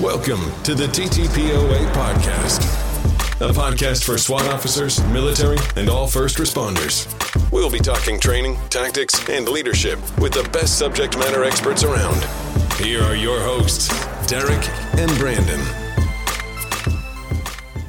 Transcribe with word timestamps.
Welcome 0.00 0.50
to 0.62 0.74
the 0.74 0.86
TTPOA 0.86 1.92
podcast, 1.92 2.62
a 3.42 3.52
podcast 3.52 4.02
for 4.02 4.16
SWAT 4.16 4.46
officers, 4.48 5.04
military, 5.08 5.58
and 5.76 5.90
all 5.90 6.06
first 6.06 6.38
responders. 6.38 7.06
We'll 7.52 7.68
be 7.68 7.80
talking 7.80 8.18
training, 8.18 8.56
tactics, 8.70 9.28
and 9.28 9.46
leadership 9.46 9.98
with 10.18 10.32
the 10.32 10.48
best 10.54 10.78
subject 10.78 11.18
matter 11.18 11.44
experts 11.44 11.84
around. 11.84 12.24
Here 12.78 13.02
are 13.02 13.14
your 13.14 13.40
hosts, 13.40 13.88
Derek 14.26 14.66
and 14.96 15.10
Brandon. 15.18 15.60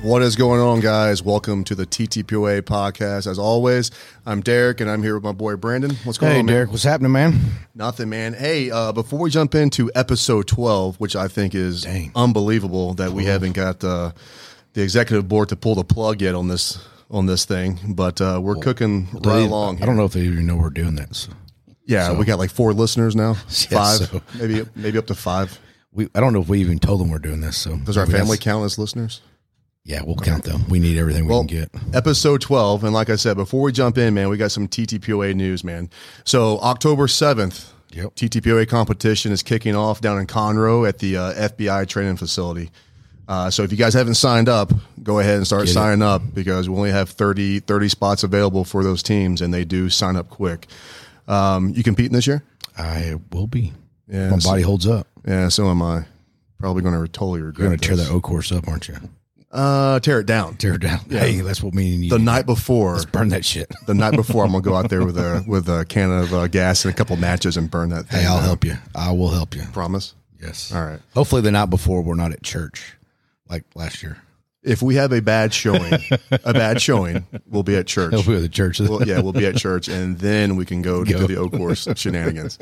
What 0.01 0.23
is 0.23 0.35
going 0.35 0.59
on, 0.59 0.79
guys? 0.79 1.21
Welcome 1.21 1.63
to 1.65 1.75
the 1.75 1.85
TTPOA 1.85 2.63
podcast. 2.63 3.27
As 3.27 3.37
always, 3.37 3.91
I'm 4.25 4.41
Derek, 4.41 4.81
and 4.81 4.89
I'm 4.89 5.03
here 5.03 5.13
with 5.13 5.23
my 5.23 5.31
boy 5.31 5.55
Brandon. 5.57 5.95
What's 6.05 6.17
going 6.17 6.33
Hey, 6.33 6.39
on, 6.39 6.45
man? 6.47 6.55
Derek, 6.55 6.71
what's 6.71 6.81
happening, 6.83 7.11
man? 7.11 7.39
Nothing, 7.75 8.09
man. 8.09 8.33
Hey, 8.33 8.71
uh, 8.71 8.91
before 8.93 9.19
we 9.19 9.29
jump 9.29 9.53
into 9.53 9.91
episode 9.93 10.47
12, 10.47 10.99
which 10.99 11.15
I 11.15 11.27
think 11.27 11.53
is 11.53 11.83
Dang. 11.83 12.11
unbelievable 12.15 12.95
that 12.95 13.11
we 13.11 13.25
haven't 13.25 13.51
got 13.53 13.83
uh, 13.83 14.11
the 14.73 14.81
executive 14.81 15.27
board 15.27 15.49
to 15.49 15.55
pull 15.55 15.75
the 15.75 15.83
plug 15.83 16.19
yet 16.21 16.33
on 16.33 16.47
this 16.47 16.79
on 17.11 17.25
this 17.27 17.43
thing, 17.45 17.77
but 17.89 18.19
uh, 18.21 18.39
we're 18.41 18.55
cooking 18.55 19.07
right 19.13 19.21
They- 19.23 19.45
along. 19.45 19.83
I 19.83 19.85
don't 19.85 19.97
know 19.97 20.05
if 20.05 20.13
they 20.13 20.21
even 20.21 20.47
know 20.47 20.55
we're 20.55 20.69
doing 20.71 20.95
that. 20.95 21.13
So 21.15 21.31
Yeah, 21.85 22.13
we 22.13 22.25
got 22.25 22.39
like 22.39 22.49
four 22.51 22.73
listeners 22.73 23.15
now, 23.15 23.33
five, 23.69 23.97
so- 23.97 24.21
maybe 24.39 24.63
maybe 24.75 24.97
up 24.97 25.05
to 25.07 25.15
five. 25.15 25.59
we, 25.91 26.07
I 26.15 26.21
don't 26.21 26.33
know 26.33 26.41
if 26.41 26.47
we 26.49 26.59
even 26.61 26.79
told 26.79 27.01
them 27.01 27.09
we're 27.11 27.19
doing 27.19 27.41
this. 27.41 27.57
So 27.57 27.75
Does 27.77 27.97
our 27.97 28.07
family 28.07 28.37
count 28.37 28.65
as 28.65 28.79
listeners? 28.79 29.21
Yeah, 29.83 30.01
we'll 30.03 30.15
count 30.15 30.43
them. 30.43 30.61
We 30.69 30.79
need 30.79 30.97
everything 30.97 31.25
we 31.25 31.31
Well, 31.31 31.45
can 31.45 31.47
get. 31.57 31.69
episode 31.93 32.39
12. 32.41 32.83
And 32.83 32.93
like 32.93 33.09
I 33.09 33.15
said, 33.15 33.35
before 33.35 33.61
we 33.63 33.71
jump 33.71 33.97
in, 33.97 34.13
man, 34.13 34.29
we 34.29 34.37
got 34.37 34.51
some 34.51 34.67
TTPOA 34.67 35.33
news, 35.35 35.63
man. 35.63 35.89
So, 36.23 36.59
October 36.59 37.07
7th, 37.07 37.69
Yep. 37.93 38.15
TTPOA 38.15 38.67
competition 38.69 39.31
is 39.31 39.41
kicking 39.43 39.75
off 39.75 39.99
down 39.99 40.19
in 40.19 40.27
Conroe 40.27 40.87
at 40.87 40.99
the 40.99 41.17
uh, 41.17 41.33
FBI 41.33 41.87
training 41.87 42.15
facility. 42.17 42.69
Uh, 43.27 43.49
so, 43.49 43.63
if 43.63 43.71
you 43.71 43.77
guys 43.77 43.93
haven't 43.95 44.15
signed 44.15 44.47
up, 44.47 44.71
go 45.01 45.17
ahead 45.19 45.37
and 45.37 45.47
start 45.47 45.63
Get 45.63 45.71
it. 45.71 45.73
signing 45.73 46.01
up 46.03 46.21
because 46.33 46.69
we 46.69 46.75
only 46.75 46.91
have 46.91 47.09
30, 47.09 47.59
30 47.61 47.89
spots 47.89 48.23
available 48.23 48.63
for 48.63 48.83
those 48.83 49.01
teams, 49.01 49.41
and 49.41 49.51
they 49.53 49.65
do 49.65 49.89
sign 49.89 50.15
up 50.15 50.29
quick. 50.29 50.67
Um, 51.27 51.69
you 51.75 51.81
competing 51.83 52.13
this 52.13 52.27
year? 52.27 52.43
I 52.77 53.15
will 53.31 53.47
be. 53.47 53.73
Yeah, 54.07 54.29
My 54.29 54.37
so- 54.39 54.49
body 54.51 54.61
holds 54.61 54.85
up. 54.87 55.07
Yeah, 55.27 55.49
so 55.49 55.67
am 55.69 55.81
I. 55.81 56.05
Probably 56.59 56.83
going 56.83 56.93
to 57.01 57.07
totally 57.07 57.41
regret 57.41 57.59
You're 57.59 57.67
going 57.69 57.79
to 57.79 57.87
tear 57.87 57.97
that 57.97 58.09
O 58.11 58.21
course 58.21 58.51
up, 58.51 58.67
aren't 58.67 58.87
you? 58.87 58.95
Uh, 59.51 59.99
tear 59.99 60.19
it 60.21 60.25
down. 60.25 60.55
Tear 60.55 60.75
it 60.75 60.81
down. 60.81 60.99
Hey, 61.09 61.41
that's 61.41 61.61
what 61.61 61.73
me 61.73 61.93
and 61.95 62.03
you. 62.05 62.09
The 62.09 62.19
night 62.19 62.45
before, 62.45 62.93
Let's 62.93 63.05
burn 63.05 63.29
that 63.29 63.43
shit. 63.43 63.69
the 63.85 63.93
night 63.93 64.15
before, 64.15 64.45
I'm 64.45 64.51
gonna 64.51 64.61
go 64.63 64.75
out 64.75 64.89
there 64.89 65.05
with 65.05 65.17
a 65.17 65.43
with 65.47 65.67
a 65.67 65.83
can 65.85 66.09
of 66.11 66.33
uh, 66.33 66.47
gas 66.47 66.85
and 66.85 66.93
a 66.93 66.97
couple 66.97 67.17
matches 67.17 67.57
and 67.57 67.69
burn 67.69 67.89
that. 67.89 68.07
Thing 68.07 68.21
Hey, 68.21 68.25
I'll 68.27 68.37
down. 68.37 68.45
help 68.45 68.63
you. 68.63 68.77
I 68.95 69.11
will 69.11 69.29
help 69.29 69.53
you. 69.55 69.63
Promise. 69.73 70.13
Yes. 70.41 70.73
All 70.73 70.83
right. 70.85 70.99
Hopefully, 71.13 71.41
the 71.41 71.51
night 71.51 71.69
before 71.69 72.01
we're 72.01 72.15
not 72.15 72.31
at 72.31 72.43
church 72.43 72.95
like 73.49 73.63
last 73.75 74.01
year. 74.01 74.17
If 74.63 74.83
we 74.83 74.93
have 74.95 75.11
a 75.11 75.21
bad 75.23 75.53
showing, 75.55 75.91
a 76.31 76.53
bad 76.53 76.79
showing, 76.79 77.25
we'll 77.47 77.63
be 77.63 77.75
at 77.75 77.87
church. 77.87 78.11
We'll 78.11 78.23
be 78.23 78.35
at 78.35 78.41
the 78.43 78.47
church. 78.47 78.79
Well, 78.79 79.03
yeah, 79.07 79.19
we'll 79.19 79.33
be 79.33 79.47
at 79.47 79.55
church, 79.57 79.87
and 79.87 80.19
then 80.19 80.55
we 80.55 80.65
can 80.65 80.83
go, 80.83 81.03
to 81.03 81.11
Go. 81.11 81.25
the 81.25 81.35
Oak 81.37 81.51
Course 81.53 81.87
shenanigans. 81.95 82.59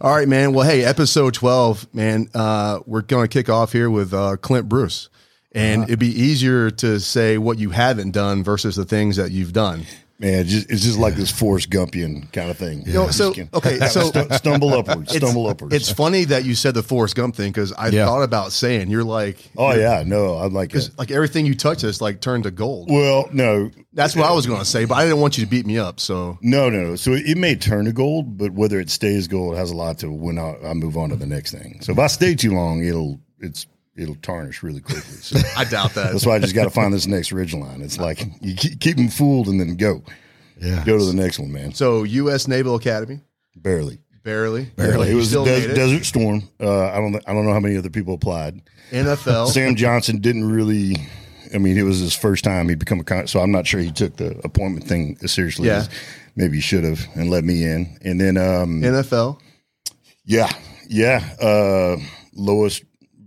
All 0.00 0.14
right, 0.14 0.28
man. 0.28 0.52
Well, 0.54 0.64
hey, 0.64 0.84
episode 0.84 1.34
twelve, 1.34 1.92
man. 1.92 2.28
Uh, 2.34 2.78
we're 2.86 3.02
going 3.02 3.24
to 3.24 3.28
kick 3.28 3.48
off 3.48 3.72
here 3.72 3.90
with 3.90 4.14
uh, 4.14 4.36
Clint 4.36 4.68
Bruce, 4.68 5.08
and 5.54 5.82
Uh-huh. 5.82 5.86
it'd 5.88 5.98
be 5.98 6.20
easier 6.20 6.70
to 6.70 6.98
say 7.00 7.38
what 7.38 7.58
you 7.58 7.70
haven't 7.70 8.10
done 8.10 8.42
versus 8.44 8.76
the 8.76 8.84
things 8.84 9.16
that 9.16 9.30
you've 9.30 9.52
done. 9.52 9.84
Man, 10.20 10.34
it's 10.34 10.50
just, 10.50 10.70
it's 10.70 10.82
just 10.84 10.96
like 10.96 11.16
this 11.16 11.28
Forrest 11.32 11.70
Gumpian 11.70 12.30
kind 12.32 12.48
of 12.48 12.56
thing. 12.56 12.84
know, 12.86 13.08
so- 13.10 13.32
can- 13.32 13.48
okay, 13.52 13.78
so- 13.88 14.02
Stu- 14.10 14.28
stumble 14.34 14.72
upwards, 14.78 15.14
stumble 15.14 15.48
upwards. 15.48 15.74
It's 15.74 15.90
funny 15.90 16.24
that 16.26 16.44
you 16.44 16.54
said 16.54 16.74
the 16.74 16.84
Forrest 16.84 17.16
Gump 17.16 17.34
thing 17.34 17.50
because 17.50 17.72
I 17.72 17.88
Yeah. 17.88 18.06
thought 18.06 18.22
about 18.22 18.52
saying 18.52 18.90
you're 18.90 19.02
like, 19.02 19.38
oh 19.56 19.74
yeah, 19.74 20.04
no, 20.06 20.34
I'm 20.36 20.54
like, 20.54 20.72
a, 20.76 20.82
like 20.98 21.10
everything 21.10 21.46
you 21.46 21.56
touch 21.56 21.82
is 21.82 22.00
like 22.00 22.20
turned 22.20 22.44
to 22.44 22.52
gold. 22.52 22.88
well, 22.92 23.28
no, 23.32 23.72
That's 23.92 24.14
what 24.14 24.26
I 24.26 24.32
was 24.32 24.46
going 24.46 24.60
to 24.60 24.64
say, 24.64 24.84
but 24.84 24.94
I 24.94 25.02
didn't 25.04 25.18
want 25.20 25.36
you 25.36 25.44
to 25.44 25.50
beat 25.50 25.66
me 25.66 25.78
up. 25.78 25.98
So 25.98 26.38
no, 26.40 26.70
no, 26.70 26.80
no. 26.90 26.96
So 26.96 27.12
it 27.12 27.36
may 27.36 27.56
turn 27.56 27.84
to 27.86 27.92
gold, 27.92 28.38
but 28.38 28.52
whether 28.52 28.78
it 28.78 28.90
stays 28.90 29.26
gold 29.26 29.56
has 29.56 29.72
a 29.72 29.76
lot 29.76 29.98
to 29.98 30.10
when 30.12 30.38
I, 30.38 30.54
I 30.64 30.74
move 30.74 30.96
on 30.96 31.10
to 31.10 31.16
the 31.16 31.26
next 31.26 31.50
thing. 31.50 31.78
So 31.82 31.90
if 31.92 31.98
I 31.98 32.06
stay 32.06 32.36
too 32.36 32.54
long, 32.54 32.84
it'll 32.84 33.18
it's 33.40 33.66
it'll 33.96 34.16
tarnish 34.16 34.62
really 34.62 34.80
quickly. 34.80 35.02
So 35.02 35.38
I 35.56 35.64
doubt 35.64 35.94
that. 35.94 36.12
that's 36.12 36.26
why 36.26 36.34
I 36.36 36.38
just 36.38 36.54
got 36.54 36.64
to 36.64 36.70
find 36.70 36.92
this 36.92 37.06
next 37.06 37.32
ridge 37.32 37.54
line. 37.54 37.80
It's 37.82 37.98
like 37.98 38.26
you 38.40 38.54
keep, 38.54 38.80
keep 38.80 38.96
them 38.96 39.08
fooled 39.08 39.48
and 39.48 39.58
then 39.60 39.76
go, 39.76 40.02
Yeah. 40.60 40.82
go 40.84 40.98
to 40.98 41.04
the 41.04 41.14
next 41.14 41.38
one, 41.38 41.52
man. 41.52 41.72
So 41.74 42.02
U.S. 42.04 42.48
Naval 42.48 42.74
Academy, 42.76 43.20
Barely. 43.56 43.98
barely, 44.22 44.64
Barely. 44.76 45.10
It 45.10 45.14
was 45.14 45.28
still 45.28 45.42
a 45.42 45.46
des- 45.46 45.70
it. 45.70 45.74
Desert 45.74 46.04
Storm. 46.04 46.42
Uh, 46.60 46.86
I 46.88 46.96
don't. 46.96 47.16
I 47.26 47.32
don't 47.32 47.44
know 47.46 47.52
how 47.52 47.60
many 47.60 47.76
other 47.76 47.90
people 47.90 48.14
applied. 48.14 48.60
NFL. 48.90 49.48
Sam 49.48 49.76
Johnson 49.76 50.18
didn't 50.20 50.44
really. 50.50 50.96
I 51.54 51.58
mean, 51.58 51.78
it 51.78 51.82
was 51.82 52.00
his 52.00 52.14
first 52.14 52.42
time 52.42 52.68
he'd 52.68 52.78
become 52.80 52.98
a 53.00 53.04
con, 53.04 53.26
so 53.28 53.38
I'm 53.40 53.52
not 53.52 53.64
sure 53.66 53.78
he 53.80 53.92
took 53.92 54.16
the 54.16 54.36
appointment 54.44 54.88
thing 54.88 55.16
as 55.22 55.30
seriously 55.30 55.68
Yeah. 55.68 55.76
as 55.78 55.90
maybe 56.34 56.56
he 56.56 56.60
should 56.60 56.82
have 56.82 57.06
and 57.14 57.30
let 57.30 57.44
me 57.44 57.62
in. 57.64 57.96
And 58.02 58.20
then, 58.20 58.36
um, 58.36 58.82
NFL. 58.82 59.38
yeah, 60.24 60.50
yeah, 60.88 61.22
uh, 61.40 61.96
lowest, 62.34 62.82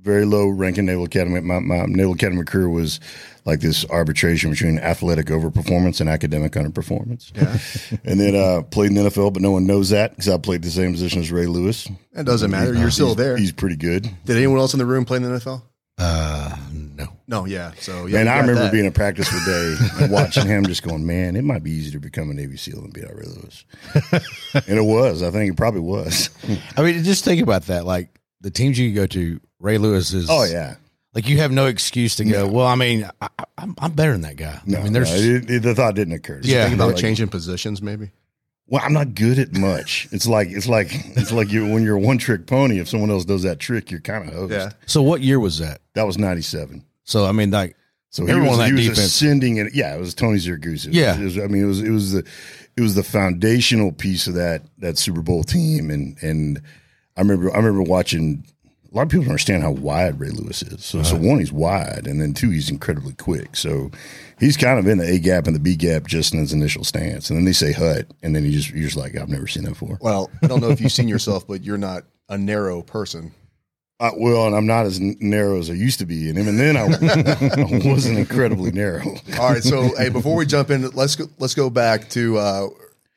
very 0.08 0.26
low 0.26 0.48
ranking 0.48 0.86
Naval 0.86 1.04
Academy. 1.04 1.40
My, 1.42 1.60
my 1.60 1.86
Naval 1.86 2.14
Academy 2.14 2.44
career 2.44 2.70
was 2.70 3.00
like 3.46 3.60
this 3.60 3.86
arbitration 3.90 4.50
between 4.50 4.80
athletic 4.80 5.28
overperformance 5.28 6.02
and 6.02 6.10
academic 6.10 6.54
underperformance. 6.54 7.32
Yeah. 7.36 8.00
and 8.06 8.20
then 8.20 8.36
uh, 8.36 8.64
played 8.64 8.88
in 8.92 8.96
the 8.96 9.10
NFL, 9.10 9.34
but 9.34 9.42
no 9.42 9.52
one 9.52 9.68
knows 9.68 9.90
that 9.92 10.12
because 10.12 10.28
I 10.30 10.38
played 10.38 10.64
the 10.64 10.72
same 10.72 10.92
position 10.94 11.22
as 11.22 11.32
Ray 11.32 11.46
Lewis. 11.46 11.88
It 12.14 12.24
doesn't 12.26 12.50
matter. 12.50 12.74
You're 12.74 12.90
still 12.92 13.08
He's- 13.08 13.18
there. 13.18 13.38
He's 13.38 13.52
pretty 13.52 13.76
good. 13.76 14.04
Did 14.26 14.38
anyone 14.38 14.60
else 14.60 14.74
in 14.74 14.80
the 14.80 14.86
room 14.86 15.06
play 15.06 15.18
in 15.18 15.24
the 15.24 15.30
NFL? 15.30 15.62
Uh, 16.00 16.56
no. 16.72 17.08
No. 17.28 17.46
Yeah. 17.46 17.72
So 17.80 18.06
yeah. 18.06 18.18
Man, 18.18 18.26
you 18.28 18.32
I 18.32 18.40
remember 18.40 18.62
that. 18.64 18.72
being 18.72 18.86
in 18.86 18.92
practice 18.92 19.32
one 19.32 19.44
day 19.46 19.76
and 20.02 20.12
watching 20.12 20.46
him 20.46 20.66
just 20.66 20.84
going, 20.84 21.06
man, 21.08 21.36
it 21.36 21.44
might 21.44 21.64
be 21.64 21.72
easier 21.72 21.94
to 21.94 22.00
become 22.00 22.30
a 22.30 22.34
Navy 22.36 22.56
SEAL 22.56 22.82
than 22.82 22.92
be 22.92 23.04
out 23.04 23.16
Ray 23.16 23.26
Lewis. 23.26 23.66
and 24.68 24.78
it 24.78 24.84
was. 24.86 25.24
I 25.24 25.32
think 25.32 25.52
it 25.52 25.58
probably 25.58 25.82
was. 25.82 26.30
I 26.78 26.84
mean, 26.84 27.04
just 27.04 27.26
think 27.26 27.42
about 27.42 27.64
that. 27.64 27.86
Like 27.86 28.10
the 28.42 28.52
teams 28.52 28.78
you 28.78 28.94
go 28.94 29.08
to, 29.08 29.40
Ray 29.60 29.78
Lewis 29.78 30.14
is. 30.14 30.28
Oh, 30.30 30.44
yeah. 30.44 30.76
Like 31.14 31.28
you 31.28 31.38
have 31.40 31.52
no 31.52 31.66
excuse 31.66 32.16
to 32.18 32.26
go. 32.26 32.48
Well, 32.48 32.68
I 32.68 32.76
mean, 32.76 33.10
I, 33.22 33.28
I- 33.40 33.44
I'm, 33.58 33.74
I'm 33.80 33.92
better 33.94 34.12
than 34.12 34.22
that 34.22 34.36
guy. 34.36 34.62
No, 34.68 34.80
I 34.80 34.84
mean, 34.84 34.94
there's. 34.94 35.10
no, 35.10 35.18
it, 35.18 35.50
it- 35.50 35.64
the 35.64 35.74
thought 35.74 35.96
didn't 35.96 36.14
occur. 36.14 36.40
Yeah. 36.44 36.66
Think 36.66 36.76
about 36.76 36.90
Like, 36.90 36.98
changing 36.98 37.28
positions, 37.30 37.82
maybe. 37.82 38.12
Well, 38.68 38.82
I'm 38.86 38.94
not 38.94 39.16
good 39.16 39.40
at 39.40 39.54
much. 39.54 40.08
It's 40.12 40.28
like 40.28 40.50
it's 40.50 40.68
like 40.68 40.90
it's 40.92 41.32
like 41.32 41.50
you 41.52 41.66
when 41.72 41.84
you're 41.84 41.96
a 41.96 42.00
one 42.00 42.18
trick 42.18 42.46
pony. 42.48 42.80
If 42.80 42.90
someone 42.90 43.10
else 43.10 43.24
does 43.24 43.44
that 43.44 43.60
trick, 43.60 43.90
you're 43.90 44.02
kind 44.02 44.28
of 44.28 44.34
host. 44.36 44.52
Yeah. 44.52 44.72
so 44.86 45.02
what 45.02 45.22
year 45.22 45.40
was 45.40 45.58
that? 45.60 45.80
That 45.94 46.04
was 46.06 46.18
'97. 46.18 46.84
So 47.06 47.26
I 47.26 47.32
mean, 47.32 47.50
like 47.50 47.78
So 48.10 48.26
he 48.26 48.32
Everyone 48.32 48.52
was, 48.52 48.60
on 48.60 48.66
he 48.66 48.72
that 48.72 48.76
was 48.78 48.86
defense- 48.90 49.00
ascending, 49.08 49.60
and 49.62 49.74
yeah, 49.74 49.96
it 49.96 50.00
was 50.02 50.14
Tony 50.14 50.38
Siragusa. 50.38 50.90
Yeah. 50.92 51.18
it 51.18 51.24
was, 51.24 51.38
I 51.40 51.48
mean, 51.48 51.64
it 51.64 51.68
was 51.68 51.82
it 51.82 51.92
was 51.92 52.12
the 52.12 52.28
it 52.76 52.82
was 52.82 52.94
the 52.96 53.04
foundational 53.04 53.94
piece 53.94 54.28
of 54.28 54.34
that 54.34 54.64
that 54.80 54.98
Super 54.98 55.22
Bowl 55.22 55.46
team, 55.46 55.90
and 55.90 56.18
and 56.22 56.62
I 57.16 57.22
remember 57.22 57.52
I 57.54 57.58
remember 57.58 57.82
watching. 57.84 58.44
A 58.92 58.96
lot 58.96 59.04
of 59.04 59.10
people 59.10 59.24
don't 59.24 59.32
understand 59.32 59.64
how 59.64 59.72
wide 59.72 60.20
Ray 60.20 60.30
Lewis 60.30 60.62
is. 60.62 60.86
So, 60.86 61.04
so 61.04 61.16
one, 61.16 61.40
he's 61.40 61.52
wide, 61.52 62.08
and 62.08 62.22
then 62.22 62.34
two, 62.34 62.50
he's 62.50 62.70
incredibly 62.70 63.14
quick. 63.14 63.56
So 63.56 63.92
he's 64.40 64.56
kind 64.56 64.80
of 64.80 64.88
in 64.88 64.98
the 64.98 65.08
A 65.10 65.20
gap 65.20 65.46
and 65.46 65.56
the 65.56 65.60
B 65.60 65.76
gap 65.76 66.08
just 66.08 66.34
in 66.34 66.40
his 66.40 66.54
initial 66.54 66.84
stance, 66.84 67.30
and 67.30 67.38
then 67.38 67.46
they 67.46 67.54
say 67.54 67.74
hut, 67.74 68.08
and 68.24 68.36
then 68.36 68.44
he 68.44 68.52
just 68.52 68.70
you're 68.70 68.84
just 68.84 68.96
like, 68.98 69.18
I've 69.18 69.30
never 69.30 69.48
seen 69.48 69.64
that 69.64 69.72
before. 69.72 69.98
Well, 70.02 70.30
I 70.42 70.48
don't 70.48 70.62
know 70.62 70.70
if 70.70 70.80
you've 70.80 70.92
seen 70.92 71.08
yourself, 71.08 71.46
but 71.48 71.64
you're 71.64 71.78
not 71.78 72.04
a 72.30 72.38
narrow 72.38 72.82
person. 72.82 73.34
Uh, 74.00 74.12
well, 74.16 74.46
and 74.46 74.56
I'm 74.56 74.68
not 74.68 74.86
as 74.86 75.00
narrow 75.00 75.58
as 75.58 75.72
I 75.72 75.74
used 75.74 76.00
to 76.00 76.06
be, 76.06 76.30
and 76.30 76.38
even 76.38 76.56
then, 76.58 76.78
I, 76.78 76.84
I 76.84 77.88
wasn't 77.92 78.20
incredibly 78.20 78.72
narrow. 78.72 79.06
All 79.40 79.50
right. 79.50 79.64
So 79.64 79.96
hey, 79.98 80.10
before 80.10 80.36
we 80.36 80.46
jump 80.46 80.70
in, 80.70 80.88
let's 80.92 81.16
go, 81.16 81.26
let's 81.40 81.56
go 81.56 81.70
back 81.72 82.08
to 82.10 82.38
uh, 82.38 82.68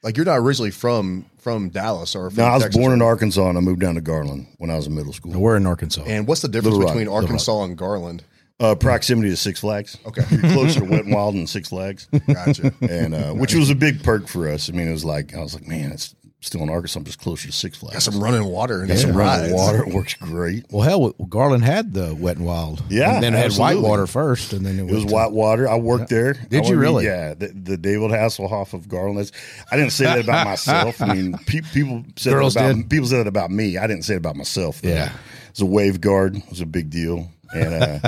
like 0.03 0.17
you're 0.17 0.27
not 0.27 0.39
originally 0.39 0.71
from 0.71 1.27
from 1.39 1.69
Dallas 1.71 2.15
or 2.15 2.31
from 2.31 2.37
No, 2.39 2.45
I 2.45 2.55
was 2.55 2.63
Texas, 2.65 2.79
born 2.81 2.93
in 2.93 3.01
right? 3.01 3.07
Arkansas, 3.07 3.49
and 3.49 3.57
I 3.59 3.61
moved 3.61 3.81
down 3.81 3.95
to 3.95 4.01
Garland 4.01 4.47
when 4.59 4.71
I 4.71 4.77
was 4.77 4.87
in 4.87 4.95
middle 4.95 5.13
school. 5.13 5.33
we're 5.41 5.57
in 5.57 5.67
Arkansas. 5.67 6.03
And 6.07 6.27
what's 6.27 6.43
the 6.43 6.49
difference 6.49 6.75
Little 6.77 6.81
Rock, 6.89 6.95
between 6.95 7.07
Little 7.07 7.23
Arkansas 7.25 7.63
and 7.65 7.77
Garland? 7.79 8.25
Uh, 8.59 8.75
proximity 8.75 9.31
to 9.31 9.37
Six 9.39 9.61
Flags. 9.61 9.97
Okay. 10.07 10.23
You're 10.31 10.53
closer 10.53 10.81
to 10.81 10.85
Wet 10.85 11.05
and 11.07 11.15
Wild 11.15 11.35
than 11.35 11.47
Six 11.47 11.71
Flags, 11.71 12.07
Gotcha. 12.31 12.75
and 12.83 13.15
uh, 13.15 13.33
which 13.33 13.55
was 13.55 13.71
a 13.71 13.75
big 13.75 14.03
perk 14.03 14.29
for 14.29 14.49
us. 14.51 14.69
I 14.69 14.75
mean, 14.75 14.87
it 14.87 14.93
was 14.93 15.05
like 15.05 15.35
I 15.35 15.41
was 15.41 15.55
like, 15.55 15.67
man, 15.67 15.93
it's 15.93 16.15
still 16.41 16.63
in 16.63 16.71
Arkansas, 16.71 16.99
I'm 16.99 17.05
just 17.05 17.21
closer 17.21 17.47
to 17.49 17.53
Six 17.53 17.77
Flags. 17.79 17.95
Got 18.07 18.13
some 18.13 18.23
running 18.23 18.45
water 18.45 18.81
and 18.81 18.89
Got 18.89 18.99
some 18.99 19.11
some 19.11 19.19
running 19.19 19.53
rides. 19.53 19.55
water. 19.55 19.83
It 19.87 19.95
works 19.95 20.15
great. 20.15 20.67
well, 20.71 20.83
hell, 20.83 21.11
Garland 21.29 21.65
had 21.65 21.93
the 21.95 22.15
wet 22.15 22.37
and 22.39 22.47
wild. 22.47 22.83
Yeah, 22.89 23.15
and 23.15 23.23
then 23.23 23.35
it 23.35 23.37
had 23.39 23.47
absolutely. 23.47 23.77
whitewater 23.77 24.07
first, 24.07 24.53
and 24.53 24.65
then 24.65 24.79
it, 24.79 24.83
It 24.83 24.85
was 24.87 24.93
went 25.05 25.09
to- 25.09 25.15
white 25.15 25.33
water. 25.33 25.69
I 25.69 25.77
worked 25.77 26.09
there. 26.09 26.33
Did 26.35 26.65
I 26.65 26.67
you 26.67 26.73
mean, 26.73 26.81
really? 26.81 27.05
Yeah, 27.05 27.35
the, 27.35 27.49
the 27.49 27.77
David 27.77 28.11
Hasselhoff 28.11 28.73
of 28.73 28.89
Garland. 28.89 29.31
I 29.71 29.77
didn't 29.77 29.93
say 29.93 30.05
that 30.05 30.21
about 30.25 30.47
myself. 30.47 31.01
I 31.03 31.15
mean, 31.15 31.35
pe- 31.47 31.61
people 31.73 32.05
said 32.17 32.33
Girls 32.33 32.55
that 32.55 32.65
about 32.71 32.77
did. 32.77 32.91
people 32.91 33.07
said 33.09 33.19
that 33.19 33.27
about 33.27 33.51
me. 33.51 33.77
I 33.79 33.87
didn't 33.87 34.03
say 34.05 34.15
it 34.15 34.19
about 34.19 34.37
myself. 34.37 34.81
though. 34.83 34.89
Yeah. 34.89 35.13
was 35.51 35.61
a 35.61 35.67
wave 35.67 36.01
guard, 36.01 36.37
it 36.37 36.49
was 36.49 36.61
a 36.61 36.67
big 36.67 36.91
deal. 36.91 37.29
And 37.55 37.75
uh, 37.75 37.99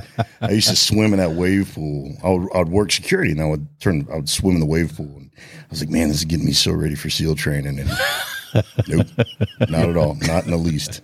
I 0.40 0.50
used 0.50 0.68
to 0.68 0.76
swim 0.76 1.12
in 1.12 1.18
that 1.18 1.32
wave 1.32 1.72
pool. 1.74 2.14
I 2.22 2.30
would, 2.30 2.48
I 2.54 2.58
would 2.58 2.68
work 2.68 2.92
security, 2.92 3.32
and 3.32 3.40
I 3.40 3.46
would 3.46 3.66
turn. 3.80 4.06
I 4.12 4.16
would 4.16 4.28
swim 4.28 4.54
in 4.54 4.60
the 4.60 4.66
wave 4.66 4.92
pool, 4.96 5.06
and 5.16 5.30
I 5.36 5.66
was 5.70 5.80
like, 5.80 5.90
"Man, 5.90 6.08
this 6.08 6.18
is 6.18 6.24
getting 6.24 6.46
me 6.46 6.52
so 6.52 6.72
ready 6.72 6.94
for 6.94 7.10
SEAL 7.10 7.34
training." 7.36 7.78
And 7.80 7.90
nope, 8.88 9.06
not 9.68 9.88
at 9.88 9.96
all, 9.96 10.14
not 10.22 10.44
in 10.44 10.50
the 10.50 10.56
least. 10.56 11.02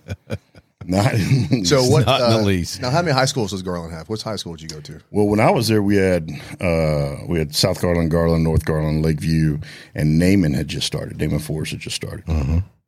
Not 0.85 1.13
in- 1.13 1.65
So 1.65 1.83
what? 1.83 2.05
Not 2.05 2.21
in 2.21 2.29
the 2.29 2.39
uh, 2.39 2.43
least. 2.43 2.81
Now, 2.81 2.89
how 2.89 3.01
many 3.01 3.11
high 3.13 3.25
schools 3.25 3.51
does 3.51 3.61
Garland 3.61 3.93
have? 3.93 4.07
What 4.09 4.21
high 4.21 4.37
school 4.37 4.55
did 4.55 4.61
you 4.63 4.69
go 4.69 4.81
to? 4.81 4.99
Well, 5.11 5.27
when 5.27 5.39
I 5.39 5.51
was 5.51 5.67
there, 5.67 5.83
we 5.83 5.97
had 5.97 6.29
uh, 6.61 7.17
we 7.27 7.37
had 7.39 7.53
South 7.53 7.81
Garland, 7.81 8.09
Garland, 8.11 8.43
North 8.43 8.65
Garland, 8.65 9.03
Lakeview, 9.03 9.59
and 9.93 10.17
Naaman 10.17 10.53
had 10.53 10.67
just 10.67 10.87
started. 10.87 11.19
Naaman 11.19 11.39
Forest 11.39 11.73
had 11.73 11.81
just 11.81 11.95
started, 11.97 12.23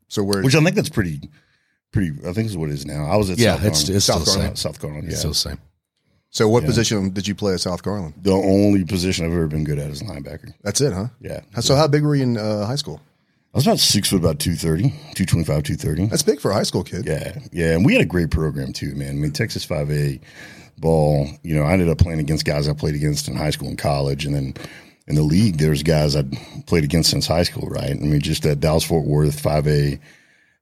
So 0.07 0.23
where? 0.23 0.41
which 0.41 0.55
I 0.55 0.63
think 0.63 0.75
that's 0.75 0.89
pretty, 0.89 1.29
pretty. 1.91 2.11
I 2.27 2.33
think 2.33 2.47
is 2.49 2.57
what 2.57 2.69
it 2.69 2.73
is 2.73 2.85
now. 2.85 3.05
I 3.05 3.15
was 3.17 3.29
at 3.29 3.37
Yeah, 3.37 3.55
South 3.55 3.65
it's, 3.65 3.79
Garland. 3.83 3.95
it's 3.97 4.05
South 4.05 4.25
the 4.25 4.31
Garland. 4.31 4.57
South 4.59 4.79
Garland. 4.81 5.03
Yeah, 5.05 5.09
It's 5.11 5.19
still 5.19 5.31
the 5.31 5.35
same. 5.35 5.57
so 6.29 6.47
what 6.49 6.63
position 6.65 7.09
did 7.11 7.27
you 7.27 7.35
play 7.35 7.53
at 7.53 7.59
South 7.61 7.83
Garland? 7.83 8.13
the 8.21 8.31
only 8.31 8.83
position 8.85 9.25
I've 9.25 9.31
ever 9.33 9.47
been 9.47 9.63
good 9.63 9.79
at 9.79 9.89
is 9.89 10.01
linebacker. 10.01 10.53
That's 10.63 10.81
it, 10.81 10.93
huh? 10.93 11.07
Yeah, 11.19 11.41
How- 11.53 11.61
So 11.61 11.75
how 11.75 11.87
big 11.87 12.03
were 12.03 12.15
you 12.15 12.23
in 12.23 12.37
uh, 12.37 12.65
high 12.65 12.75
school? 12.77 13.01
I 13.53 13.57
was 13.57 13.67
about 13.67 13.79
six 13.79 14.09
foot, 14.09 14.15
about 14.21 14.39
230, 14.39 14.83
225, 15.15 15.63
230. 15.63 16.05
That's 16.07 16.23
big 16.23 16.39
for 16.39 16.51
a 16.51 16.53
high 16.53 16.63
school 16.63 16.85
kid. 16.85 17.05
Yeah, 17.05 17.37
yeah, 17.51 17.73
and 17.75 17.85
we 17.85 17.91
had 17.91 18.01
a 18.01 18.05
great 18.05 18.31
program 18.31 18.71
too, 18.71 18.95
man. 18.95 19.09
I 19.09 19.13
mean, 19.19 19.31
Texas 19.31 19.65
5A 19.65 20.21
ball. 20.77 21.27
You 21.43 21.55
know, 21.55 21.63
I 21.63 21.73
ended 21.73 21.89
up 21.89 21.97
playing 21.97 22.19
against 22.21 22.45
guys 22.45 22.69
I 22.69 22.73
played 22.73 22.95
against 22.95 23.27
in 23.27 23.35
high 23.35 23.49
school 23.49 23.67
and 23.67 23.77
college, 23.77 24.25
and 24.25 24.33
then 24.33 24.53
in 25.07 25.15
the 25.15 25.21
league, 25.21 25.57
there's 25.57 25.83
guys 25.83 26.15
I'd 26.15 26.31
played 26.65 26.85
against 26.85 27.09
since 27.09 27.27
high 27.27 27.43
school. 27.43 27.67
Right? 27.67 27.91
I 27.91 27.95
mean, 27.95 28.21
just 28.21 28.45
at 28.45 28.61
Dallas 28.61 28.85
Fort 28.85 29.05
Worth 29.05 29.41
5A 29.43 29.99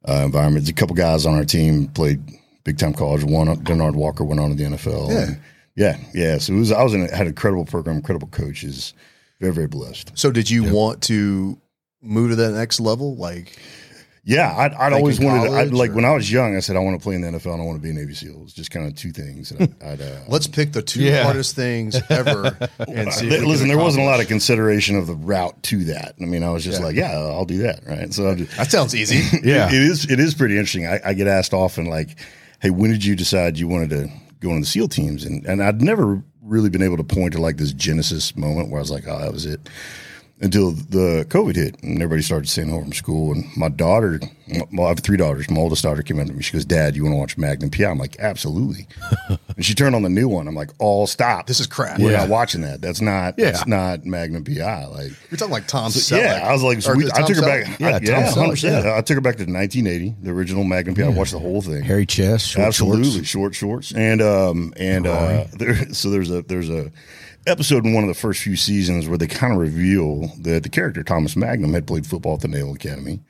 uh, 0.08 0.22
environment. 0.26 0.70
A 0.70 0.74
couple 0.74 0.96
guys 0.96 1.26
on 1.26 1.36
our 1.36 1.46
team 1.46 1.88
played 1.88 2.22
big 2.64 2.78
time 2.78 2.94
college. 2.94 3.24
One, 3.24 3.48
Denard 3.64 3.96
Walker, 3.96 4.24
went 4.24 4.40
on 4.40 4.50
to 4.50 4.56
the 4.56 4.64
NFL. 4.64 5.10
Yeah. 5.10 5.24
And 5.24 5.42
yeah, 5.76 5.98
yeah. 6.14 6.38
So 6.38 6.54
it 6.54 6.58
was. 6.58 6.72
I 6.72 6.84
was 6.84 6.94
in. 6.94 7.04
A, 7.04 7.12
had 7.12 7.22
an 7.22 7.28
incredible 7.28 7.66
program, 7.66 7.98
incredible 7.98 8.28
coaches. 8.28 8.94
Very, 9.40 9.54
very 9.54 9.68
blessed. 9.68 10.12
So 10.16 10.32
did 10.32 10.50
you 10.50 10.72
want 10.74 11.02
to 11.04 11.60
move 12.02 12.32
to 12.32 12.36
that 12.36 12.52
next 12.52 12.80
level? 12.80 13.16
Like, 13.16 13.58
Yeah, 14.30 14.54
I'd, 14.56 14.74
I'd 14.74 14.92
Like 14.92 15.00
always 15.02 15.20
wanted. 15.20 15.50
To, 15.50 15.56
I'd, 15.56 15.74
like 15.74 15.90
or- 15.90 15.94
when 15.96 16.06
I 16.06 16.12
was 16.12 16.32
young, 16.32 16.56
I 16.56 16.60
said 16.60 16.76
I 16.76 16.80
want 16.80 17.00
to 17.00 17.04
play 17.04 17.16
in 17.16 17.22
the 17.22 17.30
NFL 17.30 17.54
and 17.54 17.62
I 17.64 17.66
want 17.66 17.78
to 17.78 17.82
be 17.82 17.90
a 17.90 17.94
Navy 17.94 18.14
SEAL. 18.14 18.42
It's 18.44 18.54
just 18.54 18.70
kind 18.70 18.86
of 18.86 18.94
two 18.94 19.12
things. 19.12 19.50
that 19.50 19.62
I'd, 19.82 19.84
I'd, 19.84 20.02
uh, 20.02 20.20
let's 20.28 20.46
pick 20.46 20.72
the 20.72 20.84
two 20.84 21.02
Yeah. 21.02 21.24
hardest 21.24 21.56
things 21.56 22.00
ever 22.12 22.56
and 22.80 23.12
see. 23.12 23.26
if 23.26 23.32
Th- 23.32 23.42
Listen, 23.44 23.68
there 23.70 23.80
wasn't 23.80 24.04
a 24.04 24.08
lot 24.08 24.20
of 24.20 24.28
consideration 24.28 24.96
of 24.98 25.08
the 25.08 25.16
route 25.16 25.62
to 25.64 25.84
that. 25.86 26.14
I 26.22 26.26
mean, 26.26 26.44
I 26.44 26.52
was 26.52 26.64
just 26.64 26.80
Yeah. 26.80 26.86
like, 26.86 26.96
yeah, 26.96 27.12
I'll 27.18 27.46
do 27.46 27.58
that, 27.64 27.80
right? 27.88 28.14
So 28.14 28.36
just, 28.36 28.56
That 28.56 28.70
sounds 28.70 28.94
easy. 28.94 29.16
Yeah. 29.44 29.66
it 29.68 29.74
is. 29.74 30.06
It 30.06 30.20
is 30.20 30.36
pretty 30.36 30.56
interesting. 30.58 30.86
I, 30.86 31.00
I 31.04 31.14
get 31.14 31.26
asked 31.28 31.54
often, 31.56 31.86
like, 31.86 32.16
"Hey, 32.62 32.70
when 32.70 32.92
did 32.92 33.04
you 33.04 33.16
decide 33.16 33.58
you 33.58 33.68
wanted 33.68 33.90
to 33.90 34.10
go 34.42 34.50
into 34.50 34.60
the 34.62 34.66
SEAL 34.68 34.90
teams?" 34.90 35.26
And 35.26 35.44
and 35.48 35.64
I'd 35.64 35.82
never 35.82 36.22
really 36.44 36.70
been 36.70 36.84
able 36.84 36.98
to 36.98 37.04
point 37.04 37.34
to 37.34 37.42
like 37.42 37.58
this 37.58 37.74
genesis 37.74 38.36
moment 38.36 38.70
where 38.70 38.80
I 38.80 38.84
was 38.84 38.92
like, 38.92 39.08
"Oh, 39.08 39.18
that 39.18 39.34
was 39.34 39.48
it." 39.48 39.60
Until 40.42 40.72
the 40.72 41.26
COVID 41.28 41.56
hit 41.58 41.84
and 41.84 41.98
everybody 42.02 42.22
started 42.22 42.48
staying 42.48 42.70
home 42.70 42.84
from 42.84 42.94
school, 42.94 43.34
and 43.34 43.44
my 43.58 43.68
daughter, 43.68 44.22
well, 44.72 44.86
I 44.86 44.90
have 44.90 45.02
three 45.02 45.18
daughters. 45.18 45.50
My 45.50 45.60
oldest 45.60 45.84
daughter 45.84 46.02
came 46.02 46.18
up 46.18 46.28
to 46.28 46.34
me. 46.34 46.42
She 46.42 46.54
goes, 46.54 46.64
"Dad, 46.64 46.96
you 46.96 47.04
want 47.04 47.14
to 47.14 47.18
watch 47.18 47.38
Magnum 47.38 47.70
PI?" 47.70 47.84
I'm 47.90 47.98
like, 47.98 48.16
"Absolutely." 48.20 48.88
and 49.58 49.66
she 49.66 49.74
turned 49.74 49.96
on 49.96 50.04
the 50.04 50.10
new 50.10 50.30
one. 50.30 50.48
I'm 50.48 50.56
like, 50.56 50.70
"All 50.80 51.08
stop! 51.08 51.48
This 51.48 51.60
is 51.60 51.68
crap. 51.68 52.00
We're 52.00 52.12
Yeah. 52.12 52.20
not 52.20 52.30
watching 52.30 52.62
that. 52.62 52.80
That's 52.80 53.02
not. 53.02 53.34
Yeah. 53.38 53.52
That's 53.52 53.68
not 53.68 54.06
Magnum 54.06 54.46
PI." 54.46 54.86
Like, 54.86 55.12
You're 55.30 55.38
talking 55.38 55.52
like 55.52 55.68
Tom 55.68 55.92
Selleck. 55.92 56.22
yeah, 56.22 56.48
I 56.48 56.54
was 56.54 56.64
like, 56.64 56.88
Or 56.88 56.96
we, 56.96 57.08
I 57.08 57.18
Tom 57.18 57.28
took 57.28 57.36
her 57.36 57.42
back. 57.42 57.78
Yeah, 57.78 57.88
I, 57.88 57.92
Tom 58.00 58.04
yeah, 58.06 58.28
Selleck, 58.32 58.64
yeah. 58.64 58.96
I 58.98 59.02
took 59.02 59.16
her 59.16 59.22
back 59.22 59.36
to 59.36 59.44
1980, 59.44 60.16
the 60.24 60.32
original 60.32 60.64
Magnum 60.64 60.96
PI. 60.96 61.04
I 61.04 61.10
watched 61.10 61.34
the 61.34 61.40
whole 61.40 61.62
thing. 61.62 61.84
Hairy 61.84 62.06
chest, 62.06 62.48
short 62.48 62.66
Absolutely, 62.66 63.12
shorts. 63.12 63.28
short 63.28 63.56
shorts, 63.56 63.92
and 63.94 64.22
um, 64.22 64.74
and 64.78 65.06
uh, 65.06 65.44
there, 65.58 65.94
so 65.94 66.10
there's 66.10 66.32
a 66.32 66.44
there's 66.44 66.70
a 66.70 66.94
episode 67.48 67.86
in 67.86 67.94
one 67.94 68.04
of 68.04 68.08
the 68.08 68.14
first 68.14 68.42
few 68.42 68.56
seasons 68.56 69.08
where 69.08 69.18
they 69.18 69.28
kind 69.28 69.54
of 69.54 69.60
reveal 69.60 70.28
that 70.40 70.64
the 70.64 70.70
character 70.70 71.04
Thomas 71.04 71.36
Magnum 71.36 71.74
had 71.74 71.88
played 71.88 72.06
football 72.06 72.36
at 72.36 72.42
the 72.42 72.48
Naval 72.48 72.74
Academy 72.74 73.22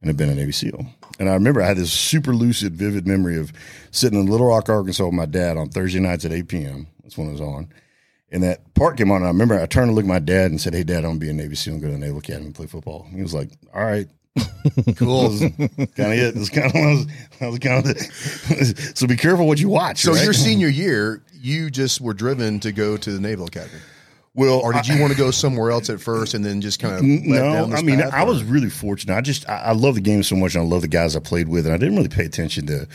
and 0.00 0.08
had 0.08 0.16
been 0.16 0.30
a 0.30 0.34
Navy 0.34 0.52
SEAL. 0.52 0.86
And 1.18 1.28
I 1.28 1.34
remember 1.34 1.62
I 1.62 1.66
had 1.66 1.76
this 1.76 1.92
super 1.92 2.32
lucid, 2.32 2.74
vivid 2.74 3.06
memory 3.06 3.38
of 3.38 3.52
sitting 3.90 4.18
in 4.18 4.26
Little 4.26 4.46
Rock, 4.48 4.68
Arkansas 4.68 5.04
with 5.04 5.14
my 5.14 5.26
dad 5.26 5.56
on 5.56 5.68
Thursday 5.68 6.00
nights 6.00 6.24
at 6.24 6.32
8 6.32 6.48
p.m. 6.48 6.86
That's 7.02 7.18
when 7.18 7.28
it 7.28 7.32
was 7.32 7.40
on. 7.40 7.68
And 8.30 8.42
that 8.42 8.74
part 8.74 8.96
came 8.96 9.10
on. 9.10 9.18
And 9.18 9.26
I 9.26 9.28
remember 9.28 9.58
I 9.58 9.66
turned 9.66 9.90
to 9.90 9.94
look 9.94 10.04
at 10.04 10.08
my 10.08 10.18
dad 10.18 10.50
and 10.50 10.60
said, 10.60 10.74
Hey, 10.74 10.84
dad, 10.84 10.98
I'm 10.98 11.02
going 11.02 11.14
to 11.14 11.26
be 11.26 11.30
a 11.30 11.32
Navy 11.32 11.54
SEAL 11.54 11.74
and 11.74 11.82
go 11.82 11.88
to 11.88 11.94
the 11.94 11.98
Naval 11.98 12.18
Academy 12.18 12.46
and 12.46 12.54
play 12.54 12.66
football. 12.66 13.06
He 13.10 13.22
was 13.22 13.34
like, 13.34 13.50
All 13.74 13.84
right. 13.84 14.06
Cool. 14.96 15.38
kind 15.38 15.58
of 15.58 16.18
it. 16.18 16.34
That's 16.34 16.48
kind 16.48 16.66
of 16.66 17.38
that 17.38 17.50
was 17.50 17.58
kind 17.58 17.78
of 17.78 17.84
the, 17.84 18.92
so 18.94 19.06
be 19.06 19.16
careful 19.16 19.46
what 19.46 19.60
you 19.60 19.68
watch. 19.68 19.98
So 19.98 20.12
right? 20.12 20.24
your 20.24 20.32
senior 20.32 20.68
year, 20.68 21.22
you 21.32 21.70
just 21.70 22.00
were 22.00 22.14
driven 22.14 22.60
to 22.60 22.72
go 22.72 22.96
to 22.96 23.12
the 23.12 23.20
Naval 23.20 23.46
Academy, 23.46 23.80
well, 24.38 24.60
or 24.60 24.72
did 24.72 24.86
you 24.86 25.00
want 25.00 25.12
to 25.12 25.18
go 25.18 25.32
somewhere 25.32 25.72
else 25.72 25.90
at 25.90 26.00
first 26.00 26.32
and 26.34 26.44
then 26.44 26.60
just 26.60 26.78
kind 26.78 26.94
of 26.94 27.02
no, 27.02 27.74
I 27.74 27.82
mean, 27.82 28.00
I 28.00 28.22
was 28.22 28.44
really 28.44 28.70
fortunate. 28.70 29.16
I 29.16 29.20
just, 29.20 29.48
I, 29.48 29.56
I 29.56 29.72
love 29.72 29.96
the 29.96 30.00
game 30.00 30.22
so 30.22 30.36
much, 30.36 30.54
and 30.54 30.62
I 30.62 30.66
love 30.66 30.82
the 30.82 30.88
guys 30.88 31.16
I 31.16 31.18
played 31.18 31.48
with, 31.48 31.66
and 31.66 31.74
I 31.74 31.76
didn't 31.76 31.96
really 31.96 32.08
pay 32.08 32.24
attention 32.24 32.66
to 32.66 32.86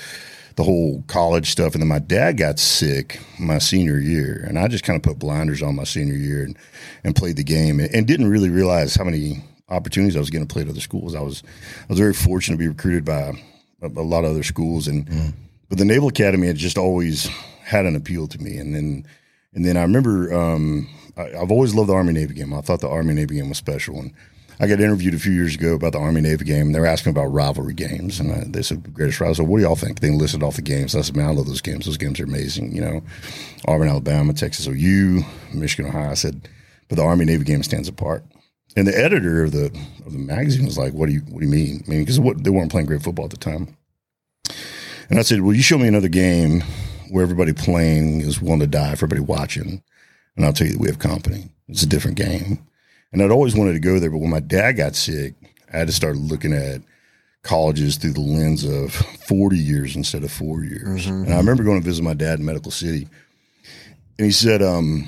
the 0.55 0.63
whole 0.63 1.03
college 1.07 1.51
stuff. 1.51 1.73
And 1.73 1.81
then 1.81 1.89
my 1.89 1.99
dad 1.99 2.37
got 2.37 2.59
sick 2.59 3.19
my 3.39 3.57
senior 3.57 3.99
year, 3.99 4.45
and 4.47 4.57
I 4.57 4.69
just 4.69 4.85
kind 4.85 4.95
of 4.95 5.03
put 5.03 5.19
blinders 5.19 5.61
on 5.61 5.75
my 5.75 5.83
senior 5.83 6.15
year 6.15 6.45
and, 6.45 6.57
and 7.03 7.13
played 7.13 7.35
the 7.35 7.43
game, 7.43 7.81
and, 7.81 7.93
and 7.93 8.07
didn't 8.07 8.29
really 8.29 8.49
realize 8.49 8.95
how 8.95 9.03
many 9.03 9.43
opportunities 9.73 10.15
I 10.15 10.19
was 10.19 10.29
getting 10.29 10.47
to 10.47 10.53
play 10.53 10.63
at 10.63 10.69
other 10.69 10.79
schools. 10.79 11.15
I 11.15 11.21
was, 11.21 11.43
I 11.81 11.85
was 11.89 11.99
very 11.99 12.13
fortunate 12.13 12.57
to 12.57 12.59
be 12.59 12.67
recruited 12.67 13.05
by 13.05 13.33
a, 13.81 13.87
a 13.87 14.05
lot 14.05 14.23
of 14.23 14.31
other 14.31 14.43
schools, 14.43 14.87
and 14.87 15.33
but 15.69 15.77
the 15.77 15.85
Naval 15.85 16.09
Academy 16.09 16.47
had 16.47 16.57
just 16.57 16.77
always 16.77 17.27
had 17.63 17.85
an 17.85 17.95
appeal 17.95 18.27
to 18.27 18.39
me, 18.39 18.57
and 18.57 18.75
then. 18.75 19.07
And 19.55 19.63
then 19.63 19.77
I 19.77 19.83
remember 19.83 20.33
um, 20.33 20.89
I, 21.17 21.33
I've 21.39 21.51
always 21.51 21.75
loved 21.75 21.89
the 21.89 21.93
Army 21.93 22.13
Navy 22.13 22.33
game. 22.33 22.53
I 22.53 22.61
thought 22.61 22.79
the 22.79 22.89
Army 22.89 23.13
Navy 23.13 23.35
game 23.35 23.49
was 23.49 23.57
special. 23.57 23.99
And 23.99 24.13
I 24.59 24.67
got 24.67 24.79
interviewed 24.79 25.13
a 25.13 25.19
few 25.19 25.31
years 25.31 25.55
ago 25.55 25.75
about 25.75 25.93
the 25.93 25.99
Army 25.99 26.21
Navy 26.21 26.45
game. 26.45 26.67
And 26.67 26.75
they 26.75 26.79
were 26.79 26.85
asking 26.85 27.11
about 27.11 27.25
rivalry 27.25 27.73
games, 27.73 28.19
and 28.19 28.31
I, 28.31 28.43
they 28.47 28.61
said 28.61 28.93
greatest 28.93 29.19
rivalry. 29.19 29.35
So 29.35 29.43
what 29.43 29.57
do 29.57 29.63
y'all 29.63 29.75
think? 29.75 29.99
They 29.99 30.11
listed 30.11 30.43
off 30.43 30.55
the 30.55 30.61
games. 30.61 30.95
I 30.95 31.01
said, 31.01 31.15
man, 31.15 31.27
I 31.27 31.31
love 31.31 31.47
those 31.47 31.61
games. 31.61 31.85
Those 31.85 31.97
games 31.97 32.19
are 32.19 32.25
amazing. 32.25 32.75
You 32.75 32.81
know, 32.81 33.03
Auburn, 33.67 33.89
Alabama, 33.89 34.33
Texas 34.33 34.67
OU, 34.67 35.23
Michigan, 35.53 35.89
Ohio. 35.91 36.11
I 36.11 36.15
said, 36.15 36.49
but 36.87 36.95
the 36.95 37.03
Army 37.03 37.25
Navy 37.25 37.43
game 37.43 37.63
stands 37.63 37.87
apart. 37.87 38.23
And 38.75 38.87
the 38.87 38.97
editor 38.97 39.43
of 39.43 39.51
the 39.51 39.65
of 40.05 40.13
the 40.13 40.19
magazine 40.19 40.65
was 40.65 40.77
like, 40.77 40.93
"What 40.93 41.07
do 41.07 41.13
you 41.13 41.21
What 41.21 41.39
do 41.39 41.45
you 41.45 41.51
mean? 41.51 41.83
I 41.85 41.89
mean, 41.89 41.99
because 42.01 42.19
they 42.41 42.49
weren't 42.49 42.71
playing 42.71 42.87
great 42.87 43.03
football 43.03 43.25
at 43.25 43.31
the 43.31 43.37
time." 43.37 43.77
And 45.09 45.19
I 45.19 45.21
said, 45.21 45.41
"Well, 45.41 45.55
you 45.55 45.61
show 45.61 45.77
me 45.77 45.87
another 45.87 46.07
game 46.07 46.63
where 47.09 47.23
everybody 47.23 47.53
playing 47.53 48.21
is 48.21 48.41
willing 48.41 48.61
to 48.61 48.67
die 48.67 48.95
for 48.95 49.05
everybody 49.05 49.21
watching, 49.21 49.83
and 50.35 50.45
I'll 50.45 50.53
tell 50.53 50.67
you 50.67 50.73
that 50.73 50.79
we 50.79 50.87
have 50.87 50.99
company. 50.99 51.49
It's 51.67 51.83
a 51.83 51.87
different 51.87 52.17
game." 52.17 52.59
And 53.11 53.21
I'd 53.21 53.29
always 53.29 53.55
wanted 53.55 53.73
to 53.73 53.79
go 53.79 53.99
there, 53.99 54.09
but 54.09 54.17
when 54.17 54.31
my 54.31 54.39
dad 54.39 54.71
got 54.71 54.95
sick, 54.95 55.35
I 55.71 55.77
had 55.77 55.87
to 55.87 55.93
start 55.93 56.17
looking 56.17 56.51
at 56.51 56.81
colleges 57.43 57.97
through 57.97 58.13
the 58.13 58.21
lens 58.21 58.63
of 58.63 58.91
40 58.91 59.55
years 59.57 59.95
instead 59.95 60.23
of 60.23 60.31
four 60.31 60.63
years. 60.63 61.05
And 61.25 61.31
I 61.33 61.37
remember 61.37 61.63
going 61.63 61.79
to 61.79 61.86
visit 61.86 62.03
my 62.03 62.15
dad 62.15 62.39
in 62.39 62.45
Medical 62.45 62.71
City, 62.71 63.07
and 64.17 64.25
he 64.25 64.31
said, 64.31 64.63
um, 64.63 65.07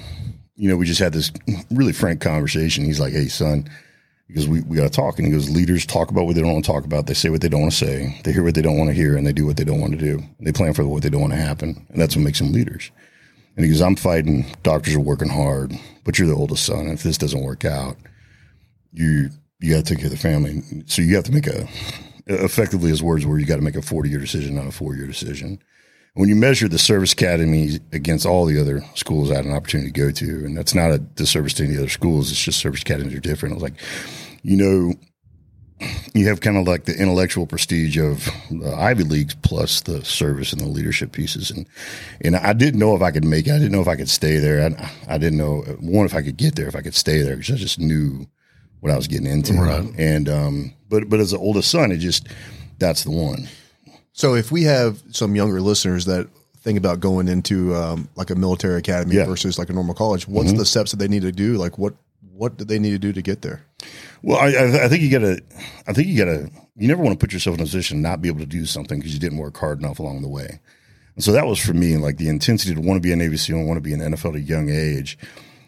you 0.56 0.70
know, 0.70 0.78
we 0.78 0.86
just 0.86 1.00
had 1.00 1.14
this 1.14 1.32
really 1.72 1.94
frank 1.94 2.22
conversation. 2.22 2.86
He's 2.86 3.00
like, 3.00 3.14
hey, 3.14 3.28
son, 3.28 3.70
because 4.28 4.48
we, 4.48 4.62
we 4.62 4.78
got 4.78 4.84
to 4.84 4.90
talk. 4.90 5.18
And 5.18 5.28
he 5.28 5.34
goes, 5.34 5.50
leaders 5.50 5.86
talk 5.86 6.12
about 6.12 6.26
what 6.26 6.36
they 6.36 6.42
don't 6.42 6.54
want 6.54 6.66
to 6.66 6.72
talk 6.72 6.86
about. 6.86 7.08
They 7.08 7.14
say 7.14 7.30
what 7.30 7.42
they 7.42 7.50
don't 7.50 7.62
want 7.62 7.74
to 7.74 7.86
say. 7.86 8.20
They 8.24 8.32
hear 8.32 8.44
what 8.44 8.56
they 8.56 8.62
don't 8.62 8.78
want 8.78 8.90
to 8.90 8.96
hear, 8.96 9.18
and 9.18 9.26
they 9.26 9.34
do 9.34 9.46
what 9.46 9.58
they 9.58 9.64
don't 9.64 9.82
want 9.82 9.94
to 9.94 10.00
do. 10.00 10.22
They 10.40 10.52
plan 10.52 10.74
for 10.74 10.86
what 10.86 11.04
they 11.04 11.10
don't 11.10 11.22
want 11.22 11.34
to 11.34 11.40
happen. 11.40 11.86
And 11.90 12.02
that's 12.02 12.16
what 12.16 12.24
makes 12.24 12.40
them 12.40 12.52
leaders. 12.52 12.92
And 13.56 13.66
he 13.66 13.72
goes, 13.72 13.82
I'm 13.82 13.96
fighting. 13.96 14.46
Doctors 14.64 14.96
are 14.96 15.00
working 15.00 15.30
hard, 15.30 15.74
but 16.04 16.18
you're 16.18 16.28
the 16.28 16.36
oldest 16.36 16.66
son. 16.66 16.80
And 16.80 16.94
if 16.94 17.04
this 17.04 17.18
doesn't 17.18 17.44
work 17.44 17.66
out, 17.66 17.98
you 18.92 19.30
you 19.60 19.74
got 19.74 19.86
to 19.86 19.94
take 19.94 20.00
care 20.00 20.08
of 20.08 20.12
the 20.12 20.18
family. 20.18 20.62
So 20.86 21.02
you 21.02 21.16
have 21.16 21.24
to 21.26 21.32
make 21.32 21.48
a, 21.48 21.68
effectively, 22.28 22.90
his 22.90 23.02
words 23.02 23.26
were, 23.26 23.40
you 23.40 23.46
got 23.46 23.56
to 23.56 23.62
make 23.62 23.76
a 23.76 23.82
40 23.82 24.10
year 24.10 24.20
decision, 24.20 24.56
not 24.56 24.68
a 24.68 24.72
four 24.72 24.96
year 24.96 25.08
decision. 25.08 25.60
When 26.16 26.30
you 26.30 26.36
measure 26.36 26.70
the 26.70 26.80
service 26.80 27.12
academy 27.12 27.80
against 27.92 28.26
all 28.26 28.46
the 28.46 28.60
other 28.60 28.84
schools 28.96 29.30
I 29.30 29.36
had 29.36 29.46
an 29.46 29.52
opportunity 29.52 29.92
to 29.92 30.00
go 30.00 30.12
to, 30.12 30.46
and 30.46 30.58
that's 30.58 30.74
not 30.74 30.92
a 30.92 30.98
disservice 30.98 31.54
to 31.56 31.66
any 31.66 31.78
other 31.78 31.90
schools, 31.90 32.32
it's 32.32 32.42
just 32.42 32.60
service 32.60 32.82
academies 32.82 33.14
are 33.14 33.20
different. 33.20 33.52
I 33.52 33.56
was 33.56 33.64
like, 33.64 33.82
you 34.42 34.56
know, 34.56 34.94
you 36.14 36.30
have 36.30 36.40
kind 36.40 36.56
of 36.56 36.66
like 36.66 36.86
the 36.86 36.96
intellectual 36.96 37.46
prestige 37.46 37.98
of 37.98 38.30
the 38.50 38.74
Ivy 38.74 39.04
Leagues 39.04 39.36
plus 39.36 39.82
the 39.82 40.06
service 40.06 40.54
and 40.54 40.62
the 40.62 40.68
leadership 40.68 41.12
pieces. 41.12 41.52
And, 41.52 41.68
and 42.22 42.38
I 42.38 42.54
didn't 42.54 42.80
know 42.80 42.96
if 42.96 43.02
I 43.02 43.12
could 43.12 43.26
make 43.26 43.48
it. 43.48 43.52
I 43.52 43.58
didn't 43.58 43.74
know 43.74 43.82
if 43.82 43.88
I 43.90 43.98
could 43.98 44.10
stay 44.10 44.38
there. 44.38 44.70
I, 44.70 45.16
I 45.16 45.18
didn't 45.18 45.38
know, 45.38 45.64
one, 45.82 46.06
if 46.06 46.16
I 46.16 46.22
could 46.22 46.38
get 46.38 46.56
there, 46.56 46.70
if 46.70 46.78
I 46.78 46.82
could 46.82 46.96
stay 46.96 47.24
there, 47.24 47.36
because 47.36 47.56
I 47.56 47.58
just 47.58 47.78
knew 47.78 48.26
what 48.80 48.94
I 48.94 48.96
was 48.96 49.10
getting 49.10 49.28
into. 49.28 49.54
Right. 49.56 49.84
And, 49.98 50.30
um, 50.30 50.74
but, 50.88 51.10
but 51.10 51.20
as 51.20 51.32
the 51.32 51.40
oldest 51.40 51.70
son, 51.70 51.92
it 51.92 51.98
just, 51.98 52.30
that's 52.80 53.04
the 53.04 53.12
one. 53.12 53.50
So 54.18 54.34
if 54.34 54.50
we 54.50 54.64
have 54.64 55.04
some 55.12 55.36
younger 55.36 55.60
listeners 55.60 56.06
that 56.06 56.30
think 56.60 56.78
about 56.78 57.02
going 57.02 57.28
into 57.28 57.76
um, 57.76 58.08
like 58.16 58.30
a 58.30 58.36
military 58.36 58.78
academy 58.80 59.16
Yeah. 59.16 59.24
Mm-hmm. 59.24 59.32
versus 59.32 59.60
like 59.60 59.70
a 59.70 59.74
normal 59.74 59.94
college, 59.94 60.26
what's 60.26 60.54
the 60.54 60.66
steps 60.66 60.92
that 60.92 60.98
they 60.98 61.10
need 61.10 61.24
to 61.24 61.34
do? 61.34 61.58
Like 61.58 61.78
what 61.78 61.94
what 62.34 62.58
do 62.58 62.64
they 62.66 62.80
need 62.80 62.92
to 62.92 62.98
do 62.98 63.12
to 63.14 63.22
get 63.22 63.42
there? 63.42 63.66
Well, 64.24 64.38
I, 64.38 64.48
I, 64.52 64.86
I 64.86 64.88
think 64.90 65.04
you 65.04 65.12
gotta, 65.12 65.42
I 65.88 65.94
think 65.94 66.08
you 66.08 66.18
gotta, 66.18 66.50
you 66.76 66.88
never 66.88 67.02
want 67.04 67.18
to 67.18 67.24
put 67.24 67.32
yourself 67.34 67.56
in 67.56 67.62
a 67.62 67.64
position 67.66 67.98
to 67.98 68.02
not 68.02 68.22
be 68.22 68.28
able 68.30 68.40
to 68.40 68.46
do 68.46 68.66
something 68.66 69.00
because 69.00 69.14
you 69.14 69.20
didn't 69.20 69.38
work 69.38 69.58
hard 69.58 69.80
enough 69.80 70.00
along 70.00 70.22
the 70.22 70.28
way. 70.30 70.60
And 71.16 71.24
so 71.24 71.32
that 71.34 71.46
was 71.46 71.60
for 71.60 71.74
me, 71.74 71.96
like 71.98 72.18
the 72.18 72.28
intensity 72.30 72.74
to 72.74 72.82
want 72.82 72.98
to 72.98 73.02
be 73.02 73.12
a 73.14 73.16
Navy 73.16 73.38
SEAL 73.38 73.58
and 73.58 73.68
want 73.68 73.78
to 73.78 73.82
be 73.82 73.94
an 73.94 74.00
NFL 74.02 74.30
at 74.32 74.36
a 74.36 74.42
young 74.42 74.70
age 74.70 75.18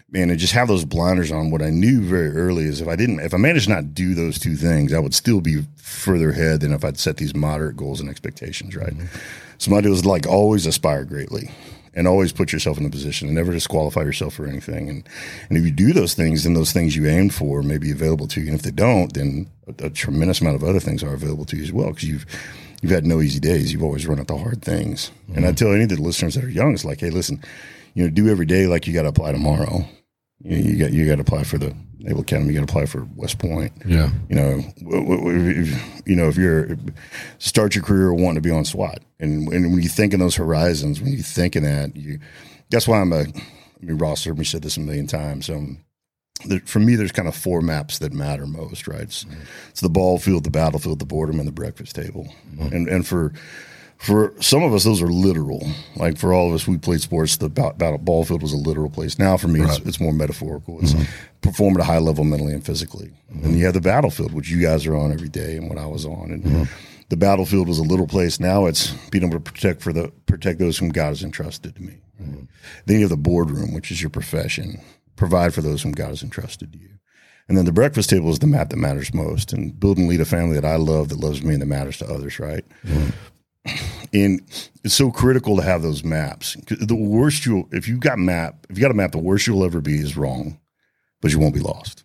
man, 0.09 0.29
and 0.29 0.39
just 0.39 0.53
have 0.53 0.67
those 0.67 0.85
blinders 0.85 1.31
on. 1.31 1.51
What 1.51 1.61
I 1.61 1.69
knew 1.69 2.01
very 2.01 2.29
early 2.29 2.65
is 2.65 2.81
if 2.81 2.87
I 2.87 2.95
didn't, 2.95 3.19
if 3.19 3.33
I 3.33 3.37
managed 3.37 3.65
to 3.65 3.75
not 3.75 3.93
do 3.93 4.13
those 4.13 4.39
two 4.39 4.55
things, 4.55 4.93
I 4.93 4.99
would 4.99 5.13
still 5.13 5.41
be 5.41 5.63
further 5.75 6.31
ahead 6.31 6.61
than 6.61 6.73
if 6.73 6.85
I'd 6.85 6.97
set 6.97 7.17
these 7.17 7.35
moderate 7.35 7.77
goals 7.77 7.99
and 7.99 8.09
expectations. 8.09 8.75
Right. 8.75 8.93
Mm-hmm. 8.93 9.17
So 9.57 9.71
my 9.71 9.81
deal 9.81 9.91
was 9.91 10.05
like 10.05 10.27
always 10.27 10.65
aspire 10.65 11.03
greatly 11.03 11.49
and 11.93 12.07
always 12.07 12.31
put 12.31 12.53
yourself 12.53 12.77
in 12.77 12.83
the 12.83 12.89
position 12.91 13.27
and 13.27 13.35
never 13.35 13.51
disqualify 13.51 14.01
yourself 14.01 14.35
for 14.35 14.47
anything. 14.47 14.87
And 14.89 15.09
and 15.49 15.57
if 15.57 15.65
you 15.65 15.71
do 15.71 15.93
those 15.93 16.13
things, 16.13 16.43
then 16.43 16.53
those 16.53 16.71
things 16.71 16.95
you 16.95 17.07
aim 17.07 17.29
for 17.29 17.63
may 17.63 17.77
be 17.77 17.91
available 17.91 18.27
to 18.29 18.41
you. 18.41 18.47
And 18.47 18.55
if 18.55 18.61
they 18.61 18.71
don't, 18.71 19.13
then 19.13 19.49
a, 19.67 19.87
a 19.87 19.89
tremendous 19.89 20.39
amount 20.39 20.55
of 20.55 20.63
other 20.63 20.79
things 20.79 21.03
are 21.03 21.13
available 21.13 21.45
to 21.45 21.57
you 21.57 21.63
as 21.63 21.73
well 21.73 21.89
because 21.89 22.07
you've 22.07 22.25
you've 22.81 22.91
had 22.91 23.05
no 23.05 23.19
easy 23.19 23.39
days. 23.39 23.73
You've 23.73 23.83
always 23.83 24.05
run 24.05 24.19
at 24.19 24.27
the 24.27 24.37
hard 24.37 24.61
things. 24.61 25.11
And 25.33 25.43
I 25.43 25.49
mm-hmm. 25.49 25.55
tell 25.55 25.73
any 25.73 25.83
of 25.83 25.89
the 25.89 26.01
listeners 26.01 26.35
that 26.35 26.43
are 26.43 26.49
young, 26.49 26.73
it's 26.73 26.85
like, 26.85 26.99
hey, 26.99 27.09
listen, 27.09 27.43
you 27.95 28.03
know, 28.03 28.09
do 28.09 28.29
every 28.29 28.45
day 28.45 28.67
like 28.67 28.85
you 28.85 28.93
got 28.93 29.01
to 29.01 29.09
apply 29.09 29.31
tomorrow. 29.31 29.83
You, 30.41 30.51
know, 30.51 30.58
you 30.58 30.77
got 30.77 30.91
you 30.91 31.06
got 31.06 31.15
to 31.15 31.22
apply 31.22 31.44
for 31.44 31.58
the 31.58 31.75
Naval 32.00 32.22
Academy. 32.22 32.53
You 32.53 32.60
got 32.60 32.67
to 32.67 32.72
apply 32.72 32.86
for 32.86 33.08
West 33.15 33.39
Point. 33.39 33.72
Yeah. 33.86 34.12
You 34.29 34.36
know, 34.36 34.63
if, 34.77 36.08
you 36.08 36.15
know 36.15 36.27
if 36.27 36.38
you're 36.38 36.77
start 37.39 37.75
your 37.75 37.84
career 37.84 38.13
wanting 38.13 38.36
to 38.36 38.41
be 38.41 38.51
on 38.51 38.65
SWAT, 38.65 39.00
and, 39.20 39.48
and 39.51 39.74
when 39.74 39.82
you 39.82 39.89
think 39.89 40.13
in 40.13 40.20
those 40.20 40.36
horizons, 40.36 41.01
when 41.01 41.12
you 41.12 41.24
think 41.24 41.56
in 41.56 41.63
that, 41.63 41.96
you 41.96 42.20
that's 42.70 42.88
why 42.88 43.00
I'm 43.00 43.13
a. 43.13 43.22
I 43.22 43.86
mean, 43.86 43.98
Ross 43.98 44.24
heard 44.24 44.38
me 44.38 44.46
said 44.46 44.63
this 44.63 44.77
a 44.77 44.79
million 44.79 45.08
times. 45.08 45.50
Um, 45.50 45.84
there, 46.46 46.60
for 46.62 46.79
me, 46.79 46.96
there's 46.96 47.12
kind 47.12 47.27
of 47.27 47.36
four 47.36 47.62
maps 47.62 48.00
that 48.00 48.13
matter 48.13 48.48
most, 48.48 48.88
right? 48.88 49.01
It's, 49.01 49.25
it's 49.70 49.82
the 49.82 49.89
ball 49.89 50.17
field, 50.20 50.44
the 50.44 50.51
battlefield, 50.51 51.00
the 51.00 51.06
boardroom, 51.06 51.39
and 51.39 51.48
the 51.48 51.53
breakfast 51.53 51.96
table. 51.96 52.27
And 52.60 52.88
and 52.88 53.08
for 53.08 53.34
for 53.98 54.34
some 54.42 54.63
of 54.63 54.74
us, 54.74 54.84
those 54.84 55.01
are 55.01 55.08
literal. 55.08 55.68
Like 55.96 56.18
for 56.18 56.34
all 56.34 56.50
of 56.50 56.54
us, 56.54 56.68
we 56.68 56.77
played 56.77 57.01
sports. 57.01 57.38
The 57.38 57.50
ba- 57.50 57.74
battle 57.74 57.98
ball 57.98 58.24
field 58.24 58.42
was 58.42 58.54
a 58.54 58.58
literal 58.58 58.89
place. 58.89 59.18
Now 59.18 59.38
for 59.38 59.48
me, 59.48 59.62
it's, 59.62 59.80
it's 59.80 60.00
more 60.00 60.13
metaphorical. 60.13 60.80
It's 60.82 60.94
mm-hmm. 60.94 61.39
perform 61.42 61.75
at 61.75 61.82
a 61.82 61.86
high 61.86 61.98
level 61.98 62.24
mentally 62.24 62.54
and 62.54 62.66
physically. 62.66 63.12
Mm-hmm. 63.34 63.46
And 63.46 63.58
you 63.58 63.66
have 63.66 63.74
the 63.74 63.82
battlefield, 63.82 64.34
which 64.34 64.50
you 64.50 64.62
guys 64.62 64.86
are 64.86 64.96
on 64.96 65.12
every 65.12 65.30
day, 65.30 65.58
and 65.58 65.70
what 65.70 65.80
I 65.80 65.88
was 65.88 66.06
on. 66.06 66.32
And 66.32 66.44
mm-hmm. 66.44 66.63
the 67.10 67.18
battlefield 67.18 67.68
was 67.68 67.80
a 67.80 67.84
little 67.84 68.08
place. 68.08 68.39
Now 68.39 68.66
it's 68.68 68.92
being 69.10 69.24
able 69.24 69.39
to 69.39 69.51
protect 69.51 69.82
for 69.82 69.92
the 69.92 70.12
protect 70.25 70.60
those 70.60 70.77
whom 70.77 70.89
God 70.89 71.10
has 71.10 71.24
entrusted 71.24 71.75
to 71.75 71.84
me. 71.84 71.98
Then 72.86 72.96
you 72.98 73.01
have 73.01 73.10
the 73.10 73.18
boardroom, 73.18 73.74
which 73.74 73.92
is 73.92 74.01
your 74.01 74.10
profession. 74.10 74.82
Provide 75.16 75.54
for 75.54 75.62
those 75.62 75.82
whom 75.82 75.92
God 75.92 76.10
has 76.10 76.24
entrusted 76.24 76.72
to 76.74 76.80
you. 76.80 76.89
And 77.48 77.58
then 77.58 77.66
the 77.66 77.72
breakfast 77.72 78.10
table 78.10 78.30
is 78.30 78.39
the 78.39 78.48
map 78.48 78.70
that 78.70 78.77
matters 78.77 79.13
most. 79.13 79.54
And 79.54 79.80
build 79.80 79.98
and 79.98 80.08
lead 80.08 80.22
a 80.22 80.25
family 80.25 80.56
that 80.56 80.66
I 80.66 80.75
love, 80.75 81.10
that 81.10 81.20
loves 81.20 81.42
me, 81.42 81.54
and 81.54 81.62
that 81.62 81.68
matters 81.68 81.98
to 82.00 82.06
others, 82.06 82.39
right? 82.39 82.66
And 84.13 84.41
it's 84.83 84.95
so 84.95 85.12
critical 85.12 85.57
to 85.57 85.62
have 85.62 85.81
those 85.81 86.03
maps. 86.03 86.55
The 86.67 86.95
worst 86.95 87.45
you'll, 87.45 87.67
if 87.71 87.88
you 87.88 87.97
got 87.97 88.17
map, 88.17 88.65
if 88.69 88.77
you 88.77 88.81
got 88.81 88.91
a 88.91 88.95
map, 88.95 89.12
the 89.12 89.17
worst 89.17 89.47
you'll 89.47 89.65
ever 89.65 89.81
be 89.81 89.95
is 89.95 90.15
wrong, 90.15 90.59
but 91.21 91.31
you 91.31 91.39
won't 91.39 91.53
be 91.53 91.59
lost. 91.59 92.03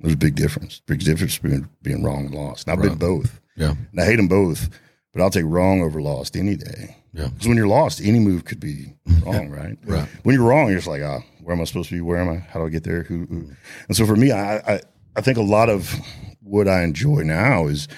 There's 0.00 0.14
a 0.14 0.18
big 0.18 0.34
difference. 0.34 0.80
Big 0.86 1.00
difference 1.00 1.38
between 1.38 1.68
being 1.82 2.02
wrong 2.02 2.26
and 2.26 2.34
lost. 2.34 2.68
And 2.68 2.76
I've 2.76 2.82
been 2.82 2.98
both. 2.98 3.40
Yeah. 3.56 3.74
And 3.90 4.00
I 4.00 4.04
hate 4.04 4.16
them 4.16 4.28
both, 4.28 4.68
but 5.12 5.22
I'll 5.22 5.30
take 5.30 5.46
wrong 5.46 5.82
over 5.82 6.00
lost 6.00 6.36
any 6.36 6.54
day. 6.54 6.96
Yeah. 7.12 7.28
Because 7.28 7.48
when 7.48 7.56
you're 7.56 7.66
lost, 7.66 8.00
any 8.02 8.18
move 8.18 8.44
could 8.44 8.60
be 8.60 8.94
wrong, 9.24 9.48
right? 9.48 9.78
Right. 9.84 10.08
When 10.22 10.34
you're 10.34 10.46
wrong, 10.46 10.68
you're 10.68 10.78
just 10.78 10.86
like, 10.86 11.02
ah, 11.02 11.20
where 11.42 11.54
am 11.54 11.62
I 11.62 11.64
supposed 11.64 11.88
to 11.88 11.94
be? 11.94 12.00
Where 12.02 12.18
am 12.18 12.28
I? 12.28 12.36
How 12.36 12.60
do 12.60 12.66
I 12.66 12.68
get 12.68 12.84
there? 12.84 13.04
Who? 13.04 13.26
who? 13.26 13.50
And 13.88 13.96
so 13.96 14.04
for 14.04 14.16
me, 14.16 14.32
I, 14.32 14.58
I 14.58 14.80
I 15.16 15.22
think 15.22 15.38
a 15.38 15.42
lot 15.42 15.70
of 15.70 15.98
what 16.42 16.68
I 16.68 16.82
enjoy 16.82 17.22
now 17.22 17.66
is 17.66 17.88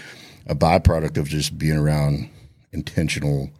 a 0.46 0.54
byproduct 0.54 1.18
of 1.18 1.28
just 1.28 1.58
being 1.58 1.76
around 1.76 2.30
intentional 2.72 3.50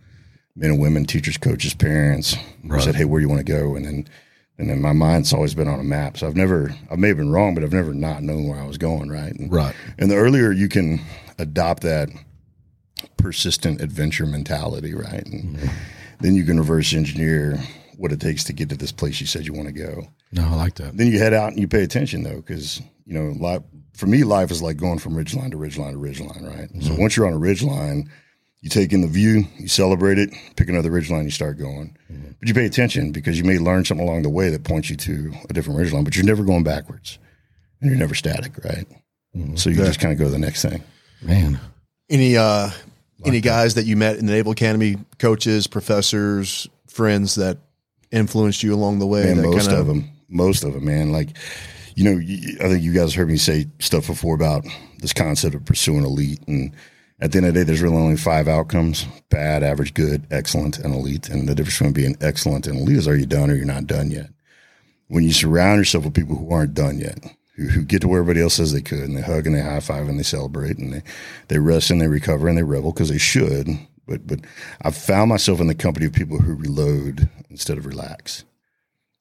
men 0.55 0.71
and 0.71 0.81
women, 0.81 1.05
teachers, 1.05 1.37
coaches, 1.37 1.75
parents 1.75 2.37
who 2.69 2.81
said, 2.81 2.95
"Hey, 2.95 3.05
where 3.05 3.21
do 3.21 3.27
you 3.27 3.29
want 3.33 3.47
to 3.47 3.53
go?" 3.53 3.75
And 3.75 3.85
then 3.85 4.09
and 4.59 4.69
then 4.69 4.83
my 4.83 4.93
mind's 4.93 5.33
always 5.33 5.55
been 5.55 5.69
on 5.69 5.79
a 5.79 5.85
map. 5.85 6.19
So 6.19 6.27
I've 6.27 6.37
never, 6.37 6.75
I 6.91 6.97
may 6.97 7.09
have 7.09 7.17
been 7.17 7.31
wrong, 7.31 7.55
but 7.55 7.62
I've 7.62 7.73
never 7.73 7.95
not 7.95 8.25
known 8.25 8.49
where 8.49 8.59
I 8.59 8.67
was 8.67 8.77
going. 8.77 9.09
Right. 9.09 9.33
And, 9.33 9.53
Right. 9.53 9.75
And 9.99 10.11
the 10.11 10.17
earlier 10.17 10.50
you 10.50 10.69
can 10.69 11.00
adopt 11.38 11.85
that 11.85 12.09
persistent 13.17 13.81
adventure 13.81 14.27
mentality, 14.27 14.95
right? 14.95 15.25
And 15.25 15.57
mm-hmm. 15.57 15.69
then 16.21 16.35
you 16.35 16.45
can 16.45 16.59
reverse 16.59 16.93
engineer 16.93 17.61
what 17.97 18.11
it 18.11 18.21
takes 18.21 18.45
to 18.45 18.53
get 18.53 18.69
to 18.71 18.77
this 18.77 18.93
place 18.93 19.21
you 19.21 19.27
said 19.27 19.47
you 19.47 19.53
want 19.53 19.69
to 19.69 19.75
go. 19.75 20.09
No, 20.33 20.45
I 20.45 20.55
like 20.55 20.75
that. 20.75 20.97
Then 20.97 21.07
you 21.07 21.19
head 21.19 21.35
out 21.35 21.53
and 21.53 21.61
you 21.61 21.69
pay 21.69 21.85
attention 21.85 22.25
though, 22.25 22.37
because 22.37 22.81
you 23.07 23.15
know, 23.15 23.33
life 23.38 23.62
for 23.95 24.07
me, 24.07 24.25
life 24.25 24.50
is 24.50 24.61
like 24.61 24.77
going 24.77 24.99
from 24.99 25.17
ridge 25.17 25.35
line 25.35 25.50
to 25.53 25.57
ridge 25.57 25.79
line 25.79 25.93
to 25.93 25.99
ridge 25.99 26.21
line, 26.21 26.45
right? 26.45 26.69
So 26.83 26.91
mm-hmm. 26.91 27.00
once 27.00 27.17
you're 27.17 27.27
on 27.27 27.33
a 27.33 27.38
ridge 27.38 27.62
line, 27.62 28.11
you 28.61 28.69
take 28.71 28.93
in 28.93 29.00
the 29.03 29.07
view, 29.09 29.45
you 29.59 29.69
celebrate 29.69 30.19
it, 30.19 30.31
pick 30.57 30.69
another 30.69 30.91
ridge 30.91 31.11
line, 31.11 31.25
you 31.25 31.31
start 31.31 31.59
going. 31.59 31.97
But 32.38 32.49
you 32.49 32.55
pay 32.55 32.67
attention 32.67 33.12
because 33.12 33.38
you 33.38 33.45
may 33.45 33.59
learn 33.59 33.85
something 33.85 34.07
along 34.07 34.23
the 34.23 34.29
way 34.31 34.50
that 34.50 34.65
points 34.65 34.91
you 34.91 34.97
to 34.97 35.33
a 35.49 35.53
different 35.53 35.79
ridge 35.79 35.93
line, 35.93 36.05
but 36.05 36.17
you're 36.17 36.25
never 36.25 36.45
going 36.45 36.65
backwards 36.65 37.19
and 37.81 37.91
you're 37.91 37.99
never 37.99 38.15
static, 38.15 38.53
right? 38.65 38.87
So 39.55 39.71
you 39.71 39.77
just 39.77 40.00
kind 40.00 40.12
of 40.12 40.19
go 40.19 40.25
to 40.25 40.31
the 40.31 40.38
next 40.38 40.62
thing. 40.62 40.83
Man. 41.23 41.61
Any 42.11 42.37
uh 42.37 42.71
any 43.25 43.41
guys 43.41 43.75
that 43.75 43.85
you 43.85 43.97
met 43.97 44.17
in 44.17 44.27
the 44.27 44.33
Naval 44.33 44.53
Academy, 44.53 44.97
coaches, 45.19 45.67
professors, 45.67 46.69
friends 46.88 47.35
that 47.37 47.59
influenced 48.11 48.62
you 48.62 48.75
along 48.75 48.99
the 48.99 49.07
way? 49.07 49.25
Man, 49.25 49.37
that 49.37 49.43
most 49.43 49.67
kinda- 49.67 49.81
of 49.81 49.87
them, 49.87 50.11
most 50.29 50.65
of 50.65 50.73
them, 50.73 50.85
man. 50.85 51.12
Like, 51.12 51.31
you 51.95 52.05
know, 52.05 52.19
I 52.65 52.69
think 52.69 52.83
you 52.83 52.93
guys 52.93 53.15
heard 53.15 53.29
me 53.29 53.37
say 53.37 53.67
stuff 53.79 54.07
before 54.07 54.35
about 54.35 54.65
this 54.99 55.12
concept 55.12 55.55
of 55.55 55.65
pursuing 55.65 56.05
elite. 56.05 56.41
And 56.47 56.73
at 57.20 57.32
the 57.32 57.38
end 57.38 57.46
of 57.46 57.54
the 57.54 57.60
day, 57.60 57.64
there's 57.64 57.82
really 57.82 57.96
only 57.96 58.16
five 58.16 58.46
outcomes 58.46 59.06
bad, 59.28 59.62
average, 59.62 59.94
good, 59.94 60.26
excellent, 60.30 60.78
and 60.78 60.94
elite. 60.94 61.28
And 61.28 61.48
the 61.48 61.54
difference 61.54 61.78
between 61.78 61.92
being 61.92 62.16
excellent 62.20 62.66
and 62.66 62.78
elite 62.78 62.96
is 62.96 63.08
are 63.08 63.16
you 63.16 63.26
done 63.26 63.50
or 63.50 63.54
you're 63.54 63.66
not 63.66 63.87
done 63.87 64.10
yet? 64.10 64.30
When 65.08 65.25
you 65.25 65.32
surround 65.32 65.78
yourself 65.78 66.04
with 66.04 66.14
people 66.14 66.37
who 66.37 66.52
aren't 66.52 66.75
done 66.75 66.98
yet, 66.98 67.18
who, 67.56 67.68
who 67.68 67.84
get 67.84 68.02
to 68.02 68.08
where 68.08 68.20
everybody 68.20 68.42
else 68.42 68.54
says 68.54 68.72
they 68.72 68.82
could, 68.82 69.00
and 69.00 69.16
they 69.16 69.22
hug 69.22 69.46
and 69.46 69.56
they 69.56 69.60
high 69.60 69.80
five 69.80 70.08
and 70.08 70.18
they 70.18 70.25
celebrate 70.25 70.78
and 70.78 70.92
they, 70.92 71.02
they 71.48 71.58
rest 71.58 71.90
and 71.90 72.00
they 72.00 72.06
recover 72.06 72.46
and 72.46 72.56
they 72.56 72.62
revel 72.62 72.92
because 72.92 73.08
they 73.08 73.18
should. 73.18 73.68
But, 74.06 74.26
but 74.26 74.40
I've 74.82 74.96
found 74.96 75.28
myself 75.28 75.60
in 75.60 75.66
the 75.66 75.75
company 75.75 76.06
of 76.06 76.12
people 76.12 76.38
who 76.38 76.54
reload 76.54 77.28
instead 77.50 77.78
of 77.78 77.87
relax 77.87 78.44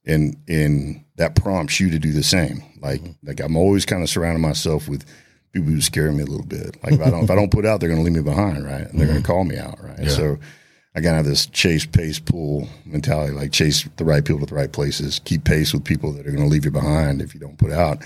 and 0.08 0.38
and 0.48 1.04
that 1.18 1.36
prompts 1.36 1.80
you 1.80 1.92
to 1.92 2.00
do 2.00 2.12
the 2.14 2.24
same. 2.24 2.64
Like 2.82 3.02
like 3.24 3.40
I'm 3.40 3.58
always 3.58 3.86
kind 3.86 4.02
of 4.02 4.10
surrounding 4.10 4.42
myself 4.42 4.88
with 4.88 5.06
people 5.54 5.70
who 5.70 5.82
scare 5.82 6.12
me 6.12 6.24
a 6.24 6.26
little 6.26 6.46
bit. 6.46 6.82
Like 6.84 6.94
if 6.94 7.02
I 7.02 7.10
don't 7.10 7.24
if 7.24 7.32
I 7.32 7.36
don't 7.36 7.52
put 7.52 7.66
out, 7.66 7.80
they're 7.80 7.90
going 7.90 8.00
to 8.00 8.06
leave 8.06 8.16
me 8.16 8.24
behind, 8.24 8.66
right? 8.66 8.82
And 8.82 9.00
they're 9.00 9.08
going 9.08 9.22
to 9.22 9.24
mm-hmm. 9.24 9.32
call 9.32 9.44
me 9.44 9.58
out, 9.58 9.82
right? 9.84 10.10
So 10.10 10.38
I 10.98 11.00
gotta 11.00 11.18
have 11.18 11.26
this 11.26 11.46
chase, 11.46 11.86
pace, 11.86 12.18
pull 12.18 12.68
mentality. 12.84 13.32
Like 13.32 13.52
chase 13.52 13.88
the 13.98 14.04
right 14.04 14.26
people 14.26 14.40
to 14.40 14.48
the 14.48 14.56
right 14.56 14.72
places, 14.72 15.22
keep 15.26 15.44
pace 15.44 15.72
with 15.72 15.86
people 15.86 16.12
that 16.14 16.26
are 16.26 16.32
going 16.32 16.44
to 16.44 16.50
leave 16.50 16.66
you 16.66 16.72
behind 16.72 17.22
if 17.22 17.36
you 17.36 17.40
don't 17.40 17.58
put 17.60 17.72
out, 17.72 18.02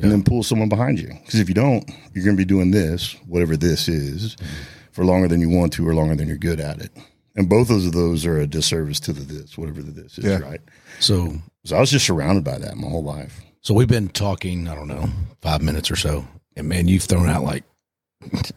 and 0.00 0.12
then 0.12 0.22
pull 0.22 0.44
someone 0.44 0.68
behind 0.68 1.00
you. 1.00 1.08
Because 1.24 1.40
if 1.40 1.48
you 1.48 1.56
don't, 1.56 1.90
you're 2.14 2.24
going 2.24 2.36
to 2.36 2.40
be 2.40 2.44
doing 2.44 2.70
this, 2.70 3.14
whatever 3.26 3.56
this 3.56 3.88
is, 3.88 4.36
mm-hmm. 4.36 4.46
for 4.92 5.04
longer 5.04 5.26
than 5.26 5.40
you 5.40 5.50
want 5.50 5.72
to 5.72 5.88
or 5.88 5.92
longer 5.92 6.14
than 6.14 6.28
you're 6.28 6.36
good 6.36 6.60
at 6.60 6.80
it. 6.80 6.92
And 7.34 7.48
both 7.48 7.68
of 7.68 7.92
those 7.92 8.24
are 8.24 8.38
a 8.38 8.46
disservice 8.46 9.00
to 9.00 9.12
the 9.12 9.22
this, 9.22 9.58
whatever 9.58 9.82
the 9.82 9.90
this 9.90 10.16
is, 10.16 10.24
Yeah. 10.24 10.38
right? 10.38 10.60
So 11.00 11.34
So 11.64 11.76
I 11.76 11.80
was 11.80 11.90
just 11.90 12.06
surrounded 12.06 12.44
by 12.44 12.58
that 12.58 12.76
my 12.76 12.88
whole 12.88 13.02
life. 13.02 13.42
so 13.60 13.74
we've 13.74 13.88
been 13.88 14.08
talking, 14.08 14.68
I 14.68 14.76
don't 14.76 14.86
know, 14.86 15.08
five 15.42 15.62
minutes 15.62 15.90
or 15.90 15.96
so. 15.96 16.26
And 16.56 16.68
man, 16.68 16.88
you've 16.88 17.04
thrown 17.04 17.28
out 17.28 17.42
like 17.42 17.64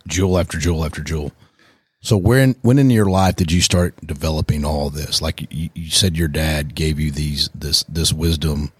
jewel 0.07 0.39
after 0.39 0.57
jewel 0.57 0.85
after 0.85 1.01
jewel. 1.01 1.31
So 2.01 2.15
when 2.15 2.55
when 2.61 2.79
in 2.79 2.89
your 2.89 3.07
life 3.07 3.35
did 3.35 3.51
you 3.51 3.61
start 3.61 3.95
developing 4.05 4.63
all 4.63 4.89
this? 4.89 5.21
Like 5.21 5.51
you, 5.53 5.69
you 5.73 5.89
said 5.89 6.17
your 6.17 6.29
dad 6.29 6.75
gave 6.75 6.99
you 6.99 7.11
these 7.11 7.49
this 7.53 7.83
this 7.83 8.13
wisdom 8.13 8.71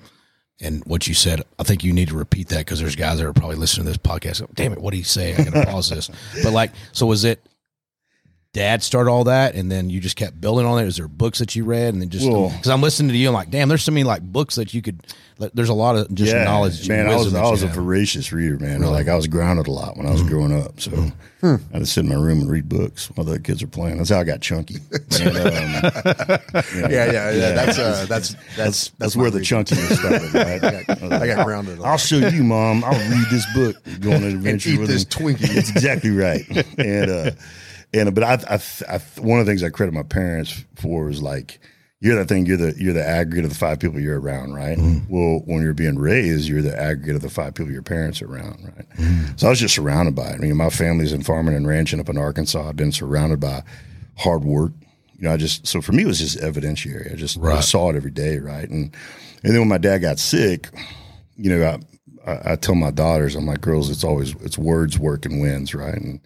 and 0.61 0.83
what 0.85 1.07
you 1.07 1.13
said, 1.13 1.41
I 1.57 1.63
think 1.63 1.83
you 1.83 1.93
need 1.93 2.09
to 2.09 2.17
repeat 2.17 2.49
that 2.49 2.59
because 2.59 2.79
there's 2.79 2.95
guys 2.95 3.19
that 3.19 3.25
are 3.25 3.33
probably 3.33 3.55
listening 3.55 3.85
to 3.85 3.91
this 3.91 3.97
podcast. 3.97 4.45
Damn 4.55 4.73
it, 4.73 4.81
what 4.81 4.91
did 4.91 4.97
he 4.97 5.03
say? 5.03 5.33
I 5.33 5.43
gotta 5.43 5.65
pause 5.65 5.89
this. 5.89 6.09
But 6.43 6.51
like, 6.51 6.71
so 6.91 7.05
was 7.05 7.23
it 7.23 7.41
dad 8.53 8.81
start 8.81 9.07
all 9.07 9.25
that 9.25 9.53
and 9.53 9.71
then 9.71 9.91
you 9.91 9.99
just 9.99 10.15
kept 10.15 10.41
building 10.41 10.65
on 10.65 10.83
it? 10.83 10.87
Is 10.87 10.97
there 10.97 11.07
books 11.07 11.39
that 11.39 11.55
you 11.55 11.63
read 11.65 11.93
and 11.93 12.01
then 12.01 12.09
just 12.09 12.25
because 12.25 12.67
I'm 12.69 12.81
listening 12.81 13.09
to 13.11 13.17
you, 13.17 13.27
I'm 13.27 13.33
like, 13.33 13.51
damn, 13.51 13.69
there's 13.69 13.83
so 13.83 13.91
many 13.91 14.03
like 14.03 14.21
books 14.21 14.55
that 14.55 14.73
you 14.73 14.81
could. 14.81 15.01
Like, 15.37 15.51
there's 15.53 15.69
a 15.69 15.73
lot 15.73 15.95
of 15.95 16.13
just 16.13 16.35
knowledge. 16.35 16.89
man. 16.89 17.07
I 17.07 17.15
was 17.15 17.33
I 17.33 17.49
was 17.49 17.63
a 17.63 17.67
have. 17.67 17.75
voracious 17.75 18.33
reader, 18.33 18.57
man. 18.59 18.81
Like 18.81 19.07
I 19.07 19.15
was 19.15 19.25
grounded 19.27 19.67
a 19.67 19.71
lot 19.71 19.95
when 19.95 20.05
I 20.05 20.11
was 20.11 20.21
growing 20.23 20.51
up, 20.51 20.81
so 20.81 20.91
I 21.41 21.79
just 21.79 21.93
sit 21.93 22.03
in 22.03 22.09
my 22.09 22.15
room 22.15 22.41
and 22.41 22.51
read 22.51 22.67
books 22.67 23.07
while 23.15 23.23
the 23.23 23.39
kids 23.39 23.63
are 23.63 23.67
playing. 23.67 23.97
That's 23.99 24.09
how 24.09 24.19
I 24.19 24.25
got 24.25 24.41
chunky. 24.41 24.79
And, 25.21 25.37
um, 25.37 25.53
Yeah, 26.91 27.11
yeah, 27.11 27.31
yeah. 27.31 27.51
That's 27.53 27.79
uh, 27.79 28.05
that's 28.09 28.35
that's 28.57 28.89
that's 28.97 29.15
where 29.15 29.31
the 29.31 29.39
chunkiness 29.39 29.95
started. 29.97 30.33
Right? 31.09 31.21
I 31.21 31.27
got 31.27 31.45
grounded. 31.45 31.79
I'll 31.83 31.97
show 31.97 32.17
you, 32.17 32.43
mom. 32.43 32.83
I'll 32.83 32.91
read 33.09 33.27
this 33.31 33.45
book. 33.53 33.77
Go 34.01 34.09
on 34.11 34.23
an 34.23 34.35
adventure 34.35 34.77
with 34.79 34.89
this 34.89 35.03
him. 35.03 35.09
Twinkie. 35.09 35.53
That's 35.55 35.69
exactly 35.75 36.09
right. 36.11 36.45
And 36.77 37.09
uh, 37.09 37.31
and 37.93 38.13
but 38.13 38.23
I, 38.23 38.33
I, 38.49 38.95
I, 38.95 38.99
one 39.21 39.39
of 39.39 39.45
the 39.45 39.51
things 39.51 39.63
I 39.63 39.69
credit 39.69 39.93
my 39.93 40.03
parents 40.03 40.63
for 40.75 41.09
is 41.09 41.21
like 41.21 41.59
you're 42.01 42.15
that 42.15 42.27
thing. 42.29 42.45
You're 42.45 42.57
the 42.57 42.73
you're 42.77 42.93
the 42.93 43.05
aggregate 43.05 43.43
of 43.45 43.49
the 43.51 43.57
five 43.57 43.79
people 43.79 43.99
you're 43.99 44.19
around, 44.21 44.53
right? 44.53 44.77
Mm-hmm. 44.77 45.13
Well, 45.13 45.41
when 45.45 45.61
you're 45.61 45.73
being 45.73 45.97
raised, 45.99 46.47
you're 46.47 46.61
the 46.61 46.79
aggregate 46.79 47.15
of 47.17 47.21
the 47.21 47.29
five 47.29 47.55
people 47.55 47.71
your 47.71 47.81
parents 47.81 48.21
are 48.21 48.27
around, 48.31 48.63
right? 48.75 48.89
Mm-hmm. 48.97 49.35
So 49.37 49.47
I 49.47 49.49
was 49.49 49.59
just 49.59 49.75
surrounded 49.75 50.15
by 50.15 50.29
it. 50.29 50.35
I 50.35 50.37
mean, 50.37 50.55
my 50.55 50.69
family's 50.69 51.11
in 51.13 51.23
farming 51.23 51.55
and 51.55 51.67
ranching 51.67 51.99
up 51.99 52.07
in 52.09 52.17
Arkansas. 52.17 52.69
I've 52.69 52.75
been 52.77 52.91
surrounded 52.93 53.39
by 53.41 53.63
hard 54.17 54.43
work. 54.43 54.71
you 55.17 55.23
know, 55.27 55.33
I 55.33 55.37
just 55.37 55.67
so 55.67 55.81
for 55.81 55.91
me 55.91 56.03
it 56.03 56.07
was 56.07 56.19
just 56.19 56.37
evidentiary. 56.39 57.11
I 57.11 57.15
just, 57.15 57.35
Right. 57.37 57.63
saw 57.63 57.89
it 57.89 57.95
every 57.97 58.11
day, 58.11 58.37
right? 58.39 58.69
And 58.69 58.95
and 59.43 59.53
then 59.53 59.59
when 59.59 59.67
my 59.69 59.77
dad 59.77 59.97
got 59.99 60.19
sick, 60.19 60.69
you 61.35 61.49
know, 61.49 61.65
I, 62.25 62.31
I, 62.31 62.51
I 62.51 62.55
tell 62.55 62.75
my 62.75 62.91
daughters, 62.91 63.35
I'm 63.35 63.45
like, 63.45 63.61
girls, 63.61 63.89
it's 63.89 64.03
always 64.05 64.35
it's 64.41 64.57
words, 64.57 64.97
work, 64.99 65.25
and 65.25 65.41
wins, 65.41 65.73
right? 65.75 65.95
And 65.95 66.21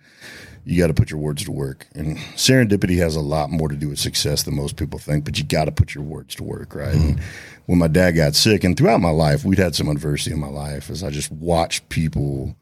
you 0.65 0.79
got 0.79 0.87
to 0.87 0.93
put 0.93 1.11
your 1.11 1.19
words 1.19 1.43
to 1.45 1.51
work. 1.51 1.87
And 1.93 2.17
serendipity 2.35 2.97
has 2.97 3.15
a 3.15 3.21
lot 3.21 3.49
more 3.49 3.67
to 3.67 3.75
do 3.75 3.89
with 3.89 3.99
success 3.99 4.43
than 4.43 4.55
most 4.55 4.77
people 4.77 4.99
think, 4.99 5.25
but 5.25 5.37
you 5.37 5.43
got 5.43 5.65
to 5.65 5.71
put 5.71 5.93
your 5.93 6.03
words 6.03 6.35
to 6.35 6.43
work, 6.43 6.73
right? 6.73 6.95
Mm-hmm. 6.95 7.09
And 7.09 7.21
when 7.65 7.79
my 7.79 7.87
dad 7.87 8.11
got 8.11 8.35
sick, 8.35 8.63
and 8.63 8.77
throughout 8.77 9.01
my 9.01 9.09
life, 9.09 9.43
we'd 9.43 9.59
had 9.59 9.75
some 9.75 9.89
adversity 9.89 10.33
in 10.33 10.39
my 10.39 10.47
life 10.47 10.89
as 10.89 11.03
I 11.03 11.09
just 11.09 11.31
watched 11.31 11.89
people 11.89 12.55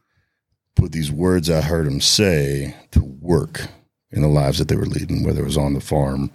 put 0.76 0.92
these 0.92 1.12
words 1.12 1.50
I 1.50 1.62
heard 1.62 1.86
them 1.86 2.02
say 2.02 2.76
to 2.92 3.04
work 3.04 3.68
in 4.12 4.22
the 4.22 4.28
lives 4.28 4.58
that 4.58 4.68
they 4.68 4.76
were 4.76 4.86
leading, 4.86 5.24
whether 5.24 5.42
it 5.42 5.46
was 5.46 5.58
on 5.58 5.74
the 5.74 5.82
farm, 5.82 6.32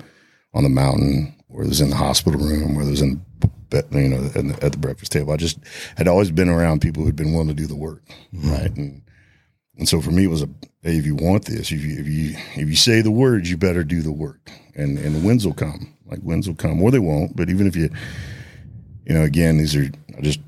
on 0.54 0.62
the 0.62 0.68
mountain, 0.68 1.34
or 1.48 1.62
it 1.62 1.68
was 1.68 1.80
in 1.80 1.90
the 1.90 1.96
hospital 1.96 2.40
room, 2.40 2.74
whether 2.74 2.88
it 2.88 2.92
was 2.92 3.02
in, 3.02 3.24
you 3.90 4.08
know, 4.08 4.30
at 4.62 4.72
the 4.72 4.78
breakfast 4.78 5.12
table. 5.12 5.32
I 5.32 5.36
just 5.36 5.58
had 5.96 6.08
always 6.08 6.30
been 6.30 6.48
around 6.48 6.80
people 6.80 7.02
who'd 7.02 7.16
been 7.16 7.32
willing 7.32 7.48
to 7.48 7.54
do 7.54 7.66
the 7.66 7.76
work, 7.76 8.02
mm-hmm. 8.32 8.50
right? 8.50 8.76
And 8.76 9.02
and 9.78 9.88
so 9.88 10.00
for 10.00 10.10
me, 10.10 10.24
it 10.24 10.30
was 10.30 10.42
a 10.42 10.48
hey, 10.86 10.96
if 10.96 11.04
you 11.04 11.16
want 11.16 11.44
this, 11.46 11.72
if 11.72 11.84
you 11.84 11.98
if 11.98 12.06
you 12.06 12.36
if 12.54 12.68
you 12.68 12.76
say 12.76 13.00
the 13.00 13.10
words, 13.10 13.50
you 13.50 13.56
better 13.56 13.82
do 13.82 14.02
the 14.02 14.12
work, 14.12 14.50
and 14.74 14.98
and 14.98 15.16
the 15.16 15.26
winds 15.26 15.44
will 15.44 15.54
come. 15.54 15.92
Like 16.06 16.20
winds 16.22 16.46
will 16.46 16.54
come, 16.54 16.80
or 16.80 16.90
they 16.92 17.00
won't. 17.00 17.36
But 17.36 17.50
even 17.50 17.66
if 17.66 17.74
you, 17.74 17.90
you 19.04 19.14
know, 19.14 19.22
again, 19.22 19.58
these 19.58 19.74
are 19.74 19.90
I 20.16 20.20
just 20.20 20.38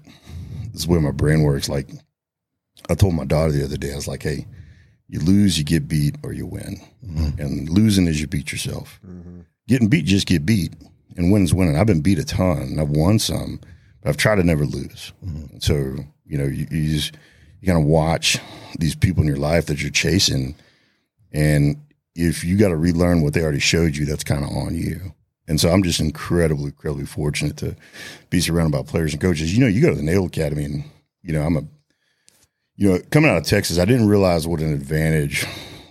this 0.72 0.82
is 0.82 0.86
the 0.86 0.92
way 0.92 1.00
my 1.00 1.10
brain 1.10 1.42
works. 1.42 1.68
Like 1.68 1.90
I 2.88 2.94
told 2.94 3.14
my 3.14 3.24
daughter 3.24 3.50
the 3.50 3.64
other 3.64 3.76
day, 3.76 3.92
I 3.92 3.96
was 3.96 4.06
like, 4.06 4.22
hey, 4.22 4.46
you 5.08 5.18
lose, 5.18 5.58
you 5.58 5.64
get 5.64 5.88
beat, 5.88 6.14
or 6.22 6.32
you 6.32 6.46
win, 6.46 6.80
mm-hmm. 7.04 7.40
and 7.40 7.68
losing 7.68 8.06
is 8.06 8.20
you 8.20 8.28
beat 8.28 8.52
yourself. 8.52 9.00
Mm-hmm. 9.04 9.40
Getting 9.66 9.88
beat, 9.88 10.04
just 10.04 10.28
get 10.28 10.46
beat, 10.46 10.72
and 11.16 11.32
winning's 11.32 11.52
winning. 11.52 11.76
I've 11.76 11.88
been 11.88 12.00
beat 12.00 12.20
a 12.20 12.24
ton, 12.24 12.58
and 12.58 12.80
I've 12.80 12.90
won 12.90 13.18
some, 13.18 13.58
but 14.00 14.10
I've 14.10 14.16
tried 14.16 14.36
to 14.36 14.44
never 14.44 14.64
lose. 14.64 15.12
Mm-hmm. 15.24 15.58
So 15.58 15.96
you 16.24 16.38
know, 16.38 16.44
you, 16.44 16.68
you 16.70 16.94
just 16.94 17.16
you 17.60 17.66
kind 17.66 17.80
of 17.80 17.86
watch 17.86 18.38
these 18.78 18.94
people 18.94 19.22
in 19.22 19.28
your 19.28 19.38
life 19.38 19.66
that 19.66 19.80
you're 19.80 19.90
chasing, 19.90 20.54
and 21.32 21.76
if 22.14 22.42
you 22.44 22.56
got 22.56 22.68
to 22.68 22.76
relearn 22.76 23.22
what 23.22 23.32
they 23.32 23.42
already 23.42 23.58
showed 23.60 23.96
you, 23.96 24.04
that's 24.04 24.24
kind 24.24 24.44
of 24.44 24.50
on 24.50 24.74
you. 24.74 25.14
And 25.46 25.60
so 25.60 25.70
I'm 25.70 25.82
just 25.82 26.00
incredibly, 26.00 26.66
incredibly 26.66 27.06
fortunate 27.06 27.56
to 27.58 27.74
be 28.28 28.40
surrounded 28.40 28.76
by 28.76 28.82
players 28.82 29.12
and 29.12 29.22
coaches. 29.22 29.54
You 29.56 29.62
know, 29.62 29.66
you 29.70 29.80
go 29.80 29.90
to 29.90 29.96
the 29.96 30.02
Naval 30.02 30.26
Academy, 30.26 30.64
and 30.64 30.84
you 31.22 31.32
know, 31.32 31.42
I'm 31.42 31.56
a, 31.56 31.62
you 32.76 32.90
know, 32.90 32.98
coming 33.10 33.30
out 33.30 33.38
of 33.38 33.44
Texas, 33.44 33.78
I 33.78 33.84
didn't 33.84 34.08
realize 34.08 34.46
what 34.46 34.60
an 34.60 34.72
advantage 34.74 35.44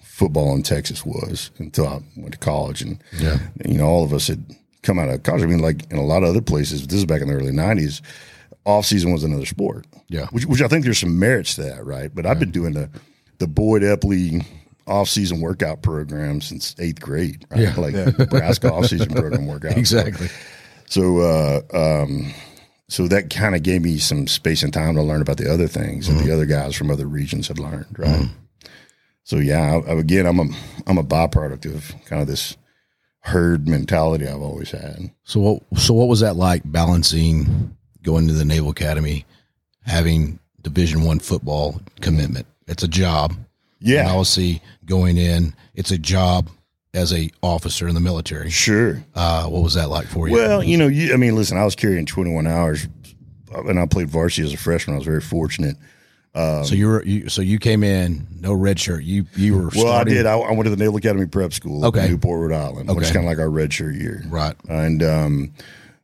football 0.04 0.54
in 0.56 0.64
Texas 0.64 1.06
was 1.06 1.52
until 1.58 1.88
I 1.88 2.00
went 2.18 2.34
to 2.34 2.40
college, 2.40 2.82
and 2.82 3.02
Yeah. 3.20 3.40
you 3.66 3.78
know, 3.78 3.86
all 3.88 4.04
of 4.04 4.14
us 4.14 4.28
had 4.28 4.44
come 4.84 5.00
out 5.00 5.10
of 5.10 5.24
college. 5.24 5.44
I 5.44 5.48
mean, 5.48 5.60
like 5.60 5.90
in 5.92 5.98
a 5.98 6.06
lot 6.06 6.24
of 6.24 6.30
other 6.30 6.42
places, 6.42 6.86
this 6.88 7.00
is 7.00 7.06
back 7.06 7.22
in 7.22 7.28
the 7.28 7.34
early 7.36 7.52
'90s. 7.52 8.02
Off 8.66 8.86
season 8.86 9.12
was 9.14 9.24
another 9.24 9.46
sport. 9.46 9.86
Yeah. 10.10 10.28
which, 10.28 10.46
which 10.46 10.62
I 10.62 10.68
think 10.68 10.84
there's 10.86 11.00
some 11.00 11.20
merits 11.20 11.56
to 11.56 11.64
that, 11.64 11.86
right? 11.86 12.10
But 12.14 12.26
I've 12.26 12.40
been 12.40 12.52
doing 12.52 12.74
the 12.74 12.90
the 13.40 13.48
Boyd 13.48 13.82
Epley 13.84 14.46
off 14.88 15.10
season 15.10 15.42
workout 15.42 15.82
program 15.82 16.40
since 16.42 16.76
eighth 16.80 17.02
grade, 17.02 17.46
right? 17.52 17.60
Yeah. 17.62 17.76
Like 17.76 17.94
Nebraska 18.18 18.72
off 18.72 18.86
season 18.88 19.10
program 19.10 19.46
workout. 19.48 19.78
Exactly. 19.78 20.28
So, 20.86 21.20
uh, 21.20 21.62
um, 21.74 22.34
so 22.88 23.08
that 23.10 23.30
kind 23.30 23.54
of 23.54 23.64
gave 23.64 23.82
me 23.82 23.98
some 23.98 24.28
space 24.28 24.64
and 24.64 24.74
time 24.74 24.96
to 24.96 25.02
learn 25.04 25.22
about 25.22 25.36
the 25.38 25.52
other 25.52 25.68
things 25.68 26.08
that 26.08 26.24
the 26.24 26.32
other 26.32 26.46
guys 26.46 26.74
from 26.76 26.90
other 26.90 27.06
regions 27.06 27.50
had 27.50 27.60
learned, 27.60 27.94
right? 28.00 28.30
So, 29.26 29.36
yeah, 29.40 29.82
I, 29.86 29.92
I- 29.92 30.00
again, 30.00 30.26
I'm 30.26 30.40
a 30.40 30.46
I'm 30.88 30.98
a 30.98 31.04
byproduct 31.04 31.66
of 31.76 31.94
kind 32.06 32.22
of 32.22 32.28
this 32.30 32.56
herd 33.20 33.68
mentality 33.68 34.26
I've 34.26 34.42
always 34.42 34.72
had. 34.72 35.12
So 35.26 35.40
what? 35.42 35.64
So 35.80 35.94
what 35.94 36.08
was 36.08 36.22
that 36.22 36.38
like 36.38 36.62
balancing 36.66 37.76
going 38.04 38.28
to 38.28 38.34
the 38.34 38.46
Naval 38.46 38.70
Academy, 38.70 39.26
having 39.88 40.40
Division 40.62 41.02
One 41.04 41.20
football 41.20 41.82
commitment? 42.02 42.46
It's 42.68 42.84
a 42.84 42.88
job. 42.88 43.34
Yeah. 43.80 44.10
Obviously 44.10 44.62
going 44.86 45.18
in, 45.18 45.56
it's 45.74 45.92
a 45.92 45.98
job 45.98 46.50
as 46.94 47.14
a 47.14 47.30
officer 47.44 47.88
in 47.88 47.94
the 47.96 48.02
military. 48.02 48.50
sure. 48.50 49.04
Uh, 49.16 49.46
what 49.48 49.62
was 49.64 49.74
that 49.76 49.90
like 49.90 50.08
for 50.08 50.28
you? 50.28 50.34
Well, 50.36 50.64
you 50.64 50.78
know, 50.78 50.88
you, 50.88 51.14
I 51.14 51.18
mean, 51.18 51.36
listen, 51.36 51.58
I 51.58 51.64
was 51.66 51.76
carrying 51.76 52.06
21 52.06 52.48
hours, 52.48 52.88
and 53.54 53.80
I 53.80 53.86
played 53.86 54.10
varsity 54.10 54.48
as 54.48 54.54
a 54.54 54.58
freshman. 54.58 54.96
I 54.96 54.98
was 54.98 55.06
very 55.06 55.22
fortunate. 55.22 55.76
so 56.36 56.70
you 56.74 56.88
were 56.88 57.04
you, 57.04 57.30
so 57.30 57.42
you 57.42 57.58
came 57.60 57.84
in 57.84 58.28
no 58.42 58.54
red 58.54 58.80
shirt. 58.80 59.04
You 59.04 59.26
you 59.36 59.56
were 59.56 59.64
Well, 59.76 59.88
starting, 59.88 60.14
I 60.14 60.18
did. 60.18 60.26
I, 60.26 60.38
I 60.38 60.52
went 60.52 60.64
to 60.66 60.70
the 60.72 60.76
Naval 60.78 60.98
Academy 60.98 61.26
Prep 61.28 61.54
School 61.54 61.86
Okay. 61.86 62.08
Newport, 62.08 62.50
Rhode 62.50 62.56
Island, 62.56 62.90
okay. 62.90 62.96
which 62.98 63.06
is 63.08 63.12
kind 63.12 63.26
of 63.26 63.30
like 63.30 63.40
our 63.40 63.48
redshirt 63.52 64.00
year. 64.00 64.24
right. 64.28 64.56
And 64.70 65.02
um, 65.04 65.54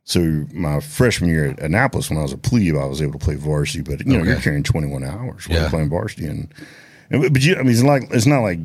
so 0.04 0.46
my 0.52 0.80
freshman 0.80 1.30
year 1.30 1.46
at 1.50 1.60
Annapolis, 1.60 2.10
when 2.10 2.18
I 2.18 2.22
was 2.22 2.32
a 2.32 2.38
plebe, 2.38 2.76
I 2.76 2.84
was 2.84 3.00
able 3.02 3.12
to 3.18 3.24
play 3.24 3.34
varsity. 3.36 3.82
But 3.82 4.06
you 4.06 4.16
know, 4.18 4.24
you're 4.24 4.40
carrying 4.40 4.62
21 4.62 5.02
hours 5.04 5.48
while 5.48 5.56
Yeah. 5.56 5.62
you're 5.62 5.70
playing 5.70 5.88
varsity, 5.90 6.26
and, 6.26 6.52
and 7.10 7.32
but 7.32 7.42
you, 7.42 7.54
I 7.56 7.62
mean, 7.62 7.70
it's 7.72 7.82
like 7.82 8.04
it's 8.10 8.26
not 8.26 8.40
like 8.40 8.58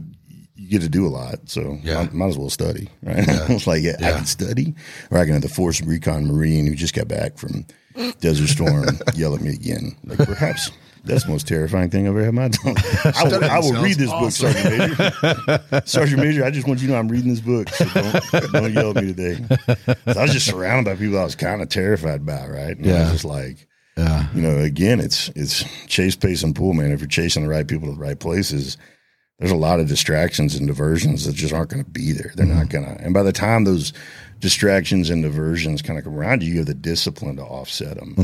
you 0.55 0.67
get 0.69 0.81
to 0.81 0.89
do 0.89 1.07
a 1.07 1.09
lot, 1.09 1.47
so 1.49 1.79
Yeah. 1.83 1.99
I 1.99 2.09
might 2.11 2.27
as 2.27 2.37
well 2.37 2.49
study, 2.49 2.89
right? 3.01 3.17
it's 3.27 3.65
like 3.67 3.81
yeah, 3.83 3.95
I 3.99 4.11
can 4.11 4.25
study, 4.25 4.75
or 5.11 5.17
I 5.17 5.23
can 5.25 5.33
have 5.33 5.41
the 5.41 5.49
Force 5.49 5.81
Recon 5.81 6.27
Marine 6.27 6.67
who 6.67 6.75
just 6.75 6.93
got 6.93 7.07
back 7.07 7.37
from 7.37 7.65
Desert 8.19 8.47
Storm 8.47 8.85
yell 9.15 9.33
at 9.35 9.41
me 9.41 9.53
again. 9.53 9.95
Like 10.03 10.17
perhaps. 10.19 10.71
That's 11.03 11.23
the 11.23 11.31
most 11.31 11.47
terrifying 11.47 11.89
thing 11.89 12.07
I've 12.07 12.15
ever 12.17 12.19
had 12.25 12.29
in 12.29 12.35
my 12.35 12.43
life. 12.47 13.05
I 13.17 13.23
will, 13.23 13.43
I 13.45 13.59
will 13.59 13.81
read 13.81 13.97
this 13.97 14.11
book, 14.11 14.31
Sergeant 14.31 14.77
Major. 14.77 15.81
Sergeant 15.85 16.21
Major, 16.21 16.43
I 16.43 16.51
just 16.51 16.67
want 16.67 16.81
you 16.81 16.87
to 16.87 16.93
know 16.93 16.99
I'm 16.99 17.07
reading 17.07 17.29
this 17.29 17.39
book. 17.41 17.69
So 17.69 17.85
don't, 17.85 18.51
don't 18.51 18.73
yell 18.73 18.89
at 18.91 18.95
me 19.03 19.13
today. 19.13 19.37
So 20.13 20.19
I 20.19 20.23
was 20.23 20.33
just 20.33 20.45
surrounded 20.47 20.89
by 20.91 20.95
people 20.97 21.17
I 21.19 21.23
was 21.23 21.35
kind 21.35 21.61
of 21.61 21.69
terrified 21.69 22.25
by, 22.25 22.45
right? 22.47 22.77
And 22.77 22.85
I 22.85 22.89
Yeah. 22.89 23.01
was 23.03 23.11
just 23.13 23.25
like, 23.25 23.67
Yeah. 23.97 24.27
you 24.33 24.41
know, 24.41 24.57
again, 24.57 24.99
it's 24.99 25.29
it's 25.35 25.63
chase, 25.87 26.15
pace, 26.15 26.43
and 26.43 26.55
pull, 26.55 26.73
man. 26.73 26.91
If 26.91 26.99
you're 27.01 27.07
chasing 27.07 27.43
the 27.43 27.49
right 27.49 27.67
people 27.67 27.87
to 27.89 27.93
the 27.95 27.99
right 28.01 28.19
places, 28.19 28.77
there's 29.39 29.51
a 29.51 29.55
lot 29.57 29.79
of 29.79 29.87
distractions 29.87 30.55
and 30.55 30.67
diversions 30.67 31.25
that 31.25 31.33
just 31.33 31.53
aren't 31.53 31.69
going 31.69 31.83
to 31.83 31.89
be 31.89 32.11
there. 32.11 32.31
They're 32.35 32.45
not 32.45 32.69
going 32.69 32.85
to. 32.85 33.01
And 33.01 33.13
by 33.13 33.23
the 33.23 33.31
time 33.31 33.63
those 33.63 33.93
distractions 34.39 35.09
and 35.09 35.23
diversions 35.23 35.81
kind 35.81 35.97
of 35.97 36.05
come 36.05 36.15
around 36.15 36.43
you, 36.43 36.51
you 36.51 36.57
have 36.57 36.67
the 36.67 36.73
discipline 36.73 37.37
to 37.37 37.43
offset 37.43 37.97
them. 37.97 38.15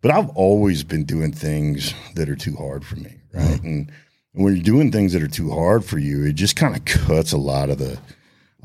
But 0.00 0.10
I've 0.10 0.30
always 0.30 0.82
been 0.82 1.04
doing 1.04 1.32
things 1.32 1.94
that 2.14 2.28
are 2.28 2.36
too 2.36 2.56
hard 2.56 2.84
for 2.84 2.96
me, 2.96 3.14
right? 3.32 3.62
And 3.62 3.92
when 4.32 4.54
you're 4.54 4.64
doing 4.64 4.90
things 4.90 5.12
that 5.12 5.22
are 5.22 5.28
too 5.28 5.50
hard 5.50 5.84
for 5.84 5.98
you, 5.98 6.24
it 6.24 6.34
just 6.34 6.56
kind 6.56 6.74
of 6.74 6.84
cuts 6.84 7.32
a 7.32 7.38
lot 7.38 7.70
of 7.70 7.78
the 7.78 7.98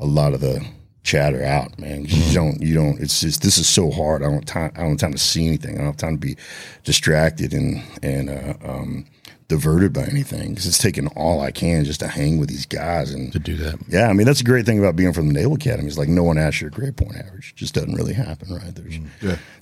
a 0.00 0.06
lot 0.06 0.32
of 0.32 0.40
the 0.40 0.66
chatter 1.02 1.42
out, 1.42 1.78
man. 1.78 2.04
You 2.06 2.34
don't, 2.34 2.62
you 2.62 2.74
don't. 2.74 3.00
It's 3.00 3.20
just 3.20 3.42
this 3.42 3.58
is 3.58 3.68
so 3.68 3.90
hard. 3.90 4.22
I 4.22 4.26
don't 4.26 4.46
time. 4.46 4.72
I 4.76 4.80
don't 4.80 4.90
have 4.90 4.98
time 4.98 5.12
to 5.12 5.18
see 5.18 5.46
anything. 5.46 5.74
I 5.74 5.78
don't 5.78 5.86
have 5.86 5.96
time 5.96 6.18
to 6.18 6.26
be 6.26 6.36
distracted 6.84 7.52
and 7.52 7.82
and 8.02 8.30
uh, 8.30 8.54
um, 8.62 9.06
diverted 9.48 9.92
by 9.94 10.04
anything 10.04 10.50
because 10.50 10.66
it's 10.66 10.78
taking 10.78 11.06
all 11.08 11.40
I 11.40 11.50
can 11.50 11.84
just 11.84 12.00
to 12.00 12.06
hang 12.08 12.38
with 12.38 12.48
these 12.50 12.66
guys 12.66 13.10
and 13.12 13.32
To 13.32 13.38
do 13.38 13.56
that. 13.56 13.78
yeah, 13.88 14.08
I 14.08 14.12
mean 14.12 14.26
that's 14.26 14.40
the 14.40 14.44
great 14.44 14.66
thing 14.66 14.78
about 14.78 14.94
being 14.94 15.12
from 15.14 15.28
the 15.28 15.32
Naval 15.32 15.54
Academy 15.54 15.88
is 15.88 15.96
like 15.98 16.08
no 16.08 16.22
one 16.22 16.36
asks 16.38 16.60
your 16.60 16.68
grade 16.70 16.96
point 16.96 17.16
average. 17.16 17.50
It 17.50 17.56
just 17.56 17.74
doesn't 17.74 17.94
really 17.94 18.12
happen, 18.12 18.52
right? 18.54 18.74
There's 18.74 18.98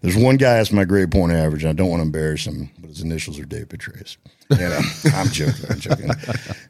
there's 0.02 0.16
one 0.16 0.36
guy 0.36 0.54
asked 0.54 0.72
my 0.72 0.84
grade 0.84 1.10
point 1.12 1.32
average. 1.32 1.62
And 1.62 1.70
I 1.70 1.72
don't 1.72 1.88
want 1.88 2.00
to 2.00 2.06
embarrass 2.06 2.46
him, 2.46 2.68
but 2.80 2.88
his 2.90 3.00
initials 3.00 3.38
are 3.38 3.44
Dave 3.44 3.68
Petraeus. 3.68 4.16
And 4.50 4.60
uh, 4.74 4.80
I'm 5.14 5.28
joking. 5.28 5.64
I'm 5.70 5.78
joking. 5.80 6.10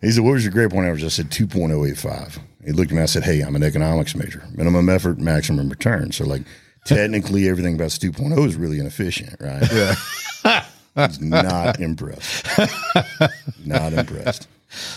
He 0.02 0.10
said, 0.10 0.22
"What 0.24 0.32
was 0.32 0.44
your 0.44 0.52
grade 0.52 0.70
point 0.70 0.86
average?" 0.86 1.04
I 1.04 1.08
said, 1.08 1.30
2.085. 1.30 2.38
He 2.64 2.72
looked 2.72 2.90
at 2.90 2.96
me. 2.96 3.02
I 3.02 3.06
said, 3.06 3.22
"Hey, 3.24 3.40
I'm 3.42 3.56
an 3.56 3.62
economics 3.62 4.14
major. 4.14 4.42
Minimum 4.54 4.88
effort, 4.88 5.18
maximum 5.18 5.68
return. 5.68 6.12
So 6.12 6.24
like." 6.26 6.42
Technically, 6.86 7.48
everything 7.48 7.74
about 7.74 7.90
2.0 7.90 8.46
is 8.46 8.54
really 8.54 8.78
inefficient, 8.78 9.34
right? 9.40 9.68
Yeah. 9.72 10.64
He's 10.96 11.20
not 11.20 11.80
impressed. 11.80 12.46
Not 13.64 13.92
impressed. 13.92 14.48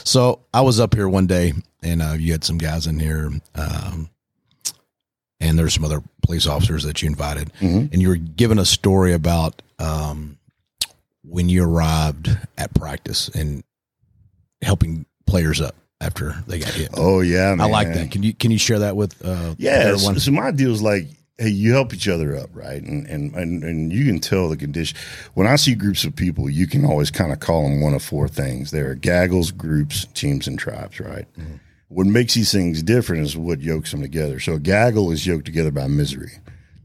So 0.03 0.39
I 0.53 0.61
was 0.61 0.79
up 0.79 0.93
here 0.95 1.07
one 1.07 1.27
day, 1.27 1.53
and 1.83 2.01
uh, 2.01 2.13
you 2.17 2.31
had 2.31 2.43
some 2.43 2.57
guys 2.57 2.87
in 2.87 2.99
here, 2.99 3.29
um, 3.55 4.09
and 5.39 5.57
there's 5.57 5.73
some 5.73 5.85
other 5.85 6.01
police 6.23 6.47
officers 6.47 6.83
that 6.83 7.01
you 7.01 7.07
invited, 7.07 7.51
Mm-hmm. 7.59 7.93
and 7.93 8.01
you 8.01 8.09
were 8.09 8.15
giving 8.17 8.59
a 8.59 8.65
story 8.65 9.13
about 9.13 9.61
um, 9.79 10.37
when 11.23 11.49
you 11.49 11.63
arrived 11.63 12.29
at 12.57 12.73
practice 12.73 13.29
and 13.29 13.63
helping 14.61 15.05
players 15.25 15.61
up 15.61 15.75
after 16.01 16.35
they 16.47 16.59
got 16.59 16.69
hit. 16.69 16.89
Oh 16.95 17.21
yeah, 17.21 17.49
man. 17.55 17.61
I 17.61 17.65
like 17.65 17.93
that. 17.93 18.11
Can 18.11 18.23
you 18.23 18.33
can 18.33 18.51
you 18.51 18.57
share 18.57 18.79
that 18.79 18.95
with 18.95 19.23
uh, 19.25 19.53
Yeah. 19.57 19.95
So, 19.97 20.13
so 20.15 20.31
my 20.31 20.51
deal 20.51 20.71
is 20.71 20.81
like, 20.81 21.07
hey, 21.39 21.49
you 21.49 21.71
help 21.71 21.93
each 21.93 22.07
other 22.07 22.35
up, 22.35 22.49
right? 22.53 22.83
And 22.83 23.07
and 23.07 23.33
and, 23.33 23.63
and 23.63 23.93
you 23.93 24.05
can 24.05 24.19
tell 24.19 24.49
the 24.49 24.57
condition. 24.57 24.97
When 25.33 25.47
I 25.47 25.55
see 25.55 25.73
groups 25.73 26.03
of 26.03 26.15
people, 26.15 26.49
you 26.49 26.67
can 26.67 26.85
always 26.85 27.09
kind 27.09 27.31
of 27.31 27.39
call 27.39 27.63
them 27.63 27.81
one 27.81 27.93
of 27.93 28.03
four 28.03 28.27
things. 28.27 28.71
There 28.71 28.91
are 28.91 28.95
gaggles, 28.95 29.51
groups, 29.51 30.05
teams, 30.13 30.47
and 30.47 30.59
tribes, 30.59 30.99
right? 30.99 31.25
Mm-hmm. 31.37 31.55
What 31.87 32.05
makes 32.05 32.35
these 32.35 32.51
things 32.51 32.83
different 32.83 33.23
is 33.23 33.35
what 33.35 33.61
yokes 33.61 33.91
them 33.91 34.01
together. 34.01 34.39
So 34.39 34.53
a 34.53 34.59
gaggle 34.59 35.11
is 35.11 35.25
yoked 35.25 35.45
together 35.45 35.71
by 35.71 35.87
misery, 35.87 36.33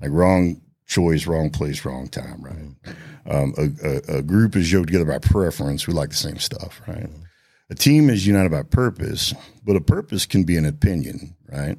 like 0.01 0.11
wrong 0.11 0.63
choice, 0.87 1.27
wrong 1.27 1.51
place, 1.51 1.85
wrong 1.85 2.09
time, 2.09 2.43
right? 2.43 2.57
Mm-hmm. 2.57 3.31
Um, 3.31 3.55
a, 3.59 4.15
a, 4.15 4.19
a 4.19 4.23
group 4.23 4.55
is 4.55 4.71
yoked 4.73 4.87
together 4.87 5.05
by 5.05 5.19
preference. 5.19 5.87
We 5.87 5.95
like 5.95 6.11
the 6.11 6.17
same 6.17 6.39
stuff, 6.39 6.81
right? 6.87 7.11
Mm-hmm. 7.11 7.23
A 7.71 7.75
team 7.75 8.11
is 8.11 8.27
united 8.27 8.51
by 8.51 8.63
purpose, 8.63 9.35
but 9.65 9.77
a 9.77 9.81
purpose 9.81 10.27
can 10.27 10.45
be 10.45 10.57
an 10.57 10.67
opinion, 10.67 11.35
right? 11.51 11.79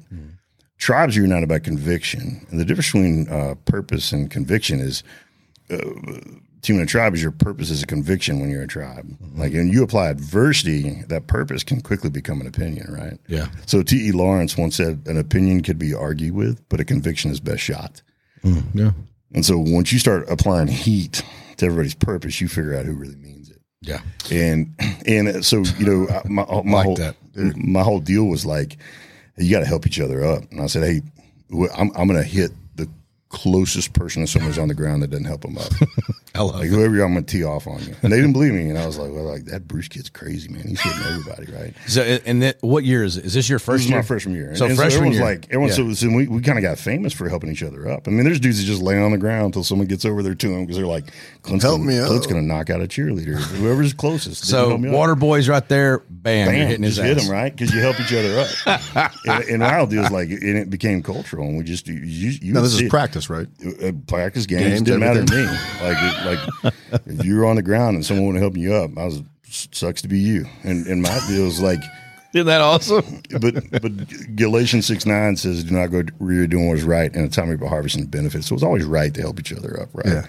Tribes 0.78 1.16
are 1.16 1.22
united 1.22 1.48
by 1.48 1.58
conviction, 1.58 2.46
and 2.50 2.60
the 2.60 2.64
difference 2.64 2.88
between 2.92 3.28
uh, 3.28 3.54
purpose 3.64 4.12
and 4.12 4.30
conviction 4.30 4.80
is 4.80 5.02
uh, 5.70 5.76
team 6.62 6.76
in 6.76 6.82
a 6.82 6.86
tribe 6.86 7.14
is 7.14 7.22
your 7.22 7.30
purpose 7.32 7.70
is 7.70 7.82
a 7.82 7.86
conviction 7.86 8.40
when 8.40 8.50
you're 8.50 8.62
a 8.62 8.66
tribe. 8.68 9.16
Like, 9.34 9.52
and 9.54 9.72
you 9.72 9.82
apply 9.82 10.08
adversity, 10.08 11.02
that 11.08 11.26
purpose 11.28 11.62
can 11.62 11.80
quickly 11.80 12.10
become 12.10 12.40
an 12.40 12.46
opinion, 12.46 12.92
right? 12.92 13.18
Yeah. 13.28 13.48
So 13.66 13.82
T. 13.82 14.08
E. 14.08 14.12
Lawrence 14.12 14.56
once 14.56 14.76
said, 14.76 15.02
"An 15.06 15.16
opinion 15.18 15.62
could 15.62 15.78
be 15.78 15.94
argued 15.94 16.34
with, 16.34 16.66
but 16.68 16.80
a 16.80 16.84
conviction 16.84 17.30
is 17.30 17.40
best 17.40 17.62
shot." 17.62 18.02
Yeah. 18.74 18.92
And 19.34 19.44
so 19.44 19.58
once 19.58 19.92
you 19.92 19.98
start 19.98 20.24
applying 20.30 20.68
heat 20.68 21.22
to 21.56 21.66
everybody's 21.66 21.94
purpose, 21.96 22.40
you 22.40 22.46
figure 22.48 22.76
out 22.76 22.86
who 22.86 22.92
really 22.94 23.16
means 23.16 23.50
it. 23.50 23.60
Yeah. 23.80 24.00
And 24.30 24.72
and 25.06 25.44
so 25.44 25.62
you 25.78 25.86
know 25.86 26.22
my 26.26 26.44
my 26.64 26.76
Like 26.78 26.84
whole 26.84 26.96
that. 26.96 27.16
my 27.56 27.82
whole 27.82 27.98
deal 28.00 28.24
was 28.26 28.46
like 28.46 28.76
you 29.36 29.50
got 29.50 29.60
to 29.60 29.66
help 29.66 29.86
each 29.86 30.00
other 30.00 30.24
up. 30.24 30.50
And 30.50 30.60
I 30.60 30.66
said, 30.66 30.82
hey, 30.84 31.02
I'm 31.76 31.90
I'm 31.96 32.08
going 32.08 32.20
to 32.20 32.22
hit 32.22 32.52
closest 33.28 33.92
person 33.92 34.22
to 34.24 34.30
someone's 34.30 34.58
on 34.58 34.68
the 34.68 34.74
ground 34.74 35.02
that 35.02 35.10
doesn't 35.10 35.24
help 35.26 35.42
them 35.42 35.58
up. 35.58 35.70
I 36.34 36.42
love 36.42 36.56
like 36.60 36.68
whoever 36.68 36.94
you're, 36.94 37.04
I'm 37.04 37.12
going 37.14 37.24
to 37.24 37.30
tee 37.32 37.44
off 37.44 37.66
on 37.66 37.82
you. 37.82 37.94
And 38.02 38.12
they 38.12 38.16
didn't 38.16 38.34
believe 38.34 38.52
me, 38.52 38.68
and 38.68 38.78
I 38.78 38.86
was 38.86 38.98
like, 38.98 39.10
well, 39.10 39.24
like 39.24 39.46
that 39.46 39.66
Bruce 39.66 39.88
kid's 39.88 40.10
crazy, 40.10 40.48
man. 40.50 40.62
He's 40.68 40.80
hitting 40.80 41.00
everybody, 41.02 41.50
right? 41.52 41.74
So, 41.86 42.02
and 42.02 42.42
then, 42.42 42.54
what 42.60 42.84
year 42.84 43.02
is 43.04 43.16
it? 43.16 43.24
Is 43.24 43.32
this 43.34 43.48
your 43.48 43.58
This 43.58 43.66
first 43.66 43.84
is 43.84 43.90
year? 43.90 43.98
my 43.98 44.02
freshman 44.02 44.34
year. 44.34 44.54
So 44.54 44.66
and 44.66 44.76
freshman 44.76 44.96
everyone's 45.08 45.16
year. 45.16 45.24
like, 45.24 45.46
everyone, 45.46 45.68
Yeah. 45.70 45.74
so, 45.74 45.92
so 45.94 46.08
we, 46.14 46.28
we 46.28 46.40
kind 46.42 46.58
of 46.58 46.62
got 46.62 46.78
famous 46.78 47.12
for 47.14 47.28
helping 47.28 47.50
each 47.50 47.62
other 47.62 47.88
up. 47.88 48.06
I 48.06 48.10
mean, 48.10 48.24
there's 48.24 48.38
dudes 48.38 48.58
that 48.60 48.64
just 48.66 48.82
lay 48.82 48.98
on 49.00 49.12
the 49.12 49.18
ground 49.18 49.46
until 49.46 49.64
someone 49.64 49.86
gets 49.88 50.04
over 50.04 50.22
there 50.22 50.34
to 50.34 50.48
them 50.48 50.62
because 50.66 50.76
they're 50.76 50.86
like, 50.86 51.06
Clint's 51.42 51.64
Help 51.64 51.78
gonna, 51.80 51.90
me 51.90 51.98
up. 51.98 52.08
Clint's 52.08 52.26
going 52.26 52.40
to 52.42 52.46
knock 52.46 52.68
out 52.70 52.80
a 52.82 52.86
cheerleader. 52.86 53.36
Whoever's 53.40 53.94
closest. 53.94 54.44
So 54.46 54.68
help 54.68 54.80
me 54.82 54.88
up. 54.90 54.94
water 54.94 55.14
boys 55.14 55.48
right 55.48 55.66
there, 55.68 56.00
bam, 56.10 56.46
you're 56.48 56.54
Bam, 56.54 56.68
hitting 56.68 56.82
his 56.84 56.96
just 56.96 57.06
hit 57.06 57.16
ass. 57.16 57.24
him 57.26 57.32
right 57.32 57.50
because 57.50 57.72
you 57.74 57.80
help 57.80 57.98
each 57.98 58.12
other 58.12 58.46
up. 58.66 59.12
and, 59.26 59.44
and 59.44 59.62
our 59.62 59.86
deal 59.86 60.04
is 60.04 60.10
like, 60.10 60.28
and 60.28 60.58
it 60.58 60.68
became 60.68 61.02
cultural, 61.02 61.46
and 61.48 61.56
we 61.56 61.64
just 61.64 61.86
you, 61.88 61.94
you, 61.94 62.38
you 62.42 62.52
Now 62.52 62.60
this 62.60 62.74
is 62.74 62.82
it. 62.82 62.90
Practice, 63.24 63.30
right? 63.62 63.82
Uh, 63.82 63.92
practice 64.06 64.46
games, 64.46 64.64
Games, 64.64 64.82
didn't 64.82 65.00
matter 65.00 65.24
to 65.24 65.34
me. 65.34 65.44
Like, 65.82 65.96
it, 66.00 66.26
like 66.26 66.74
if 67.06 67.24
you 67.24 67.36
were 67.36 67.46
on 67.46 67.56
the 67.56 67.62
ground 67.62 67.96
and 67.96 68.04
someone 68.04 68.32
would 68.32 68.40
help 68.40 68.56
you 68.56 68.74
up, 68.74 68.90
I 68.96 69.04
was 69.04 69.22
sucks 69.48 70.02
to 70.02 70.08
be 70.08 70.18
you. 70.18 70.46
And 70.64 70.86
and 70.86 71.02
my 71.02 71.20
deal 71.28 71.46
is 71.46 71.60
like, 71.60 71.80
Isn't 72.34 72.46
that 72.46 72.60
awesome? 72.60 73.22
but 73.40 73.70
but 73.70 74.36
Galatians 74.36 74.86
six 74.86 75.06
nine 75.06 75.36
says, 75.36 75.64
"Do 75.64 75.74
not 75.74 75.88
go 75.88 76.02
where 76.18 76.34
you're 76.34 76.46
doing 76.46 76.68
what's 76.68 76.82
right, 76.82 77.14
and 77.14 77.24
a 77.24 77.28
time 77.28 77.50
of 77.50 77.60
harvesting 77.60 78.06
benefits." 78.06 78.48
So 78.48 78.54
it's 78.54 78.64
always 78.64 78.84
right 78.84 79.12
to 79.14 79.20
help 79.20 79.40
each 79.40 79.52
other 79.52 79.80
up, 79.80 79.88
right? 79.92 80.06
Yeah. 80.06 80.26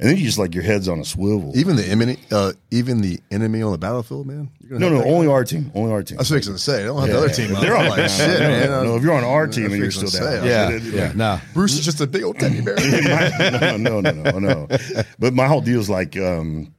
And 0.00 0.08
then 0.08 0.16
you 0.16 0.24
just 0.24 0.38
like 0.38 0.54
your 0.54 0.62
head's 0.62 0.88
on 0.88 1.00
a 1.00 1.04
swivel. 1.04 1.52
Even 1.56 1.74
the 1.74 1.84
enemy, 1.84 2.18
uh, 2.30 2.52
even 2.70 3.00
the 3.00 3.18
enemy 3.32 3.62
on 3.62 3.72
the 3.72 3.78
battlefield, 3.78 4.28
man. 4.28 4.48
You're 4.60 4.78
no, 4.78 4.90
no, 4.90 5.02
only 5.02 5.26
guy? 5.26 5.32
our 5.32 5.44
team, 5.44 5.72
only 5.74 5.90
our 5.90 6.04
team. 6.04 6.18
I 6.18 6.20
was 6.20 6.28
fixing 6.30 6.52
to 6.52 6.58
say, 6.58 6.82
I 6.82 6.86
don't 6.86 7.00
have 7.00 7.08
the 7.08 7.16
other 7.18 7.28
team. 7.30 7.52
They're 7.54 7.76
on 7.76 7.88
like, 7.88 8.08
shit, 8.08 8.38
no, 8.40 8.48
man. 8.48 8.68
No, 8.84 8.96
if 8.96 9.02
you're 9.02 9.14
on 9.14 9.24
our 9.24 9.48
team 9.48 9.66
and 9.66 9.76
you're 9.78 9.90
still 9.90 10.08
down, 10.08 10.42
say, 10.42 10.48
Yeah, 10.48 10.68
It- 10.70 10.74
it- 10.86 10.94
yeah. 10.94 11.06
like, 11.08 11.16
No, 11.16 11.40
Bruce 11.52 11.74
is 11.74 11.84
just 11.84 12.00
a 12.00 12.06
big 12.06 12.22
old 12.22 12.38
teddy 12.38 12.60
bear. 12.60 12.76
no, 13.76 13.76
no, 13.76 14.00
no, 14.00 14.12
no, 14.12 14.38
no. 14.38 14.68
But 15.18 15.34
my 15.34 15.48
whole 15.48 15.62
deal 15.62 15.80
is 15.80 15.90
like, 15.90 16.16
um, 16.16 16.72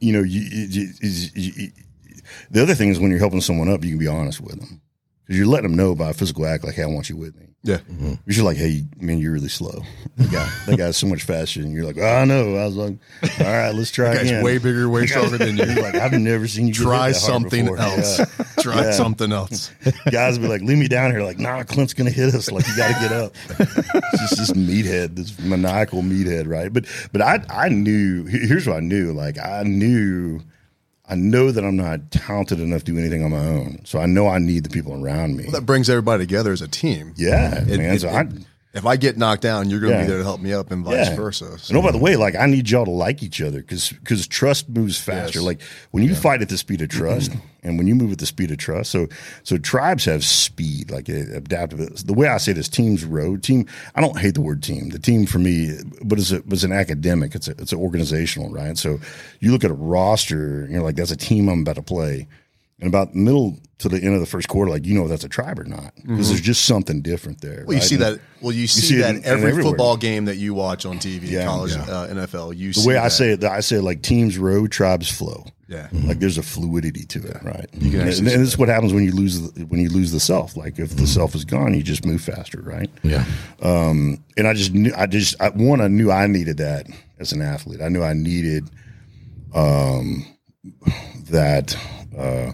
you 0.00 0.14
know, 0.14 0.22
you, 0.22 0.40
you, 0.40 0.88
you, 1.02 1.28
you, 1.34 1.70
the 2.50 2.62
other 2.62 2.74
thing 2.74 2.88
is 2.88 2.98
when 2.98 3.10
you're 3.10 3.20
helping 3.20 3.42
someone 3.42 3.68
up, 3.68 3.84
you 3.84 3.90
can 3.90 3.98
be 3.98 4.06
honest 4.06 4.40
with 4.40 4.58
them 4.58 4.80
because 5.28 5.38
you're 5.38 5.46
letting 5.46 5.68
them 5.70 5.76
know 5.76 5.94
by 5.94 6.10
a 6.10 6.14
physical 6.14 6.44
act, 6.46 6.64
like, 6.64 6.74
"Hey, 6.74 6.82
I 6.82 6.86
want 6.86 7.08
you 7.08 7.16
with 7.16 7.36
me." 7.36 7.44
yeah. 7.64 7.76
Mm-hmm. 7.78 8.14
You're 8.26 8.44
like, 8.44 8.56
"Hey, 8.56 8.84
man, 8.98 9.18
you're 9.18 9.32
really 9.32 9.48
slow. 9.48 9.82
That 10.16 10.30
guy, 10.32 10.50
that 10.66 10.78
guy's 10.78 10.96
so 10.96 11.06
much 11.06 11.22
faster." 11.24 11.60
And 11.60 11.72
you're 11.72 11.84
like, 11.84 11.98
"Oh, 11.98 12.06
I 12.06 12.24
know." 12.24 12.56
I 12.56 12.64
was 12.64 12.76
like, 12.76 12.96
"All 13.40 13.46
right, 13.46 13.70
let's 13.74 13.90
try 13.92 14.08
That 14.10 14.14
guy's 14.22 14.26
again." 14.30 14.42
way 14.44 14.58
bigger, 14.58 14.88
way 14.88 15.06
stronger 15.06 15.36
than 15.38 15.56
you. 15.58 15.64
You're 15.66 15.82
like, 15.82 15.94
I've 15.96 16.12
never 16.12 16.48
seen 16.48 16.68
you 16.68 16.74
Try 16.74 17.08
that 17.10 17.16
something 17.16 17.66
before." 17.66 17.78
else. 17.78 18.18
Yeah. 18.18 18.24
Try 18.60 18.82
Yeah. 18.84 18.90
something 18.92 19.30
else. 19.30 19.70
Guys 20.10 20.36
will 20.38 20.46
be 20.46 20.48
like, 20.48 20.62
leave 20.62 20.78
me 20.78 20.88
down 20.88 21.10
here. 21.12 21.22
Like, 21.22 21.38
nah, 21.38 21.62
Clint's 21.62 21.94
gonna 21.94 22.10
hit 22.10 22.34
us. 22.34 22.50
Like, 22.50 22.66
you 22.66 22.76
got 22.76 22.88
to 22.94 23.00
get 23.08 23.12
up. 23.12 23.32
it's 24.12 24.20
just 24.20 24.36
this 24.36 24.50
meathead, 24.52 25.14
this 25.14 25.38
maniacal 25.38 26.02
meathead, 26.02 26.48
right? 26.48 26.72
But, 26.72 26.86
but 27.12 27.22
I, 27.22 27.44
I 27.50 27.68
knew. 27.68 28.24
Here's 28.24 28.66
what 28.66 28.76
I 28.76 28.80
knew. 28.80 29.12
Like, 29.12 29.38
I 29.38 29.62
knew, 29.62 30.40
I 31.10 31.14
know 31.14 31.50
that 31.50 31.64
I'm 31.64 31.76
not 31.76 32.10
talented 32.10 32.60
enough 32.60 32.84
to 32.84 32.92
do 32.92 32.98
anything 32.98 33.24
on 33.24 33.30
my 33.30 33.38
own. 33.46 33.80
So 33.84 33.98
I 33.98 34.06
know 34.06 34.28
I 34.28 34.38
need 34.38 34.64
the 34.64 34.70
people 34.70 34.92
around 35.02 35.36
me. 35.36 35.44
That 35.50 35.64
brings 35.64 35.88
everybody 35.88 36.22
together 36.24 36.52
as 36.52 36.60
a 36.60 36.68
team. 36.68 37.14
yeah, 37.16 37.60
It- 37.62 37.78
man. 37.78 37.94
it- 37.94 38.00
so 38.02 38.08
it- 38.08 38.12
I, 38.14 38.28
if 38.74 38.84
I 38.86 38.96
get 38.96 39.16
knocked 39.16 39.42
down, 39.42 39.70
you're 39.70 39.80
going 39.80 39.92
to 39.92 39.98
Yeah. 39.98 40.04
be 40.04 40.08
there 40.08 40.18
to 40.18 40.24
help 40.24 40.40
me 40.40 40.52
up, 40.52 40.70
and 40.70 40.84
vice 40.84 41.08
Yeah. 41.08 41.16
versa. 41.16 41.58
So- 41.58 41.70
And 41.70 41.78
oh, 41.78 41.82
by 41.82 41.90
the 41.92 41.98
way, 41.98 42.16
like 42.16 42.34
I 42.36 42.46
need 42.46 42.68
y'all 42.70 42.84
to 42.84 42.90
like 42.90 43.22
each 43.22 43.40
other 43.40 43.60
because 43.60 43.88
because 43.90 44.26
trust 44.26 44.68
moves 44.68 44.98
faster. 44.98 45.38
Yes. 45.38 45.46
Like 45.46 45.60
when 45.90 46.04
you 46.04 46.14
fight 46.14 46.42
at 46.42 46.48
the 46.48 46.58
speed 46.58 46.82
of 46.82 46.88
trust, 47.00 47.32
and 47.62 47.76
when 47.78 47.86
you 47.86 47.94
move 47.94 48.12
at 48.12 48.18
the 48.18 48.26
speed 48.26 48.50
of 48.50 48.58
trust. 48.58 48.90
So 48.90 49.08
so 49.42 49.58
tribes 49.58 50.04
have 50.04 50.24
speed, 50.24 50.90
like 50.90 51.08
uh, 51.10 51.14
adaptive. 51.34 52.06
The 52.06 52.12
way 52.14 52.28
I 52.28 52.36
say 52.38 52.52
this, 52.52 52.68
teams 52.68 53.04
road 53.04 53.42
team. 53.42 53.66
I 53.94 54.00
don't 54.00 54.18
hate 54.18 54.34
the 54.34 54.40
word 54.42 54.62
team. 54.62 54.90
The 54.90 54.98
team 54.98 55.26
for 55.26 55.38
me, 55.38 55.78
but 56.04 56.18
it's 56.18 56.30
a, 56.30 56.42
it's 56.48 56.62
an 56.62 56.72
academic. 56.72 57.34
It's 57.34 57.48
a, 57.48 57.52
it's 57.52 57.72
an 57.72 57.78
organizational, 57.78 58.50
right? 58.50 58.76
So 58.78 59.00
you 59.40 59.50
look 59.50 59.64
at 59.64 59.70
a 59.70 59.74
roster, 59.74 60.62
and 60.64 60.72
you're 60.72 60.82
like, 60.82 60.96
that's 60.96 61.10
a 61.10 61.16
team 61.16 61.48
I'm 61.48 61.60
about 61.62 61.76
to 61.76 61.82
play. 61.82 62.28
And 62.80 62.86
about 62.88 63.12
middle 63.14 63.58
to 63.78 63.88
the 63.88 63.96
end 64.00 64.14
of 64.14 64.20
the 64.20 64.26
first 64.26 64.48
quarter, 64.48 64.70
like 64.70 64.86
you 64.86 64.94
know 64.94 65.08
that's 65.08 65.24
a 65.24 65.28
tribe 65.28 65.58
or 65.58 65.64
not 65.64 65.92
because 65.96 66.28
there's 66.28 66.40
just 66.40 66.64
something 66.64 67.02
different 67.02 67.40
there. 67.40 67.64
Mm-hmm. 67.64 67.66
Well, 67.66 67.74
you 67.74 67.80
right? 67.80 67.88
see 67.88 67.94
And- 67.96 68.04
that. 68.04 68.20
Well, 68.40 68.52
you 68.52 68.66
see, 68.68 68.80
see 68.82 68.96
that 68.98 69.10
in- 69.10 69.16
in 69.16 69.38
in 69.38 69.44
every 69.48 69.62
football 69.64 69.96
game 69.96 70.26
that 70.26 70.36
you 70.36 70.54
watch 70.54 70.86
on 70.86 70.98
TV, 70.98 71.22
Yeah, 71.28 71.44
college, 71.44 71.72
yeah. 71.72 71.82
Uh, 71.82 72.06
NFL. 72.14 72.56
You 72.56 72.72
The 72.72 72.86
way 72.86 72.96
I 72.96 73.04
that. 73.04 73.10
say 73.10 73.30
it, 73.30 73.42
I 73.42 73.58
say 73.60 73.76
it 73.78 73.82
like 73.82 74.02
teams 74.02 74.38
row, 74.38 74.68
tribes 74.68 75.10
flow. 75.10 75.44
Yeah. 75.70 75.88
like 75.92 76.18
there's 76.18 76.38
a 76.38 76.42
fluidity 76.42 77.04
to 77.04 77.18
it, 77.18 77.42
right? 77.42 77.66
You 77.74 77.90
can 77.90 78.00
and, 78.00 78.08
and 78.08 78.26
this 78.26 78.36
is 78.48 78.56
what 78.56 78.68
happens 78.70 78.94
when 78.94 79.04
you 79.04 79.10
lose 79.12 79.50
the, 79.52 79.64
when 79.66 79.80
you 79.80 79.90
lose 79.90 80.12
the 80.12 80.20
self. 80.20 80.56
Like 80.56 80.78
if 80.78 80.96
the 80.96 81.06
self 81.06 81.34
is 81.34 81.44
gone, 81.44 81.74
you 81.74 81.82
just 81.82 82.06
move 82.06 82.22
faster, 82.22 82.62
right? 82.62 82.88
yeah, 83.02 83.24
Um, 83.60 84.24
and 84.38 84.46
I 84.48 84.54
just 84.54 84.72
knew, 84.72 84.92
I 84.96 85.04
just 85.06 85.34
I, 85.42 85.50
one, 85.50 85.82
I 85.82 85.88
knew 85.88 86.10
I 86.10 86.26
needed 86.26 86.56
that 86.58 86.86
as 87.18 87.32
an 87.32 87.42
athlete. 87.42 87.82
I 87.82 87.88
knew 87.90 88.02
I 88.02 88.14
needed 88.14 88.70
um, 89.54 90.24
that 91.30 91.76
uh, 92.16 92.52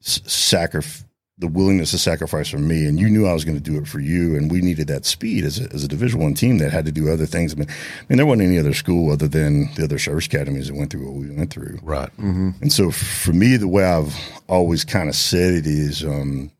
sacrifice, 0.00 1.04
the 1.38 1.48
willingness 1.48 1.92
to 1.92 1.98
sacrifice 1.98 2.50
for 2.50 2.58
me. 2.58 2.84
And 2.84 3.00
you 3.00 3.08
knew 3.08 3.26
I 3.26 3.32
was 3.32 3.44
going 3.46 3.56
to 3.56 3.62
do 3.62 3.78
it 3.78 3.88
for 3.88 3.98
you. 3.98 4.36
And 4.36 4.50
we 4.50 4.60
needed 4.60 4.88
that 4.88 5.06
speed 5.06 5.44
as 5.44 5.58
a, 5.58 5.72
as 5.72 5.82
a 5.82 5.88
Division 5.88 6.20
One 6.20 6.34
team 6.34 6.58
that 6.58 6.70
had 6.70 6.84
to 6.84 6.92
do 6.92 7.10
other 7.10 7.24
things. 7.24 7.54
I 7.54 7.56
mean, 7.56 7.68
I 7.70 8.04
mean, 8.10 8.18
there 8.18 8.26
wasn't 8.26 8.46
any 8.46 8.58
other 8.58 8.74
school 8.74 9.10
other 9.10 9.26
than 9.26 9.72
the 9.74 9.84
other 9.84 9.98
service 9.98 10.26
academies 10.26 10.68
that 10.68 10.76
went 10.76 10.90
through 10.90 11.06
what 11.06 11.14
we 11.14 11.30
went 11.30 11.50
through. 11.50 11.78
right. 11.82 12.10
And 12.18 12.70
so 12.70 12.90
for 12.90 13.32
me, 13.32 13.56
the 13.56 13.68
way 13.68 13.84
I've 13.84 14.14
always 14.48 14.84
kind 14.84 15.08
of 15.08 15.14
said 15.14 15.54
it 15.54 15.66
is, 15.66 16.04
um, 16.04 16.50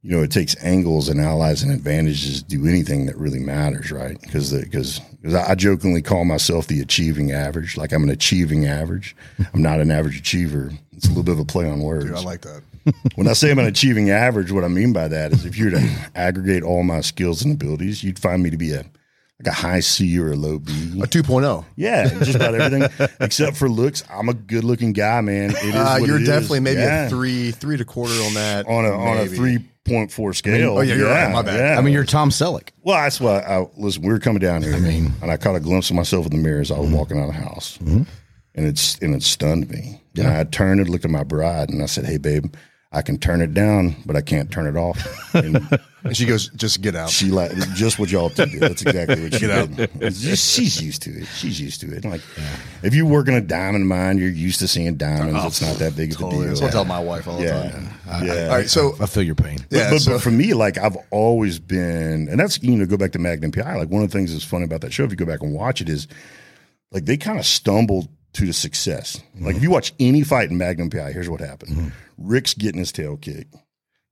you 0.00 0.16
know, 0.16 0.22
it 0.22 0.30
takes 0.30 0.56
angles 0.62 1.08
and 1.08 1.20
allies 1.20 1.62
and 1.62 1.70
advantages 1.72 2.42
to 2.42 2.48
do 2.48 2.66
anything 2.66 3.06
that 3.06 3.16
really 3.16 3.40
matters, 3.40 3.90
right? 3.90 4.18
Because 4.20 4.52
because 4.52 5.00
I 5.34 5.50
I 5.50 5.54
jokingly 5.54 6.02
call 6.02 6.24
myself 6.24 6.66
the 6.66 6.80
achieving 6.80 7.32
average. 7.32 7.76
Like 7.76 7.92
I'm 7.92 8.02
an 8.02 8.10
achieving 8.10 8.66
average. 8.66 9.16
I'm 9.52 9.62
not 9.62 9.80
an 9.80 9.90
average 9.90 10.18
achiever. 10.18 10.72
It's 10.94 11.06
a 11.06 11.08
little 11.08 11.22
bit 11.22 11.32
of 11.32 11.40
a 11.40 11.44
play 11.44 11.68
on 11.68 11.80
words. 11.80 12.04
Dude, 12.04 12.14
I 12.14 12.20
like 12.20 12.42
that. 12.42 12.62
When 13.14 13.28
I 13.28 13.32
say 13.32 13.50
I'm 13.50 13.58
an 13.58 13.66
achieving 13.66 14.10
average, 14.10 14.50
what 14.52 14.64
I 14.64 14.68
mean 14.68 14.92
by 14.92 15.08
that 15.08 15.32
is 15.32 15.44
if 15.44 15.56
you 15.56 15.66
were 15.66 15.70
to 15.72 16.10
aggregate 16.14 16.62
all 16.62 16.82
my 16.82 17.00
skills 17.00 17.42
and 17.42 17.52
abilities, 17.54 18.02
you'd 18.04 18.18
find 18.18 18.42
me 18.42 18.50
to 18.50 18.56
be 18.56 18.72
a 18.72 18.84
like 19.40 19.48
a 19.48 19.52
high 19.52 19.80
C 19.80 20.16
or 20.20 20.30
a 20.32 20.36
low 20.36 20.60
B. 20.60 20.72
A 21.02 21.06
2.0. 21.08 21.64
Yeah, 21.76 22.08
just 22.20 22.36
about 22.36 22.54
everything 22.54 23.08
except 23.20 23.56
for 23.56 23.68
looks. 23.68 24.04
I'm 24.08 24.28
a 24.28 24.34
good 24.34 24.62
looking 24.62 24.92
guy, 24.92 25.20
man. 25.22 25.50
It 25.50 25.56
is 25.56 25.74
Uh, 25.74 25.96
what 25.98 26.06
you're 26.06 26.16
it 26.18 26.22
is. 26.22 26.28
definitely 26.28 26.60
maybe 26.60 26.80
Yeah. 26.80 27.06
a 27.06 27.10
three, 27.10 27.50
three 27.50 27.76
to 27.76 27.84
quarter 27.84 28.14
on 28.22 28.34
that. 28.34 28.66
on 28.68 28.84
a 28.84 28.90
on 28.92 29.16
a 29.18 29.26
three 29.26 29.58
point 29.84 30.12
four 30.12 30.32
scale. 30.34 30.78
oh, 30.78 30.80
yeah, 30.82 30.94
you're 30.94 31.10
right. 31.10 31.32
My 31.32 31.42
bad. 31.42 31.58
yeah. 31.58 31.78
I 31.78 31.82
mean, 31.82 31.92
you're 31.92 32.04
Tom 32.04 32.30
Selleck. 32.30 32.68
well, 32.84 32.96
that's 33.02 33.20
why 33.20 33.40
I 33.40 33.66
listen. 33.76 34.02
We 34.02 34.08
were 34.10 34.20
coming 34.20 34.38
down 34.40 34.62
here, 34.62 34.74
I 34.76 34.78
mean- 34.80 35.12
and 35.20 35.30
I 35.30 35.36
caught 35.36 35.56
a 35.56 35.60
glimpse 35.60 35.90
of 35.90 35.96
myself 35.96 36.26
in 36.26 36.30
the 36.32 36.38
mirror 36.42 36.60
as 36.60 36.70
I 36.70 36.78
was 36.78 36.90
walking 36.90 37.18
out 37.18 37.28
of 37.28 37.34
the 37.34 37.40
house, 37.40 37.76
and 37.80 38.06
it's 38.54 38.98
and 39.00 39.14
it 39.16 39.22
stunned 39.24 39.68
me. 39.68 40.00
And 40.16 40.28
I 40.28 40.44
turned 40.44 40.78
and 40.80 40.88
looked 40.88 41.04
at 41.04 41.10
my 41.10 41.24
bride, 41.24 41.70
and 41.70 41.82
I 41.82 41.86
said, 41.86 42.04
"Hey, 42.06 42.18
babe." 42.18 42.54
I 42.94 43.02
can 43.02 43.18
turn 43.18 43.40
it 43.42 43.52
down, 43.54 43.96
but 44.06 44.14
I 44.16 44.20
can't 44.20 44.50
turn 44.50 44.66
it 44.66 44.76
off. 44.78 45.34
And 45.34 45.66
And 46.04 46.14
she 46.14 46.26
goes, 46.26 46.50
just 46.50 46.82
get 46.82 46.94
out. 46.94 47.08
she 47.08 47.30
like 47.30 47.50
just 47.74 47.98
what 47.98 48.10
y'all 48.10 48.28
do. 48.28 48.44
That's 48.58 48.82
exactly 48.82 49.22
what 49.22 49.32
she 49.32 49.46
did. 49.46 49.90
It's 50.02 50.20
she's 50.20 50.82
used 50.82 51.00
to 51.04 51.10
it. 51.10 51.24
She's 51.34 51.58
used 51.58 51.80
to 51.80 51.86
it. 51.96 52.04
Like 52.04 52.20
if 52.82 52.94
you 52.94 53.06
work 53.06 53.26
in 53.26 53.32
a 53.32 53.40
diamond 53.40 53.88
mine, 53.88 54.18
you're 54.18 54.28
used 54.28 54.58
to 54.58 54.68
seeing 54.68 54.96
diamonds. 54.96 55.40
Oh, 55.42 55.46
it's 55.46 55.62
not 55.62 55.76
that 55.76 55.96
big 55.96 56.12
of 56.12 56.20
a 56.20 56.30
deal. 56.30 56.40
That's 56.40 56.60
what 56.60 56.68
I 56.68 56.72
tell 56.72 56.84
my 56.84 57.00
wife 57.00 57.26
all 57.26 57.38
the 57.38 57.44
Yeah. 57.44 57.70
time. 57.70 57.88
Yeah. 58.22 58.48
All 58.50 58.56
right. 58.58 58.68
So, 58.68 58.94
I 59.00 59.06
feel 59.06 59.22
your 59.22 59.34
pain. 59.34 59.60
yeah. 59.70 59.88
but, 59.88 60.00
so, 60.00 60.12
but 60.12 60.20
for 60.20 60.30
me, 60.30 60.52
like 60.52 60.76
I've 60.76 60.98
always 61.10 61.58
been, 61.58 62.28
and 62.28 62.38
that's 62.38 62.62
you 62.62 62.76
know, 62.76 62.84
go 62.84 62.98
back 62.98 63.12
to 63.12 63.18
Magnum 63.18 63.52
PI. 63.52 63.74
Like 63.76 63.88
one 63.88 64.02
of 64.02 64.10
the 64.10 64.12
things 64.18 64.30
that's 64.30 64.44
funny 64.44 64.64
about 64.64 64.82
that 64.82 64.92
show, 64.92 65.04
if 65.04 65.10
you 65.10 65.16
go 65.16 65.24
back 65.24 65.40
and 65.42 65.54
watch 65.54 65.80
it, 65.80 65.88
is 65.88 66.06
like 66.92 67.06
they 67.06 67.16
kind 67.16 67.38
of 67.38 67.46
stumbled 67.46 68.08
to 68.34 68.46
the 68.46 68.52
success. 68.52 69.22
Like 69.34 69.50
if 69.50 69.56
mm-hmm. 69.56 69.62
you 69.64 69.70
watch 69.70 69.94
any 69.98 70.22
fight 70.22 70.50
in 70.50 70.58
Magnum 70.58 70.90
PI, 70.90 71.12
here's 71.12 71.30
what 71.30 71.40
happened: 71.40 71.76
mm-hmm. 71.76 71.88
Rick's 72.18 72.54
getting 72.54 72.78
his 72.78 72.92
tail 72.92 73.16
kicked. 73.16 73.54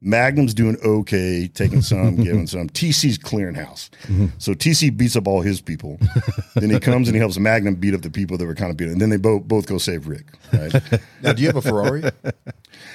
Magnum's 0.05 0.53
doing 0.53 0.77
okay, 0.85 1.47
taking 1.47 1.81
some, 1.81 2.17
giving 2.25 2.49
some. 2.49 2.69
TC's 2.69 3.19
clearing 3.19 3.55
house. 3.55 3.89
Mm-hmm. 4.03 4.27
So 4.39 4.53
TC 4.53 4.97
beats 4.97 5.15
up 5.15 5.29
all 5.29 5.43
his 5.43 5.61
people. 5.61 5.99
then 6.57 6.71
he 6.71 6.81
comes 6.81 7.07
and 7.07 7.15
he 7.15 7.21
helps 7.21 7.39
Magnum 7.39 7.77
beat 7.77 7.95
up 7.95 8.03
the 8.03 8.11
people 8.11 8.37
that 8.37 8.45
were 8.45 8.57
kind 8.57 8.73
of 8.73 8.77
beating. 8.77 8.95
And 8.95 9.01
then 9.01 9.11
they 9.11 9.17
both 9.17 9.45
both 9.45 9.67
go 9.67 9.79
save 9.79 10.09
Rick. 10.09 10.27
Right? 10.53 10.75
Now, 11.23 11.33
do 11.33 11.41
you 11.41 11.47
have 11.47 11.57
a 11.57 11.63
Ferrari? 11.63 12.03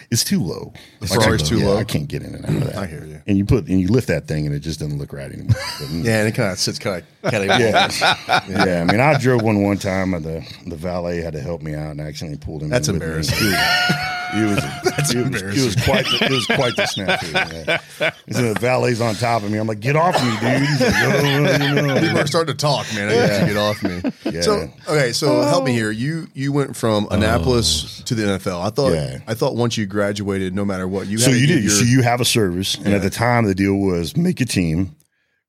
It's 0.09 0.23
too 0.23 0.41
low. 0.41 0.73
The 0.99 1.07
Ferrari's 1.07 1.43
too 1.43 1.59
yeah, 1.59 1.67
low? 1.67 1.77
I 1.77 1.83
can't 1.83 2.07
get 2.07 2.23
in 2.23 2.33
and 2.33 2.45
out 2.45 2.51
of 2.51 2.63
that. 2.65 2.75
I 2.75 2.85
hear 2.85 3.03
you. 3.03 3.21
And 3.27 3.37
you 3.37 3.45
put 3.45 3.67
and 3.67 3.79
you 3.79 3.87
lift 3.87 4.07
that 4.07 4.27
thing 4.27 4.45
and 4.45 4.55
it 4.55 4.59
just 4.59 4.79
doesn't 4.79 4.97
look 4.97 5.13
right 5.13 5.31
anymore. 5.31 5.55
Yeah, 5.89 6.19
and 6.19 6.27
it 6.27 6.35
kind 6.35 6.51
of 6.51 6.59
sits 6.59 6.79
kind 6.79 7.03
of 7.23 7.31
kind 7.31 7.49
of 7.49 7.59
yeah, 7.59 7.89
yeah. 8.49 8.85
I 8.87 8.91
mean, 8.91 8.99
I 8.99 9.17
drove 9.17 9.41
one 9.41 9.63
one 9.63 9.77
time, 9.77 10.13
and 10.13 10.23
the 10.23 10.45
the 10.65 10.75
valet 10.75 11.21
had 11.21 11.33
to 11.33 11.41
help 11.41 11.61
me 11.61 11.73
out, 11.73 11.91
and 11.91 12.01
I 12.01 12.05
accidentally 12.05 12.39
pulled 12.39 12.63
him. 12.63 12.69
That's 12.69 12.87
embarrassing. 12.87 13.37
It 14.35 14.43
was, 14.45 14.57
it 14.83 14.95
was, 14.97 15.15
it 15.15 15.31
was, 15.31 15.41
it 15.57 15.65
was 15.65 15.75
quite 15.85 16.05
the, 16.05 16.25
it 16.25 16.31
was 16.31 16.45
quite 16.47 16.75
the 16.75 16.83
snafu. 16.83 17.79
Yeah. 17.99 18.11
So 18.31 18.53
the 18.53 18.59
valet's 18.59 18.99
on 19.01 19.15
top 19.15 19.43
of 19.43 19.51
me. 19.51 19.57
I'm 19.57 19.67
like, 19.67 19.79
get 19.79 19.95
off 19.95 20.15
me, 20.15 20.29
dude. 20.39 20.67
He's 20.67 20.81
like, 20.81 20.93
oh, 20.95 21.21
no, 21.21 21.57
no, 21.57 21.93
People 21.99 22.13
no. 22.13 22.21
are 22.21 22.27
starting 22.27 22.53
to 22.55 22.59
talk, 22.59 22.85
man. 22.93 23.09
I 23.09 23.27
got 23.27 23.39
to 23.39 23.45
get 23.45 23.57
off 23.57 23.83
me. 23.83 24.31
Yeah. 24.31 24.41
So 24.41 24.69
okay, 24.89 25.11
so 25.13 25.41
help 25.43 25.63
me 25.63 25.71
here. 25.73 25.91
You 25.91 26.27
you 26.33 26.51
went 26.51 26.75
from 26.75 27.07
Annapolis 27.09 28.01
to 28.03 28.15
the 28.15 28.23
NFL. 28.23 28.61
I 28.65 28.69
thought 28.69 28.93
Yeah. 28.93 29.19
I 29.27 29.33
thought 29.33 29.55
once 29.55 29.77
you 29.77 29.85
graduated, 29.85 30.53
no 30.53 30.65
matter 30.65 30.87
what, 30.87 31.07
you 31.07 31.17
So 31.17 31.31
to 31.31 31.37
you 31.37 31.47
did. 31.47 31.63
Your, 31.63 31.71
So 31.71 31.83
you 31.83 32.01
have 32.03 32.19
a 32.21 32.25
service, 32.25 32.75
and 32.75 32.93
at 32.93 33.01
the 33.01 33.09
time, 33.09 33.45
the 33.45 33.55
deal 33.55 33.75
was 33.75 34.17
make 34.17 34.41
a 34.41 34.45
team, 34.45 34.95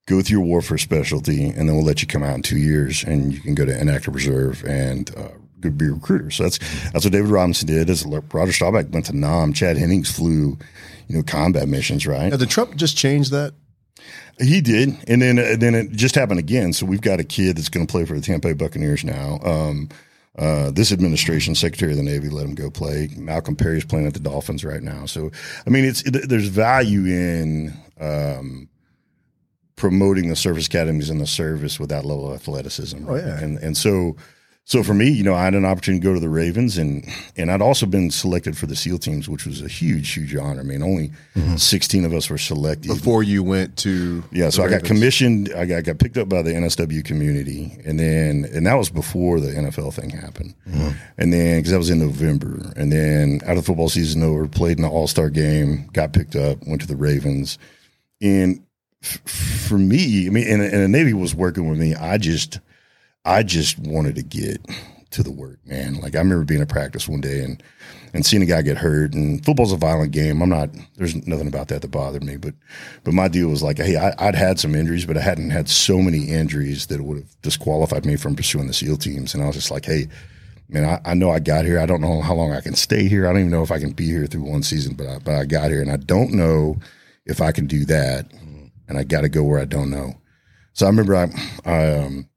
go 0.07 0.21
through 0.21 0.39
your 0.39 0.45
warfare 0.47 0.77
specialty, 0.77 1.45
and 1.49 1.67
then 1.67 1.75
we'll 1.75 1.85
let 1.85 2.01
you 2.01 2.07
come 2.07 2.23
out 2.23 2.35
in 2.35 2.41
two 2.41 2.57
years, 2.57 3.03
and 3.03 3.33
you 3.33 3.39
can 3.41 3.55
go 3.55 3.65
to 3.65 3.77
inactive 3.79 4.15
reserve 4.15 4.63
and 4.65 5.11
uh, 5.17 5.27
go 5.61 5.69
be 5.69 5.87
a 5.87 5.93
recruiter. 5.93 6.31
So 6.31 6.43
that's 6.43 6.59
that's 6.91 7.05
what 7.05 7.11
David 7.13 7.29
Robinson 7.29 7.67
did. 7.67 7.89
As 7.89 8.05
Roger 8.05 8.53
Staubach 8.53 8.87
went 8.91 9.05
to 9.05 9.15
Nam, 9.15 9.53
Chad 9.53 9.77
Hennings 9.77 10.11
flew, 10.11 10.57
you 11.07 11.17
know, 11.17 11.23
combat 11.23 11.67
missions, 11.67 12.05
right? 12.07 12.29
now, 12.29 12.37
did 12.37 12.49
Trump 12.49 12.75
just 12.75 12.97
change 12.97 13.29
that? 13.29 13.53
He 14.39 14.61
did, 14.61 14.97
and 15.07 15.21
then 15.21 15.37
and 15.37 15.61
then 15.61 15.75
it 15.75 15.91
just 15.91 16.15
happened 16.15 16.39
again. 16.39 16.71
So 16.71 16.85
we've 16.85 17.01
got 17.01 17.19
a 17.19 17.25
kid 17.25 17.57
that's 17.57 17.69
going 17.69 17.85
to 17.85 17.91
play 17.91 18.05
for 18.05 18.13
the 18.13 18.21
Tampa 18.21 18.49
Bay 18.49 18.53
Buccaneers 18.53 19.03
now. 19.03 19.39
Um, 19.43 19.89
uh, 20.37 20.71
this 20.71 20.93
administration, 20.93 21.55
Secretary 21.55 21.91
of 21.91 21.97
the 21.97 22.03
Navy, 22.03 22.29
let 22.29 22.45
him 22.45 22.55
go 22.55 22.69
play. 22.69 23.09
Malcolm 23.17 23.57
Perry's 23.57 23.83
playing 23.83 24.07
at 24.07 24.13
the 24.13 24.21
Dolphins 24.21 24.63
right 24.63 24.81
now. 24.81 25.05
So 25.05 25.31
I 25.67 25.69
mean, 25.69 25.83
it's 25.83 26.01
it, 26.03 26.29
there's 26.29 26.47
value 26.47 27.05
in 27.05 27.77
um, 27.99 28.69
promoting 29.75 30.29
the 30.29 30.37
service 30.37 30.67
academies 30.67 31.09
and 31.09 31.19
the 31.19 31.27
service 31.27 31.77
with 31.77 31.89
that 31.89 32.05
level 32.05 32.29
of 32.31 32.35
athleticism. 32.35 33.09
Oh, 33.09 33.15
yeah. 33.15 33.39
and 33.39 33.57
and 33.57 33.75
so. 33.75 34.15
So 34.69 34.83
for 34.83 34.93
me, 34.93 35.09
you 35.09 35.23
know, 35.23 35.33
I 35.33 35.45
had 35.45 35.55
an 35.55 35.65
opportunity 35.65 35.99
to 35.99 36.07
go 36.07 36.13
to 36.13 36.19
the 36.19 36.29
Ravens, 36.29 36.77
and 36.77 37.03
and 37.35 37.51
I'd 37.51 37.59
also 37.59 37.87
been 37.87 38.11
selected 38.11 38.55
for 38.55 38.67
the 38.67 38.75
SEAL 38.75 38.99
teams, 38.99 39.27
which 39.27 39.47
was 39.47 39.63
a 39.63 39.67
huge, 39.67 40.13
huge 40.13 40.35
honor. 40.35 40.59
I 40.59 40.63
mean, 40.63 40.83
only 40.83 41.11
mm-hmm. 41.35 41.55
sixteen 41.55 42.05
of 42.05 42.13
us 42.13 42.29
were 42.29 42.37
selected. 42.37 42.89
Before 42.89 43.23
you 43.23 43.41
went 43.41 43.77
to 43.77 44.23
Yeah, 44.31 44.51
so 44.51 44.63
I 44.63 44.69
got 44.69 44.83
commissioned. 44.83 45.51
I 45.57 45.65
got, 45.65 45.85
got 45.85 45.97
picked 45.97 46.17
up 46.17 46.29
by 46.29 46.43
the 46.43 46.51
NSW 46.51 47.03
community, 47.03 47.79
and 47.83 47.99
then 47.99 48.45
and 48.53 48.67
that 48.67 48.75
was 48.75 48.91
before 48.91 49.39
the 49.39 49.47
NFL 49.47 49.95
thing 49.95 50.11
happened. 50.11 50.53
Mm-hmm. 50.67 50.89
And 51.17 51.33
then 51.33 51.57
because 51.57 51.71
that 51.71 51.79
was 51.79 51.89
in 51.89 51.97
November, 51.97 52.71
and 52.75 52.91
then 52.91 53.41
out 53.45 53.57
of 53.57 53.63
the 53.63 53.63
football 53.63 53.89
season 53.89 54.21
over, 54.21 54.47
played 54.47 54.77
in 54.77 54.83
the 54.83 54.89
All 54.89 55.07
Star 55.07 55.31
game, 55.31 55.89
got 55.93 56.13
picked 56.13 56.35
up, 56.35 56.59
went 56.67 56.81
to 56.81 56.87
the 56.87 56.95
Ravens, 56.95 57.57
and 58.21 58.63
f- 59.01 59.17
for 59.27 59.79
me, 59.79 60.27
I 60.27 60.29
mean, 60.29 60.47
and, 60.47 60.61
and 60.61 60.83
the 60.83 60.87
Navy 60.87 61.13
was 61.13 61.33
working 61.33 61.67
with 61.67 61.79
me. 61.79 61.95
I 61.95 62.19
just, 62.19 62.59
I 63.25 63.43
just 63.43 63.77
wanted 63.79 64.15
to 64.15 64.23
get 64.23 64.65
to 65.11 65.23
the 65.23 65.31
work, 65.31 65.59
man. 65.65 65.95
Like 65.95 66.15
I 66.15 66.19
remember 66.19 66.45
being 66.45 66.61
at 66.61 66.69
practice 66.69 67.07
one 67.07 67.21
day 67.21 67.41
and 67.41 67.61
and 68.13 68.25
seeing 68.25 68.41
a 68.41 68.45
guy 68.45 68.61
get 68.61 68.77
hurt. 68.77 69.13
And 69.13 69.43
football's 69.43 69.71
a 69.71 69.77
violent 69.77 70.11
game. 70.11 70.41
I'm 70.41 70.49
not. 70.49 70.69
There's 70.97 71.15
nothing 71.27 71.47
about 71.47 71.67
that 71.69 71.81
that 71.81 71.89
bothered 71.89 72.23
me. 72.23 72.37
But 72.37 72.53
but 73.03 73.13
my 73.13 73.27
deal 73.27 73.49
was 73.49 73.63
like, 73.63 73.77
hey, 73.77 73.97
I, 73.97 74.13
I'd 74.19 74.35
had 74.35 74.59
some 74.59 74.75
injuries, 74.75 75.05
but 75.05 75.17
I 75.17 75.21
hadn't 75.21 75.49
had 75.49 75.69
so 75.69 75.99
many 75.99 76.25
injuries 76.25 76.87
that 76.87 76.99
it 76.99 77.03
would 77.03 77.17
have 77.17 77.41
disqualified 77.41 78.05
me 78.05 78.15
from 78.15 78.35
pursuing 78.35 78.67
the 78.67 78.73
SEAL 78.73 78.97
teams. 78.97 79.33
And 79.33 79.43
I 79.43 79.47
was 79.47 79.55
just 79.55 79.71
like, 79.71 79.85
hey. 79.85 80.07
Man, 80.71 80.85
I, 80.85 81.01
I 81.03 81.13
know 81.15 81.31
I 81.31 81.39
got 81.39 81.65
here. 81.65 81.79
I 81.79 81.87
don't 81.87 81.99
know 81.99 82.21
how 82.21 82.35
long 82.35 82.51
I 82.53 82.61
can 82.61 82.75
stay 82.75 83.07
here. 83.07 83.25
I 83.25 83.31
don't 83.31 83.39
even 83.39 83.51
know 83.51 83.63
if 83.63 83.71
I 83.71 83.79
can 83.79 83.89
be 83.89 84.05
here 84.05 84.27
through 84.27 84.43
one 84.43 84.61
season, 84.61 84.93
but 84.93 85.07
I, 85.07 85.17
but 85.17 85.33
I 85.33 85.45
got 85.45 85.71
here, 85.71 85.81
and 85.81 85.91
I 85.91 85.97
don't 85.97 86.31
know 86.31 86.77
if 87.25 87.41
I 87.41 87.51
can 87.51 87.65
do 87.65 87.85
that. 87.85 88.31
And 88.87 88.95
I 88.95 89.03
got 89.03 89.21
to 89.21 89.29
go 89.29 89.41
where 89.41 89.59
I 89.59 89.65
don't 89.65 89.89
know. 89.89 90.13
So 90.73 90.85
I 90.85 90.89
remember 90.89 91.15
I, 91.15 91.31
I 91.65 91.93
um, 91.95 92.29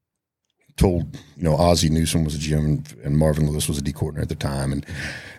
told 0.76 1.16
you 1.36 1.42
know 1.42 1.54
Ozzie 1.56 1.88
Newsome 1.88 2.24
was 2.24 2.34
a 2.34 2.38
GM 2.38 3.04
and 3.04 3.16
Marvin 3.16 3.48
Lewis 3.48 3.68
was 3.68 3.78
a 3.78 3.82
D 3.82 3.92
coordinator 3.92 4.22
at 4.22 4.28
the 4.28 4.34
time, 4.34 4.72
and 4.72 4.86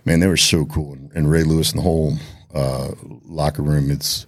man, 0.06 0.20
they 0.20 0.28
were 0.28 0.38
so 0.38 0.66
cool. 0.66 0.94
And, 0.94 1.12
and 1.14 1.32
Ray 1.32 1.44
Lewis 1.44 1.72
and 1.72 1.80
the 1.80 1.84
whole 1.84 2.14
uh, 2.54 2.92
locker 3.26 3.62
room, 3.62 3.92
it's 3.92 4.26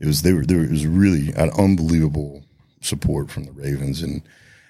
it 0.00 0.06
was 0.06 0.22
they 0.22 0.32
were, 0.32 0.42
it 0.42 0.70
was 0.70 0.86
really 0.86 1.32
an 1.34 1.50
unbelievable 1.58 2.44
support 2.80 3.30
from 3.30 3.44
the 3.44 3.52
Ravens, 3.52 4.02
and 4.02 4.22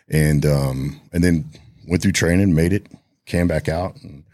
and 0.08 0.46
um, 0.46 1.00
and 1.12 1.22
then 1.24 1.44
went 1.86 2.02
through 2.02 2.12
training, 2.12 2.54
made 2.54 2.72
it, 2.72 2.86
came 3.26 3.48
back 3.48 3.68
out, 3.68 3.96
and 4.02 4.24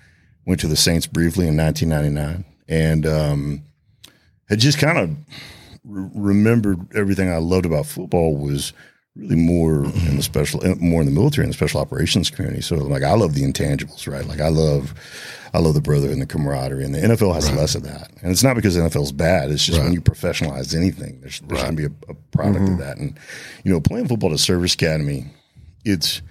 went 0.46 0.60
to 0.60 0.68
the 0.68 0.76
Saints 0.76 1.06
briefly 1.06 1.48
in 1.48 1.56
1999, 1.56 2.44
and 2.68 3.06
um, 3.06 3.62
had 4.48 4.60
just 4.60 4.78
kind 4.78 4.98
of 4.98 5.10
re- 5.84 6.10
remembered 6.14 6.94
everything 6.94 7.30
I 7.30 7.38
loved 7.38 7.66
about 7.66 7.86
football 7.86 8.36
was 8.36 8.72
really 9.20 9.36
more 9.36 9.84
in 9.84 10.16
the 10.16 10.22
special, 10.22 10.60
more 10.80 11.00
in 11.02 11.06
the 11.06 11.12
military 11.12 11.44
and 11.44 11.52
the 11.52 11.56
special 11.56 11.80
operations 11.80 12.30
community. 12.30 12.62
So 12.62 12.76
like 12.76 13.02
I 13.02 13.12
love 13.12 13.34
the 13.34 13.42
intangibles, 13.42 14.10
right? 14.10 14.26
Like 14.26 14.40
I 14.40 14.48
love, 14.48 14.94
I 15.52 15.58
love 15.58 15.74
the 15.74 15.80
brother 15.80 16.10
and 16.10 16.22
the 16.22 16.26
camaraderie, 16.26 16.84
and 16.84 16.94
the 16.94 17.00
NFL 17.00 17.34
has 17.34 17.52
less 17.52 17.74
of 17.74 17.82
that. 17.82 18.10
And 18.22 18.32
it's 18.32 18.42
not 18.42 18.56
because 18.56 18.74
the 18.74 18.82
NFL 18.82 19.02
is 19.02 19.12
bad. 19.12 19.50
It's 19.50 19.64
just 19.64 19.78
when 19.78 19.92
you 19.92 20.00
professionalize 20.00 20.74
anything, 20.74 21.20
there's 21.20 21.40
there's 21.40 21.62
going 21.62 21.76
to 21.76 21.88
be 21.88 21.94
a, 21.94 22.12
a 22.12 22.14
product 22.32 22.62
of 22.62 22.68
mm-hmm. 22.70 22.80
that. 22.80 22.96
And 22.96 23.18
you 23.64 23.72
know, 23.72 23.80
playing 23.80 24.08
football 24.08 24.30
at 24.30 24.36
a 24.36 24.38
service 24.38 24.74
academy, 24.74 25.26
it's 25.84 26.22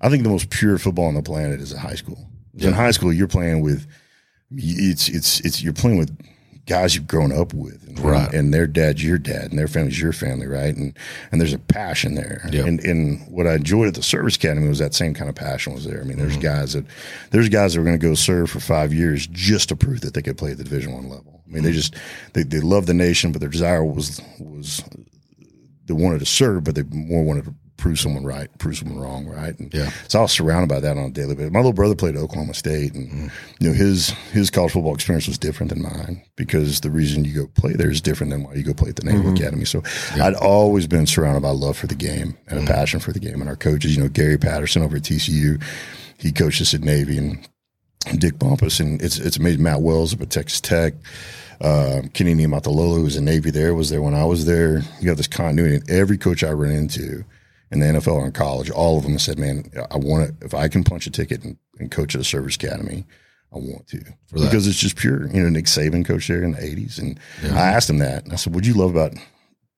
I 0.00 0.08
think 0.08 0.22
the 0.22 0.30
most 0.30 0.50
pure 0.50 0.78
football 0.78 1.06
on 1.06 1.14
the 1.14 1.22
planet 1.22 1.60
is 1.60 1.72
at 1.72 1.80
high 1.80 1.96
school. 1.96 2.18
'Cause 2.56 2.66
In 2.66 2.72
high 2.72 2.90
school, 2.90 3.12
you're 3.12 3.28
playing 3.28 3.60
with 3.60 3.86
it's 4.50 5.08
it's 5.08 5.40
it's 5.40 5.62
you're 5.62 5.72
playing 5.72 5.98
with 5.98 6.16
guys 6.68 6.94
you've 6.94 7.06
grown 7.08 7.32
up 7.32 7.52
with, 7.54 7.82
and, 7.88 7.98
Right. 7.98 8.32
and 8.32 8.54
their 8.54 8.66
dad's 8.68 9.02
your 9.02 9.18
dad, 9.18 9.50
and 9.50 9.58
their 9.58 9.66
family's 9.66 9.98
your 10.00 10.12
family, 10.12 10.46
right? 10.46 10.76
And 10.76 10.96
and 11.32 11.40
there's 11.40 11.52
a 11.54 11.58
passion 11.58 12.14
there. 12.14 12.46
Yeah. 12.52 12.66
And 12.66 12.78
and 12.84 13.26
what 13.28 13.46
I 13.48 13.54
enjoyed 13.54 13.88
at 13.88 13.94
the 13.94 14.02
service 14.02 14.36
academy 14.36 14.68
was 14.68 14.78
that 14.78 14.94
same 14.94 15.14
kind 15.14 15.28
of 15.28 15.34
passion 15.34 15.72
was 15.74 15.84
there. 15.84 16.00
I 16.00 16.04
mean, 16.04 16.18
there's 16.18 16.32
Mm-hmm. 16.34 16.42
guys 16.42 16.74
that 16.74 16.84
there's 17.30 17.48
guys 17.48 17.72
that 17.74 17.80
were 17.80 17.84
going 17.86 17.98
to 17.98 18.06
go 18.06 18.14
serve 18.14 18.50
for 18.50 18.60
five 18.60 18.92
years 18.94 19.26
just 19.26 19.70
to 19.70 19.76
prove 19.76 20.02
that 20.02 20.14
they 20.14 20.22
could 20.22 20.38
play 20.38 20.52
at 20.52 20.58
the 20.58 20.64
Division 20.64 20.92
One 20.92 21.08
level. 21.08 21.42
I 21.44 21.48
mean, 21.48 21.56
Mm-hmm. 21.62 21.64
they 21.64 21.72
just 21.72 21.94
they 22.34 22.42
they 22.44 22.60
love 22.60 22.86
the 22.86 22.94
nation, 22.94 23.32
but 23.32 23.40
their 23.40 23.50
desire 23.50 23.84
was 23.84 24.20
was 24.38 24.84
they 25.86 25.94
wanted 25.94 26.18
to 26.20 26.26
serve, 26.26 26.64
but 26.64 26.74
they 26.74 26.82
more 26.82 27.24
wanted 27.24 27.44
to 27.46 27.54
prove 27.78 27.98
someone 27.98 28.24
right, 28.24 28.50
prove 28.58 28.76
someone 28.76 28.98
wrong, 28.98 29.26
right? 29.26 29.58
And 29.58 29.72
Yeah. 29.72 29.90
So 30.08 30.18
I 30.18 30.22
was 30.22 30.32
surrounded 30.32 30.68
by 30.68 30.80
that 30.80 30.98
on 30.98 31.04
a 31.04 31.10
daily 31.10 31.34
basis. 31.34 31.52
My 31.52 31.60
little 31.60 31.72
brother 31.72 31.94
played 31.94 32.16
at 32.16 32.20
Oklahoma 32.20 32.52
State, 32.52 32.92
and 32.94 33.30
you 33.58 33.68
know 33.68 33.72
his 33.72 34.10
his 34.32 34.50
college 34.50 34.72
football 34.72 34.94
experience 34.94 35.26
was 35.26 35.38
different 35.38 35.70
than 35.70 35.82
mine 35.82 36.22
because 36.36 36.80
the 36.80 36.90
reason 36.90 37.24
you 37.24 37.32
go 37.32 37.46
play 37.46 37.72
there 37.72 37.90
is 37.90 38.02
different 38.02 38.30
than 38.30 38.42
why 38.42 38.54
you 38.54 38.62
go 38.62 38.74
play 38.74 38.90
at 38.90 38.96
the 38.96 39.04
Naval 39.04 39.32
Academy. 39.32 39.64
So 39.64 39.82
I'd 40.20 40.34
always 40.34 40.86
been 40.86 41.06
surrounded 41.06 41.40
by 41.40 41.50
love 41.50 41.78
for 41.78 41.86
the 41.86 41.94
game 41.94 42.36
and 42.48 42.60
a 42.60 42.66
passion 42.70 43.00
for 43.00 43.12
the 43.12 43.20
game. 43.20 43.40
And 43.40 43.48
our 43.48 43.56
coaches, 43.56 43.96
you 43.96 44.02
know, 44.02 44.08
Gary 44.08 44.36
Patterson 44.36 44.82
over 44.82 44.96
at 44.96 45.02
TCU, 45.02 45.62
he 46.18 46.32
coaches 46.32 46.74
at 46.74 46.82
Navy, 46.82 47.16
and 47.16 47.48
Dick 48.18 48.34
Bumpas, 48.34 48.80
and 48.80 49.00
it's 49.00 49.18
it's 49.18 49.36
amazing. 49.36 49.62
Matt 49.62 49.82
Wells 49.82 50.12
up 50.12 50.20
at 50.22 50.30
Texas 50.30 50.60
Tech. 50.60 50.94
Uh, 51.60 52.02
Kenny 52.12 52.34
Niumatalolo, 52.34 52.98
who 52.98 53.02
was 53.02 53.16
in 53.16 53.24
Navy 53.24 53.50
there, 53.50 53.74
was 53.74 53.90
there 53.90 54.00
when 54.00 54.14
I 54.14 54.24
was 54.24 54.46
there. 54.46 54.80
You 55.00 55.08
have 55.08 55.16
this 55.16 55.26
continuity, 55.26 55.74
and 55.76 55.90
every 55.90 56.16
coach 56.16 56.44
I 56.44 56.52
run 56.52 56.70
into 56.70 57.24
in 57.70 57.80
the 57.80 57.86
NFL 57.86 58.14
or 58.14 58.26
in 58.26 58.32
college, 58.32 58.70
all 58.70 58.98
of 58.98 59.04
them 59.04 59.18
said, 59.18 59.38
"Man, 59.38 59.70
I 59.90 59.96
want 59.96 60.40
to. 60.40 60.46
If 60.46 60.54
I 60.54 60.68
can 60.68 60.84
punch 60.84 61.06
a 61.06 61.10
ticket 61.10 61.42
and, 61.44 61.56
and 61.78 61.90
coach 61.90 62.14
at 62.14 62.20
a 62.20 62.24
service 62.24 62.56
academy, 62.56 63.04
I 63.52 63.58
want 63.58 63.86
to 63.88 64.02
because 64.32 64.66
it's 64.66 64.78
just 64.80 64.96
pure." 64.96 65.28
You 65.28 65.42
know, 65.42 65.48
Nick 65.48 65.66
Saban 65.66 66.04
coached 66.04 66.28
there 66.28 66.42
in 66.42 66.52
the 66.52 66.58
'80s, 66.58 66.98
and 66.98 67.18
I 67.44 67.68
asked 67.68 67.90
him 67.90 67.98
that. 67.98 68.24
And 68.24 68.32
I 68.32 68.36
said, 68.36 68.54
"What 68.54 68.64
do 68.64 68.70
you 68.70 68.76
love 68.76 68.90
about 68.90 69.14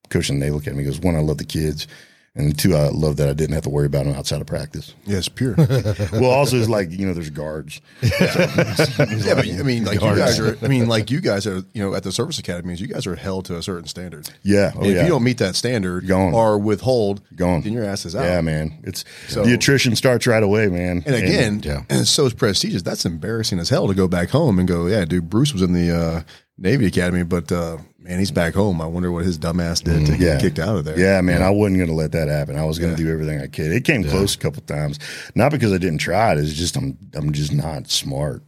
coaching 0.09 0.39
the 0.39 0.45
Naval 0.45 0.59
Academy?" 0.59 0.83
He 0.83 0.89
goes, 0.89 0.99
"One, 0.99 1.15
I 1.15 1.19
love 1.19 1.37
the 1.37 1.45
kids." 1.45 1.87
And 2.33 2.57
two, 2.57 2.75
I 2.75 2.87
love 2.87 3.17
that 3.17 3.27
I 3.27 3.33
didn't 3.33 3.55
have 3.55 3.63
to 3.63 3.69
worry 3.69 3.87
about 3.87 4.05
them 4.05 4.15
outside 4.15 4.39
of 4.39 4.47
practice. 4.47 4.95
Yeah, 5.05 5.17
it's 5.17 5.27
pure. 5.27 5.55
Well, 6.13 6.31
also, 6.31 6.57
it's 6.57 6.69
like 6.69 6.91
you 6.91 7.05
know, 7.05 7.13
there's 7.13 7.29
guards. 7.29 7.81
yeah, 8.01 9.35
but 9.35 9.47
I 9.47 9.63
mean, 9.63 9.83
like 9.83 10.01
you 10.01 10.15
guys 10.15 10.39
are. 10.39 10.57
I 10.63 10.67
mean, 10.67 10.87
like 10.87 11.11
you 11.11 11.19
guys 11.19 11.45
are. 11.45 11.63
You 11.73 11.83
know, 11.83 11.93
at 11.93 12.03
the 12.03 12.11
service 12.11 12.39
academies, 12.39 12.79
you 12.79 12.87
guys 12.87 13.05
are 13.07 13.15
held 13.15 13.45
to 13.45 13.57
a 13.57 13.63
certain 13.63 13.87
standard. 13.87 14.29
Yeah, 14.43 14.71
oh, 14.75 14.83
if 14.85 14.95
yeah. 14.95 15.03
you 15.03 15.09
don't 15.09 15.23
meet 15.23 15.39
that 15.39 15.55
standard 15.55 16.07
Gone. 16.07 16.33
or 16.33 16.57
withhold, 16.57 17.21
Gone. 17.35 17.61
then 17.61 17.73
your 17.73 17.83
ass 17.83 18.05
is 18.05 18.15
out. 18.15 18.23
Yeah, 18.23 18.41
man. 18.41 18.79
It's 18.83 19.03
So- 19.27 19.43
the 19.43 19.53
attrition 19.53 19.95
starts 19.95 20.25
right 20.27 20.43
away, 20.43 20.67
man. 20.67 21.03
And 21.05 21.15
again, 21.15 21.61
yeah. 21.63 21.83
and 21.89 22.01
it's 22.01 22.09
so 22.09 22.29
prestigious. 22.29 22.81
That's 22.81 23.05
embarrassing 23.05 23.59
as 23.59 23.69
hell 23.69 23.87
to 23.87 23.93
go 23.93 24.07
back 24.07 24.29
home 24.29 24.59
and 24.59 24.67
go, 24.67 24.87
yeah, 24.87 25.05
dude, 25.05 25.29
Bruce 25.29 25.53
was 25.53 25.61
in 25.61 25.73
the 25.73 25.91
uh, 25.91 26.21
Navy 26.61 26.85
Academy, 26.85 27.23
but 27.23 27.51
uh, 27.51 27.77
man, 27.99 28.19
he's 28.19 28.29
back 28.31 28.53
home. 28.53 28.79
I 28.81 28.85
wonder 28.85 29.11
what 29.11 29.25
his 29.25 29.37
dumbass 29.39 29.83
did 29.83 30.05
to 30.05 30.11
Mm, 30.13 30.19
yeah. 30.19 30.33
get 30.33 30.41
kicked 30.41 30.59
out 30.59 30.75
of 30.77 30.85
there. 30.85 30.97
yeah, 30.99 31.19
man, 31.21 31.41
I 31.41 31.49
wasn't 31.49 31.77
going 31.77 31.89
to 31.89 31.95
let 31.95 32.11
that 32.11 32.27
happen. 32.27 32.55
I 32.55 32.63
was 32.65 32.77
going 32.79 32.95
to 32.95 33.03
do 33.03 33.11
everything 33.11 33.41
I 33.41 33.47
could. 33.47 33.71
It 33.71 33.83
came 33.83 34.03
close 34.03 34.35
a 34.35 34.37
couple 34.37 34.61
times, 34.63 34.99
not 35.35 35.51
because 35.51 35.73
I 35.73 35.77
didn't 35.79 35.97
try 35.97 36.33
it. 36.33 36.37
It's 36.37 36.53
just 36.53 36.75
I'm 36.77 36.97
I'm 37.15 37.31
just 37.33 37.51
not 37.53 37.89
smart. 37.89 38.43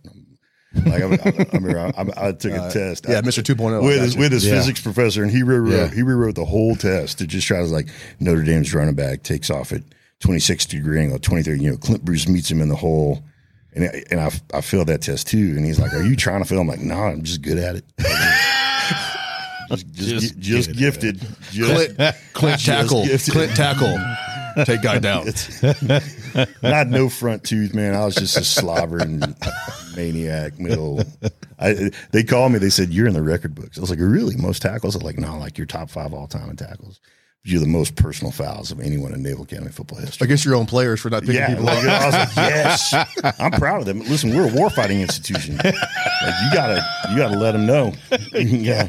Like 0.86 1.04
I, 1.04 1.06
I, 1.06 1.45
I 1.52 1.56
remember, 1.58 1.80
I, 1.80 2.28
I 2.30 2.32
took 2.32 2.52
a 2.54 2.69
test. 2.71 3.06
yeah, 3.08 3.21
Mr. 3.21 3.43
2.0, 3.43 3.76
I 3.76 3.86
with 3.86 3.95
got 3.97 4.04
his 4.06 4.17
with 4.17 4.32
his 4.32 4.45
Yeah. 4.45 4.56
physics 4.56 4.82
professor, 4.82 5.21
and 5.21 5.32
he 5.32 5.43
rewrote 5.43 5.71
Yeah. 5.73 5.88
he 5.93 6.02
rewrote 6.02 6.34
the 6.36 6.45
whole 6.45 6.76
test 6.76 7.19
to 7.19 7.28
just 7.28 7.45
try 7.47 7.58
to 7.60 7.65
like 7.65 7.89
Notre 8.19 8.41
Dame's 8.43 8.73
running 8.73 8.95
back 8.95 9.21
takes 9.23 9.49
off 9.52 9.71
at 9.71 9.84
26 10.21 10.65
degree 10.67 10.99
angle, 10.99 11.19
23. 11.19 11.60
You 11.60 11.71
know, 11.71 11.78
Clint 11.78 12.04
Bruce 12.04 12.28
meets 12.28 12.49
him 12.49 12.60
in 12.62 12.69
the 12.69 12.76
hole, 12.76 13.23
and 13.75 13.86
I- 13.86 14.03
and 14.12 14.19
I 14.19 14.31
I 14.53 14.62
failed 14.62 14.88
that 14.88 15.01
test 15.01 15.27
too. 15.27 15.53
And 15.57 15.65
he's 15.65 15.79
like, 15.79 15.93
"Are 15.93 16.03
you 16.03 16.15
trying 16.15 16.41
to 16.41 16.45
fail?" 16.47 16.59
I'm 16.62 16.67
like, 16.67 16.79
"No, 16.81 16.95
I'm 16.95 17.23
just 17.23 17.41
good 17.41 17.57
at 17.57 17.75
it." 17.75 17.86
just 19.69 19.88
just, 19.93 20.19
Just 20.21 20.39
just 20.39 20.71
gifted. 20.73 21.19
Just, 21.51 21.95
Clint, 21.95 22.15
Clint 22.33 22.59
Just 22.59 22.65
tackle. 22.65 23.05
gifted. 23.05 23.33
Clint 23.33 23.55
tackle. 23.55 23.97
Take 24.65 24.83
guy 24.83 24.99
down. 25.09 25.27
I 25.63 26.47
had 26.62 26.88
no 26.91 27.09
front 27.09 27.43
tooth, 27.43 27.73
man. 27.73 27.95
I 27.95 28.05
was 28.05 28.13
just 28.15 28.38
a 28.38 28.43
slobbering 28.43 29.21
maniac. 29.95 30.59
Middle. 30.59 31.03
I, 31.59 31.89
they 32.12 32.23
called 32.23 32.51
me. 32.51 32.59
They 32.59 32.69
said 32.69 32.89
you're 32.93 33.07
in 33.07 33.13
the 33.13 33.23
record 33.23 33.55
books. 33.55 33.77
I 33.77 33.81
was 33.81 33.89
like, 33.89 33.99
really? 33.99 34.36
Most 34.36 34.62
tackles? 34.62 34.95
I 34.95 34.99
was 34.99 35.03
like, 35.05 35.17
no, 35.17 35.38
like 35.39 35.57
you're 35.57 35.65
top 35.65 35.89
five 35.89 36.13
all 36.13 36.27
time 36.27 36.49
in 36.51 36.55
tackles. 36.57 36.99
You're 37.45 37.60
the 37.60 37.67
most 37.67 37.97
personal 37.97 38.32
fouls 38.32 38.71
of 38.71 38.79
anyone 38.79 39.13
in 39.13 39.21
Naval 39.21 39.43
Academy 39.43 39.69
football 39.69 39.99
history. 39.99 40.25
I 40.25 40.29
guess 40.29 40.45
your 40.45 40.56
own 40.56 40.65
players 40.65 41.01
for 41.01 41.10
not 41.10 41.23
picking 41.23 41.36
Yeah, 41.36 41.49
people 41.49 41.65
like, 41.65 41.84
up. 41.84 42.01
I 42.01 42.06
was 42.06 42.13
like, 42.13 42.36
yes, 42.38 42.93
I'm 43.38 43.51
proud 43.51 43.82
of 43.82 43.86
them. 43.86 43.99
Listen, 43.99 44.34
we're 44.34 44.47
a 44.47 44.49
warfighting 44.49 45.01
institution. 45.01 45.58
Like, 45.58 45.73
you 45.75 46.51
gotta, 46.53 46.82
you 47.12 47.17
gotta 47.17 47.38
let 47.38 47.51
them 47.51 47.65
know. 47.65 47.91
yeah, 48.34 48.88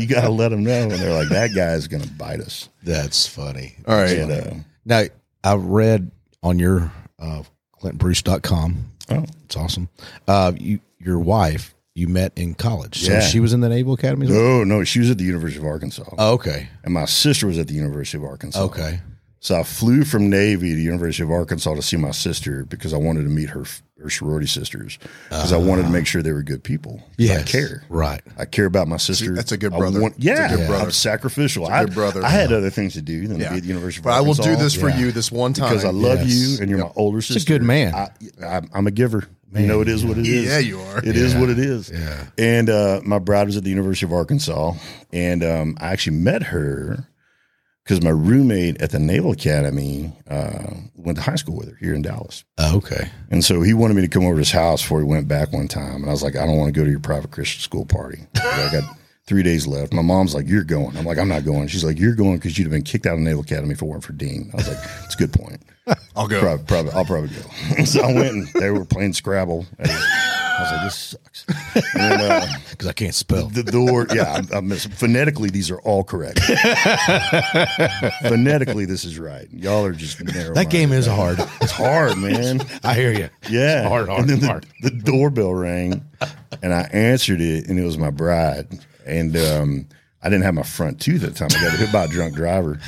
you 0.00 0.08
gotta 0.08 0.30
let 0.30 0.48
them 0.48 0.64
know. 0.64 0.82
And 0.82 0.90
they're 0.90 1.14
like, 1.14 1.28
that 1.28 1.54
guy's 1.54 1.86
gonna 1.86 2.08
bite 2.18 2.40
us. 2.40 2.68
That's 2.82 3.24
funny. 3.28 3.76
All 3.86 3.94
right. 3.94 4.18
And, 4.18 4.32
uh, 4.32 4.54
Now, 4.84 5.04
I 5.44 5.54
read 5.54 6.10
on 6.42 6.58
your 6.58 6.90
uh, 7.20 7.44
ClintBruce.com. 7.80 8.84
oh, 9.10 9.24
It's 9.44 9.56
awesome. 9.56 9.88
Uh, 10.26 10.52
you, 10.58 10.80
your 10.98 11.20
wife, 11.20 11.72
you 11.94 12.08
met 12.08 12.32
in 12.36 12.54
college. 12.54 13.00
So 13.04 13.12
Yeah. 13.12 13.20
she 13.20 13.40
was 13.40 13.52
in 13.52 13.60
the 13.60 13.68
Naval 13.68 13.94
Academy? 13.94 14.26
as 14.26 14.32
well? 14.32 14.40
no, 14.40 14.64
no, 14.64 14.84
she 14.84 14.98
was 15.00 15.10
at 15.10 15.18
the 15.18 15.24
University 15.24 15.60
of 15.60 15.66
Arkansas, 15.66 16.04
Oh, 16.18 16.32
okay. 16.34 16.68
and 16.84 16.94
my 16.94 17.04
sister 17.04 17.46
was 17.46 17.58
at 17.58 17.68
the 17.68 17.74
University 17.74 18.16
of 18.18 18.24
Arkansas. 18.24 18.62
Okay. 18.64 19.00
So 19.40 19.58
I 19.58 19.64
flew 19.64 20.04
from 20.04 20.30
Navy 20.30 20.72
to 20.72 20.80
University 20.80 21.24
of 21.24 21.30
Arkansas 21.32 21.74
to 21.74 21.82
see 21.82 21.96
my 21.96 22.12
sister 22.12 22.64
because 22.64 22.94
I 22.94 22.96
wanted 22.96 23.24
to 23.24 23.28
meet 23.28 23.50
her 23.50 23.64
her 24.00 24.08
sorority 24.10 24.46
sisters 24.48 24.98
because 25.28 25.52
I 25.52 25.56
ah. 25.56 25.60
wanted 25.60 25.82
to 25.84 25.88
make 25.90 26.06
sure 26.06 26.22
they 26.22 26.32
were 26.32 26.42
good 26.42 26.64
people. 26.64 27.00
'Cause 27.18 27.30
I 27.30 27.42
care. 27.42 27.84
Right. 27.88 28.20
I 28.36 28.44
care 28.46 28.66
about 28.66 28.88
my 28.88 28.96
sister. 28.96 29.32
that's 29.34 29.52
a 29.52 29.56
good 29.56 29.72
brother. 29.72 30.00
want- 30.00 30.14
That's 30.14 30.24
a 30.40 30.42
yeah, 30.42 30.56
good 30.56 30.66
brother. 30.68 30.84
I'm 30.86 30.90
sacrificial. 30.90 31.66
a 31.66 31.70
I, 31.70 31.84
good 31.84 31.94
brother. 31.94 32.24
I 32.24 32.28
had 32.30 32.52
other 32.52 32.70
things 32.70 32.94
to 32.94 33.02
do 33.02 33.28
than 33.28 33.38
to 33.38 33.44
Yeah. 33.44 33.50
be 33.50 33.56
at 33.58 33.62
the 33.62 33.68
University 33.68 34.00
of 34.00 34.04
But 34.04 34.14
I 34.14 34.20
will 34.20 34.34
do 34.34 34.56
this 34.56 34.74
for 34.74 34.88
Yeah. 34.88 34.98
you 34.98 35.12
this 35.12 35.30
one 35.30 35.52
time. 35.52 35.70
because 35.70 35.84
I 35.84 35.90
love 35.90 36.20
Yes. 36.20 36.34
you 36.34 36.58
and 36.60 36.68
you're 36.68 36.80
my 36.80 36.90
older 36.96 37.20
sister. 37.22 37.52
a 37.52 37.58
good 37.58 37.64
man. 37.64 37.94
I, 37.94 38.08
I, 38.44 38.60
I'm 38.74 38.88
a 38.88 38.90
giver. 38.90 39.24
You 39.54 39.66
know, 39.66 39.80
it 39.80 39.88
is 39.88 40.04
what 40.04 40.18
it 40.18 40.26
is. 40.26 40.46
Yeah, 40.46 40.58
you 40.58 40.80
are. 40.80 40.98
It 40.98 41.16
is 41.16 41.34
Yeah. 41.34 41.40
what 41.40 41.50
it 41.50 41.58
is. 41.58 41.90
Yeah. 41.90 42.26
And 42.38 42.70
uh, 42.70 43.00
my 43.04 43.18
bride 43.18 43.46
was 43.46 43.56
at 43.56 43.64
the 43.64 43.70
University 43.70 44.06
of 44.06 44.12
Arkansas, 44.12 44.74
and 45.12 45.42
um, 45.44 45.76
I 45.80 45.88
actually 45.88 46.16
met 46.18 46.42
her 46.44 47.06
because 47.84 48.00
my 48.02 48.10
roommate 48.10 48.80
at 48.80 48.90
the 48.90 48.98
Naval 49.00 49.32
Academy 49.32 50.12
uh, 50.28 50.72
went 50.94 51.18
to 51.18 51.22
high 51.22 51.34
school 51.34 51.56
with 51.56 51.68
her 51.68 51.76
here 51.80 51.94
in 51.94 52.02
Dallas. 52.02 52.44
Oh, 52.58 52.76
okay. 52.76 53.10
And 53.30 53.44
so 53.44 53.60
he 53.62 53.74
wanted 53.74 53.94
me 53.94 54.02
to 54.02 54.08
come 54.08 54.24
over 54.24 54.34
to 54.34 54.38
his 54.38 54.52
house 54.52 54.82
before 54.82 55.00
he 55.00 55.04
went 55.04 55.26
back 55.26 55.52
one 55.52 55.66
time. 55.68 55.96
And 55.96 56.06
I 56.06 56.10
was 56.10 56.22
like, 56.22 56.36
I 56.36 56.46
don't 56.46 56.56
want 56.58 56.72
to 56.72 56.78
go 56.80 56.84
to 56.84 56.90
your 56.90 57.00
private 57.00 57.32
Christian 57.32 57.60
school 57.60 57.84
party. 57.84 58.20
I 58.36 58.68
got 58.70 58.84
three 59.26 59.42
days 59.42 59.66
left. 59.66 59.92
My 59.92 60.00
mom's 60.02 60.32
like, 60.34 60.48
You're 60.48 60.62
going. 60.64 60.96
I'm 60.96 61.04
like, 61.04 61.18
I'm 61.18 61.28
not 61.28 61.44
going. 61.44 61.66
She's 61.68 61.82
like, 61.84 61.98
You're 61.98 62.14
going 62.14 62.36
because 62.36 62.56
you'd 62.56 62.64
have 62.66 62.72
been 62.72 62.84
kicked 62.84 63.04
out 63.06 63.14
of 63.14 63.20
Naval 63.20 63.42
Academy 63.42 63.72
if 63.72 63.82
it 63.82 63.84
weren't 63.84 64.04
for 64.04 64.12
Dean. 64.12 64.50
I 64.52 64.56
was 64.58 64.68
like, 64.68 64.78
It's 65.04 65.14
a 65.16 65.18
good 65.18 65.32
point. 65.32 65.60
I'll 66.16 66.28
go. 66.28 66.40
Probably, 66.40 66.64
probably, 66.66 66.92
I'll 66.92 67.04
probably 67.04 67.30
go. 67.30 67.84
so 67.84 68.02
I 68.02 68.12
went 68.12 68.28
and 68.28 68.46
they 68.54 68.70
were 68.70 68.84
playing 68.84 69.12
Scrabble. 69.14 69.66
I 69.78 70.58
was 70.60 70.72
like, 70.72 70.82
This 70.84 70.96
sucks. 70.96 71.44
Then, 71.94 72.20
uh, 72.20 72.46
Because 72.70 72.88
I 72.88 72.92
can't 72.92 73.14
spell. 73.14 73.48
the 73.48 73.62
door, 73.64 74.06
yeah, 74.14 74.42
I, 74.52 74.58
I 74.58 74.60
miss, 74.60 74.86
phonetically, 74.86 75.50
these 75.50 75.70
are 75.70 75.80
all 75.80 76.04
correct. 76.04 76.38
phonetically, 78.22 78.84
this 78.84 79.04
is 79.04 79.18
right. 79.18 79.48
Y'all 79.50 79.84
are 79.84 79.92
just 79.92 80.22
narrow. 80.22 80.54
That 80.54 80.70
game 80.70 80.92
is 80.92 81.06
hard. 81.06 81.38
It's 81.60 81.72
hard, 81.72 82.16
man. 82.18 82.60
I 82.84 82.94
hear 82.94 83.12
you. 83.12 83.28
Yeah. 83.48 83.88
hard, 83.88 84.08
hard, 84.08 84.20
and 84.20 84.30
then 84.30 84.40
the, 84.40 84.46
hard. 84.46 84.66
the 84.82 84.90
doorbell 84.90 85.54
rang 85.54 86.04
and 86.62 86.72
I 86.72 86.82
answered 86.92 87.40
it 87.40 87.68
and 87.68 87.78
it 87.78 87.84
was 87.84 87.98
my 87.98 88.10
bride. 88.10 88.68
And 89.06 89.36
um, 89.36 89.88
I 90.22 90.28
didn't 90.28 90.44
have 90.44 90.54
my 90.54 90.62
front 90.62 91.00
tooth 91.00 91.24
at 91.24 91.34
the 91.34 91.38
time. 91.38 91.48
I 91.50 91.60
got 91.68 91.78
hit 91.78 91.92
by 91.92 92.04
a 92.04 92.08
drunk 92.08 92.34
driver. 92.34 92.78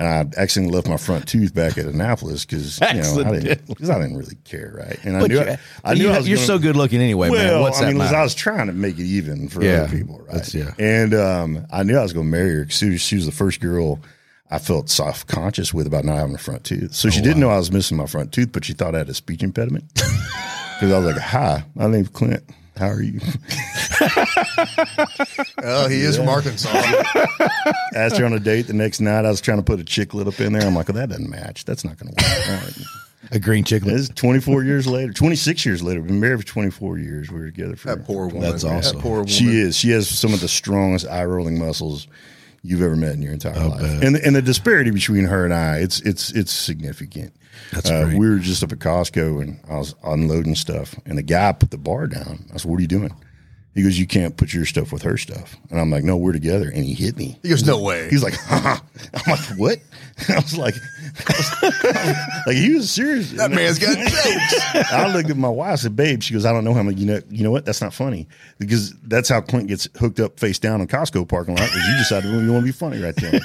And 0.00 0.08
I 0.08 0.40
accidentally 0.40 0.74
left 0.74 0.88
my 0.88 0.96
front 0.96 1.28
tooth 1.28 1.52
back 1.54 1.76
at 1.76 1.84
Annapolis 1.84 2.46
because 2.46 2.80
you 2.80 2.86
know 3.02 3.22
I 3.22 3.38
didn't 3.38 3.66
because 3.68 3.90
I 3.90 4.00
didn't 4.00 4.16
really 4.16 4.36
care, 4.44 4.72
right? 4.74 4.98
And 5.04 5.14
I 5.16 5.20
But 5.20 5.30
knew 5.30 5.38
you, 5.40 5.42
I, 5.42 5.58
I 5.84 5.92
knew 5.94 6.04
you, 6.04 6.10
I 6.10 6.16
was 6.16 6.26
you're 6.28 6.36
gonna- 6.36 6.46
so 6.46 6.58
good 6.58 6.74
looking 6.74 7.02
anyway, 7.02 7.28
well, 7.28 7.52
man. 7.52 7.60
What's 7.60 7.78
I 7.78 7.84
that 7.84 7.86
mean, 7.88 7.98
matter? 7.98 8.16
I 8.16 8.22
was 8.22 8.34
trying 8.34 8.68
to 8.68 8.72
make 8.72 8.98
it 8.98 9.04
even 9.04 9.48
for 9.50 9.62
Yeah, 9.62 9.82
other 9.82 9.96
people, 9.98 10.18
right? 10.26 10.54
yeah. 10.54 10.72
And 10.78 11.12
um, 11.14 11.66
I 11.70 11.82
knew 11.82 11.98
I 11.98 12.02
was 12.02 12.14
going 12.14 12.24
to 12.26 12.30
marry 12.30 12.54
her 12.54 12.60
because 12.62 12.78
she, 12.78 12.88
was- 12.88 13.00
she 13.02 13.16
was 13.16 13.26
the 13.26 13.32
first 13.32 13.60
girl 13.60 14.00
I 14.50 14.58
felt 14.58 14.88
self 14.88 15.26
conscious 15.26 15.74
with 15.74 15.86
about 15.86 16.06
not 16.06 16.16
having 16.16 16.34
a 16.34 16.38
front 16.38 16.64
tooth. 16.64 16.94
So 16.94 17.08
Oh, 17.08 17.10
she 17.10 17.20
didn't 17.20 17.38
know 17.40 17.50
I 17.50 17.58
was 17.58 17.70
missing 17.70 17.96
my 17.98 18.06
front 18.06 18.32
tooth, 18.32 18.52
but 18.52 18.64
she 18.64 18.72
thought 18.72 18.94
I 18.94 18.98
had 18.98 19.08
a 19.10 19.14
speech 19.14 19.42
impediment. 19.42 19.84
Because 20.80 20.94
I 20.94 20.98
was 20.98 21.06
like, 21.14 21.22
"Hi, 21.22 21.64
my 21.74 21.88
name's 21.88 22.08
Clint. 22.08 22.42
How 22.74 22.86
are 22.88 23.02
you?" 23.02 23.20
Oh, 25.62 25.88
he 25.88 26.00
is 26.00 26.16
from 26.16 26.28
Arkansas. 26.28 26.70
Asked 27.94 28.16
her 28.16 28.24
on 28.24 28.32
a 28.32 28.40
date 28.40 28.66
the 28.66 28.72
next 28.72 29.00
night. 29.00 29.24
I 29.24 29.30
was 29.30 29.40
trying 29.40 29.58
to 29.58 29.64
put 29.64 29.80
a 29.80 29.84
Chiclet 29.84 30.26
up 30.26 30.40
in 30.40 30.52
there. 30.52 30.62
I'm 30.62 30.74
like, 30.74 30.88
"Well, 30.88 30.96
that 30.96 31.08
doesn't 31.10 31.28
match. 31.28 31.64
That's 31.64 31.84
not 31.84 31.98
going 31.98 32.14
to 32.14 32.24
work." 32.24 32.48
All 32.48 32.54
right. 32.54 33.32
a 33.32 33.38
green 33.38 33.64
chicken. 33.64 33.90
It's 33.90 34.08
24 34.08 34.64
years 34.64 34.86
later, 34.86 35.12
26 35.12 35.66
years 35.66 35.82
later. 35.82 36.00
We've 36.00 36.08
been 36.08 36.20
married 36.20 36.40
for 36.40 36.46
24 36.46 36.98
years. 36.98 37.30
We 37.30 37.38
were 37.38 37.46
together 37.46 37.76
for 37.76 37.88
That 37.94 38.04
poor 38.04 38.26
woman. 38.26 38.42
That's 38.42 38.64
awesome. 38.64 38.96
That 38.96 39.02
poor 39.02 39.12
woman. 39.18 39.28
She 39.28 39.58
is. 39.60 39.76
She 39.76 39.90
has 39.90 40.08
some 40.08 40.32
of 40.32 40.40
the 40.40 40.48
strongest 40.48 41.06
eye 41.06 41.24
rolling 41.24 41.58
muscles 41.58 42.06
you've 42.62 42.82
ever 42.82 42.96
met 42.96 43.14
in 43.14 43.22
your 43.22 43.32
entire 43.32 43.54
life. 43.68 43.80
bet. 43.80 44.04
And 44.04 44.16
and 44.16 44.36
the 44.36 44.42
disparity 44.42 44.90
between 44.90 45.24
her 45.24 45.44
and 45.44 45.54
I, 45.54 45.78
it's 45.78 46.00
it's 46.00 46.30
it's 46.32 46.52
significant. 46.52 47.34
That's 47.72 47.90
uh, 47.90 48.04
great. 48.06 48.18
we 48.18 48.28
were 48.28 48.38
just 48.38 48.62
up 48.62 48.72
at 48.72 48.78
Costco 48.78 49.42
and 49.42 49.60
I 49.68 49.78
was 49.78 49.94
unloading 50.02 50.54
stuff, 50.54 50.94
and 51.06 51.16
the 51.18 51.22
guy 51.22 51.52
put 51.52 51.70
the 51.70 51.78
bar 51.78 52.06
down. 52.06 52.46
I 52.52 52.56
said, 52.56 52.70
"What 52.70 52.78
are 52.78 52.82
you 52.82 52.88
doing?" 52.88 53.14
He 53.80 53.84
goes, 53.84 53.98
"You 53.98 54.06
can't 54.06 54.36
put 54.36 54.52
your 54.52 54.66
stuff 54.66 54.92
with 54.92 55.00
her 55.02 55.16
stuff." 55.16 55.56
And 55.70 55.80
I'm 55.80 55.90
like, 55.90 56.04
"No, 56.04 56.18
we're 56.18 56.32
together." 56.32 56.68
And 56.68 56.84
he 56.84 56.92
hit 56.92 57.16
me. 57.16 57.38
He 57.42 57.48
goes, 57.48 57.64
no 57.66 57.80
way. 57.80 58.10
He's 58.10 58.22
like, 58.22 58.34
"Huh?" 58.34 58.76
I'm 59.14 59.22
like, 59.32 59.40
"What?" 59.58 59.78
I 60.28 60.34
was 60.34 60.58
like, 60.58 60.74
like 62.46 62.56
he 62.56 62.74
was 62.74 62.90
serious. 62.90 63.30
that 63.32 63.50
man's 63.50 63.78
got 63.78 63.96
jokes. 63.96 64.92
I 64.92 65.10
looked 65.14 65.30
at 65.30 65.36
my 65.38 65.48
wife. 65.48 65.72
I 65.72 65.74
said, 65.76 65.96
"Babe," 65.96 66.22
she 66.22 66.34
goes, 66.34 66.44
"I 66.44 66.52
don't 66.52 66.64
know 66.64 66.74
how 66.74 66.82
many." 66.82 67.00
You 67.00 67.06
know, 67.06 67.20
you 67.30 67.42
know 67.42 67.50
what? 67.50 67.64
That's 67.64 67.80
not 67.80 67.94
funny 67.94 68.28
because 68.58 68.92
that's 69.00 69.28
how 69.30 69.40
Clint 69.40 69.68
gets 69.68 69.88
hooked 69.98 70.20
up 70.20 70.38
face 70.38 70.58
down 70.58 70.82
in 70.82 70.86
Costco 70.88 71.26
parking 71.26 71.54
lot 71.56 71.68
because 71.70 71.88
you 71.88 71.96
decided 71.96 72.30
well, 72.32 72.42
you 72.42 72.52
want 72.52 72.62
to 72.66 72.66
be 72.66 72.72
funny 72.72 73.00
right 73.02 73.16
there. 73.16 73.40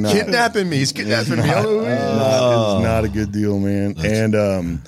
Not, 0.00 0.12
Kidnapping 0.12 0.68
me. 0.68 0.78
He's 0.78 0.92
kidnapping 0.92 1.36
me. 1.36 1.46
not, 1.46 1.64
Oh, 1.64 1.80
it's 1.80 2.00
not- 2.00 2.76
it's 2.76 2.84
not 2.84 3.04
a 3.04 3.08
good 3.08 3.30
deal, 3.32 3.58
man. 3.60 3.94
and 4.04 4.34
um, 4.34 4.82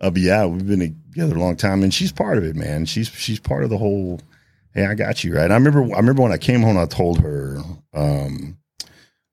uh, 0.00 0.10
but 0.10 0.20
yeah, 0.22 0.46
we've 0.46 0.66
been 0.66 0.99
together 1.12 1.36
a 1.36 1.40
long 1.40 1.56
time, 1.56 1.82
and 1.82 1.92
she's 1.92 2.12
part 2.12 2.38
of 2.38 2.44
it, 2.44 2.56
man. 2.56 2.86
She's 2.86 3.08
she's 3.08 3.40
part 3.40 3.64
of 3.64 3.70
the 3.70 3.78
whole. 3.78 4.20
Hey, 4.74 4.86
I 4.86 4.94
got 4.94 5.24
you 5.24 5.34
right. 5.34 5.50
I 5.50 5.54
remember. 5.54 5.82
I 5.82 5.98
remember 5.98 6.22
when 6.22 6.32
I 6.32 6.38
came 6.38 6.62
home. 6.62 6.78
I 6.78 6.86
told 6.86 7.20
her. 7.20 7.60
Um, 7.94 8.56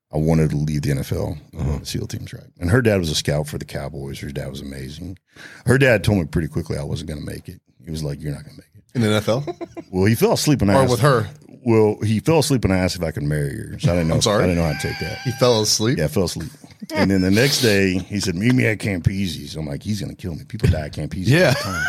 I 0.09 0.17
wanted 0.17 0.51
to 0.51 0.55
leave 0.55 0.83
the 0.83 0.91
NFL, 0.91 1.37
uh, 1.59 1.83
SEAL 1.83 2.07
teams, 2.07 2.31
right? 2.31 2.47
And 2.61 2.71
her 2.71 2.81
dad 2.81 2.97
was 2.97 3.09
a 3.09 3.15
scout 3.15 3.45
for 3.45 3.57
the 3.57 3.65
Cowboys. 3.65 4.19
Her 4.21 4.29
dad 4.29 4.49
was 4.49 4.61
amazing. 4.61 5.17
Her 5.65 5.77
dad 5.77 6.05
told 6.05 6.19
me 6.19 6.23
pretty 6.23 6.47
quickly 6.47 6.77
I 6.77 6.83
wasn't 6.83 7.09
going 7.09 7.19
to 7.19 7.25
make 7.25 7.49
it. 7.49 7.59
He 7.83 7.91
was 7.91 8.05
like, 8.05 8.21
"You're 8.21 8.31
not 8.31 8.45
going 8.45 8.55
to 8.55 8.61
make 8.61 8.71
it." 8.73 8.77
in 8.97 9.01
the 9.01 9.07
NFL 9.07 9.85
Well, 9.91 10.05
he 10.05 10.15
fell 10.15 10.33
asleep 10.33 10.61
when 10.61 10.69
I 10.69 10.75
or 10.75 10.81
asked, 10.83 10.91
with 10.91 10.99
her. 11.01 11.29
Well, 11.65 11.97
he 12.03 12.19
fell 12.19 12.39
asleep 12.39 12.63
and 12.63 12.73
I 12.73 12.77
asked 12.77 12.95
if 12.95 13.03
I 13.03 13.11
could 13.11 13.23
marry 13.23 13.55
her. 13.55 13.79
So 13.79 13.91
I 13.91 13.95
didn't 13.95 14.07
know. 14.09 14.15
I'm 14.15 14.21
sorry? 14.21 14.43
I 14.43 14.47
didn't 14.47 14.57
know 14.57 14.71
how 14.73 14.79
to 14.79 14.87
take 14.87 14.99
that. 14.99 15.19
He 15.19 15.31
fell 15.31 15.61
asleep. 15.61 15.97
Yeah, 15.97 16.05
I 16.05 16.07
fell 16.07 16.23
asleep. 16.25 16.51
And 16.93 17.09
then 17.11 17.21
the 17.21 17.31
next 17.31 17.61
day, 17.61 17.97
he 17.97 18.19
said, 18.19 18.35
"Meet 18.35 18.53
me 18.53 18.65
at 18.67 18.79
Campisi's." 18.79 19.55
I'm 19.55 19.65
like, 19.65 19.83
"He's 19.83 19.99
going 20.01 20.15
to 20.15 20.21
kill 20.21 20.35
me. 20.35 20.43
People 20.45 20.69
die 20.69 20.85
at 20.85 20.93
Campisi's." 20.93 21.29
Yeah. 21.29 21.47
all 21.47 21.71
the 21.71 21.77
time." 21.79 21.85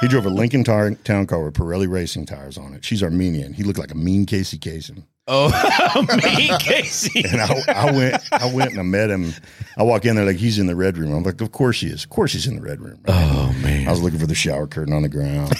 He 0.00 0.08
drove 0.08 0.24
a 0.24 0.30
Lincoln 0.30 0.64
tar- 0.64 0.92
Town 0.92 1.26
Car 1.26 1.44
with 1.44 1.54
Pirelli 1.54 1.86
racing 1.90 2.24
tires 2.26 2.56
on 2.56 2.72
it. 2.72 2.84
She's 2.84 3.02
Armenian. 3.02 3.52
He 3.52 3.62
looked 3.64 3.78
like 3.78 3.90
a 3.90 3.94
mean 3.96 4.24
Casey 4.24 4.56
Kasem. 4.58 5.04
me, 5.30 6.50
Casey. 6.58 7.22
And 7.24 7.40
I, 7.40 7.62
I 7.68 7.92
went, 7.92 8.22
I 8.32 8.52
went 8.52 8.70
and 8.72 8.80
I 8.80 8.82
met 8.82 9.10
him. 9.10 9.32
I 9.76 9.82
walk 9.84 10.04
in 10.04 10.16
there 10.16 10.24
like 10.24 10.38
he's 10.38 10.58
in 10.58 10.66
the 10.66 10.74
red 10.74 10.98
room. 10.98 11.12
I'm 11.14 11.22
like, 11.22 11.40
of 11.40 11.52
course 11.52 11.80
he 11.80 11.86
is. 11.88 12.02
Of 12.04 12.10
course 12.10 12.32
he's 12.32 12.46
in 12.46 12.56
the 12.56 12.62
red 12.62 12.80
room. 12.80 12.98
right? 13.06 13.14
Oh 13.30 13.52
man. 13.62 13.86
I 13.86 13.90
was 13.90 14.02
looking 14.02 14.18
for 14.18 14.26
the 14.26 14.34
shower 14.34 14.66
curtain 14.66 14.92
on 14.94 15.02
the 15.02 15.08
ground, 15.08 15.52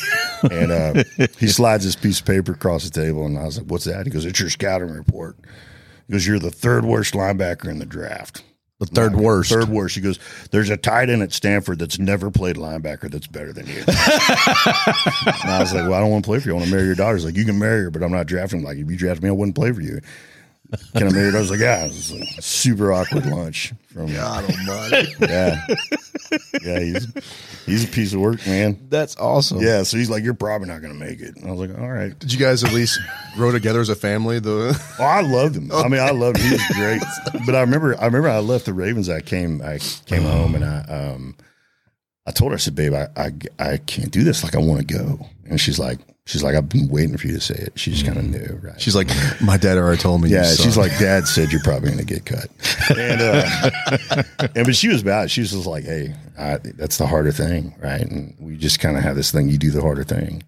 and 0.51 0.73
uh, 0.73 1.05
he 1.39 1.47
slides 1.47 1.85
this 1.85 1.95
piece 1.95 2.19
of 2.21 2.27
paper 2.27 2.53
across 2.53 2.83
the 2.85 2.91
table, 2.91 3.27
and 3.27 3.39
I 3.39 3.45
was 3.45 3.59
like, 3.59 3.67
"What's 3.67 3.85
that?" 3.85 4.07
He 4.07 4.11
goes, 4.11 4.25
"It's 4.25 4.41
your 4.41 4.51
scouting 4.51 4.91
report." 4.91 5.37
He 6.07 6.13
goes, 6.15 6.27
"You're 6.27 6.39
the 6.41 6.51
third 6.51 6.85
worst 6.85 7.15
linebacker 7.15 7.69
in 7.69 7.79
the 7.79 7.87
draft." 7.87 8.43
The 8.81 8.87
third 8.87 9.15
worst. 9.15 9.51
Third 9.51 9.69
worst. 9.69 9.95
He 9.95 10.01
goes, 10.01 10.19
"There's 10.51 10.71
a 10.71 10.77
tight 10.77 11.11
end 11.11 11.23
at 11.23 11.33
Stanford 11.33 11.79
that's 11.79 11.99
never 11.99 12.31
played 12.31 12.57
linebacker 12.57 13.11
that's 13.11 13.27
better 13.27 13.53
than 13.53 13.67
you." 13.67 13.79
and 13.87 13.87
I 13.87 15.59
was 15.61 15.73
like, 15.73 15.83
"Well, 15.83 15.95
I 15.95 16.01
don't 16.01 16.11
want 16.11 16.25
to 16.25 16.29
play 16.29 16.41
for 16.41 16.49
you. 16.49 16.55
I 16.55 16.57
want 16.59 16.69
to 16.69 16.75
marry 16.75 16.87
your 16.87 16.95
daughter." 16.95 17.17
He's 17.17 17.27
like, 17.27 17.37
"You 17.37 17.45
can 17.45 17.59
marry 17.59 17.83
her, 17.83 17.91
but 17.91 18.03
I'm 18.03 18.11
not 18.11 18.27
drafting." 18.27 18.63
Like, 18.63 18.79
if 18.79 18.91
you 18.91 18.97
draft 18.97 19.23
me, 19.23 19.29
I 19.29 19.33
wouldn't 19.33 19.55
play 19.55 19.71
for 19.71 19.83
you. 19.83 20.01
Can 20.95 21.09
I 21.09 21.13
marry? 21.13 21.35
I 21.35 21.41
was 21.41 21.51
like, 21.51 21.61
"Yeah." 21.61 21.85
It 21.85 21.89
was 21.89 22.13
a 22.13 22.43
super 22.43 22.93
awkward 22.93 23.27
lunch 23.27 23.73
from 23.93 24.13
God 24.13 24.45
almighty. 24.45 25.13
yeah. 25.21 25.67
yeah, 26.63 26.81
he's 26.81 27.07
he's 27.67 27.85
a 27.85 27.89
piece 27.89 28.13
of 28.13 28.21
work, 28.21 28.47
man. 28.47 28.79
That's 28.89 29.17
awesome. 29.17 29.61
Yeah, 29.61 29.83
so 29.83 29.97
he's 29.97 30.11
like, 30.11 30.23
"You're 30.23 30.35
probably 30.35 30.69
not 30.69 30.83
to 30.83 30.89
make 30.95 31.21
it." 31.21 31.37
And 31.37 31.49
I 31.49 31.53
was 31.53 31.69
like, 31.69 31.79
"All 31.79 31.91
right." 31.91 32.17
Did 32.19 32.33
you 32.33 32.39
guys 32.39 32.63
at 32.63 32.73
least 32.73 32.99
grow 33.35 33.53
together 33.53 33.81
as 33.81 33.89
a 33.89 33.97
family? 33.97 34.39
The 34.39 34.81
Oh, 34.99 35.05
I 35.05 35.23
loved 35.23 35.57
him. 35.57 35.71
I 35.73 35.89
mean, 35.89 36.01
I 36.01 36.11
loved 36.11 36.39
him. 36.39 36.47
He 36.47 36.53
was 36.53 36.67
great. 36.75 37.03
But 37.47 37.55
I 37.55 37.61
remember, 37.61 37.99
I 38.01 38.07
remember, 38.07 38.29
I 38.29 38.39
left 38.39 38.67
the 38.67 38.75
Ravens. 38.75 39.09
I 39.09 39.21
came, 39.21 39.63
I 39.63 39.79
came 40.07 40.23
home, 40.23 40.55
and 40.55 40.65
I, 40.65 40.81
um, 40.83 41.37
I 42.27 42.31
told 42.33 42.53
her, 42.53 42.57
I 42.57 42.59
said, 42.59 42.75
"Babe, 42.75 42.95
I, 42.95 43.09
I, 43.17 43.31
I 43.59 43.77
can't 43.79 44.11
do 44.11 44.23
this. 44.25 44.45
Like, 44.45 44.55
I 44.55 44.59
want 44.59 44.87
to 44.87 44.95
go." 44.95 45.27
And 45.49 45.61
she's 45.61 45.79
like, 45.79 45.99
she's 46.31 46.43
like, 46.43 46.55
"I've 46.55 46.69
been 46.69 46.89
waiting 46.89 47.17
for 47.17 47.27
you 47.27 47.35
to 47.35 47.41
say 47.41 47.55
it." 47.55 47.79
She 47.79 47.91
just 47.91 48.07
kind 48.07 48.19
of 48.19 48.25
knew, 48.25 48.61
right? 48.63 48.81
she's 48.81 48.95
like, 48.95 49.09
my 49.41 49.57
dad 49.57 49.77
already 49.77 50.01
told 50.01 50.23
me. 50.23 50.31
Yeah, 50.31 50.45
suck." 50.45 50.65
she's 50.65 50.77
like, 50.77 50.97
Dad 50.99 51.27
said 51.27 51.51
you're 51.51 51.63
probably 51.63 51.91
going 51.91 51.99
to 51.99 52.05
get 52.05 52.25
cut, 52.25 52.49
and 52.97 53.21
uh, 53.21 54.23
and 54.55 54.65
but 54.65 54.77
she 54.77 54.89
was 54.89 55.03
bad. 55.03 55.31
She 55.31 55.41
was 55.41 55.51
just 55.51 55.67
like, 55.67 55.85
Hey, 55.85 56.15
I, 56.39 56.59
that's 56.59 56.99
the 56.99 57.07
harder 57.07 57.33
thing, 57.33 57.75
right? 57.81 58.03
And 58.03 58.35
we 58.39 58.57
just 58.57 58.81
kind 58.81 58.97
of 58.97 59.03
have 59.03 59.17
this 59.17 59.33
thing. 59.33 59.49
You 59.49 59.59
do 59.59 59.71
the 59.71 59.83
harder 59.83 60.05
thing. 60.05 60.43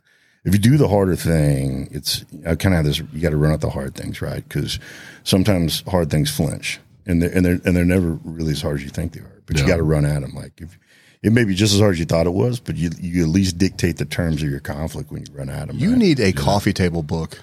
If 0.45 0.53
you 0.53 0.59
do 0.61 0.76
the 0.76 0.89
harder 0.89 1.16
thing, 1.16 1.89
it's 1.91 2.24
I 2.47 2.55
kind 2.55 2.74
of 2.74 2.78
have 2.78 2.85
this. 2.85 2.99
You 2.99 3.20
got 3.20 3.30
to 3.30 3.37
run 3.37 3.53
out 3.53 3.61
the 3.61 3.70
hard 3.70 3.95
things, 3.95 4.22
right? 4.22 4.47
Because 4.49 4.78
sometimes 5.24 5.83
hard 5.89 6.11
things 6.11 6.30
flinch, 6.30 6.80
and 7.07 7.22
they're 7.22 7.30
and 7.30 7.45
they're 7.45 7.61
and 7.64 7.76
they're 7.76 7.85
never 7.85 8.18
really 8.24 8.53
as 8.53 8.62
hard 8.62 8.76
as 8.76 8.85
you 8.85 8.91
think 8.91 9.12
they 9.12 9.20
are. 9.20 9.43
But 9.47 9.59
you 9.59 9.66
got 9.66 9.76
to 9.76 9.83
run 9.83 10.05
at 10.05 10.22
them. 10.22 10.35
Like 10.35 10.61
if 10.61 10.78
it 11.22 11.32
may 11.32 11.44
be 11.44 11.54
just 11.54 11.72
as 11.74 11.80
hard 11.80 11.92
as 11.92 11.98
you 11.98 12.04
thought 12.06 12.26
it 12.26 12.32
was, 12.34 12.58
but 12.60 12.76
you 12.76 12.90
you 13.00 13.22
at 13.22 13.28
least 13.28 13.58
dictate 13.58 13.96
the 13.98 14.04
terms 14.04 14.42
of 14.42 14.50
your 14.50 14.60
conflict 14.60 15.10
when 15.10 15.24
you 15.26 15.32
run 15.34 15.48
out 15.50 15.62
of 15.62 15.68
them. 15.68 15.78
you 15.78 15.96
need 15.96 16.18
a 16.20 16.32
coffee 16.32 16.72
table 16.72 17.02
book. 17.02 17.40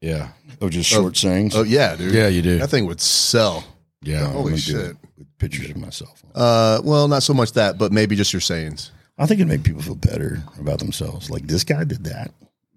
Yeah. 0.00 0.28
oh 0.60 0.68
just 0.68 0.90
short 0.90 1.16
sayings. 1.16 1.54
Oh 1.54 1.62
yeah, 1.62 1.94
dude. 1.96 2.12
Yeah, 2.14 2.28
you 2.28 2.42
do. 2.42 2.58
That 2.58 2.70
thing 2.70 2.86
would 2.86 3.00
sell. 3.00 3.64
Yeah. 4.02 4.26
I'm 4.26 4.32
holy 4.32 4.56
shit. 4.56 4.96
with 5.16 5.38
pictures 5.38 5.70
of 5.70 5.76
myself. 5.76 6.22
Uh, 6.34 6.80
well, 6.82 7.06
not 7.06 7.22
so 7.22 7.32
much 7.34 7.52
that, 7.52 7.78
but 7.78 7.92
maybe 7.92 8.16
just 8.16 8.32
your 8.32 8.40
sayings. 8.40 8.90
I 9.16 9.26
think 9.26 9.38
it'd 9.38 9.48
make 9.48 9.62
people 9.62 9.80
feel 9.82 9.94
better 9.94 10.42
about 10.58 10.80
themselves. 10.80 11.30
Like 11.30 11.46
this 11.46 11.62
guy 11.62 11.84
did 11.84 12.02
that. 12.04 12.32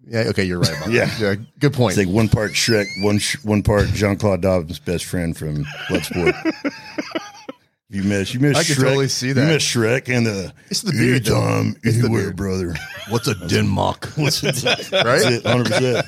Yeah. 0.07 0.25
Okay, 0.27 0.43
you're 0.43 0.59
right. 0.59 0.77
About 0.77 0.91
Yeah. 0.91 1.05
that. 1.05 1.19
yeah. 1.39 1.45
Good 1.59 1.73
point. 1.73 1.97
It's 1.97 2.05
like 2.05 2.13
one 2.13 2.29
part 2.29 2.51
Shrek, 2.51 2.85
one 3.01 3.17
sh- 3.17 3.43
one 3.43 3.63
part 3.63 3.87
Jean 3.87 4.17
Claude 4.17 4.41
Dobbins' 4.41 4.77
best 4.77 5.05
friend 5.05 5.35
from 5.35 5.63
Bloodsport. 5.89 6.35
you 7.89 8.01
miss 8.03 8.33
you 8.33 8.39
miss 8.39 8.57
I 8.57 8.63
Shrek. 8.63 8.75
could 8.75 8.83
totally 8.83 9.07
see 9.07 9.31
that. 9.31 9.41
You 9.41 9.47
miss 9.53 9.63
Shrek 9.63 10.09
and 10.15 10.25
the 10.25 10.53
It's 10.69 10.81
the 10.81 10.91
beard, 10.91 11.25
though. 11.25 11.41
anytime, 11.41 11.75
It's 11.83 11.97
the 11.97 12.05
anywhere, 12.05 12.23
beard. 12.23 12.35
brother. 12.35 12.75
What's 13.09 13.27
a 13.27 13.35
Dim 13.47 13.73
Mak? 13.73 14.05
What's 14.15 14.43
it? 14.43 14.63
Right? 14.91 15.21
That's 15.21 15.25
it. 15.25 15.45
Hundred 15.45 15.67
percent. 15.67 16.05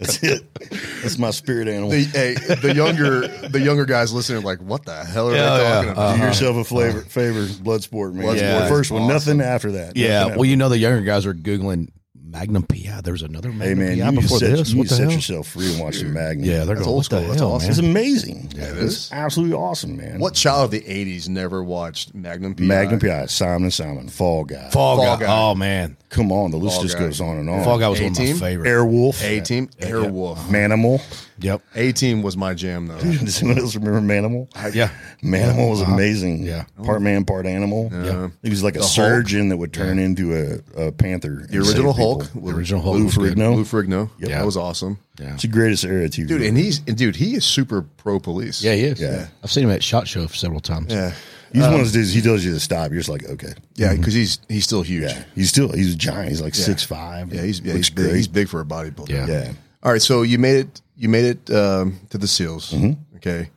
That's 0.00 0.22
it. 0.24 0.54
That's 1.02 1.18
my 1.18 1.30
spirit 1.30 1.68
animal. 1.68 1.90
the, 1.90 2.02
hey, 2.04 2.34
the 2.34 2.74
younger 2.74 3.28
the 3.28 3.60
younger 3.60 3.84
guys 3.84 4.12
listening 4.12 4.38
are 4.42 4.44
like, 4.46 4.60
what 4.60 4.84
the 4.84 5.04
hell 5.04 5.28
are 5.30 5.34
Yeah, 5.34 5.56
they 5.56 5.62
yeah. 5.62 5.74
talking 5.74 5.90
about? 5.90 6.08
Do 6.10 6.14
uh-huh. 6.16 6.26
yourself 6.26 6.56
a 6.56 6.64
flavor, 6.64 6.98
uh-huh. 7.00 7.08
favor, 7.08 7.44
Bloodsport, 7.46 8.14
man. 8.14 8.24
Bloodsport 8.26 8.40
Yeah. 8.40 8.68
First 8.68 8.90
one, 8.90 9.02
Awesome. 9.02 9.14
nothing 9.36 9.40
after 9.40 9.72
that. 9.72 9.96
Yeah. 9.96 10.20
Nothing 10.24 10.36
Well, 10.38 10.44
you 10.46 10.56
know, 10.56 10.68
the 10.68 10.78
younger 10.78 11.02
guys 11.02 11.24
are 11.26 11.34
Googling 11.34 11.88
Magnum 12.30 12.62
PI. 12.64 13.00
There 13.02 13.12
was 13.12 13.22
another 13.22 13.50
Hey 13.50 13.74
Magnum 13.74 13.78
man, 13.78 13.88
PI 13.98 14.04
you 14.04 14.10
need 14.12 14.20
before 14.20 14.38
set, 14.38 14.50
this. 14.56 14.68
you 14.68 14.74
need 14.74 14.78
What 14.80 14.88
to 14.88 14.88
the 14.90 14.96
set 14.96 15.02
hell? 15.04 15.12
yourself 15.12 15.46
free 15.48 15.72
and 15.72 15.80
watch 15.80 15.98
the 16.00 16.04
Magnum. 16.04 16.44
Yeah, 16.44 16.64
they're 16.64 16.74
That's 16.74 16.80
going, 16.80 16.88
old 16.88 16.96
what 16.96 17.08
the 17.10 17.16
school. 17.16 17.28
That's 17.28 17.40
hell, 17.40 17.52
awesome. 17.52 17.70
it's 17.70 17.78
amazing. 17.78 18.52
it 18.54 18.82
it's 18.84 19.12
absolutely 19.12 19.54
awesome, 19.56 19.96
man. 19.96 20.18
What 20.18 20.34
child 20.34 20.64
of 20.66 20.70
the 20.72 20.80
'80s 20.82 21.28
never 21.28 21.62
watched 21.64 22.14
Magnum 22.14 22.54
PI? 22.54 22.64
Magnum 22.64 23.00
PI, 23.00 23.26
Simon 23.26 23.62
and 23.64 23.72
Simon, 23.72 24.08
Fall 24.08 24.44
Guy. 24.44 24.68
Fall, 24.70 24.96
Fall 24.98 25.16
guy. 25.16 25.24
Guy. 25.26 25.26
Oh, 25.50 25.54
man. 25.54 25.96
Come 26.10 26.30
on, 26.30 26.50
the 26.50 26.58
list 26.58 26.76
Fall 26.76 26.82
just 26.84 26.98
Guy. 26.98 27.04
goes 27.04 27.20
on 27.20 27.36
and 27.38 27.48
on. 27.48 27.64
Fall 27.64 27.78
Guy 27.78 27.88
was 27.88 28.00
one 28.00 28.10
of 28.12 28.18
my 28.18 28.24
A-Team? 28.24 28.36
favorites. 28.36 28.70
Airwolf, 28.70 29.22
A 29.24 29.40
Team, 29.40 29.68
Airwolf. 29.80 30.36
Manimal. 30.48 31.00
Yep. 31.40 31.62
A 31.74 31.92
Team 31.92 32.22
was 32.22 32.36
my 32.36 32.54
jam 32.54 32.86
though. 32.86 32.98
Does 33.00 33.42
anyone 33.42 33.60
else 33.60 33.74
remember 33.74 34.00
Manimal? 34.00 34.48
Yeah. 34.74 34.90
Manimal 35.22 35.70
was 35.70 35.82
uh-huh. 35.82 35.94
amazing. 35.94 36.42
Yeah. 36.42 36.64
part 36.84 37.02
man, 37.02 37.24
part 37.24 37.46
animal. 37.46 37.90
Yeah. 37.92 38.28
He 38.42 38.50
was 38.50 38.62
like 38.62 38.76
a 38.76 38.80
Hulk. 38.80 38.90
surgeon 38.90 39.48
that 39.50 39.56
would 39.56 39.72
turn 39.72 39.98
into 39.98 40.62
a, 40.76 40.86
a 40.88 40.92
panther. 40.92 41.46
The 41.48 41.58
original 41.58 41.92
Hulk, 41.92 42.30
The 42.32 42.50
original 42.50 42.82
Hulk 42.82 42.96
Lou 42.96 43.04
was 43.04 43.16
good. 43.16 43.36
Ferrigno. 43.36 43.56
Lou 43.56 43.64
Ferrigno. 43.64 44.10
Yeah. 44.18 44.38
that 44.38 44.46
was 44.46 44.56
awesome, 44.56 44.98
Yeah. 45.18 45.34
It's 45.34 45.42
the 45.42 45.48
greatest 45.48 45.84
era 45.84 46.04
of 46.04 46.10
TV. 46.10 46.28
dude. 46.28 46.42
And 46.42 46.56
he's 46.56 46.80
and 46.86 46.96
dude, 46.96 47.16
he 47.16 47.34
is 47.34 47.44
super 47.44 47.82
pro 47.82 48.18
police. 48.18 48.62
Yeah, 48.62 48.74
he 48.74 48.84
is. 48.84 49.00
Yeah. 49.00 49.28
I've 49.42 49.50
seen 49.52 49.64
him 49.64 49.70
at 49.70 49.82
SHOT 49.82 50.08
Show 50.08 50.26
several 50.26 50.60
times. 50.60 50.92
yeah, 50.92 51.12
he's 51.52 51.62
um, 51.62 51.72
one 51.72 51.80
of 51.80 51.86
those 51.86 51.92
dudes. 51.92 52.12
He 52.12 52.20
tells 52.20 52.44
you 52.44 52.52
to 52.52 52.60
stop. 52.60 52.90
You're 52.90 53.00
just 53.00 53.08
like, 53.08 53.24
okay. 53.24 53.52
yeah, 53.74 53.88
mm-hmm. 53.88 53.96
because 53.98 54.14
he's 54.14 54.40
he's 54.48 54.64
still 54.64 54.82
huge. 54.82 55.04
Yeah, 55.04 55.24
he's 55.34 55.48
still 55.48 55.70
he's 55.72 55.94
a 55.94 55.96
giant. 55.96 56.28
He's 56.28 56.42
like 56.42 56.54
six 56.54 56.82
five. 56.82 57.32
Yeah, 57.32 57.42
he's 57.42 57.60
yeah, 57.60 57.74
he's 57.74 57.90
big, 57.90 58.14
he's 58.14 58.28
big 58.28 58.48
for 58.48 58.60
a 58.60 58.64
bodybuilder. 58.64 59.08
Yeah. 59.08 59.26
yeah, 59.26 59.52
All 59.82 59.92
right, 59.92 60.02
so 60.02 60.22
you 60.22 60.38
made 60.38 60.56
it. 60.56 60.82
You 60.98 61.08
made 61.08 61.24
it 61.24 61.50
um, 61.54 62.00
to 62.10 62.18
the 62.18 62.26
SEALs. 62.26 62.72
Mm-hmm. 62.72 63.16
Okay, 63.16 63.48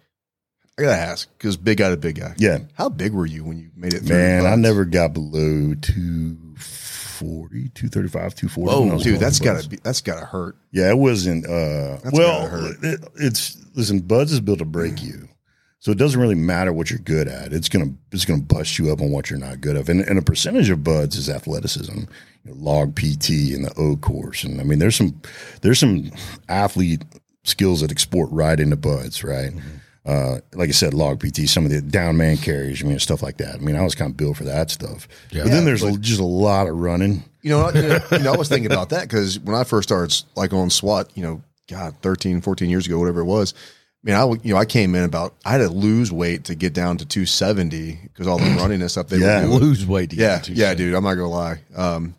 I 0.78 0.82
gotta 0.82 0.96
ask 0.96 1.28
because 1.38 1.58
big 1.58 1.80
guy 1.80 1.90
to 1.90 1.98
big 1.98 2.20
guy. 2.20 2.36
yeah. 2.38 2.60
How 2.76 2.88
big 2.90 3.14
were 3.14 3.26
you 3.26 3.44
when 3.44 3.58
you 3.58 3.72
made 3.76 3.94
it? 3.94 4.08
Man, 4.08 4.46
I 4.46 4.56
never 4.56 4.86
got 4.86 5.14
below 5.14 5.74
240, 5.82 7.70
235, 7.70 8.36
240. 8.36 8.72
Oh, 8.72 8.98
dude, 9.04 9.20
that's 9.20 9.40
to 9.40 9.44
gotta 9.44 9.68
be 9.68 9.78
that's 9.84 10.02
gotta 10.02 10.26
hurt. 10.26 10.56
Yeah, 10.72 10.90
it 10.90 10.98
wasn't. 10.98 11.46
Uh, 11.46 11.98
That's 12.04 12.12
well, 12.18 12.74
it, 12.84 13.00
it's 13.16 13.58
listen. 13.76 14.00
BUD/S 14.00 14.32
is 14.32 14.40
built 14.40 14.60
to 14.60 14.66
break 14.66 15.02
you, 15.04 15.28
so 15.80 15.92
it 15.92 15.98
doesn't 15.98 16.20
really 16.22 16.36
matter 16.36 16.72
what 16.72 16.90
you're 16.90 17.00
good 17.00 17.28
at. 17.28 17.54
It's 17.54 17.70
gonna 17.70 17.94
it's 18.12 18.26
gonna 18.26 18.42
bust 18.42 18.78
you 18.80 18.92
up 18.92 19.02
on 19.02 19.12
what 19.12 19.30
you're 19.30 19.40
not 19.40 19.62
good 19.62 19.76
at. 19.76 19.90
And, 19.90 20.02
and 20.02 20.18
a 20.18 20.22
percentage 20.22 20.70
of 20.70 20.84
BUD/S 20.84 21.16
is 21.16 21.30
athleticism, 21.30 21.98
you 22.00 22.08
know, 22.46 22.54
log 22.56 22.96
PT 22.96 23.54
and 23.54 23.66
the 23.66 23.74
O 23.78 23.98
course. 23.98 24.44
And 24.44 24.62
I 24.62 24.64
mean, 24.64 24.80
there's 24.80 24.96
some 24.96 25.22
there's 25.62 25.80
some 25.80 26.12
athlete 26.48 27.04
skills 27.44 27.82
that 27.82 27.92
export 27.92 28.30
right 28.32 28.60
into 28.60 28.76
BUD/S, 28.76 29.24
right? 29.24 29.52
Uh, 30.06 30.40
like 30.54 30.70
I 30.70 30.72
said, 30.72 30.94
log 30.96 31.20
PT, 31.20 31.48
some 31.48 31.64
of 31.64 31.72
the 31.72 31.80
down 31.82 32.18
man 32.18 32.38
carries, 32.38 32.84
I 32.84 32.88
mean, 32.88 32.98
stuff 33.00 33.22
like 33.22 33.38
that. 33.38 33.56
I 33.56 33.58
mean, 33.60 33.76
I 33.76 33.84
was 33.84 33.94
kind 33.94 34.10
of 34.10 34.18
built 34.18 34.38
for 34.38 34.46
that 34.46 34.72
stuff. 34.72 35.08
Yeah. 35.30 35.44
but 35.44 35.52
then 35.52 35.64
there's 35.66 35.84
but- 35.84 36.02
just 36.02 36.20
a 36.20 36.24
lot 36.26 36.68
of 36.68 36.76
running. 36.76 37.24
You 37.44 37.52
know, 37.52 37.70
you 37.72 37.82
know, 37.84 38.00
you 38.12 38.20
know, 38.20 38.34
I 38.34 38.38
was 38.38 38.50
thinking 38.50 38.72
about 38.72 38.90
that 38.92 39.04
because 39.04 39.40
when 39.40 39.56
I 39.56 39.64
first 39.64 39.90
started 39.90 40.16
like 40.36 40.54
on 40.54 40.70
SWAT, 40.70 41.10
you 41.16 41.24
know, 41.24 41.42
God, 41.70 41.96
13, 42.02 42.42
14 42.42 42.70
years 42.70 42.86
ago, 42.88 43.00
whatever 43.00 43.22
it 43.22 43.26
was. 43.26 43.54
I 44.04 44.08
mean, 44.08 44.16
I 44.16 44.20
w- 44.22 44.42
you 44.44 44.54
know 44.54 44.60
I 44.60 44.66
came 44.66 44.96
in 44.96 45.04
about 45.04 45.36
I 45.46 45.52
had 45.52 45.60
to 45.60 45.70
lose 45.70 46.12
weight 46.12 46.46
to 46.46 46.56
get 46.56 46.74
down 46.74 46.98
to 46.98 47.06
270 47.06 48.00
because 48.04 48.26
all 48.28 48.40
the 48.40 48.46
running 48.58 48.82
and 48.82 48.90
stuff 48.90 49.08
they 49.08 49.18
Yeah. 49.18 49.42
were 49.44 49.48
doing. 49.48 49.60
Lose 49.60 49.86
weight. 49.86 50.10
To 50.10 50.16
Yeah, 50.16 50.38
get 50.38 50.44
to 50.46 50.54
yeah, 50.54 50.74
dude. 50.74 50.96
I'm 50.96 51.04
not 51.04 51.14
gonna 51.14 51.30
lie. 51.30 51.60
Um, 51.76 52.16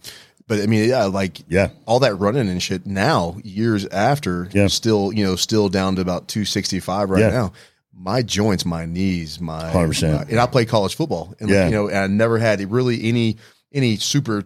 but 0.52 0.62
I 0.62 0.66
mean, 0.66 0.86
yeah, 0.86 1.04
like 1.04 1.38
Yeah. 1.48 1.68
all 1.86 2.00
that 2.00 2.14
running 2.18 2.48
and 2.48 2.62
shit. 2.62 2.84
Now, 2.86 3.36
years 3.42 3.86
after, 3.86 4.48
Yeah. 4.52 4.66
still, 4.66 5.10
you 5.14 5.24
know, 5.24 5.34
still 5.34 5.70
down 5.70 5.96
to 5.96 6.02
about 6.02 6.28
265 6.28 7.08
right 7.08 7.20
Yeah. 7.22 7.30
now. 7.30 7.52
My 7.94 8.20
joints, 8.20 8.66
my 8.66 8.84
knees, 8.84 9.40
my 9.40 9.70
100%. 9.70 10.12
my- 10.14 10.26
and 10.30 10.38
I 10.38 10.44
played 10.46 10.68
college 10.68 10.94
football, 10.94 11.34
and 11.40 11.48
Yeah. 11.48 11.66
you 11.66 11.70
know, 11.72 11.88
and 11.88 11.96
I 11.98 12.06
never 12.06 12.38
had 12.38 12.70
really 12.70 13.02
any 13.08 13.36
any 13.74 13.96
super 13.96 14.44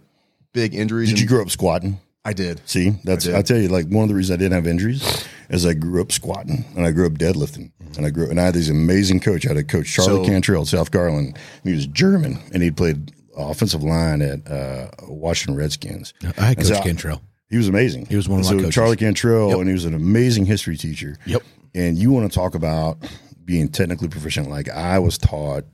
big 0.52 0.72
injuries. 0.76 1.08
Did 1.08 1.18
you 1.18 1.26
grow 1.26 1.42
up 1.42 1.50
squatting? 1.50 1.98
I 2.24 2.32
did. 2.32 2.60
See, 2.66 2.94
that's 3.02 3.24
did. 3.24 3.34
I, 3.34 3.42
tell 3.42 3.58
you, 3.58 3.66
like 3.68 3.86
one 3.88 4.04
of 4.04 4.08
the 4.08 4.14
reasons 4.14 4.34
I 4.34 4.36
didn't 4.36 4.52
have 4.54 4.66
injuries 4.68 5.02
is 5.50 5.66
I 5.66 5.72
grew 5.74 6.00
up 6.00 6.12
squatting 6.12 6.64
and 6.76 6.86
I 6.86 6.92
grew 6.92 7.06
up 7.06 7.14
deadlifting 7.14 7.70
and 7.96 8.06
I 8.06 8.10
grew 8.10 8.30
and 8.30 8.40
I 8.40 8.44
had 8.44 8.54
this 8.54 8.68
amazing 8.68 9.18
coach. 9.20 9.44
I 9.44 9.48
had 9.50 9.56
a 9.56 9.64
coach 9.64 9.92
Charlie 9.92 10.24
So- 10.24 10.30
Cantrell 10.30 10.64
South 10.64 10.92
Garland. 10.92 11.36
And 11.64 11.70
he 11.70 11.72
was 11.72 11.86
German 11.88 12.38
and 12.52 12.62
he 12.62 12.70
played 12.70 13.10
offensive 13.36 13.82
line 13.82 14.22
at 14.22 14.50
uh, 14.50 14.88
Washington 15.08 15.56
Redskins. 15.56 16.14
I 16.22 16.26
had 16.26 16.36
And 16.38 16.56
Coach 16.58 16.66
so 16.66 16.74
I- 16.76 16.82
Cantrell. 16.82 17.22
He 17.48 17.56
was 17.56 17.68
amazing. 17.68 18.06
He 18.06 18.16
was 18.16 18.28
one 18.28 18.40
of 18.40 18.46
And 18.46 18.56
my 18.56 18.58
so 18.62 18.64
coaches. 18.64 18.74
Charlie 18.74 18.96
Cantrell, 18.96 19.60
and 19.60 19.68
he 19.68 19.72
was 19.72 19.84
an 19.84 19.94
amazing 19.94 20.46
history 20.46 20.76
teacher. 20.76 21.16
Yep. 21.26 21.42
And 21.76 21.96
you 21.96 22.10
want 22.10 22.30
to 22.30 22.34
talk 22.36 22.54
about 22.56 22.98
being 23.44 23.68
technically 23.68 24.08
proficient? 24.08 24.50
Like 24.50 24.68
I 24.68 24.98
was 24.98 25.16
taught 25.16 25.64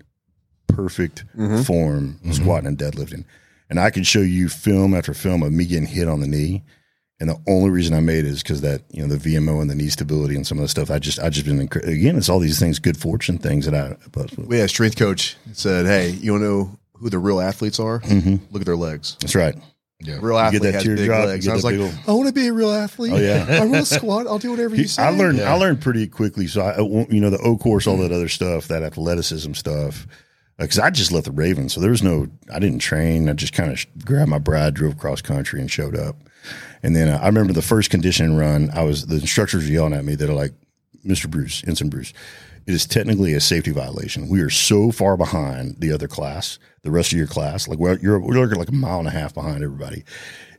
perfect 0.69 1.25
Mm-hmm. 1.37 1.63
form 1.63 2.19
squatting 2.33 2.67
and 2.67 2.79
deadlifting, 2.79 3.25
and 3.71 3.79
I 3.81 3.91
could 3.91 4.07
show 4.07 4.21
you 4.21 4.49
film 4.49 4.95
after 4.95 5.15
film 5.15 5.43
of 5.43 5.53
me 5.53 5.65
getting 5.65 5.87
hit 5.87 6.09
on 6.09 6.21
the 6.21 6.27
knee. 6.27 6.63
And 7.21 7.31
the 7.31 7.39
only 7.49 7.71
reason 7.71 7.95
I 7.95 8.01
made 8.01 8.25
it 8.25 8.27
is 8.27 8.43
because 8.43 8.63
that 8.63 8.83
you 8.91 9.07
know 9.07 9.15
the 9.15 9.31
VMO 9.35 9.61
and 9.61 9.71
the 9.71 9.75
knee 9.77 9.89
stability 9.89 10.35
and 10.35 10.45
some 10.47 10.59
of 10.59 10.63
the 10.63 10.69
stuff 10.69 10.91
I 10.91 10.99
just 10.99 11.21
I 11.21 11.29
just 11.31 11.47
been 11.47 11.69
incre- 11.69 11.87
again 11.87 12.17
it's 12.17 12.29
all 12.29 12.41
these 12.41 12.59
things 12.59 12.81
good 12.81 12.97
fortune 12.97 13.39
things 13.39 13.65
that 13.65 13.75
I 13.75 13.97
but 14.11 14.37
We 14.37 14.57
had 14.57 14.65
a 14.65 14.69
strength 14.69 14.97
coach 14.97 15.37
said, 15.53 15.87
"Hey, 15.87 16.11
you 16.11 16.33
want 16.33 16.43
to 16.43 16.49
know 16.49 16.79
who 17.03 17.11
the 17.11 17.19
real 17.19 17.41
athletes 17.41 17.79
are? 17.81 18.01
Look 18.51 18.63
at 18.63 18.67
their 18.67 18.77
legs. 18.77 19.17
that's 19.21 19.35
right 19.35 19.55
Yeah. 20.01 20.15
Real 20.21 20.37
Mm-hmm. 20.37 20.57
Athlete 20.57 20.75
has 20.75 20.85
big 20.85 20.97
teardrop, 20.97 21.27
legs." 21.27 21.45
you 21.47 21.53
I 21.53 21.55
was 21.55 21.65
like, 21.65 21.79
old- 21.79 21.95
"I 22.09 22.13
want 22.13 22.29
to 22.29 22.33
be 22.35 22.47
a 22.49 22.53
real 22.53 22.71
athlete. 22.73 23.13
Oh, 23.13 23.17
yeah. 23.19 23.47
I 23.63 23.65
want 23.67 23.87
to 23.87 23.95
squat. 23.95 24.27
I'll 24.27 24.39
do 24.39 24.51
whatever 24.51 24.75
you 24.75 24.87
say." 24.89 25.03
I 25.03 25.11
learned 25.11 25.41
I 25.41 25.55
learned 25.55 25.81
pretty 25.81 26.07
quickly. 26.09 26.47
So 26.47 26.61
I, 26.63 26.79
you 27.13 27.21
know, 27.21 27.31
the 27.31 27.39
O 27.39 27.57
course, 27.59 27.87
all 27.87 27.97
that 27.99 28.11
other 28.13 28.29
stuff, 28.29 28.69
that 28.69 28.83
athleticism 28.83 29.53
stuff, 29.55 30.07
because 30.59 30.79
I 30.79 30.91
just 30.91 31.13
left 31.13 31.27
the 31.27 31.33
Ravens, 31.33 31.73
so 31.75 31.81
there 31.81 31.91
was 31.91 32.03
no. 32.03 32.27
I 32.53 32.59
didn't 32.59 32.79
train. 32.81 33.29
I 33.29 33.33
just 33.35 33.53
kind 33.53 33.71
of 33.73 33.85
grabbed 34.05 34.31
my 34.31 34.39
bride, 34.39 34.75
drove 34.75 34.97
cross 34.99 35.21
country, 35.23 35.61
and 35.61 35.71
showed 35.71 35.97
up. 35.97 36.17
And 36.83 36.97
then 36.97 37.09
uh, 37.09 37.19
I 37.23 37.27
remember 37.27 37.53
the 37.53 37.63
first 37.63 37.91
conditioning 37.91 38.37
run. 38.37 38.71
I 38.75 38.83
was 38.83 39.07
the 39.07 39.17
instructors 39.17 39.65
were 39.67 39.73
yelling 39.73 39.93
at 39.95 40.05
me. 40.05 40.17
They're 40.17 40.29
like, 40.35 40.53
"Mr. 41.07 41.31
Bruce, 41.31 41.63
Ensign 41.67 41.91
Bruce." 41.91 42.13
It 42.67 42.75
is 42.75 42.87
technically 42.87 43.35
a 43.35 43.41
safety 43.41 43.73
violation. 43.73 44.29
We 44.29 44.41
are 44.41 44.51
so 44.51 44.93
far 44.93 45.17
behind 45.17 45.77
the 45.79 45.93
other 45.93 46.09
class, 46.09 46.59
the 46.83 46.91
rest 46.91 47.13
of 47.13 47.19
your 47.19 47.27
class. 47.27 47.67
Like 47.67 47.79
we're 47.79 47.99
you're 47.99 48.21
we're 48.21 48.47
like 48.47 48.69
a 48.69 48.73
mile 48.73 48.99
and 48.99 49.09
a 49.09 49.13
half 49.13 49.35
behind 49.35 49.65
everybody. 49.65 50.05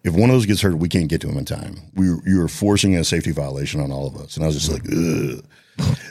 If 0.04 0.14
one 0.14 0.30
of 0.30 0.36
those 0.36 0.46
gets 0.46 0.62
hurt, 0.62 0.78
we 0.78 0.90
can't 0.90 1.08
get 1.08 1.22
to 1.22 1.30
him 1.30 1.38
in 1.38 1.46
time. 1.46 1.78
We 1.96 2.08
you 2.26 2.42
are 2.42 2.50
forcing 2.50 2.96
a 2.96 3.04
safety 3.04 3.32
violation 3.32 3.80
on 3.80 3.92
all 3.92 4.06
of 4.06 4.18
us. 4.18 4.36
And 4.36 4.44
I 4.44 4.48
was 4.48 4.60
just 4.60 4.72
like, 4.72 4.84
Ugh. 4.92 5.44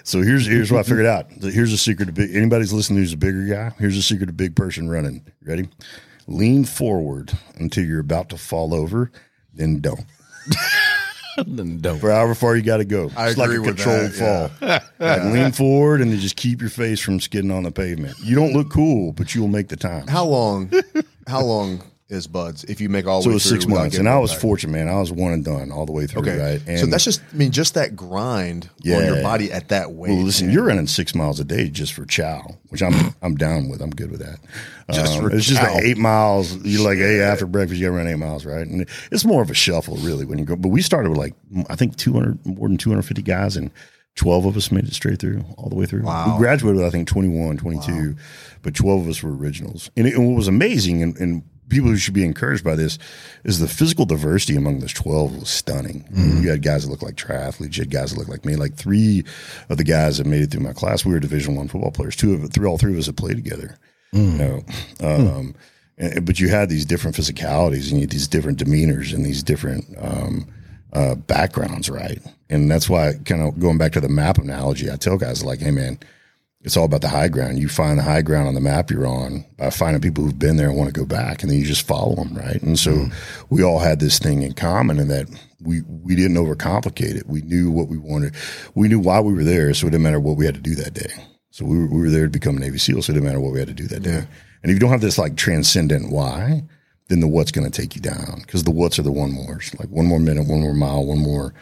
So 0.05 0.23
here's 0.23 0.47
here's 0.47 0.73
what 0.73 0.81
I 0.81 0.83
figured 0.83 1.07
out. 1.07 1.31
Here's 1.31 1.73
a 1.73 1.79
secret 1.79 2.07
to 2.07 2.13
big. 2.13 2.35
Anybody's 2.35 2.73
listening 2.73 2.99
who's 2.99 3.13
a 3.13 3.19
bigger 3.19 3.45
guy. 3.47 3.73
Here's 3.79 3.97
a 3.97 4.03
secret 4.03 4.27
to 4.27 4.33
big 4.33 4.57
person 4.57 4.89
running. 4.89 5.25
Ready? 5.45 5.69
Lean 6.27 6.65
forward 6.65 7.33
until 7.57 7.85
you're 7.85 8.01
about 8.01 8.29
to 8.31 8.39
fall 8.39 8.75
over, 8.75 9.11
then 9.53 9.81
don't. 9.81 10.07
Then 11.47 11.79
don't. 11.81 11.99
For 11.99 12.11
however 12.11 12.35
far 12.35 12.57
you 12.57 12.63
got 12.63 12.79
to 12.79 12.85
go. 12.85 13.11
I 13.17 13.29
it's 13.29 13.39
like 13.39 13.51
a 13.51 13.59
with 13.59 13.77
controlled 13.77 14.13
that, 14.13 14.51
fall. 14.61 14.81
Like 14.99 15.25
lean 15.25 15.53
forward 15.53 16.01
and 16.01 16.13
then 16.13 16.19
just 16.21 16.37
keep 16.37 16.61
your 16.61 16.71
face 16.71 17.01
from 17.01 17.21
skidding 17.21 17.51
on 17.51 17.65
the 17.65 17.73
pavement. 17.73 18.17
You 18.23 18.37
don't 18.37 18.53
look 18.53 18.71
cool, 18.71 19.13
but 19.13 19.35
you'll 19.35 19.49
make 19.49 19.69
the 19.69 19.77
time. 19.77 20.07
How 20.07 20.25
long? 20.25 20.73
How 21.27 21.43
long 21.43 21.83
is 22.13 22.27
BUD/S? 22.27 22.65
If 22.65 22.81
you 22.81 22.89
make 22.89 23.07
all 23.07 23.21
the 23.21 23.25
so 23.25 23.31
it 23.31 23.35
was 23.35 23.43
through 23.47 23.61
six 23.61 23.67
months, 23.67 23.97
and 23.97 24.09
I 24.09 24.19
was 24.19 24.33
fortunate, 24.33 24.73
man. 24.73 24.89
I 24.89 25.01
was 25.01 25.11
one 25.11 25.33
and 25.33 25.45
done 25.45 25.73
all 25.73 25.87
the 25.87 25.93
way 25.93 26.07
through, 26.07 26.23
Okay, 26.23 26.39
right? 26.39 26.63
And 26.69 26.79
so 26.79 26.87
that's 26.87 27.05
just. 27.05 27.23
I 27.33 27.37
mean, 27.37 27.51
just 27.51 27.75
that 27.75 27.97
grind 27.97 28.69
on 28.85 29.05
your 29.05 29.23
body 29.23 29.51
at 29.51 29.69
that 29.71 29.93
weight. 29.93 30.11
Well, 30.13 30.23
listen, 30.23 30.47
man. 30.47 30.55
you're 30.55 30.65
running 30.65 30.87
six 30.87 31.15
miles 31.15 31.41
a 31.41 31.45
day 31.45 31.69
just 31.69 31.95
for 31.95 32.05
chow, 32.05 32.57
which 32.69 32.83
I'm 32.83 33.15
I'm 33.23 33.37
down 33.37 33.69
with. 33.69 33.81
I'm 33.81 33.91
good 33.91 34.11
with 34.11 34.21
that. 34.21 34.39
Just 34.93 35.17
Um, 35.17 35.23
for 35.23 35.35
it's 35.35 35.47
just 35.47 35.63
like 35.63 35.83
eight 35.83 35.99
miles. 35.99 36.55
You're 36.65 36.85
like, 36.85 36.99
hey, 36.99 37.21
after 37.21 37.47
breakfast, 37.47 37.81
you 37.81 37.87
got 37.87 37.93
to 37.93 37.97
run 37.97 38.07
eight 38.09 38.17
miles, 38.17 38.45
right? 38.45 38.67
And 38.67 38.87
it's 39.11 39.25
more 39.25 39.43
of 39.43 39.51
a 39.51 39.55
shuffle, 39.55 39.97
really, 39.97 40.25
when 40.25 40.39
you 40.39 40.45
go. 40.45 40.57
But 40.57 40.69
we 40.69 40.83
started 40.83 41.09
with 41.09 41.19
like 41.19 41.35
I 41.71 41.77
think 41.77 41.97
200, 41.97 42.45
more 42.47 42.69
than 42.69 42.77
250 42.77 43.23
guys, 43.23 43.57
and 43.57 43.71
12 44.17 44.45
of 44.45 44.57
us 44.59 44.71
made 44.71 44.85
it 44.85 44.93
straight 44.93 45.19
through, 45.19 45.43
all 45.57 45.71
the 45.71 45.75
way 45.75 45.87
through. 45.87 46.03
Wow. 46.03 46.35
We 46.35 46.39
graduated 46.39 46.77
with 46.77 46.87
I 46.87 46.91
think 46.91 47.09
21, 47.09 47.57
22, 47.57 48.15
but 48.61 48.75
12 48.75 49.01
of 49.03 49.09
us 49.09 49.23
were 49.23 49.35
originals. 49.35 49.91
And, 49.97 50.07
it, 50.07 50.15
and 50.15 50.29
what 50.29 50.37
was 50.37 50.49
amazing, 50.49 51.03
and, 51.03 51.17
and 51.17 51.43
people 51.73 51.89
who 51.91 51.97
should 51.97 52.15
be 52.15 52.25
encouraged 52.25 52.63
by 52.63 52.77
this, 52.77 52.99
is 53.45 53.59
the 53.59 53.67
physical 53.67 54.05
diversity 54.07 54.55
among 54.57 54.79
those 54.79 54.93
12 54.93 55.41
was 55.41 55.49
stunning. 55.51 56.05
You 56.43 56.51
had 56.51 56.63
guys 56.63 56.85
that 56.85 56.91
looked 56.91 57.03
like 57.03 57.17
triathletes, 57.17 57.77
you 57.77 57.83
had 57.83 57.91
guys 57.91 58.13
that 58.13 58.19
looked 58.19 58.31
like 58.31 58.45
me. 58.45 58.55
Like 58.57 58.75
three 58.75 59.25
of 59.69 59.77
the 59.79 59.85
guys 59.85 60.19
that 60.19 60.27
made 60.27 60.43
it 60.43 60.51
through 60.51 60.61
my 60.63 60.73
class, 60.73 61.05
we 61.05 61.13
were 61.13 61.19
Division 61.21 61.57
One 61.57 61.67
football 61.69 61.91
players. 61.91 62.15
Two 62.15 62.35
of 62.35 62.53
three, 62.53 62.67
all 62.69 62.79
three 62.79 62.93
of 62.93 62.99
us 62.99 63.07
had 63.07 63.17
played 63.17 63.37
together. 63.37 63.77
You 64.13 64.23
know, 64.23 64.63
um, 65.01 65.55
and- 65.99 66.25
but 66.27 66.39
you 66.39 66.49
had 66.49 66.69
these 66.69 66.85
different 66.85 67.17
physicalities 67.17 67.89
and 67.89 67.97
you 67.97 68.01
had 68.03 68.11
these 68.11 68.29
different 68.29 68.59
demeanors 68.59 69.15
and 69.15 69.25
these 69.25 69.43
different 69.43 69.87
um, 69.99 70.47
uh, 70.93 71.15
backgrounds, 71.15 71.89
right? 71.89 72.21
And 72.51 72.71
that's 72.71 72.89
why, 72.91 73.15
kind 73.25 73.41
of 73.43 73.59
going 73.59 73.79
back 73.79 73.93
to 73.93 74.01
the 74.01 74.11
map 74.11 74.37
analogy, 74.39 74.91
I 74.91 74.97
tell 74.97 75.17
guys 75.17 75.43
like, 75.43 75.61
"Hey, 75.61 75.71
man, 75.71 75.99
it's 76.65 76.77
all 76.77 76.85
about 76.85 77.01
the 77.01 77.09
high 77.09 77.29
ground. 77.29 77.59
You 77.59 77.69
find 77.69 77.99
the 77.99 78.05
high 78.05 78.23
ground 78.23 78.49
on 78.49 78.55
the 78.55 78.61
map 78.61 78.91
you're 78.91 79.07
on 79.07 79.45
by 79.57 79.71
finding 79.71 80.01
people 80.01 80.23
who've 80.23 80.39
been 80.39 80.57
there 80.57 80.69
and 80.69 80.77
want 80.77 80.93
to 80.93 80.99
go 80.99 81.07
back, 81.07 81.43
and 81.43 81.51
then 81.51 81.59
you 81.59 81.65
just 81.65 81.87
follow 81.87 82.15
them, 82.15 82.35
right? 82.35 82.63
And 82.63 82.79
so 82.79 82.93
mm-hmm. 82.93 83.45
we 83.51 83.63
all 83.63 83.81
had 83.81 84.01
this 84.01 84.19
thing 84.19 84.43
in 84.43 84.53
common, 84.53 84.99
in 84.99 85.09
that 85.09 85.27
we 85.61 85.83
we 85.83 86.15
didn't 86.15 86.37
overcomplicate 86.37 87.17
it. 87.17 87.27
We 87.27 87.43
knew 87.43 87.71
what 87.71 87.89
we 87.89 87.99
wanted. 87.99 88.35
We 88.75 88.89
knew 88.89 89.01
why 89.01 89.21
we 89.21 89.33
were 89.33 89.45
there, 89.45 89.75
so 89.75 89.87
it 89.87 89.91
didn't 89.91 90.05
matter 90.05 90.21
what 90.21 90.37
we 90.37 90.47
had 90.47 90.55
to 90.55 90.61
do 90.61 90.75
that 90.77 90.95
day. 90.95 91.13
So 91.51 91.65
we 91.67 91.79
were, 91.79 91.87
we 91.87 92.01
were 92.01 92.11
there 92.11 92.25
to 92.25 92.31
become 92.31 92.57
a 92.57 92.61
Navy 92.61 92.79
SEAL, 92.79 93.03
so 93.03 93.11
it 93.11 93.15
didn't 93.15 93.27
matter 93.27 93.41
what 93.41 93.53
we 93.53 93.59
had 93.59 93.69
to 93.69 93.75
do 93.75 93.87
that 93.89 94.03
day. 94.03 94.27
And 94.63 94.71
if 94.71 94.75
you 94.75 94.79
don't 94.79 94.91
have 94.91 95.01
this 95.01 95.19
like 95.19 95.37
transcendent 95.37 96.11
why, 96.11 96.63
then 97.09 97.21
the 97.21 97.29
what's 97.29 97.53
going 97.53 97.71
to 97.71 97.81
take 97.81 97.95
you 97.95 98.01
down 98.01 98.41
because 98.41 98.65
the 98.65 98.71
what's 98.71 98.99
are 98.99 99.03
the 99.03 99.13
one 99.13 99.33
mores, 99.33 99.75
like 99.79 99.89
one 99.89 100.07
more 100.07 100.21
minute, 100.21 100.47
one 100.49 100.61
more 100.61 100.75
mile, 100.75 101.05
one 101.05 101.19
more. 101.19 101.53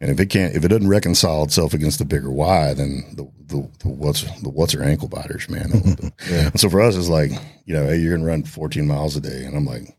And 0.00 0.10
if 0.10 0.20
it 0.20 0.26
can't, 0.26 0.54
if 0.54 0.64
it 0.64 0.68
doesn't 0.68 0.88
reconcile 0.88 1.42
itself 1.44 1.72
against 1.72 1.98
the 1.98 2.04
bigger 2.04 2.30
why, 2.30 2.74
then 2.74 3.02
the 3.14 3.24
the, 3.46 3.68
the 3.80 3.88
what's 3.88 4.22
the 4.42 4.50
what's 4.50 4.74
are 4.74 4.82
ankle 4.82 5.08
biters, 5.08 5.48
man. 5.48 5.70
And 6.28 6.58
so 6.60 6.68
for 6.68 6.80
us, 6.80 6.96
it's 6.96 7.08
like 7.08 7.30
you 7.64 7.74
know, 7.74 7.86
hey, 7.86 7.96
you're 7.96 8.16
gonna 8.16 8.28
run 8.28 8.44
14 8.44 8.86
miles 8.86 9.16
a 9.16 9.20
day, 9.20 9.44
and 9.44 9.56
I'm 9.56 9.64
like, 9.64 9.96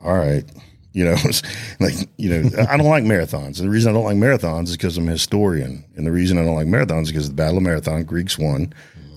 all 0.00 0.16
right, 0.16 0.44
you 0.92 1.04
know, 1.04 1.16
like 1.80 1.94
you 2.16 2.30
know, 2.30 2.50
I 2.68 2.76
don't 2.76 2.88
like 2.88 3.04
marathons, 3.04 3.58
and 3.58 3.68
the 3.68 3.70
reason 3.70 3.90
I 3.90 3.94
don't 3.94 4.04
like 4.04 4.16
marathons 4.16 4.68
is 4.68 4.76
because 4.76 4.96
I'm 4.96 5.08
a 5.08 5.12
historian, 5.12 5.84
and 5.96 6.06
the 6.06 6.12
reason 6.12 6.38
I 6.38 6.44
don't 6.44 6.54
like 6.54 6.68
marathons 6.68 7.02
is 7.02 7.10
because 7.10 7.28
the 7.28 7.34
Battle 7.34 7.56
of 7.56 7.64
Marathon, 7.64 8.04
Greeks 8.04 8.38
won. 8.38 8.72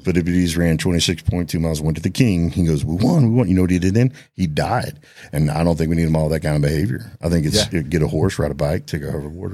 Philippides 0.08 0.58
ran 0.58 0.78
26.2 0.78 1.60
miles, 1.60 1.82
went 1.82 1.97
to 1.97 2.03
the 2.03 2.10
king. 2.10 2.49
He 2.49 2.66
goes, 2.66 2.86
We 2.86 2.95
won, 2.95 3.30
we 3.30 3.36
won. 3.36 3.49
You 3.49 3.55
know 3.55 3.62
what 3.62 3.72
he 3.72 3.80
did 3.80 3.93
then? 3.93 4.14
He 4.34 4.47
died. 4.47 4.99
And 5.34 5.51
I 5.51 5.64
don't 5.64 5.76
think 5.76 5.89
we 5.89 5.97
need 5.97 6.08
him 6.08 6.16
all 6.16 6.30
that 6.30 6.39
kind 6.41 6.55
of 6.55 6.62
behavior. 6.62 7.12
I 7.22 7.30
think 7.30 7.45
it's 7.45 7.66
get 7.68 8.01
a 8.01 8.08
horse, 8.08 8.39
ride 8.39 8.51
a 8.51 8.55
bike, 8.55 8.86
take 8.86 9.01
a 9.01 9.08
hoverboard, 9.08 9.53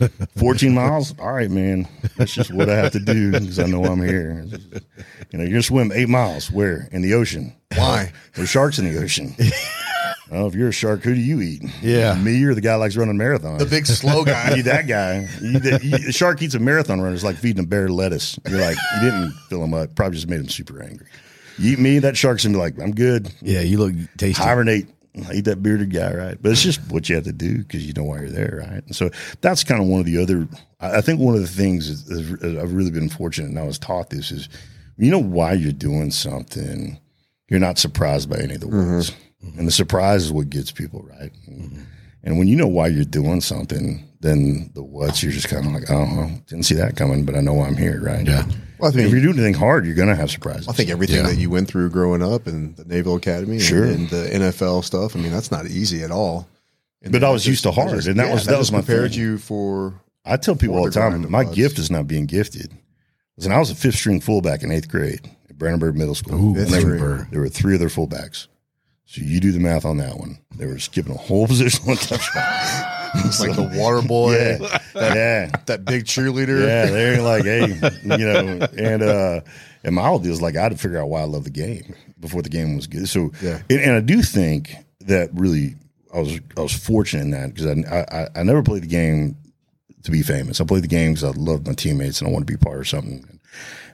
right? 0.00 0.10
14 0.36 0.74
miles? 0.74 1.14
All 1.18 1.32
right, 1.32 1.50
man. 1.50 1.86
That's 2.16 2.32
just 2.32 2.52
what 2.52 2.70
I 2.70 2.76
have 2.76 2.92
to 2.92 3.00
do 3.00 3.32
because 3.32 3.58
I 3.58 3.66
know 3.66 3.84
I'm 3.84 4.02
here. 4.02 4.46
You 5.30 5.38
know, 5.38 5.44
you're 5.44 5.50
going 5.50 5.52
to 5.54 5.62
swim 5.62 5.92
eight 5.92 6.08
miles. 6.08 6.50
Where? 6.50 6.88
In 6.92 7.02
the 7.02 7.14
ocean. 7.14 7.54
Why? 7.74 8.12
There's 8.34 8.48
sharks 8.48 8.78
in 8.78 8.86
the 8.92 9.00
ocean. 9.02 9.34
well, 10.30 10.46
if 10.46 10.54
you're 10.54 10.68
a 10.68 10.72
shark, 10.72 11.02
who 11.02 11.14
do 11.14 11.20
you 11.20 11.40
eat? 11.40 11.62
Yeah. 11.82 12.14
Me 12.14 12.42
or 12.44 12.54
the 12.54 12.60
guy 12.60 12.72
that 12.72 12.78
likes 12.78 12.96
running 12.96 13.16
marathons? 13.16 13.58
The 13.58 13.66
big 13.66 13.86
slow 13.86 14.24
guy. 14.24 14.58
eat 14.58 14.62
that 14.62 14.86
guy. 14.86 15.28
You 15.40 15.58
that- 15.60 15.82
you- 15.84 16.12
shark 16.12 16.42
eats 16.42 16.54
a 16.54 16.58
marathon 16.58 17.00
runner. 17.00 17.14
It's 17.14 17.24
like 17.24 17.36
feeding 17.36 17.64
a 17.64 17.66
bear 17.66 17.88
lettuce. 17.88 18.38
You're 18.48 18.60
like, 18.60 18.76
you 18.96 19.10
didn't 19.10 19.32
fill 19.48 19.64
him 19.64 19.74
up. 19.74 19.94
Probably 19.94 20.16
just 20.16 20.28
made 20.28 20.40
him 20.40 20.48
super 20.48 20.82
angry. 20.82 21.06
You 21.58 21.72
eat 21.72 21.78
me, 21.78 21.98
that 21.98 22.16
shark's 22.16 22.44
gonna 22.44 22.54
be 22.54 22.58
like, 22.58 22.80
I'm 22.80 22.94
good. 22.94 23.30
Yeah, 23.42 23.60
you 23.60 23.78
look 23.78 23.94
tasty. 24.16 24.42
Hibernate. 24.42 24.88
I 25.28 25.34
eat 25.34 25.44
that 25.46 25.62
bearded 25.62 25.92
guy, 25.92 26.14
right? 26.14 26.38
But 26.40 26.52
it's 26.52 26.62
just 26.62 26.80
what 26.90 27.08
you 27.08 27.16
have 27.16 27.24
to 27.24 27.32
do 27.32 27.58
because 27.58 27.84
you 27.86 27.92
know 27.92 28.04
why 28.04 28.20
you're 28.20 28.30
there, 28.30 28.64
right? 28.66 28.82
And 28.84 28.94
so 28.94 29.10
that's 29.40 29.64
kind 29.64 29.82
of 29.82 29.88
one 29.88 30.00
of 30.00 30.06
the 30.06 30.22
other. 30.22 30.48
I 30.78 31.00
think 31.00 31.20
one 31.20 31.34
of 31.34 31.40
the 31.40 31.48
things 31.48 31.88
is, 31.88 32.08
is 32.08 32.56
I've 32.56 32.72
really 32.72 32.92
been 32.92 33.08
fortunate, 33.08 33.48
and 33.48 33.58
I 33.58 33.64
was 33.64 33.78
taught 33.78 34.10
this 34.10 34.30
is, 34.30 34.48
you 34.96 35.10
know, 35.10 35.18
why 35.18 35.54
you're 35.54 35.72
doing 35.72 36.10
something, 36.12 36.98
you're 37.48 37.60
not 37.60 37.78
surprised 37.78 38.30
by 38.30 38.38
any 38.38 38.54
of 38.54 38.60
the 38.60 38.66
mm-hmm. 38.68 38.92
words, 38.92 39.12
Mm-hmm. 39.44 39.58
and 39.58 39.68
the 39.68 39.72
surprise 39.72 40.24
is 40.24 40.32
what 40.32 40.50
gets 40.50 40.70
people 40.70 41.02
right. 41.02 41.32
And, 41.46 41.86
and 42.22 42.38
when 42.38 42.46
you 42.48 42.56
know 42.56 42.66
why 42.68 42.88
you're 42.88 43.04
doing 43.06 43.40
something, 43.40 44.06
then 44.20 44.70
the 44.74 44.82
what's 44.82 45.22
you're 45.22 45.32
just 45.32 45.48
kind 45.48 45.64
of 45.66 45.72
like, 45.72 45.90
oh, 45.90 45.98
well, 46.14 46.30
didn't 46.46 46.64
see 46.66 46.74
that 46.74 46.94
coming, 46.96 47.24
but 47.24 47.34
I 47.34 47.40
know 47.40 47.54
why 47.54 47.66
I'm 47.66 47.76
here, 47.76 48.02
right? 48.02 48.26
Yeah. 48.26 48.44
Well, 48.78 48.90
I 48.90 48.94
think 48.94 49.06
If 49.06 49.12
you're 49.12 49.22
doing 49.22 49.36
anything 49.38 49.54
hard, 49.54 49.86
you're 49.86 49.94
gonna 49.94 50.14
have 50.14 50.30
surprises. 50.30 50.68
I 50.68 50.72
think 50.72 50.90
everything 50.90 51.16
Yeah. 51.16 51.28
that 51.28 51.36
you 51.38 51.48
went 51.48 51.68
through 51.68 51.88
growing 51.90 52.22
up 52.22 52.46
and 52.46 52.76
the 52.76 52.84
Naval 52.84 53.16
Academy 53.16 53.52
and- 53.54 53.62
Sure. 53.62 53.84
and, 53.84 54.08
the 54.10 54.28
NFL 54.34 54.82
stuff. 54.84 55.16
I 55.16 55.20
mean, 55.20 55.32
that's 55.32 55.50
not 55.50 55.66
easy 55.66 56.02
at 56.02 56.10
all. 56.10 56.46
And 57.02 57.12
But 57.12 57.24
I 57.24 57.30
was 57.30 57.42
just- 57.42 57.48
used 57.48 57.62
to 57.62 57.70
hard, 57.70 57.92
just- 57.96 58.08
and 58.08 58.18
that 58.20 58.30
was- 58.30 58.44
that 58.44 58.58
was 58.58 58.70
my 58.70 58.80
prepared 58.82 59.12
thing. 59.12 59.20
you 59.20 59.38
for. 59.38 59.94
I 60.26 60.36
tell 60.36 60.54
people 60.56 60.76
all 60.76 60.82
the 60.82 60.88
Or 60.88 60.90
the 60.90 61.00
grind 61.00 61.22
time, 61.24 61.30
my 61.32 61.44
buds. 61.44 61.56
gift 61.56 61.78
is 61.78 61.90
not 61.90 62.06
being 62.06 62.26
gifted. 62.26 62.70
Listen, 63.38 63.52
I 63.52 63.58
was 63.58 63.70
a 63.70 63.74
fifth 63.74 63.94
string 63.96 64.20
fullback 64.20 64.62
in 64.62 64.70
eighth 64.70 64.88
grade 64.90 65.30
at 65.48 65.56
Brandenburg 65.56 65.96
Middle 65.96 66.14
School. 66.14 66.34
Ooh, 66.34 66.60
And 66.60 66.68
there, 66.70 66.84
were, 66.84 67.26
there 67.30 67.40
were 67.40 67.48
three 67.48 67.74
other 67.74 67.88
fullbacks. 67.88 68.46
So 69.10 69.22
you 69.22 69.40
do 69.40 69.50
the 69.50 69.58
math 69.58 69.84
on 69.84 69.96
that 69.96 70.18
one. 70.18 70.38
They 70.56 70.66
were 70.66 70.78
skipping 70.78 71.12
a 71.12 71.18
whole 71.18 71.46
position 71.48 71.90
on 71.90 71.96
touchdown. 71.96 72.44
It's 73.26 73.40
like 73.40 73.56
the 73.56 73.68
water 73.74 74.06
boy, 74.06 74.36
yeah, 74.36 74.68
yeah, 74.94 75.50
that 75.66 75.84
big 75.84 76.04
cheerleader. 76.04 76.60
yeah. 76.64 76.86
They're 76.86 77.20
like, 77.20 77.42
hey, 77.42 77.66
you 78.04 78.18
know, 78.18 78.68
and 78.78 79.02
uh, 79.02 79.40
and 79.82 79.96
my 79.96 80.06
whole 80.06 80.20
deal 80.20 80.30
is 80.30 80.40
like 80.40 80.54
I 80.56 80.62
had 80.62 80.70
to 80.72 80.78
figure 80.78 80.98
out 81.00 81.08
why 81.08 81.22
I 81.22 81.24
love 81.24 81.42
the 81.42 81.50
game 81.50 81.92
before 82.20 82.40
the 82.42 82.48
game 82.50 82.76
was 82.76 82.86
good. 82.86 83.08
So 83.08 83.32
Yeah. 83.42 83.62
and, 83.68 83.80
and 83.80 83.92
I 83.96 84.00
do 84.00 84.22
think 84.22 84.76
that 85.00 85.30
really 85.34 85.74
I 86.14 86.20
was 86.20 86.38
I 86.56 86.60
was 86.60 86.72
fortunate 86.72 87.22
in 87.22 87.30
that 87.32 87.52
because 87.52 87.66
I, 87.66 88.04
I 88.16 88.28
I 88.36 88.42
never 88.44 88.62
played 88.62 88.84
the 88.84 88.86
game 88.86 89.36
to 90.04 90.12
be 90.12 90.22
famous. 90.22 90.60
I 90.60 90.64
played 90.64 90.84
the 90.84 90.88
game 90.88 91.14
because 91.14 91.24
I 91.24 91.30
loved 91.36 91.66
my 91.66 91.72
teammates 91.74 92.20
and 92.20 92.28
I 92.28 92.32
wanted 92.32 92.46
to 92.46 92.52
be 92.56 92.64
part 92.64 92.78
of 92.78 92.86
something. 92.88 93.40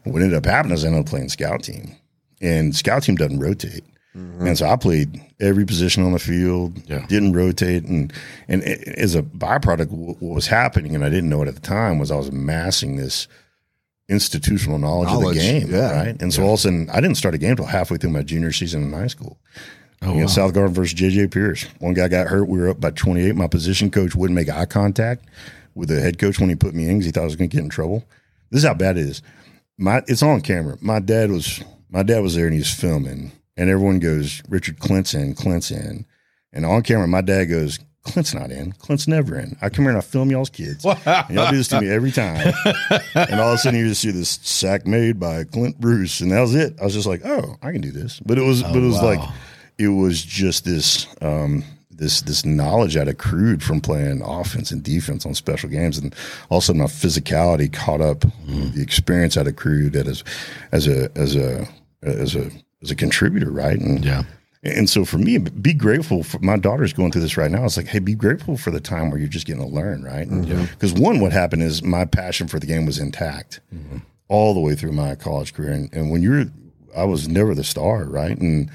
And 0.04 0.12
what 0.12 0.20
ended 0.22 0.36
up 0.36 0.44
happening 0.44 0.74
is 0.74 0.84
I 0.84 0.88
ended 0.88 1.00
up 1.00 1.06
playing 1.08 1.30
scout 1.30 1.62
team, 1.62 1.96
and 2.42 2.76
scout 2.76 3.02
team 3.04 3.14
doesn't 3.14 3.40
rotate. 3.40 3.82
Mm-hmm. 4.16 4.46
And 4.46 4.56
so 4.58 4.66
I 4.66 4.76
played 4.76 5.20
every 5.40 5.66
position 5.66 6.02
on 6.04 6.12
the 6.12 6.18
field, 6.18 6.80
Yeah. 6.88 7.04
didn't 7.06 7.34
rotate. 7.34 7.84
And, 7.84 8.12
and 8.48 8.62
as 8.64 9.14
a 9.14 9.22
byproduct, 9.22 9.90
what 9.90 10.20
was 10.34 10.46
happening, 10.46 10.94
and 10.94 11.04
I 11.04 11.10
didn't 11.10 11.28
know 11.28 11.42
it 11.42 11.48
at 11.48 11.54
the 11.54 11.60
time, 11.60 11.98
was 11.98 12.10
I 12.10 12.16
was 12.16 12.28
amassing 12.28 12.96
this 12.96 13.28
institutional 14.08 14.78
knowledge, 14.78 15.10
of 15.10 15.20
the 15.20 15.34
game. 15.34 15.70
yeah. 15.70 16.04
Right. 16.06 16.22
And 16.22 16.32
so 16.32 16.42
all 16.44 16.54
of 16.54 16.58
a 16.60 16.62
sudden, 16.62 16.88
I 16.90 17.00
didn't 17.00 17.16
start 17.16 17.34
a 17.34 17.38
game 17.38 17.50
until 17.50 17.66
halfway 17.66 17.96
through 17.98 18.10
my 18.10 18.22
junior 18.22 18.52
season 18.52 18.84
in 18.84 18.92
high 18.92 19.08
school. 19.08 19.38
Oh, 20.02 20.14
wow. 20.16 20.26
South 20.26 20.54
Garland 20.54 20.74
versus 20.74 20.98
JJ 20.98 21.30
Pearce. 21.32 21.64
One 21.80 21.94
guy 21.94 22.08
got 22.08 22.28
hurt. 22.28 22.48
We 22.48 22.58
were 22.58 22.68
up 22.68 22.80
by 22.80 22.90
28. 22.90 23.34
My 23.34 23.48
position 23.48 23.90
coach 23.90 24.14
wouldn't 24.14 24.34
make 24.36 24.48
eye 24.48 24.66
contact 24.66 25.24
with 25.74 25.88
the 25.88 26.00
head 26.00 26.18
coach 26.18 26.38
when 26.38 26.48
he 26.48 26.54
put 26.54 26.74
me 26.74 26.84
in 26.88 26.98
because 26.98 27.06
he 27.06 27.12
thought 27.12 27.22
I 27.22 27.24
was 27.24 27.36
going 27.36 27.50
to 27.50 27.56
get 27.56 27.64
in 27.64 27.70
trouble. 27.70 28.04
This 28.50 28.62
is 28.62 28.68
how 28.68 28.74
bad 28.74 28.96
it 28.98 29.06
is. 29.06 29.22
My 29.78 30.02
it's 30.06 30.22
on 30.22 30.40
camera. 30.42 30.76
My 30.80 31.00
dad 31.00 31.30
was 31.30 31.62
my 31.90 32.02
dad 32.02 32.20
was 32.20 32.34
there 32.34 32.44
and 32.44 32.52
he 32.54 32.60
was 32.60 32.72
filming, 32.72 33.32
and 33.56 33.70
everyone 33.70 33.98
goes 33.98 34.42
Richard 34.48 34.78
Clint's 34.78 35.14
in, 35.14 35.34
Clint's 35.34 35.70
in, 35.70 36.06
and 36.52 36.66
on 36.66 36.82
camera 36.82 37.08
my 37.08 37.20
dad 37.22 37.46
goes. 37.46 37.78
Clint's 38.02 38.34
not 38.34 38.52
in. 38.52 38.70
Clint's 38.70 39.08
never 39.08 39.36
in. 39.36 39.56
I 39.60 39.68
come 39.68 39.84
here 39.84 39.90
and 39.90 39.98
I 39.98 40.00
film 40.00 40.30
y'all's 40.30 40.48
kids. 40.48 40.84
And 40.84 41.30
y'all 41.30 41.50
do 41.50 41.56
this 41.56 41.66
to 41.68 41.80
me 41.80 41.90
every 41.90 42.12
time. 42.12 42.54
and 43.16 43.40
all 43.40 43.48
of 43.48 43.54
a 43.54 43.58
sudden 43.58 43.80
you 43.80 43.88
just 43.88 44.00
see 44.00 44.12
this 44.12 44.38
sack 44.42 44.86
made 44.86 45.18
by 45.18 45.42
Clint 45.42 45.80
Bruce, 45.80 46.20
and 46.20 46.30
that 46.30 46.40
was 46.40 46.54
it. 46.54 46.80
I 46.80 46.84
was 46.84 46.94
just 46.94 47.08
like, 47.08 47.22
oh, 47.24 47.56
I 47.62 47.72
can 47.72 47.80
do 47.80 47.90
this. 47.90 48.20
But 48.20 48.38
it 48.38 48.42
was, 48.42 48.62
but 48.62 48.76
it 48.76 48.86
was 48.86 49.02
wow. 49.02 49.16
like, 49.16 49.28
it 49.76 49.88
was 49.88 50.22
just 50.22 50.64
this, 50.64 51.08
um, 51.20 51.64
this 51.96 52.20
this 52.22 52.44
knowledge 52.44 52.96
I'd 52.96 53.08
accrued 53.08 53.62
from 53.62 53.80
playing 53.80 54.22
offense 54.22 54.70
and 54.70 54.82
defense 54.82 55.26
on 55.26 55.34
special 55.34 55.68
games, 55.68 55.98
and 55.98 56.14
also 56.48 56.74
my 56.74 56.84
physicality 56.84 57.72
caught 57.72 58.00
up 58.00 58.24
with 58.24 58.74
the 58.74 58.82
experience 58.82 59.36
I'd 59.36 59.46
accrued 59.46 59.94
that 59.94 60.06
as 60.06 60.22
as 60.72 60.86
a 60.86 61.10
as 61.16 61.36
a 61.36 61.66
as 62.02 62.34
a 62.36 62.50
as 62.82 62.90
a 62.90 62.94
contributor, 62.96 63.50
right? 63.50 63.78
And 63.78 64.04
Yeah. 64.04 64.22
And 64.62 64.90
so 64.90 65.04
for 65.04 65.18
me, 65.18 65.38
be 65.38 65.72
grateful 65.72 66.24
for 66.24 66.40
my 66.40 66.56
daughter's 66.56 66.92
going 66.92 67.12
through 67.12 67.20
this 67.22 67.36
right 67.36 67.50
now. 67.50 67.64
It's 67.64 67.76
like, 67.76 67.86
hey, 67.86 68.00
be 68.00 68.14
grateful 68.16 68.56
for 68.56 68.72
the 68.72 68.80
time 68.80 69.10
where 69.10 69.20
you're 69.20 69.28
just 69.28 69.46
getting 69.46 69.62
to 69.62 69.68
learn, 69.68 70.02
right? 70.02 70.28
Because 70.28 70.92
one, 70.92 71.20
what 71.20 71.30
happened 71.30 71.62
is 71.62 71.84
my 71.84 72.04
passion 72.04 72.48
for 72.48 72.58
the 72.58 72.66
game 72.66 72.84
was 72.84 72.98
intact 72.98 73.60
mm-hmm. 73.72 73.98
all 74.28 74.54
the 74.54 74.60
way 74.60 74.74
through 74.74 74.90
my 74.92 75.14
college 75.14 75.54
career. 75.54 75.70
And, 75.70 75.92
and 75.94 76.10
when 76.10 76.20
you're, 76.20 76.46
I 76.96 77.04
was 77.04 77.28
never 77.28 77.54
the 77.54 77.62
star, 77.62 78.04
right? 78.06 78.36
And 78.36 78.70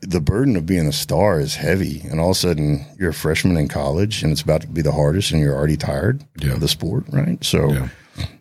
the 0.00 0.20
burden 0.20 0.54
of 0.54 0.64
being 0.66 0.86
a 0.86 0.92
star 0.92 1.40
is 1.40 1.56
heavy. 1.56 2.02
And 2.08 2.20
all 2.20 2.30
of 2.30 2.36
a 2.36 2.40
sudden, 2.40 2.86
you're 2.96 3.10
a 3.10 3.14
freshman 3.14 3.56
in 3.56 3.66
college, 3.66 4.22
and 4.22 4.30
it's 4.30 4.42
about 4.42 4.60
to 4.60 4.68
be 4.68 4.82
the 4.82 4.92
hardest, 4.92 5.32
and 5.32 5.40
you're 5.40 5.56
already 5.56 5.76
tired 5.76 6.24
Yeah. 6.38 6.52
of 6.52 6.60
the 6.60 6.68
sport, 6.68 7.04
right? 7.10 7.42
So, 7.44 7.72
Yeah. 7.72 7.88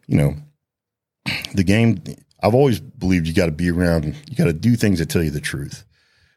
you 0.06 0.18
know, 0.18 0.36
the 1.54 1.64
game. 1.64 2.02
I've 2.46 2.56
always 2.56 2.80
believed 2.80 3.28
you 3.28 3.34
got 3.34 3.46
to 3.48 3.52
be 3.52 3.70
around. 3.72 4.06
You 4.30 4.36
got 4.36 4.46
to 4.46 4.54
do 4.54 4.76
things 4.76 5.00
that 5.00 5.10
tell 5.10 5.24
you 5.24 5.32
the 5.32 5.42
truth, 5.42 5.84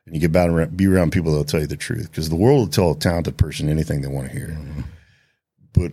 and 0.06 0.14
you 0.14 0.20
get 0.20 0.28
about 0.30 0.50
around, 0.50 0.76
be 0.76 0.86
around 0.86 1.12
people 1.12 1.30
that'll 1.32 1.44
tell 1.44 1.61
you 1.61 1.66
the 1.66 1.76
truth. 1.76 2.11
Because 2.11 2.28
the 2.28 2.36
world 2.36 2.59
will 2.61 2.66
tell 2.68 2.90
a 2.92 2.96
talented 2.98 3.36
person 3.36 3.68
anything 3.68 4.00
they 4.00 4.09
want 4.09 4.28
to 4.30 4.32
hear. 4.36 4.48
Mm-hmm. 4.48 4.80
But 5.74 5.92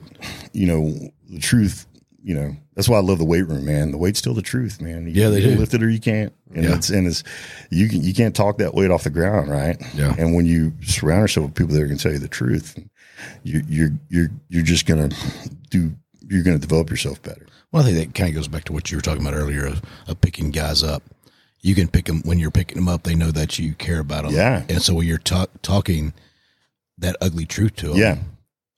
you 0.53 0.67
know, 0.67 1.09
the 1.29 1.39
truth. 1.39 1.87
You 2.27 2.33
know, 2.33 2.55
that's 2.73 2.89
why 2.89 2.97
I 2.97 3.01
love 3.01 3.19
the 3.19 3.23
weight 3.25 3.47
room, 3.47 3.65
man. 3.65 3.91
The 3.91 3.99
weight's 3.99 4.17
still 4.17 4.33
the 4.33 4.41
truth, 4.41 4.81
man. 4.81 5.05
You, 5.05 5.13
Yeah, 5.13 5.29
they 5.29 5.41
can 5.41 5.51
do. 5.51 5.59
lift 5.59 5.75
it 5.75 5.83
or 5.83 5.89
you 5.91 5.99
can't, 5.99 6.33
and 6.55 6.63
Yeah. 6.63 6.75
it's 6.75 6.89
and 6.89 7.05
it's 7.05 7.23
you 7.69 7.87
can 7.87 8.01
you 8.01 8.15
can't 8.15 8.35
talk 8.35 8.57
that 8.57 8.73
weight 8.73 8.89
off 8.89 9.03
the 9.03 9.11
ground, 9.11 9.47
right? 9.51 9.79
Yeah. 9.93 10.15
And 10.17 10.33
when 10.33 10.47
you 10.47 10.73
surround 10.81 11.21
yourself 11.21 11.45
with 11.45 11.55
people 11.55 11.75
that 11.75 11.83
are 11.83 11.85
going 11.85 11.97
to 11.99 12.01
tell 12.03 12.13
you 12.13 12.17
the 12.17 12.27
truth, 12.27 12.79
you, 13.43 13.61
you're 13.67 13.91
you're 14.09 14.29
you're 14.49 14.63
just 14.63 14.87
going 14.87 15.07
to 15.07 15.15
do. 15.69 15.91
You're 16.27 16.43
going 16.43 16.57
to 16.59 16.61
develop 16.61 16.89
yourself 16.89 17.21
better. 17.21 17.45
Well, 17.71 17.83
I 17.83 17.85
think 17.91 17.97
that 17.97 18.15
kind 18.19 18.29
of 18.29 18.35
goes 18.35 18.47
back 18.47 18.63
to 18.65 18.73
what 18.73 18.89
you 18.91 18.97
were 18.97 19.01
talking 19.01 19.21
about 19.21 19.33
earlier 19.37 19.65
of, 19.65 19.81
of 20.07 20.19
picking 20.21 20.51
guys 20.51 20.83
up. 20.83 21.03
You 21.61 21.75
can 21.75 21.87
pick 21.87 22.05
them 22.05 22.21
when 22.23 22.39
you're 22.39 22.51
picking 22.51 22.75
them 22.77 22.87
up. 22.87 23.03
They 23.03 23.15
know 23.15 23.31
that 23.31 23.57
you 23.59 23.73
care 23.73 23.99
about 23.99 24.25
them. 24.25 24.33
Yeah. 24.33 24.63
And 24.69 24.81
so 24.81 24.93
when 24.93 25.07
you're 25.07 25.17
ta- 25.17 25.47
talking 25.61 26.13
that 26.99 27.15
ugly 27.21 27.45
truth 27.45 27.75
to 27.77 27.89
them, 27.89 27.97
Yeah. 27.97 28.17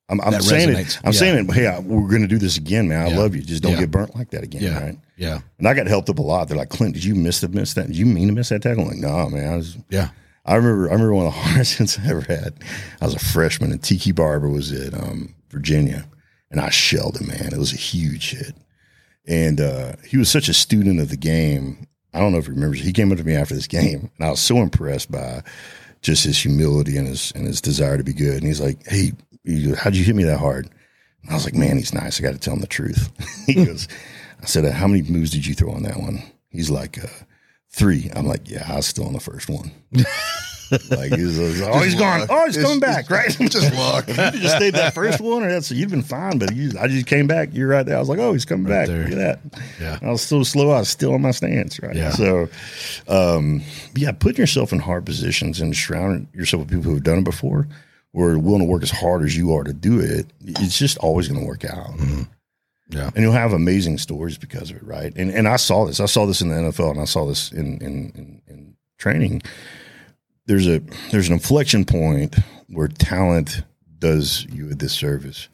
I'm, 0.09 0.21
I'm 0.21 0.41
saying 0.41 0.69
resonates. 0.69 0.79
it. 0.91 0.97
I'm 1.03 1.11
Yeah. 1.13 1.19
saying 1.19 1.49
it. 1.49 1.53
Hey, 1.53 1.67
I, 1.67 1.79
we're 1.79 2.07
going 2.07 2.21
to 2.21 2.27
do 2.29 2.37
this 2.37 2.55
again, 2.57 2.87
man. 2.87 3.01
I 3.05 3.09
Yeah. 3.09 3.17
love 3.17 3.35
you. 3.35 3.41
Just 3.41 3.61
don't 3.61 3.73
Yeah. 3.73 3.79
get 3.81 3.91
burnt 3.91 4.15
like 4.15 4.29
that 4.31 4.43
again, 4.43 4.63
yeah, 4.63 4.79
right? 4.81 4.97
yeah, 5.17 5.39
And 5.59 5.67
I 5.67 5.73
got 5.73 5.85
helped 5.87 6.09
up 6.09 6.19
a 6.19 6.21
lot. 6.21 6.47
They're 6.47 6.55
like, 6.57 6.69
Clint, 6.69 6.93
did 6.93 7.03
you 7.03 7.13
miss 7.13 7.41
the 7.41 7.49
miss 7.49 7.73
that? 7.73 7.87
Did 7.87 7.97
you 7.97 8.05
mean 8.05 8.27
to 8.27 8.33
miss 8.33 8.47
that 8.49 8.61
tackle? 8.61 8.83
I'm 8.83 8.87
like, 8.89 8.97
no, 8.99 9.29
man. 9.29 9.51
I 9.51 9.55
was. 9.57 9.77
yeah. 9.89 10.09
I 10.45 10.55
remember. 10.55 10.87
I 10.89 10.93
remember 10.93 11.13
one 11.13 11.25
of 11.27 11.33
the 11.33 11.39
hardest 11.41 11.77
hits 11.77 11.99
I 11.99 12.07
ever 12.09 12.21
had. 12.21 12.53
I 13.01 13.05
was 13.05 13.15
a 13.15 13.19
freshman, 13.19 13.69
and 13.73 13.83
Tiki 13.83 14.13
Barber 14.13 14.47
was 14.47 14.71
at 14.71 14.93
um, 14.93 15.35
Virginia, 15.49 16.07
and 16.49 16.59
I 16.59 16.69
shelled 16.69 17.17
him. 17.17 17.27
Man, 17.27 17.53
it 17.53 17.57
was 17.57 17.73
a 17.73 17.77
huge 17.77 18.31
hit. 18.31 18.55
And 19.27 19.59
uh, 19.59 19.93
he 20.05 20.17
was 20.17 20.29
such 20.31 20.47
a 20.47 20.53
student 20.53 20.99
of 20.99 21.09
the 21.09 21.17
game. 21.17 21.87
I 22.13 22.19
don't 22.19 22.31
know 22.31 22.37
if 22.37 22.45
he 22.45 22.51
remembers. 22.51 22.79
He 22.79 22.93
came 22.93 23.11
up 23.11 23.17
to 23.17 23.23
me 23.23 23.35
after 23.35 23.53
this 23.53 23.67
game, 23.67 24.09
and 24.17 24.27
I 24.27 24.29
was 24.29 24.39
so 24.39 24.57
impressed 24.57 25.11
by 25.11 25.43
just 26.01 26.23
his 26.23 26.37
humility 26.37 26.97
and 26.97 27.07
his 27.07 27.31
and 27.35 27.45
his 27.45 27.59
desire 27.59 27.97
to 27.97 28.03
be 28.03 28.13
good. 28.13 28.37
And 28.37 28.45
he's 28.45 28.61
like, 28.61 28.87
"Hey, 28.87 29.11
how'd 29.77 29.95
you 29.95 30.03
hit 30.05 30.15
me 30.15 30.23
that 30.23 30.39
hard?" 30.39 30.69
And 31.23 31.31
I 31.31 31.33
was 31.33 31.43
like, 31.43 31.55
"Man, 31.55 31.77
he's 31.77 31.93
nice. 31.93 32.19
I 32.19 32.23
got 32.23 32.33
to 32.33 32.39
tell 32.39 32.53
him 32.53 32.61
the 32.61 32.67
truth." 32.67 33.11
he 33.45 33.65
goes, 33.65 33.87
"I 34.41 34.45
said, 34.45 34.71
how 34.71 34.87
many 34.87 35.01
moves 35.01 35.31
did 35.31 35.45
you 35.45 35.53
throw 35.53 35.71
on 35.71 35.83
that 35.83 35.99
one?" 35.99 36.23
He's 36.49 36.69
like, 36.69 37.03
uh, 37.03 37.07
three. 37.69 38.09
I'm 38.15 38.25
like, 38.25 38.49
"Yeah, 38.49 38.65
I 38.67 38.77
was 38.77 38.85
still 38.85 39.05
on 39.05 39.13
the 39.13 39.19
first 39.19 39.49
one." 39.49 39.71
like 40.71 41.13
he's, 41.15 41.39
oh, 41.61 41.79
he's 41.79 41.95
gone. 41.95 42.27
Oh, 42.29 42.45
he's 42.45 42.57
It's- 42.57 42.63
coming 42.65 42.79
back, 42.79 43.05
it's 43.09 43.39
right? 43.39 43.49
just 43.51 43.73
luck. 43.75 44.07
You 44.33 44.39
just 44.41 44.55
stayed 44.57 44.73
that 44.75 44.93
first 44.93 45.19
one, 45.21 45.43
or 45.43 45.49
that's 45.49 45.71
you've 45.71 45.89
been 45.91 46.01
fine. 46.03 46.37
But 46.39 46.55
you, 46.55 46.71
I 46.79 46.87
just 46.87 47.05
came 47.07 47.27
back. 47.27 47.49
You're 47.53 47.67
right 47.69 47.85
there. 47.85 47.95
I 47.95 47.99
was 47.99 48.09
like, 48.09 48.19
oh, 48.19 48.33
he's 48.33 48.45
coming 48.45 48.67
back. 48.67 48.87
there. 48.87 49.03
Look 49.07 49.17
at 49.19 49.41
that. 49.51 49.61
Yeah. 49.79 49.99
I 50.01 50.11
was 50.11 50.21
so 50.21 50.43
slow. 50.43 50.71
I 50.71 50.79
was 50.79 50.89
still 50.89 51.13
on 51.13 51.21
my 51.21 51.31
stance. 51.31 51.79
Right. 51.81 51.95
Yeah. 51.95 52.11
So, 52.11 52.49
um, 53.07 53.61
yeah, 53.95 54.11
putting 54.11 54.37
yourself 54.37 54.71
in 54.73 54.79
hard 54.79 55.05
positions 55.05 55.61
and 55.61 55.75
surrounding 55.75 56.27
yourself 56.33 56.61
with 56.61 56.69
people 56.69 56.83
who 56.83 56.93
have 56.95 57.03
done 57.03 57.19
it 57.19 57.23
before, 57.23 57.67
or 58.13 58.31
are 58.31 58.39
willing 58.39 58.61
to 58.61 58.65
work 58.65 58.83
as 58.83 58.91
hard 58.91 59.23
as 59.23 59.35
you 59.37 59.53
are 59.53 59.63
to 59.63 59.73
do 59.73 59.99
it. 59.99 60.27
It's 60.45 60.77
just 60.77 60.97
always 60.99 61.27
going 61.27 61.39
to 61.41 61.45
work 61.47 61.63
out. 61.65 61.91
Yeah. 62.89 63.07
And 63.13 63.17
you'll 63.17 63.33
have 63.33 63.51
amazing 63.53 63.97
stories 63.97 64.37
because 64.37 64.69
of 64.71 64.77
it, 64.77 64.83
right? 64.83 65.13
And 65.15 65.29
and 65.31 65.47
I 65.47 65.57
saw 65.57 65.85
this. 65.85 65.99
I 65.99 66.05
saw 66.05 66.25
this 66.25 66.41
in 66.41 66.49
the 66.49 66.55
NFL, 66.55 66.91
and 66.91 67.01
I 67.01 67.05
saw 67.05 67.25
this 67.25 67.51
in 67.51 67.77
in, 67.81 68.11
in, 68.15 68.41
in 68.47 68.75
training. 68.97 69.41
There's 70.47 70.67
a 70.67 70.79
there's 71.11 71.27
an 71.27 71.33
inflection 71.33 71.85
point 71.85 72.35
where 72.69 72.87
talent 72.87 73.63
does 73.99 74.45
you 74.45 74.69
a 74.69 74.75
disservice 74.75 75.47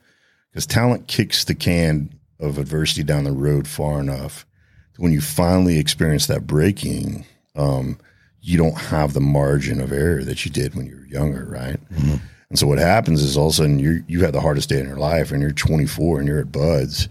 because 0.52 0.66
talent 0.66 1.08
kicks 1.08 1.44
the 1.44 1.56
can 1.56 2.14
of 2.40 2.58
adversity 2.58 3.04
down 3.04 3.24
the 3.24 3.32
road 3.32 3.68
far 3.68 4.00
enough 4.00 4.46
to 4.94 5.02
when 5.02 5.12
you 5.12 5.22
finally 5.22 5.80
experience 5.80 6.28
that 6.28 6.46
breaking, 6.46 7.26
um, 7.56 7.98
you 8.42 8.58
don't 8.58 8.78
have 8.78 9.14
the 9.14 9.22
margin 9.22 9.80
of 9.82 9.92
error 9.92 10.24
that 10.24 10.46
you 10.46 10.52
did 10.52 10.76
when 10.76 10.86
you 10.86 10.98
were 10.98 11.06
younger, 11.06 11.46
right? 11.46 11.80
And 12.50 12.60
so 12.60 12.68
what 12.68 12.78
happens 12.78 13.22
is 13.24 13.36
all 13.36 13.48
of 13.48 13.54
a 13.54 13.56
sudden 13.56 13.80
you 13.80 14.04
you 14.08 14.24
had 14.24 14.34
the 14.34 14.42
hardest 14.42 14.70
day 14.70 14.80
in 14.80 14.88
your 14.88 14.98
life, 14.98 15.32
and 15.32 15.42
you're 15.42 15.52
24 15.52 16.20
and 16.20 16.28
you're 16.28 16.40
at 16.40 16.52
BUD/S, 16.52 17.08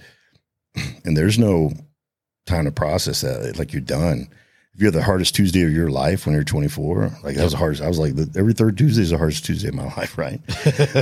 and 1.04 1.16
there's 1.16 1.38
no 1.38 1.72
time 2.46 2.64
to 2.66 2.70
process 2.70 3.22
that. 3.22 3.58
Like 3.58 3.72
you're 3.72 3.80
done. 3.80 4.28
If 4.74 4.80
you 4.80 4.86
have 4.86 4.94
the 4.94 5.02
hardest 5.02 5.34
Tuesday 5.34 5.62
of 5.62 5.72
your 5.72 5.90
life 5.90 6.24
when 6.24 6.34
you're 6.34 6.44
24, 6.44 7.18
like 7.22 7.36
that 7.36 7.44
was 7.44 7.52
the 7.52 7.58
hardest. 7.58 7.82
I 7.82 7.88
was 7.88 7.98
like, 7.98 8.14
the, 8.14 8.38
every 8.38 8.54
third 8.54 8.78
Tuesday 8.78 9.02
is 9.02 9.10
the 9.10 9.18
hardest 9.18 9.44
Tuesday 9.44 9.68
of 9.68 9.74
my 9.74 9.84
life, 9.96 10.16
right? 10.16 10.40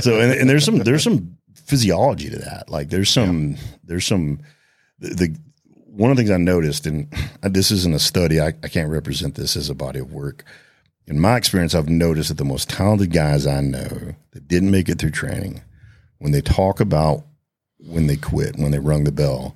so, 0.01 0.19
and, 0.19 0.33
and 0.33 0.49
there's 0.49 0.65
some 0.65 0.79
there's 0.79 1.03
some 1.03 1.37
physiology 1.55 2.29
to 2.29 2.37
that. 2.39 2.69
Like 2.69 2.89
there's 2.89 3.09
some 3.09 3.55
there's 3.83 4.05
some 4.05 4.39
the, 4.99 5.09
the 5.09 5.37
one 5.87 6.11
of 6.11 6.17
the 6.17 6.21
things 6.23 6.31
I 6.31 6.37
noticed, 6.37 6.85
and 6.85 7.11
this 7.41 7.71
isn't 7.71 7.95
a 7.95 7.99
study. 7.99 8.41
I, 8.41 8.47
I 8.47 8.67
can't 8.67 8.89
represent 8.89 9.35
this 9.35 9.55
as 9.55 9.69
a 9.69 9.75
body 9.75 9.99
of 9.99 10.13
work. 10.13 10.43
In 11.07 11.19
my 11.19 11.35
experience, 11.35 11.75
I've 11.75 11.89
noticed 11.89 12.29
that 12.29 12.37
the 12.37 12.45
most 12.45 12.69
talented 12.69 13.11
guys 13.11 13.47
I 13.47 13.61
know 13.61 14.15
that 14.31 14.47
didn't 14.47 14.71
make 14.71 14.87
it 14.87 14.99
through 14.99 15.11
training, 15.11 15.61
when 16.19 16.31
they 16.31 16.41
talk 16.41 16.79
about 16.79 17.23
when 17.77 18.07
they 18.07 18.15
quit, 18.15 18.57
when 18.57 18.71
they 18.71 18.79
rung 18.79 19.03
the 19.03 19.11
bell, 19.11 19.55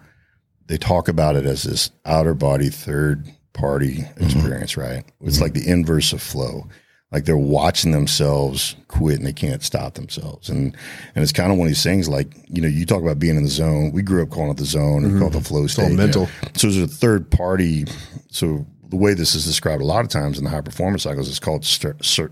they 0.68 0.78
talk 0.78 1.08
about 1.08 1.36
it 1.36 1.46
as 1.46 1.64
this 1.64 1.92
outer 2.06 2.34
body 2.34 2.70
third 2.70 3.32
party 3.56 3.98
mm-hmm. 3.98 4.24
experience, 4.24 4.78
right? 4.78 5.04
It's 5.22 5.42
like 5.42 5.54
the 5.54 5.62
mm-hmm. 5.62 5.72
inverse 5.72 6.14
of 6.14 6.22
flow. 6.22 6.68
Like 7.12 7.26
they're 7.26 7.38
watching 7.38 7.92
themselves 7.92 8.76
quit 8.88 9.18
and 9.18 9.26
they 9.26 9.34
can't 9.34 9.64
stop 9.64 9.94
themselves. 9.94 10.50
And 10.50 10.76
and 11.16 11.24
it's 11.24 11.32
kind 11.32 11.52
of 11.52 11.58
one 11.58 11.68
of 11.68 11.70
these 11.70 11.84
things 11.84 12.10
like, 12.10 12.28
you 12.48 12.62
know, 12.62 12.68
you 12.68 12.86
talk 12.86 13.02
about 13.02 13.20
being 13.20 13.38
in 13.38 13.44
the 13.44 13.50
zone. 13.50 13.92
We 13.92 14.02
grew 14.02 14.22
up 14.22 14.32
calling 14.32 14.52
it 14.52 14.58
the 14.58 14.66
zone 14.66 15.06
and 15.06 15.18
call 15.18 15.30
it 15.30 15.32
the 15.32 15.38
mm-hmm. 15.40 15.48
flow 15.48 15.68
state. 15.68 15.84
It's 15.84 15.92
all 15.92 15.98
mental. 15.98 16.28
So 16.56 16.68
there's 16.68 16.78
a 16.78 16.88
third 16.88 17.32
party. 17.32 17.86
So 18.32 18.66
the 18.90 18.96
way 18.96 19.14
this 19.14 19.36
is 19.36 19.46
described 19.46 19.82
a 19.82 19.86
lot 19.86 20.06
of 20.06 20.10
times 20.10 20.38
in 20.38 20.44
the 20.44 20.50
high 20.50 20.62
performance 20.62 21.04
cycles 21.04 21.28
is 21.28 21.40
called 21.40 21.66
STER, 21.66 21.96
STER, 22.02 22.32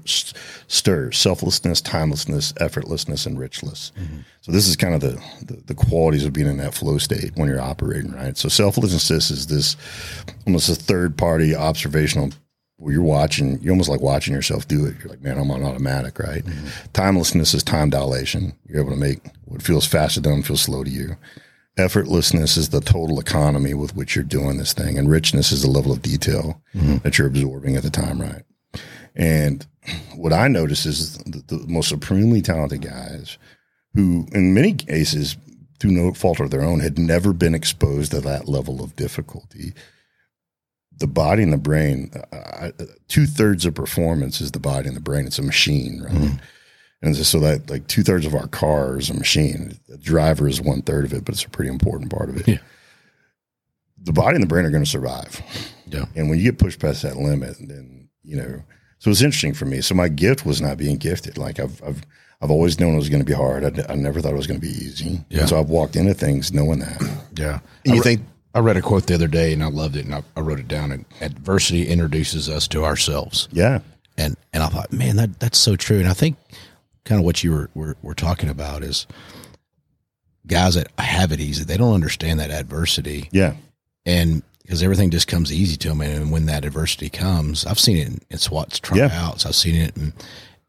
STER 0.67 1.11
selflessness, 1.11 1.81
timelessness, 1.81 2.53
effortlessness, 2.53 3.25
and 3.25 3.39
richness. 3.39 3.91
So 4.41 4.51
this 4.51 4.67
is 4.67 4.75
kind 4.75 4.93
of 4.93 5.01
the, 5.01 5.21
the 5.45 5.61
the 5.67 5.75
qualities 5.75 6.25
of 6.25 6.33
being 6.33 6.47
in 6.47 6.57
that 6.57 6.73
flow 6.73 6.97
state 6.97 7.31
when 7.35 7.47
you're 7.47 7.61
operating, 7.61 8.11
right? 8.11 8.37
So 8.37 8.49
selflessness 8.49 9.31
is 9.31 9.47
this 9.47 9.75
almost 10.45 10.69
a 10.69 10.75
third 10.75 11.17
party 11.17 11.55
observational 11.55 12.31
where 12.77 12.93
you're 12.93 13.01
watching, 13.01 13.61
you're 13.61 13.71
almost 13.71 13.89
like 13.89 14.01
watching 14.01 14.33
yourself 14.33 14.67
do 14.67 14.85
it. 14.85 14.95
You're 14.99 15.09
like, 15.09 15.21
man, 15.21 15.37
I'm 15.37 15.51
on 15.51 15.63
automatic, 15.63 16.19
right? 16.19 16.43
Mm-hmm. 16.43 16.67
Timelessness 16.91 17.53
is 17.53 17.63
time 17.63 17.89
dilation. 17.89 18.53
You're 18.67 18.81
able 18.81 18.91
to 18.91 18.97
make 18.97 19.19
what 19.45 19.61
feels 19.61 19.85
faster 19.85 20.19
than 20.19 20.33
them 20.33 20.43
feel 20.43 20.57
slow 20.57 20.83
to 20.83 20.89
you. 20.89 21.15
Effortlessness 21.77 22.57
is 22.57 22.69
the 22.69 22.81
total 22.81 23.19
economy 23.19 23.73
with 23.73 23.95
which 23.95 24.15
you're 24.15 24.23
doing 24.23 24.57
this 24.57 24.73
thing, 24.73 24.97
and 24.97 25.09
richness 25.09 25.51
is 25.51 25.63
the 25.63 25.69
level 25.69 25.91
of 25.91 26.03
detail 26.03 26.61
mm-hmm. 26.75 26.97
that 26.97 27.17
you're 27.17 27.27
absorbing 27.27 27.75
at 27.75 27.83
the 27.83 27.89
time, 27.89 28.21
right? 28.21 28.43
And 29.15 29.65
what 30.15 30.33
I 30.33 30.47
notice 30.47 30.85
is 30.85 31.17
the, 31.19 31.43
the 31.47 31.67
most 31.67 31.89
supremely 31.89 32.41
talented 32.41 32.81
guys 32.81 33.37
who, 33.95 34.27
in 34.33 34.53
many 34.53 34.73
cases, 34.73 35.37
through 35.79 35.91
no 35.91 36.13
fault 36.13 36.39
of 36.39 36.51
their 36.51 36.63
own, 36.63 36.79
had 36.79 36.97
never 36.97 37.33
been 37.33 37.55
exposed 37.55 38.11
to 38.11 38.21
that 38.21 38.47
level 38.47 38.83
of 38.83 38.95
difficulty. 38.95 39.73
The 40.97 41.07
body 41.07 41.43
and 41.43 41.53
the 41.53 41.57
brain, 41.57 42.11
uh, 42.31 42.35
uh 42.35 42.71
two 43.07 43.25
thirds 43.25 43.65
of 43.65 43.73
performance 43.73 44.41
is 44.41 44.51
the 44.51 44.59
body 44.59 44.87
and 44.87 44.95
the 44.95 45.01
brain. 45.01 45.25
It's 45.25 45.39
a 45.39 45.43
machine, 45.43 46.01
right? 46.03 46.13
Mm-hmm. 46.13 46.35
And 47.03 47.15
so 47.17 47.39
that 47.41 47.69
like 47.69 47.85
two 47.87 48.01
thirds 48.01 48.25
of 48.25 48.33
our 48.33 48.47
car 48.47 48.97
is 48.97 49.09
a 49.09 49.13
machine. 49.13 49.77
The 49.89 49.97
driver 49.97 50.47
is 50.47 50.61
one 50.61 50.81
third 50.81 51.03
of 51.03 51.11
it, 51.11 51.25
but 51.25 51.35
it's 51.35 51.43
a 51.43 51.49
pretty 51.49 51.69
important 51.69 52.09
part 52.09 52.29
of 52.29 52.37
it. 52.37 52.47
Yeah. 52.47 52.57
The 54.01 54.13
body 54.13 54.35
and 54.35 54.43
the 54.43 54.47
brain 54.47 54.65
are 54.65 54.71
going 54.71 54.85
to 54.85 54.89
survive. 54.89 55.41
Yeah. 55.85 56.05
And 56.15 56.29
when 56.29 56.39
you 56.39 56.45
get 56.45 56.59
pushed 56.59 56.79
past 56.79 57.03
that 57.03 57.17
limit, 57.17 57.57
then 57.59 58.09
you 58.23 58.37
know. 58.37 58.63
So 58.99 59.11
it's 59.11 59.21
interesting 59.21 59.53
for 59.53 59.65
me. 59.65 59.81
So 59.81 59.95
my 59.95 60.07
gift 60.07 60.45
was 60.45 60.61
not 60.61 60.77
being 60.77 60.95
gifted. 60.95 61.37
Like 61.37 61.59
I've 61.59 61.83
I've 61.83 62.05
I've 62.41 62.51
always 62.51 62.79
known 62.79 62.93
it 62.93 62.97
was 62.97 63.09
going 63.09 63.21
to 63.21 63.29
be 63.29 63.33
hard. 63.33 63.65
I, 63.65 63.91
I 63.91 63.95
never 63.95 64.21
thought 64.21 64.31
it 64.31 64.37
was 64.37 64.47
going 64.47 64.61
to 64.61 64.65
be 64.65 64.71
easy. 64.71 65.25
Yeah. 65.29 65.41
And 65.41 65.49
so 65.49 65.59
I've 65.59 65.69
walked 65.69 65.97
into 65.97 66.13
things 66.13 66.53
knowing 66.53 66.79
that. 66.79 67.01
Yeah. 67.35 67.61
And 67.83 67.95
you 67.95 67.99
I, 67.99 68.03
think 68.03 68.21
I 68.53 68.59
read 68.59 68.77
a 68.77 68.81
quote 68.81 69.07
the 69.07 69.15
other 69.15 69.27
day 69.27 69.53
and 69.53 69.63
I 69.63 69.67
loved 69.67 69.95
it 69.95 70.05
and 70.05 70.13
I, 70.13 70.23
I 70.37 70.41
wrote 70.41 70.59
it 70.59 70.67
down. 70.67 70.91
And 70.91 71.03
adversity 71.19 71.87
introduces 71.87 72.47
us 72.47 72.67
to 72.67 72.85
ourselves. 72.85 73.49
Yeah. 73.51 73.79
And 74.17 74.37
and 74.53 74.61
I 74.61 74.67
thought, 74.67 74.93
man, 74.93 75.15
that 75.15 75.39
that's 75.39 75.57
so 75.57 75.75
true. 75.75 75.97
And 75.97 76.07
I 76.07 76.13
think 76.13 76.37
kind 77.05 77.19
of 77.19 77.25
what 77.25 77.43
you 77.43 77.51
were 77.51 77.69
were, 77.73 77.95
were 78.01 78.15
talking 78.15 78.49
about 78.49 78.83
is 78.83 79.07
guys 80.47 80.75
that 80.75 80.87
have 80.99 81.31
it 81.31 81.39
easy. 81.39 81.63
They 81.63 81.77
don't 81.77 81.93
understand 81.93 82.39
that 82.39 82.51
adversity, 82.51 83.29
Yeah. 83.31 83.55
and 84.05 84.43
because 84.61 84.81
everything 84.81 85.09
just 85.09 85.27
comes 85.27 85.51
easy 85.51 85.75
to 85.77 85.89
them. 85.89 85.99
And 86.01 86.31
when 86.31 86.45
that 86.45 86.63
adversity 86.63 87.09
comes, 87.09 87.65
I've 87.65 87.79
seen 87.79 87.97
it 87.97 88.07
in, 88.07 88.21
in 88.29 88.37
SWAT's 88.37 88.79
tryouts. 88.79 89.45
I've 89.45 89.55
seen 89.55 89.75
it 89.75 89.97
in, 89.97 90.13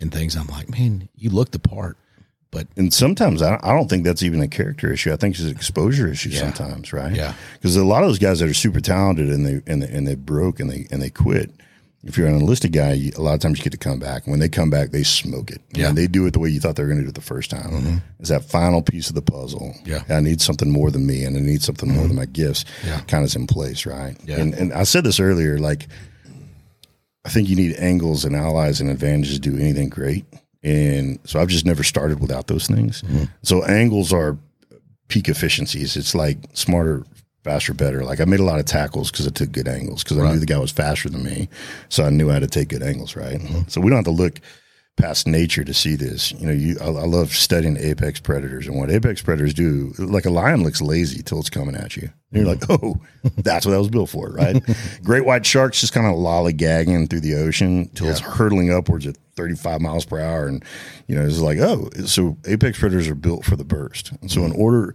in 0.00 0.10
things. 0.10 0.34
I'm 0.36 0.48
like, 0.48 0.68
man, 0.68 1.08
you 1.14 1.30
look 1.30 1.52
the 1.52 1.60
part. 1.60 1.96
But 2.50 2.66
And 2.76 2.92
sometimes 2.92 3.40
I, 3.40 3.58
I 3.62 3.72
don't 3.72 3.88
think 3.88 4.04
that's 4.04 4.24
even 4.24 4.40
a 4.40 4.48
character 4.48 4.92
issue. 4.92 5.12
I 5.12 5.16
think 5.16 5.36
it's 5.36 5.44
an 5.44 5.50
exposure 5.50 6.08
issue 6.08 6.30
Yeah. 6.30 6.40
sometimes, 6.40 6.92
right? 6.92 7.14
Yeah. 7.14 7.34
Because 7.54 7.76
a 7.76 7.84
lot 7.84 8.02
of 8.02 8.08
those 8.08 8.18
guys 8.18 8.40
that 8.40 8.48
are 8.48 8.54
super 8.54 8.80
talented 8.80 9.28
and 9.30 9.46
they 9.46 9.60
and 9.70 9.82
they, 9.82 9.88
and 9.88 10.06
they 10.08 10.14
broke 10.16 10.58
and 10.58 10.68
they 10.70 10.86
and 10.90 11.00
they 11.00 11.10
quit. 11.10 11.50
If 12.06 12.18
you're 12.18 12.28
an 12.28 12.34
enlisted 12.34 12.72
guy, 12.72 13.10
a 13.16 13.20
lot 13.20 13.34
of 13.34 13.40
times 13.40 13.58
you 13.58 13.64
get 13.64 13.72
to 13.72 13.78
come 13.78 13.98
back. 13.98 14.26
When 14.26 14.38
they 14.38 14.48
come 14.48 14.68
back, 14.68 14.90
they 14.90 15.02
smoke 15.02 15.50
it. 15.50 15.62
Yeah. 15.74 15.88
And 15.88 15.96
they 15.96 16.06
do 16.06 16.26
it 16.26 16.32
the 16.32 16.38
way 16.38 16.50
you 16.50 16.60
thought 16.60 16.76
they 16.76 16.82
were 16.82 16.88
going 16.88 16.98
to 16.98 17.04
do 17.04 17.08
it 17.08 17.14
the 17.14 17.22
first 17.22 17.50
time. 17.50 18.02
It's 18.20 18.28
that 18.28 18.44
final 18.44 18.82
piece 18.82 19.08
of 19.08 19.14
the 19.14 19.22
puzzle. 19.22 19.74
Yeah. 19.84 20.00
Mm-hmm. 20.00 20.12
I 20.12 20.20
need 20.20 20.40
something 20.42 20.70
more 20.70 20.90
than 20.90 21.06
me, 21.06 21.24
and 21.24 21.36
I 21.36 21.40
need 21.40 21.62
something 21.62 21.90
more 21.90 22.06
than 22.06 22.16
my 22.16 22.26
gifts. 22.26 22.66
Yeah. 22.84 23.00
Kind 23.00 23.24
of 23.24 23.34
in 23.34 23.46
place, 23.46 23.86
right? 23.86 24.16
Yeah. 24.24 24.36
And 24.40 24.54
and 24.54 24.72
I 24.72 24.84
said 24.84 25.04
this 25.04 25.18
earlier, 25.18 25.58
like 25.58 25.88
I 27.24 27.30
think 27.30 27.48
you 27.48 27.56
need 27.56 27.76
angles 27.78 28.24
and 28.24 28.36
allies 28.36 28.80
and 28.80 28.90
advantages 28.90 29.40
to 29.40 29.50
do 29.50 29.56
anything 29.56 29.88
great. 29.88 30.26
And 30.62 31.18
so 31.24 31.40
I've 31.40 31.48
just 31.48 31.66
never 31.66 31.82
started 31.82 32.20
without 32.20 32.46
those 32.46 32.66
things. 32.66 33.02
So 33.42 33.64
angles 33.64 34.12
are 34.12 34.38
peak 35.08 35.28
efficiencies. 35.28 35.96
It's 35.96 36.14
like 36.14 36.38
smarter, 36.54 37.04
faster, 37.44 37.74
better. 37.74 38.04
Like 38.04 38.20
I 38.20 38.24
made 38.24 38.40
a 38.40 38.44
lot 38.44 38.58
of 38.58 38.64
tackles 38.64 39.10
because 39.10 39.26
I 39.26 39.30
took 39.30 39.52
good 39.52 39.68
angles 39.68 40.02
because 40.02 40.18
I 40.18 40.32
knew 40.32 40.40
the 40.40 40.46
guy 40.46 40.58
was 40.58 40.72
faster 40.72 41.08
than 41.08 41.22
me. 41.22 41.48
So 41.90 42.04
I 42.04 42.10
knew 42.10 42.30
how 42.30 42.38
to 42.38 42.46
take 42.46 42.68
good 42.68 42.82
angles, 42.82 43.14
right? 43.14 43.38
Mm-hmm. 43.38 43.68
So 43.68 43.80
we 43.80 43.90
don't 43.90 43.98
have 43.98 44.04
to 44.06 44.10
look 44.10 44.40
past 44.96 45.26
nature 45.26 45.64
to 45.64 45.74
see 45.74 45.96
this. 45.96 46.32
You 46.32 46.46
know, 46.46 46.52
you 46.52 46.76
I, 46.80 46.86
I 46.86 47.06
love 47.06 47.32
studying 47.32 47.76
apex 47.76 48.20
predators 48.20 48.66
and 48.66 48.76
what 48.76 48.90
apex 48.90 49.22
predators 49.22 49.52
do. 49.52 49.92
Like 49.98 50.24
a 50.24 50.30
lion 50.30 50.62
looks 50.62 50.80
lazy 50.80 51.22
till 51.22 51.38
it's 51.38 51.50
coming 51.50 51.76
at 51.76 51.96
you. 51.96 52.10
And 52.30 52.42
you're 52.42 52.46
like, 52.46 52.60
mm-hmm. 52.60 52.86
oh, 52.86 53.30
that's 53.42 53.66
what 53.66 53.72
that 53.72 53.78
was 53.78 53.90
built 53.90 54.10
for, 54.10 54.30
right? 54.30 54.62
Great 55.02 55.26
white 55.26 55.44
sharks 55.44 55.80
just 55.80 55.92
kind 55.92 56.06
of 56.06 56.14
lollygagging 56.14 57.10
through 57.10 57.20
the 57.20 57.34
ocean 57.34 57.88
till 57.94 58.08
it's 58.08 58.20
hurtling 58.20 58.72
upwards 58.72 59.06
at 59.06 59.16
35 59.36 59.80
miles 59.80 60.04
per 60.04 60.20
hour, 60.20 60.46
and 60.46 60.64
you 61.08 61.14
know, 61.14 61.26
it's 61.26 61.40
like, 61.40 61.58
oh, 61.58 61.90
so 62.06 62.36
apex 62.46 62.78
predators 62.78 63.08
are 63.08 63.14
built 63.14 63.44
for 63.44 63.56
the 63.56 63.64
burst. 63.64 64.12
And 64.20 64.30
so 64.30 64.44
in 64.44 64.52
mm-hmm. 64.52 64.62
order, 64.62 64.94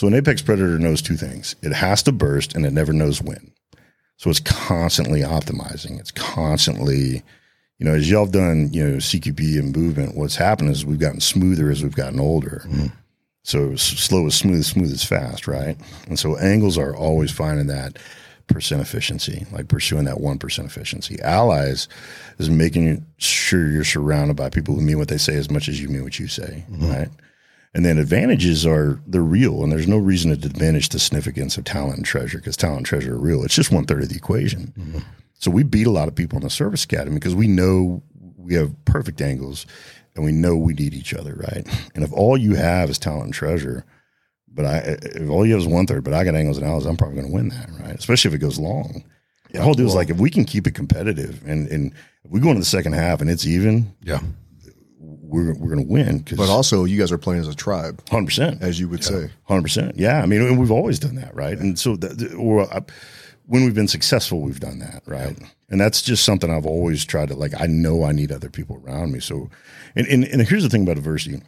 so 0.00 0.06
an 0.06 0.14
apex 0.14 0.40
predator 0.40 0.78
knows 0.78 1.02
two 1.02 1.18
things: 1.18 1.56
it 1.60 1.74
has 1.74 2.02
to 2.04 2.12
burst, 2.12 2.54
and 2.54 2.64
it 2.64 2.72
never 2.72 2.90
knows 2.90 3.20
when. 3.20 3.52
So 4.16 4.30
it's 4.30 4.40
constantly 4.40 5.20
optimizing. 5.20 6.00
It's 6.00 6.10
constantly, 6.10 7.22
you 7.76 7.84
know, 7.84 7.92
as 7.92 8.10
y'all 8.10 8.24
have 8.24 8.32
done, 8.32 8.70
you 8.72 8.82
know, 8.82 8.96
CQB 8.96 9.58
and 9.58 9.76
movement, 9.76 10.16
what's 10.16 10.36
happened 10.36 10.70
is 10.70 10.86
we've 10.86 10.98
gotten 10.98 11.20
smoother 11.20 11.70
as 11.70 11.82
we've 11.82 11.94
gotten 11.94 12.18
older. 12.18 12.62
Mm-hmm. 12.64 12.86
So 13.42 13.72
s- 13.72 13.82
slow 13.82 14.26
is 14.26 14.34
smooth, 14.34 14.64
smooth 14.64 14.90
is 14.90 15.04
fast, 15.04 15.46
right? 15.46 15.76
And 16.06 16.18
so 16.18 16.38
angles 16.38 16.78
are 16.78 16.96
always 16.96 17.30
finding 17.30 17.66
that 17.66 17.98
percent 18.46 18.80
efficiency, 18.80 19.44
like 19.52 19.68
pursuing 19.68 20.06
that 20.06 20.16
1% 20.16 20.64
efficiency. 20.64 21.20
Allies 21.20 21.88
is 22.38 22.48
making 22.48 23.04
sure 23.18 23.68
you're 23.68 23.84
surrounded 23.84 24.38
by 24.38 24.48
people 24.48 24.74
who 24.74 24.80
mean 24.80 24.96
what 24.96 25.08
they 25.08 25.18
say 25.18 25.34
as 25.34 25.50
much 25.50 25.68
as 25.68 25.78
you 25.78 25.90
mean 25.90 26.04
what 26.04 26.18
you 26.18 26.26
say, 26.26 26.64
mm-hmm. 26.70 26.90
right? 26.90 27.08
And 27.72 27.84
then 27.84 27.98
advantages 27.98 28.66
are 28.66 29.00
they're 29.06 29.22
real, 29.22 29.62
and 29.62 29.70
there's 29.70 29.86
no 29.86 29.96
reason 29.96 30.30
to 30.30 30.48
diminish 30.48 30.88
the 30.88 30.98
significance 30.98 31.56
of 31.56 31.64
talent 31.64 31.98
and 31.98 32.04
treasure 32.04 32.38
because 32.38 32.56
talent 32.56 32.78
and 32.78 32.86
treasure 32.86 33.14
are 33.14 33.20
real. 33.20 33.44
It's 33.44 33.54
just 33.54 33.70
one 33.70 33.84
third 33.84 34.02
of 34.02 34.08
the 34.08 34.16
equation. 34.16 34.72
Mm-hmm. 34.76 34.98
So 35.38 35.50
we 35.50 35.62
beat 35.62 35.86
a 35.86 35.92
lot 35.92 36.08
of 36.08 36.14
people 36.14 36.36
in 36.36 36.42
the 36.42 36.50
service 36.50 36.84
academy 36.84 37.14
because 37.14 37.34
we 37.34 37.46
know 37.46 38.02
we 38.36 38.54
have 38.54 38.74
perfect 38.84 39.22
angles 39.22 39.66
and 40.16 40.24
we 40.24 40.32
know 40.32 40.56
we 40.56 40.74
need 40.74 40.94
each 40.94 41.14
other, 41.14 41.34
right? 41.34 41.66
And 41.94 42.02
if 42.02 42.12
all 42.12 42.36
you 42.36 42.56
have 42.56 42.90
is 42.90 42.98
talent 42.98 43.24
and 43.24 43.34
treasure, 43.34 43.84
but 44.48 44.64
I 44.64 44.78
if 45.02 45.30
all 45.30 45.46
you 45.46 45.52
have 45.52 45.62
is 45.62 45.68
one 45.68 45.86
third, 45.86 46.02
but 46.02 46.12
I 46.12 46.24
got 46.24 46.34
angles 46.34 46.58
and 46.58 46.66
allies, 46.66 46.86
I'm 46.86 46.96
probably 46.96 47.16
going 47.16 47.28
to 47.28 47.34
win 47.34 47.48
that, 47.50 47.70
right? 47.80 47.94
Especially 47.94 48.30
if 48.30 48.34
it 48.34 48.38
goes 48.38 48.58
long. 48.58 49.04
the 49.52 49.62
whole 49.62 49.74
deal 49.74 49.86
is 49.86 49.94
like 49.94 50.10
if 50.10 50.18
we 50.18 50.30
can 50.30 50.44
keep 50.44 50.66
it 50.66 50.74
competitive 50.74 51.42
and 51.46 51.68
and 51.68 51.94
we 52.28 52.40
go 52.40 52.48
into 52.48 52.60
the 52.60 52.66
second 52.66 52.92
half 52.92 53.20
and 53.20 53.30
it's 53.30 53.46
even, 53.46 53.94
yeah, 54.02 54.20
we're 55.30 55.54
we're 55.54 55.74
going 55.74 55.86
to 55.86 55.92
win 55.92 56.18
because 56.18 56.38
But 56.38 56.48
also, 56.48 56.84
you 56.84 56.98
guys 56.98 57.10
are 57.12 57.18
playing 57.18 57.40
as 57.40 57.48
a 57.48 57.54
tribe, 57.54 58.02
hundred 58.08 58.26
percent. 58.26 58.62
as 58.62 58.78
you 58.80 58.88
would 58.88 59.04
say. 59.04 59.30
Hundred 59.44 59.62
percent. 59.62 59.96
Yeah, 59.96 60.22
I 60.22 60.26
mean, 60.26 60.42
and 60.42 60.58
we've 60.58 60.70
always 60.70 60.98
done 60.98 61.14
that, 61.16 61.34
right? 61.34 61.58
And 61.58 61.78
so, 61.78 61.96
that, 61.96 62.34
or 62.34 62.62
uh, 62.72 62.80
when 63.46 63.64
we've 63.64 63.74
been 63.74 63.88
successful, 63.88 64.40
we've 64.40 64.60
done 64.60 64.78
that, 64.80 65.02
right? 65.06 65.36
And 65.70 65.80
that's 65.80 66.02
just 66.02 66.24
something 66.24 66.50
I've 66.50 66.66
always 66.66 67.04
tried 67.04 67.28
to 67.28 67.36
like. 67.36 67.52
I 67.60 67.66
know 67.66 68.04
I 68.04 68.12
need 68.12 68.32
other 68.32 68.50
people 68.50 68.82
around 68.84 69.12
me. 69.12 69.20
So, 69.20 69.50
and 69.96 70.06
and, 70.08 70.24
and 70.24 70.42
here's 70.46 70.62
the 70.62 70.68
thing 70.68 70.82
about 70.82 70.98
adversity. 70.98 71.40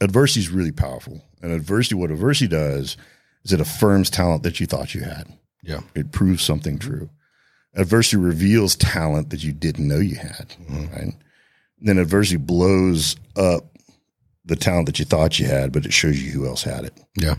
Adversity 0.00 0.40
is 0.40 0.50
really 0.50 0.72
powerful, 0.72 1.22
and 1.42 1.52
adversity, 1.52 1.94
what 1.94 2.10
adversity 2.10 2.48
does, 2.48 2.96
is 3.44 3.52
it 3.52 3.60
affirms 3.60 4.10
talent 4.10 4.42
that 4.42 4.58
you 4.58 4.66
thought 4.66 4.94
you 4.94 5.02
had. 5.02 5.28
yeah, 5.62 5.80
It 5.94 6.10
proves 6.10 6.42
something 6.42 6.78
true. 6.78 7.08
Adversity 7.76 8.16
reveals 8.16 8.76
talent 8.76 9.30
that 9.30 9.42
you 9.44 9.52
didn't 9.52 9.86
know 9.88 9.98
you 9.98 10.16
had, 10.16 10.54
right? 10.68 11.14
Then 11.84 11.98
adversity 11.98 12.38
blows 12.38 13.16
up 13.36 13.64
the 14.44 14.56
talent 14.56 14.86
that 14.86 14.98
you 14.98 15.04
thought 15.04 15.38
you 15.38 15.46
had, 15.46 15.72
but 15.72 15.86
it 15.86 15.92
shows 15.92 16.20
you 16.22 16.32
who 16.32 16.46
else 16.46 16.62
had 16.62 16.84
it. 16.84 16.98
yeah, 17.16 17.36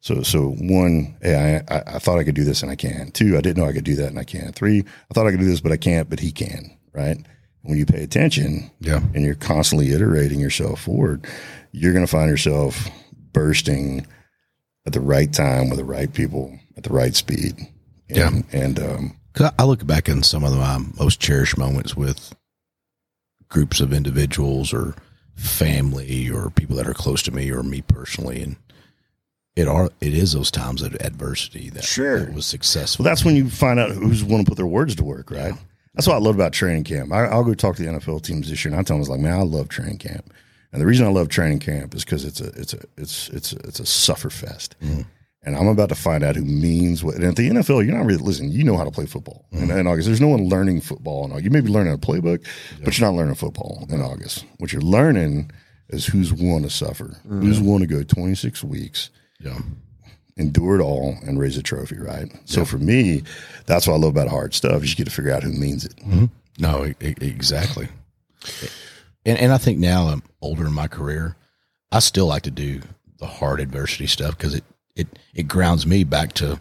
So, 0.00 0.22
so 0.22 0.50
one, 0.58 1.16
hey, 1.22 1.62
I, 1.68 1.74
I, 1.74 1.82
I 1.94 1.98
thought 1.98 2.18
I 2.18 2.24
could 2.24 2.34
do 2.34 2.44
this 2.44 2.62
and 2.62 2.70
I 2.70 2.74
can. 2.74 3.10
Two, 3.12 3.36
I 3.36 3.40
didn't 3.40 3.62
know 3.62 3.68
I 3.68 3.72
could 3.72 3.84
do 3.84 3.96
that 3.96 4.08
and 4.08 4.18
I 4.18 4.24
can. 4.24 4.52
Three, 4.52 4.80
I 4.80 5.14
thought 5.14 5.26
I 5.26 5.30
could 5.30 5.40
do 5.40 5.46
this, 5.46 5.60
but 5.60 5.72
I 5.72 5.76
can't, 5.76 6.10
but 6.10 6.20
he 6.20 6.32
can, 6.32 6.76
right? 6.92 7.16
When 7.62 7.78
you 7.78 7.86
pay 7.86 8.02
attention 8.02 8.70
yeah, 8.80 9.00
and 9.14 9.24
you're 9.24 9.36
constantly 9.36 9.92
iterating 9.92 10.40
yourself 10.40 10.80
forward, 10.82 11.26
you're 11.70 11.92
going 11.92 12.04
to 12.04 12.10
find 12.10 12.28
yourself 12.28 12.88
bursting 13.32 14.06
at 14.84 14.92
the 14.92 15.00
right 15.00 15.32
time 15.32 15.68
with 15.68 15.78
the 15.78 15.84
right 15.84 16.12
people 16.12 16.58
at 16.76 16.82
the 16.82 16.92
right 16.92 17.14
speed. 17.14 17.56
And, 18.08 18.16
Yeah. 18.16 18.30
And, 18.52 18.78
um, 18.80 19.16
I 19.38 19.50
I 19.60 19.64
look 19.64 19.86
back 19.86 20.08
in 20.08 20.22
some 20.22 20.44
of 20.44 20.54
my 20.54 20.78
most 20.98 21.20
cherished 21.20 21.56
moments 21.56 21.96
with 21.96 22.34
groups 23.52 23.80
of 23.80 23.92
individuals 23.92 24.72
or 24.72 24.94
family 25.34 26.30
or 26.30 26.50
people 26.50 26.76
that 26.76 26.88
are 26.88 26.94
close 26.94 27.22
to 27.22 27.30
me 27.30 27.50
or 27.50 27.62
me 27.62 27.82
personally, 27.82 28.42
and 28.42 28.56
it 29.56 29.68
are 29.68 29.90
it 30.00 30.14
is 30.14 30.32
those 30.32 30.50
times 30.50 30.82
of 30.82 30.94
adversity 30.96 31.68
that, 31.70 31.84
Sure. 31.84 32.20
that 32.20 32.34
was 32.34 32.46
successful. 32.46 33.04
Well, 33.04 33.10
that's 33.10 33.24
when 33.24 33.36
you 33.36 33.50
find 33.50 33.78
out 33.78 33.90
who's 33.90 34.24
want 34.24 34.44
to 34.44 34.50
put 34.50 34.56
their 34.56 34.66
words 34.66 34.94
to 34.96 35.04
work, 35.04 35.30
right? 35.30 35.52
That's 35.94 36.06
what 36.06 36.16
I 36.16 36.20
love 36.20 36.34
about 36.34 36.54
training 36.54 36.84
camp. 36.84 37.12
I, 37.12 37.26
I'll 37.26 37.44
go 37.44 37.52
talk 37.52 37.76
to 37.76 37.82
the 37.82 37.90
NFL 37.90 38.22
teams 38.22 38.48
this 38.48 38.64
year, 38.64 38.72
and 38.72 38.80
I 38.80 38.82
tell 38.82 38.96
them, 38.96 39.00
"I 39.00 39.00
was 39.00 39.08
like, 39.10 39.20
man, 39.20 39.38
I 39.38 39.42
love 39.42 39.68
training 39.68 39.98
camp." 39.98 40.32
And 40.72 40.80
the 40.80 40.86
reason 40.86 41.06
I 41.06 41.10
love 41.10 41.28
training 41.28 41.58
camp 41.58 41.94
is 41.94 42.02
because 42.02 42.24
it's 42.24 42.40
a 42.40 42.46
it's 42.58 42.72
a 42.72 42.80
it's 42.96 43.28
it's 43.28 43.52
a, 43.52 43.56
it's 43.58 43.80
a 43.80 43.84
suffer 43.86 44.30
fest. 44.30 44.74
Mm-hmm. 44.82 45.02
And 45.44 45.56
I'm 45.56 45.66
about 45.66 45.88
to 45.88 45.94
find 45.96 46.22
out 46.22 46.36
who 46.36 46.44
means 46.44 47.02
what. 47.02 47.16
And 47.16 47.24
at 47.24 47.34
the 47.36 47.48
NFL, 47.50 47.84
you're 47.84 47.96
not 47.96 48.06
really 48.06 48.22
listen. 48.22 48.52
You 48.52 48.62
know 48.62 48.76
how 48.76 48.84
to 48.84 48.92
play 48.92 49.06
football 49.06 49.44
in, 49.50 49.70
in 49.72 49.86
August. 49.88 50.06
There's 50.06 50.20
no 50.20 50.28
one 50.28 50.48
learning 50.48 50.82
football 50.82 51.24
in 51.24 51.32
August. 51.32 51.44
You 51.44 51.50
may 51.50 51.60
be 51.60 51.68
learning 51.68 51.92
a 51.94 51.98
playbook, 51.98 52.46
but 52.84 52.96
you're 52.96 53.08
not 53.10 53.16
learning 53.16 53.34
football 53.34 53.84
in 53.90 54.00
August. 54.00 54.44
What 54.58 54.72
you're 54.72 54.82
learning 54.82 55.50
is 55.88 56.06
who's 56.06 56.32
willing 56.32 56.62
to 56.62 56.70
suffer, 56.70 57.16
who's 57.28 57.60
willing 57.60 57.80
to 57.80 57.86
go 57.88 58.02
26 58.04 58.62
weeks 58.64 59.10
yeah, 59.40 59.58
endure 60.36 60.78
it 60.78 60.82
all 60.82 61.16
and 61.26 61.40
raise 61.40 61.56
a 61.58 61.62
trophy, 61.62 61.98
right? 61.98 62.32
So 62.44 62.64
for 62.64 62.78
me, 62.78 63.24
that's 63.66 63.88
what 63.88 63.94
I 63.94 63.96
love 63.96 64.10
about 64.10 64.28
hard 64.28 64.54
stuff. 64.54 64.84
is 64.84 64.90
You 64.90 64.96
get 64.96 65.04
to 65.06 65.10
figure 65.10 65.32
out 65.32 65.42
who 65.42 65.52
means 65.52 65.84
it. 65.84 65.96
Mm-hmm. 65.96 66.26
no, 66.60 66.86
e- 66.86 66.94
e- 67.00 67.14
exactly. 67.20 67.88
And 69.26 69.38
and 69.38 69.52
I 69.52 69.58
think 69.58 69.78
now 69.78 70.08
I'm 70.08 70.22
older 70.40 70.66
in 70.66 70.72
my 70.72 70.86
career, 70.88 71.36
I 71.90 71.98
still 71.98 72.26
like 72.26 72.42
to 72.42 72.50
do 72.50 72.80
the 73.18 73.26
hard 73.26 73.60
adversity 73.60 74.06
stuff 74.06 74.36
because 74.36 74.54
it 74.54 74.64
it 74.96 75.08
it 75.34 75.48
grounds 75.48 75.86
me 75.86 76.04
back 76.04 76.32
to 76.34 76.60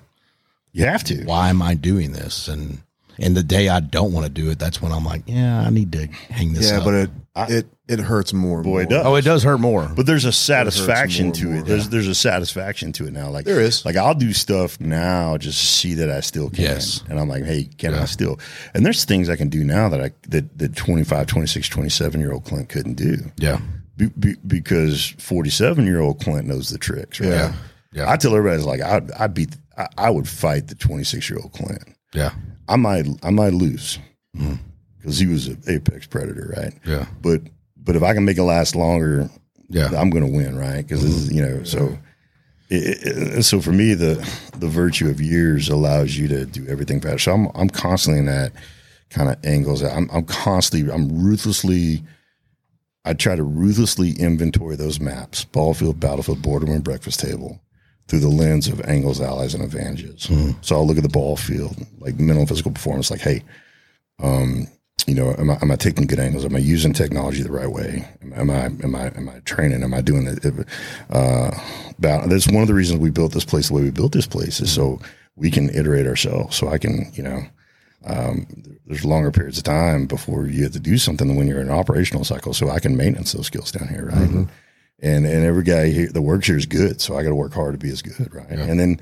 You 0.71 0.86
have 0.86 1.03
to. 1.05 1.23
why 1.25 1.49
am 1.49 1.61
I 1.61 1.73
doing 1.73 2.11
this? 2.13 2.47
And 2.47 2.79
and 3.19 3.36
the 3.38 3.43
day 3.43 3.69
I 3.69 3.82
don't 3.82 4.13
want 4.13 4.25
to 4.25 4.32
do 4.32 4.49
it, 4.49 4.57
that's 4.57 4.82
when 4.82 4.91
I'm 4.91 5.05
like, 5.05 5.23
yeah, 5.27 5.59
I 5.61 5.69
need 5.69 5.91
to 5.91 6.07
hang 6.07 6.53
this 6.53 6.71
Yeah, 6.71 6.79
up. 6.79 6.86
but 6.86 6.93
it 6.95 7.09
it 7.36 7.67
it 7.88 7.99
hurts 7.99 8.32
more. 8.34 8.63
Boy, 8.63 8.69
more. 8.69 8.82
it 8.84 8.89
does. 8.89 9.05
oh, 9.05 9.15
it 9.15 9.21
does 9.25 9.43
hurt 9.43 9.59
more. 9.59 9.91
But 9.93 10.05
there's 10.05 10.23
a 10.25 10.32
satisfaction 10.32 11.25
more 11.27 11.36
to 11.36 11.41
and 11.47 11.51
it. 11.51 11.55
more. 11.59 11.63
There's 11.67 11.89
there's 11.89 12.07
a 12.07 12.15
satisfaction 12.15 12.93
to 12.93 13.05
it 13.05 13.11
now. 13.13 13.29
Like 13.29 13.45
There 13.45 13.59
is. 13.59 13.84
Like 13.86 13.97
I'll 13.97 14.15
do 14.15 14.32
stuff 14.34 14.79
now 14.79 15.38
just 15.38 15.59
to 15.59 15.65
see 15.65 15.93
that 15.95 16.09
I 16.09 16.21
still 16.21 16.49
can. 16.49 16.63
Yes. 16.63 17.03
And 17.09 17.19
I'm 17.19 17.27
like, 17.27 17.43
hey, 17.43 17.65
can 17.77 17.93
I 17.93 18.05
still? 18.05 18.39
And 18.73 18.86
there's 18.86 19.03
things 19.05 19.29
I 19.29 19.36
can 19.36 19.49
do 19.49 19.63
now 19.65 19.89
that 19.89 20.01
I 20.01 20.11
that 20.29 20.57
the 20.57 20.69
25, 20.69 21.27
26, 21.27 21.67
27 21.69 22.19
year 22.21 22.32
old 22.32 22.45
Clint 22.45 22.69
couldn't 22.69 22.95
do. 22.95 23.17
yeah, 23.38 23.59
Be, 23.97 24.07
be, 24.07 24.36
because 24.47 25.13
47 25.19 25.86
year 25.86 25.99
old 25.99 26.21
Clint 26.21 26.47
knows 26.47 26.69
the 26.69 26.77
tricks. 26.79 27.19
Right? 27.19 27.29
Yeah. 27.29 27.53
Yeah. 27.93 28.09
I 28.09 28.17
tell 28.17 28.35
everybody, 28.35 28.57
it's 28.57 28.65
like 28.65 28.81
I 28.81 29.01
I 29.19 29.27
beat 29.27 29.55
I, 29.77 29.87
I 29.97 30.09
would 30.09 30.27
fight 30.27 30.67
the 30.67 30.75
26 30.75 31.29
year 31.29 31.39
old 31.41 31.51
Clint. 31.51 31.83
yeah, 32.13 32.33
I 32.67 32.75
might 32.77 33.05
I 33.23 33.29
might 33.31 33.53
lose 33.53 33.99
mm-hmm. 34.35 34.55
because 34.97 35.19
he 35.19 35.27
was 35.27 35.47
an 35.47 35.61
apex 35.67 36.07
predator, 36.07 36.53
right? 36.57 36.73
yeah, 36.85 37.05
But 37.21 37.41
but 37.77 37.95
if 37.95 38.03
I 38.03 38.13
can 38.13 38.25
make 38.25 38.37
it 38.37 38.43
last 38.43 38.75
longer, 38.75 39.29
yeah, 39.67 39.89
I'm 39.97 40.09
going 40.09 40.25
to 40.25 40.31
win, 40.31 40.57
right? 40.57 40.81
Because 40.81 41.03
this 41.03 41.13
is 41.13 41.29
mm-hmm. 41.29 41.37
you 41.37 41.41
know 41.45 41.63
so. 41.63 41.97
It, 42.73 42.99
it, 43.03 43.43
so 43.43 43.59
for 43.59 43.73
me, 43.73 43.93
the 43.93 44.15
the 44.57 44.69
virtue 44.69 45.09
of 45.09 45.19
years 45.19 45.67
allows 45.67 46.17
you 46.17 46.29
to 46.29 46.45
do 46.45 46.65
everything 46.67 47.01
faster. 47.01 47.19
So 47.19 47.33
I'm 47.33 47.47
I'm 47.53 47.69
constantly 47.69 48.19
in 48.19 48.27
that 48.27 48.53
kind 49.09 49.29
of 49.29 49.37
angles. 49.43 49.83
I'm 49.83 50.09
I'm 50.11 50.23
constantly 50.23 50.91
I'm 50.91 51.21
ruthlessly. 51.21 52.03
I 53.03 53.13
try 53.13 53.35
to 53.35 53.43
ruthlessly 53.43 54.11
inventory 54.11 54.77
those 54.77 55.01
maps: 55.01 55.43
ball 55.43 55.73
field, 55.73 55.99
battlefield, 55.99 56.41
boardroom, 56.41 56.73
and 56.73 56.83
breakfast 56.83 57.19
table, 57.19 57.59
through 58.12 58.20
the 58.20 58.28
lens 58.28 58.68
of 58.68 58.82
angles, 58.82 59.22
allies, 59.22 59.53
and 59.53 59.64
advantages. 59.64 60.28
So 60.59 60.76
I'll 60.76 60.86
look 60.86 60.97
at 60.97 61.03
the 61.03 61.07
ball 61.09 61.38
field, 61.38 61.78
like 61.99 62.20
mental 62.20 62.39
and 62.41 62.49
physical 62.49 62.74
performance, 62.74 63.09
like, 63.09 63.22
hey, 63.22 63.41
um, 64.22 64.68
you 65.07 65.16
know, 65.16 65.34
am 65.38 65.49
I, 65.49 65.57
am 65.62 65.72
I 65.72 65.78
taking 65.78 66.07
good 66.07 66.20
angles? 66.20 66.43
Am 66.43 66.53
I 66.53 66.59
using 66.59 66.91
technology 66.91 67.41
the 67.41 67.53
right 67.53 67.72
way? 67.72 68.05
Am, 68.36 68.49
I 68.49 68.66
am 68.66 68.95
I 68.95 69.07
am 69.16 69.30
I 69.30 69.39
training? 69.45 69.82
Am 69.82 69.93
I 69.93 70.01
doing 70.01 70.28
it? 70.28 70.45
Uh, 71.09 71.51
that's 71.99 72.47
one 72.47 72.62
of 72.62 72.68
the 72.68 72.74
reasons 72.74 72.99
we 72.99 73.12
built 73.12 73.32
this 73.32 73.45
place 73.45 73.70
the 73.70 73.76
way 73.76 73.84
we 73.84 73.91
built 73.91 74.12
this 74.12 74.28
place 74.28 74.59
is 74.59 74.70
so 74.70 74.99
we 75.38 75.49
can 75.49 75.70
iterate 75.70 76.05
ourselves. 76.05 76.57
So 76.57 76.68
I 76.68 76.78
can, 76.78 77.09
you 77.14 77.24
know, 77.24 77.43
um, 78.05 78.45
there's 78.88 79.05
longer 79.05 79.32
periods 79.32 79.57
of 79.57 79.64
time 79.64 80.05
before 80.05 80.47
you 80.47 80.64
have 80.64 80.74
to 80.74 80.82
do 80.82 80.97
something 80.97 81.30
than 81.30 81.38
when 81.38 81.47
you're 81.47 81.62
in 81.62 81.70
an 81.70 81.74
operational 81.74 82.26
cycle. 82.26 82.53
So 82.53 82.70
I 82.70 82.82
can 82.82 82.97
maintenance 82.97 83.32
those 83.32 83.47
skills 83.47 83.72
down 83.72 83.88
here, 83.88 84.07
right? 84.07 84.18
Mm-hmm. 84.18 84.43
And 85.01 85.25
and 85.25 85.43
every 85.43 85.63
guy 85.63 85.89
here 85.89 86.09
that 86.09 86.21
works 86.21 86.45
here 86.47 86.57
is 86.57 86.67
good, 86.67 87.01
so 87.01 87.17
I 87.17 87.23
got 87.23 87.29
to 87.29 87.35
work 87.35 87.53
hard 87.53 87.73
to 87.73 87.79
be 87.79 87.91
as 87.91 88.03
good, 88.03 88.33
right? 88.33 88.47
And 88.49 88.79
then 88.79 88.99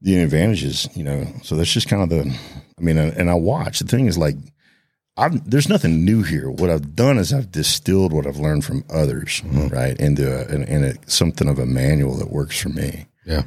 the 0.00 0.20
advantages, 0.20 0.88
you 0.94 1.04
know. 1.04 1.26
So 1.42 1.54
that's 1.54 1.72
just 1.72 1.88
kind 1.88 2.02
of 2.02 2.08
the. 2.08 2.36
I 2.78 2.80
mean, 2.80 2.98
and 2.98 3.30
I 3.30 3.34
watch. 3.34 3.78
The 3.78 3.86
thing 3.86 4.06
is, 4.06 4.18
like, 4.18 4.36
I've, 5.16 5.48
there's 5.48 5.68
nothing 5.68 6.04
new 6.04 6.22
here. 6.22 6.48
What 6.48 6.70
I've 6.70 6.94
done 6.94 7.18
is 7.18 7.32
I've 7.32 7.50
distilled 7.50 8.12
what 8.12 8.26
I've 8.26 8.38
learned 8.38 8.64
from 8.64 8.84
others, 8.88 9.42
mm-hmm. 9.44 9.68
right, 9.68 9.98
into 9.98 10.32
a, 10.32 10.54
in, 10.54 10.62
in 10.64 10.84
a, 10.84 10.94
something 11.10 11.48
of 11.48 11.58
a 11.58 11.66
manual 11.66 12.14
that 12.16 12.30
works 12.30 12.60
for 12.60 12.68
me. 12.68 13.06
Yeah. 13.26 13.42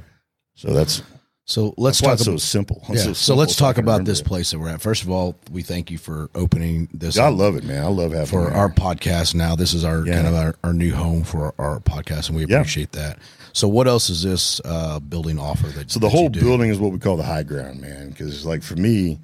So 0.55 0.73
that's 0.73 1.01
So 1.45 1.73
let's 1.77 1.99
talk 1.99 2.19
so 2.19 2.31
about 2.31 2.41
simple. 2.41 2.81
Yeah. 2.89 2.95
so 2.97 3.13
simple 3.13 3.39
let's 3.39 3.55
talk 3.55 3.77
about 3.77 4.05
this 4.05 4.21
it. 4.21 4.25
place 4.25 4.51
that 4.51 4.59
we're 4.59 4.69
at. 4.69 4.81
First 4.81 5.03
of 5.03 5.09
all, 5.09 5.35
we 5.51 5.63
thank 5.63 5.91
you 5.91 5.97
for 5.97 6.29
opening 6.35 6.87
this 6.93 7.17
I 7.17 7.27
love 7.29 7.55
it, 7.55 7.63
man. 7.63 7.83
I 7.83 7.87
love 7.87 8.11
having 8.11 8.27
for 8.27 8.51
our 8.51 8.69
podcast. 8.69 9.35
Now 9.35 9.55
this 9.55 9.73
is 9.73 9.83
our 9.83 10.05
Yeah. 10.05 10.13
kind 10.13 10.27
of 10.27 10.35
our, 10.35 10.55
our 10.63 10.73
new 10.73 10.93
home 10.93 11.23
for 11.23 11.53
our, 11.57 11.73
our 11.73 11.79
podcast, 11.79 12.27
and 12.29 12.37
we 12.37 12.45
Yeah. 12.45 12.57
appreciate 12.59 12.91
that. 12.93 13.17
So 13.53 13.67
what 13.67 13.87
else 13.87 14.09
is 14.09 14.23
this 14.23 14.61
uh, 14.63 14.99
building 14.99 15.37
offer 15.39 15.67
that? 15.67 15.91
So 15.91 15.99
the 15.99 16.07
that 16.07 16.15
whole 16.15 16.29
building 16.29 16.69
is 16.69 16.79
what 16.79 16.93
we 16.93 16.99
call 16.99 17.17
the 17.17 17.23
high 17.23 17.43
ground, 17.43 17.81
man. 17.81 18.09
Because 18.09 18.45
like 18.45 18.63
for 18.63 18.75
me, 18.77 19.19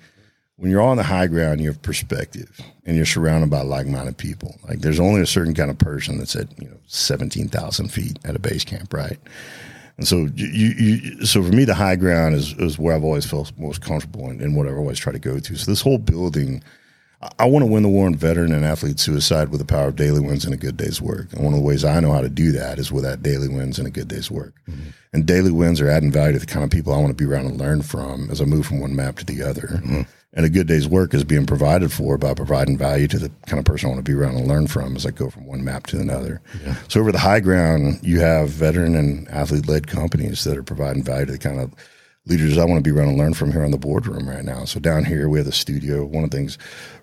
when 0.58 0.70
you're 0.72 0.82
on 0.82 0.98
the 0.98 1.04
high 1.04 1.28
ground, 1.28 1.62
you 1.62 1.68
have 1.70 1.82
perspective, 1.82 2.60
and 2.86 2.98
you're 2.98 3.06
surrounded 3.06 3.50
by 3.52 3.62
like-minded 3.62 4.18
people. 4.18 4.60
Like 4.68 4.80
there's 4.80 5.00
only 5.00 5.22
a 5.22 5.26
certain 5.28 5.54
kind 5.54 5.70
of 5.70 5.78
person 5.78 6.18
that's 6.18 6.36
at 6.36 6.48
you 6.60 6.68
know 6.68 6.78
seventeen 6.88 7.48
thousand 7.48 7.90
feet 7.90 8.20
at 8.26 8.36
a 8.36 8.40
base 8.40 8.66
camp, 8.66 8.92
right? 8.94 9.20
And 9.98 10.08
so 10.08 10.28
you, 10.36 10.48
you, 10.78 11.26
so 11.26 11.42
for 11.44 11.50
me, 11.50 11.66
the 11.66 11.74
high 11.74 11.96
ground 11.96 12.36
is 12.36 12.54
is 12.54 12.78
where 12.78 12.96
I've 12.96 13.04
always 13.04 13.26
felt 13.26 13.52
most 13.58 13.82
comfortable 13.82 14.30
and, 14.30 14.42
and 14.42 14.56
what 14.56 14.68
I've 14.68 14.78
always 14.78 15.00
tried 15.00 15.14
to 15.14 15.20
go 15.20 15.40
to. 15.40 15.56
So 15.56 15.72
this 15.72 15.82
whole 15.82 15.98
building. 15.98 16.64
I- 16.64 17.30
I 17.40 17.46
want 17.46 17.64
to 17.64 17.72
win 17.72 17.82
the 17.82 17.90
war 17.90 18.06
on 18.06 18.14
veteran 18.14 18.52
and 18.52 18.64
athlete 18.64 19.00
suicide 19.00 19.50
with 19.50 19.60
the 19.60 19.66
power 19.66 19.88
of 19.88 19.96
daily 19.96 20.20
wins 20.20 20.46
and 20.46 20.54
a 20.54 20.58
good 20.58 20.78
day's 20.78 21.02
work. 21.02 21.34
And 21.34 21.44
one 21.44 21.52
of 21.52 21.60
the 21.60 21.66
ways 21.66 21.84
I 21.84 22.00
know 22.00 22.12
how 22.12 22.22
to 22.22 22.30
do 22.30 22.52
that 22.52 22.78
is 22.78 22.92
with 22.92 23.04
that 23.06 23.24
daily 23.24 23.48
wins 23.48 23.80
and 23.80 23.88
a 23.88 23.92
good 23.92 24.08
day's 24.08 24.30
work. 24.30 24.54
Mm-hmm. 24.70 24.90
And 25.14 25.26
daily 25.26 25.50
wins 25.50 25.82
are 25.82 25.90
adding 25.90 26.12
value 26.12 26.34
to 26.34 26.40
the 26.40 26.46
kind 26.46 26.64
of 26.64 26.70
people 26.70 26.94
I 26.94 27.00
want 27.00 27.10
to 27.10 27.16
be 27.16 27.26
around 27.26 27.48
and 27.48 27.60
learn 27.60 27.82
from 27.82 28.30
as 28.30 28.40
I 28.40 28.46
move 28.46 28.68
from 28.68 28.80
one 28.82 28.96
map 28.96 29.16
to 29.16 29.26
the 29.26 29.42
other. 29.42 29.82
Mm-hmm. 29.84 30.02
And 30.34 30.46
a 30.46 30.50
good 30.50 30.68
day's 30.68 30.88
work 30.88 31.14
is 31.14 31.24
being 31.24 31.46
provided 31.46 31.92
for 31.92 32.18
by 32.18 32.34
providing 32.34 32.78
value 32.78 33.08
to 33.08 33.18
the 33.18 33.32
kind 33.48 33.60
of 33.60 33.66
person 33.66 33.88
I 33.88 33.94
want 33.94 34.06
to 34.06 34.12
be 34.12 34.16
around 34.16 34.36
and 34.36 34.48
learn 34.48 34.68
from 34.68 34.96
as 34.96 35.06
I 35.06 35.12
go 35.12 35.30
from 35.30 35.46
one 35.48 35.64
map 35.64 35.88
to 35.88 36.00
another. 36.00 36.42
So 36.90 37.00
over 37.00 37.12
the 37.12 37.18
high 37.20 37.40
ground, 37.40 38.00
you 38.04 38.20
have 38.20 38.50
veteran 38.50 38.96
and 38.96 39.28
athlete 39.30 39.68
led 39.68 39.88
companies 39.88 40.44
that 40.44 40.58
are 40.58 40.64
providing 40.64 41.02
value 41.04 41.26
to 41.28 41.32
the 41.32 41.38
kind 41.40 41.60
of 41.60 41.74
leaders 42.26 42.58
I 42.58 42.66
want 42.66 42.84
to 42.84 42.88
be 42.88 42.96
around 42.96 43.08
and 43.10 43.18
learn 43.18 43.34
from 43.34 43.54
here 43.54 43.64
on 43.64 43.72
the 43.72 43.78
boardroom 43.78 44.28
right 44.28 44.44
now. 44.44 44.66
So 44.66 44.80
down 44.82 45.06
here 45.06 45.30
we 45.30 45.40
have 45.40 45.46
the 45.46 45.52
studio. 45.54 46.06
One 46.06 46.26
of 46.26 46.30
the 46.30 46.38
things 46.38 46.58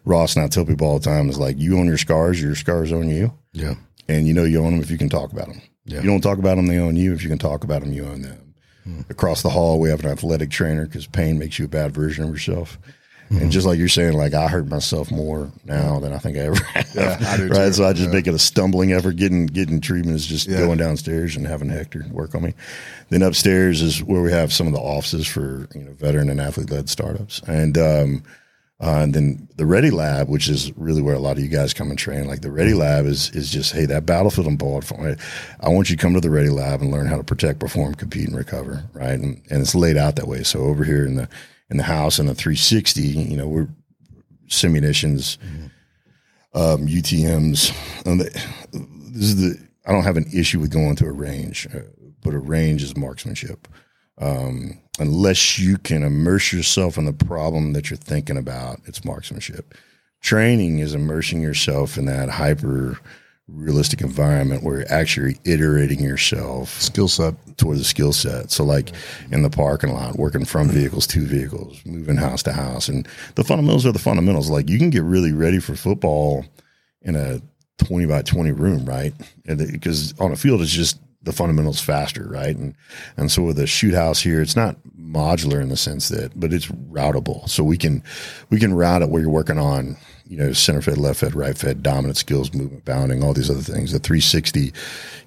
Ross 0.05 0.37
and 0.37 0.45
I 0.45 0.49
tell 0.49 0.66
people 0.66 0.87
all 0.87 0.99
the 0.99 1.05
time 1.05 1.31
is 1.31 1.39
like, 1.39 1.57
you 1.59 1.79
own 1.79 1.87
your 1.87 1.97
scars, 1.99 2.41
your 2.41 2.55
scars 2.55 2.93
own 2.93 3.09
you 3.09 3.33
Yeah. 3.53 3.75
and 4.07 4.29
you 4.29 4.35
know 4.35 4.45
you 4.45 4.62
own 4.62 4.72
them 4.75 4.83
if 4.83 4.91
you 4.91 4.99
can 4.99 5.09
talk 5.09 5.33
about 5.33 5.49
them. 5.49 5.62
Yeah. 5.87 6.03
You 6.03 6.09
don't 6.11 6.20
talk 6.20 6.39
about 6.39 6.57
them, 6.57 6.66
they 6.66 6.79
own 6.79 6.95
you. 6.97 7.14
If 7.14 7.22
you 7.22 7.31
can 7.31 7.39
talk 7.39 7.64
about 7.64 7.81
them, 7.83 7.93
you 7.95 8.05
own 8.05 8.20
them. 8.22 8.55
Hmm. 8.85 9.01
Across 9.09 9.43
the 9.43 9.49
hall, 9.51 9.81
we 9.81 9.89
have 9.89 10.05
an 10.05 10.11
athletic 10.11 10.51
trainer 10.51 10.85
because 10.85 11.07
pain 11.07 11.39
makes 11.39 11.59
you 11.59 11.64
a 11.64 11.68
bad 11.68 11.93
version 11.93 12.22
of 12.25 12.31
yourself. 12.31 12.79
And 13.31 13.51
just 13.51 13.66
like 13.66 13.79
you're 13.79 13.89
saying, 13.89 14.12
like 14.12 14.33
I 14.35 14.47
hurt 14.49 14.68
myself 14.68 15.11
more 15.11 15.51
now 15.64 15.99
than 15.99 16.12
I 16.12 16.18
think 16.18 16.37
I 16.37 16.41
ever 16.43 16.62
have. 16.64 16.95
Yeah, 16.95 17.16
I 17.20 17.43
right. 17.47 17.66
too. 17.66 17.72
So 17.72 17.85
I 17.85 17.93
just 17.93 18.11
make 18.11 18.27
it 18.27 18.35
a 18.35 18.39
stumbling 18.39 18.93
effort. 18.93 19.16
Getting 19.16 19.47
getting 19.47 19.81
treatment 19.81 20.16
is 20.16 20.27
just 20.27 20.47
Yeah. 20.47 20.59
going 20.59 20.79
downstairs 20.79 21.35
and 21.37 21.47
having 21.47 21.68
Hector 21.68 22.05
work 22.12 22.35
on 22.35 22.43
me. 22.43 22.55
Then 23.09 23.22
upstairs 23.22 23.83
is 23.83 24.03
where 24.03 24.22
we 24.22 24.31
have 24.31 24.53
some 24.53 24.66
of 24.66 24.72
the 24.72 24.79
offices 24.79 25.27
for 25.27 25.66
you 25.75 25.83
know 25.83 25.93
veteran 25.93 26.29
and 26.31 26.41
athlete 26.41 26.70
led 26.70 26.89
startups. 26.89 27.41
And 27.49 27.77
um, 27.77 28.22
uh, 28.81 29.01
and 29.03 29.14
then 29.14 29.49
the 29.57 29.64
Ready 29.66 29.91
Lab, 29.91 30.29
which 30.29 30.49
is 30.49 30.77
really 30.77 31.01
where 31.01 31.14
a 31.14 31.18
lot 31.20 31.37
of 31.37 31.43
you 31.43 31.49
guys 31.49 31.72
come 31.72 31.91
and 31.91 31.99
train. 31.99 32.27
Like 32.27 32.43
the 32.43 32.51
Ready 32.51 32.75
Lab 32.75 33.07
is 33.07 33.31
is 33.31 33.51
just 33.51 33.72
hey, 33.72 33.87
that 33.87 34.05
battlefield 34.07 34.47
and 34.47 34.59
ball. 34.59 34.83
I 35.61 35.68
want 35.68 35.91
you 35.91 35.97
to 35.97 36.03
come 36.03 36.14
to 36.14 36.20
the 36.20 36.31
Ready 36.31 36.51
Lab 36.51 36.83
and 36.83 36.91
learn 36.91 37.07
how 37.07 37.16
to 37.16 37.25
protect, 37.25 37.59
perform, 37.61 37.95
compete, 37.95 38.29
and 38.29 38.37
recover. 38.37 38.85
Right, 38.93 39.18
and, 39.18 39.41
and 39.51 39.62
it's 39.62 39.75
laid 39.75 39.97
out 39.97 40.16
that 40.16 40.29
way. 40.29 40.43
So 40.43 40.61
over 40.61 40.85
here 40.85 41.07
in 41.07 41.14
the 41.16 41.29
in 41.70 41.76
the 41.76 41.82
house 41.82 42.18
in 42.18 42.26
the 42.26 42.34
360, 42.34 43.02
you 43.02 43.36
know, 43.36 43.48
we're 43.48 43.68
simunitions, 44.48 45.38
um, 46.54 46.86
UTM's. 46.86 47.72
And 48.04 48.20
the, 48.20 48.24
this 48.72 49.24
is 49.24 49.36
the 49.36 49.68
I 49.86 49.92
don't 49.92 50.04
have 50.04 50.16
an 50.16 50.30
issue 50.32 50.60
with 50.60 50.70
going 50.70 50.96
to 50.96 51.06
a 51.06 51.12
range, 51.12 51.68
uh, 51.74 51.80
but 52.22 52.34
a 52.34 52.38
range 52.38 52.82
is 52.82 52.96
marksmanship 52.96 53.68
um, 54.18 54.80
unless 54.98 55.58
you 55.58 55.78
can 55.78 56.02
immerse 56.02 56.52
yourself 56.52 56.96
in 56.96 57.04
the 57.04 57.12
problem 57.12 57.72
that 57.72 57.90
you're 57.90 57.96
thinking 57.96 58.36
about, 58.36 58.80
it's 58.86 59.04
marksmanship. 59.04 59.74
Training 60.20 60.78
is 60.78 60.94
immersing 60.94 61.40
yourself 61.40 61.98
in 61.98 62.06
that 62.06 62.30
hyper 62.30 62.98
realistic 63.49 64.01
environment 64.01 64.62
where 64.62 64.78
you're 64.78 64.92
actually 64.92 65.38
iterating 65.45 66.01
yourself 66.01 66.70
Skill 66.80 67.09
set. 67.09 67.34
toward 67.59 67.78
the 67.78 67.84
skill 67.84 68.12
set. 68.12 68.51
So, 68.51 68.64
like 68.64 68.92
in 69.30 69.42
the 69.42 69.51
parking 69.51 69.92
lot, 69.92 70.16
working 70.16 70.45
from 70.45 70.68
vehicles 70.68 71.07
to 71.09 71.26
vehicles, 71.26 71.80
moving 71.84 72.16
house 72.16 72.42
to 72.45 72.53
house, 72.53 72.88
and 72.88 73.07
the 73.34 73.45
fundamentals 73.45 73.84
are 73.86 73.92
the 73.92 73.99
fundamentals. 73.99 74.51
Like 74.51 74.68
you 74.68 74.78
can 74.78 74.90
get 74.90 75.03
really 75.03 75.32
ready 75.32 75.61
for 75.61 75.76
football 75.76 76.47
in 77.03 77.16
a 77.16 77.40
twenty 77.78 78.07
by 78.07 78.22
twenty 78.22 78.53
room, 78.53 78.86
right? 78.86 79.12
and 79.47 79.59
Because 79.59 80.18
on 80.18 80.32
a 80.32 80.36
field, 80.36 80.62
it's 80.62 80.70
just 80.72 80.99
the 81.22 81.32
fundamentals 81.32 81.80
faster, 81.80 82.26
right? 82.28 82.57
And 82.57 82.74
and 83.16 83.30
so 83.30 83.42
with 83.42 83.57
the 83.57 83.66
shoot 83.66 83.95
house 83.95 84.20
here, 84.20 84.40
it's 84.40 84.57
not 84.57 84.76
modular 84.99 85.61
in 85.61 85.68
the 85.68 85.76
sense 85.76 86.09
that, 86.09 86.38
but 86.38 86.53
it's 86.53 86.66
routable. 86.66 87.49
So 87.49 87.62
we 87.62 87.76
can 87.76 88.03
we 88.51 88.59
can 88.59 88.74
route 88.74 89.03
it 89.03 89.11
where 89.11 89.20
you're 89.20 89.30
working 89.30 89.59
on 89.59 89.97
you 90.27 90.39
know, 90.39 90.53
center 90.53 90.81
fed, 90.81 90.97
left 90.97 91.20
fed, 91.20 91.35
right 91.35 91.57
fed, 91.57 91.83
dominant 91.83 92.16
skills, 92.16 92.55
movement, 92.55 92.85
bounding, 92.85 93.22
all 93.22 93.35
these 93.35 93.51
other 93.51 93.61
things. 93.61 93.93
The 93.93 93.99
360, 93.99 94.61
you 94.61 94.72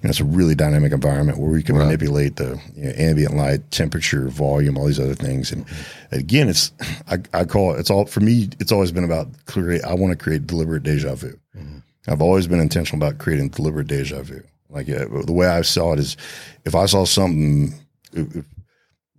know, 0.02 0.10
it's 0.10 0.20
a 0.20 0.24
really 0.24 0.54
dynamic 0.54 0.92
environment 0.92 1.38
where 1.38 1.50
we 1.50 1.62
can 1.62 1.76
manipulate 1.76 2.36
the 2.36 2.60
you 2.74 2.84
know, 2.84 2.92
ambient 2.96 3.36
light, 3.36 3.70
temperature, 3.70 4.28
volume, 4.28 4.76
all 4.76 4.86
these 4.86 4.98
other 5.00 5.14
things. 5.14 5.52
And 5.52 5.64
again, 6.10 6.48
it's 6.48 6.72
I, 7.08 7.18
I 7.32 7.44
call 7.44 7.74
it. 7.74 7.80
It's 7.80 7.90
all 7.90 8.06
for 8.06 8.20
me. 8.20 8.48
It's 8.58 8.72
always 8.72 8.90
been 8.90 9.04
about 9.04 9.28
create. 9.46 9.84
I 9.84 9.94
want 9.94 10.10
to 10.10 10.22
create 10.22 10.46
deliberate 10.46 10.82
deja 10.82 11.14
vu. 11.14 11.38
I've 12.08 12.22
always 12.22 12.46
been 12.46 12.60
intentional 12.60 13.06
about 13.06 13.18
creating 13.18 13.50
deliberate 13.50 13.86
deja 13.86 14.22
vu. 14.22 14.42
Like 14.70 14.88
uh, 14.88 15.06
the 15.24 15.32
way 15.32 15.46
I 15.46 15.62
saw 15.62 15.92
it 15.92 15.98
is, 15.98 16.16
if 16.64 16.74
I 16.74 16.86
saw 16.86 17.04
something. 17.04 17.74
If 18.12 18.44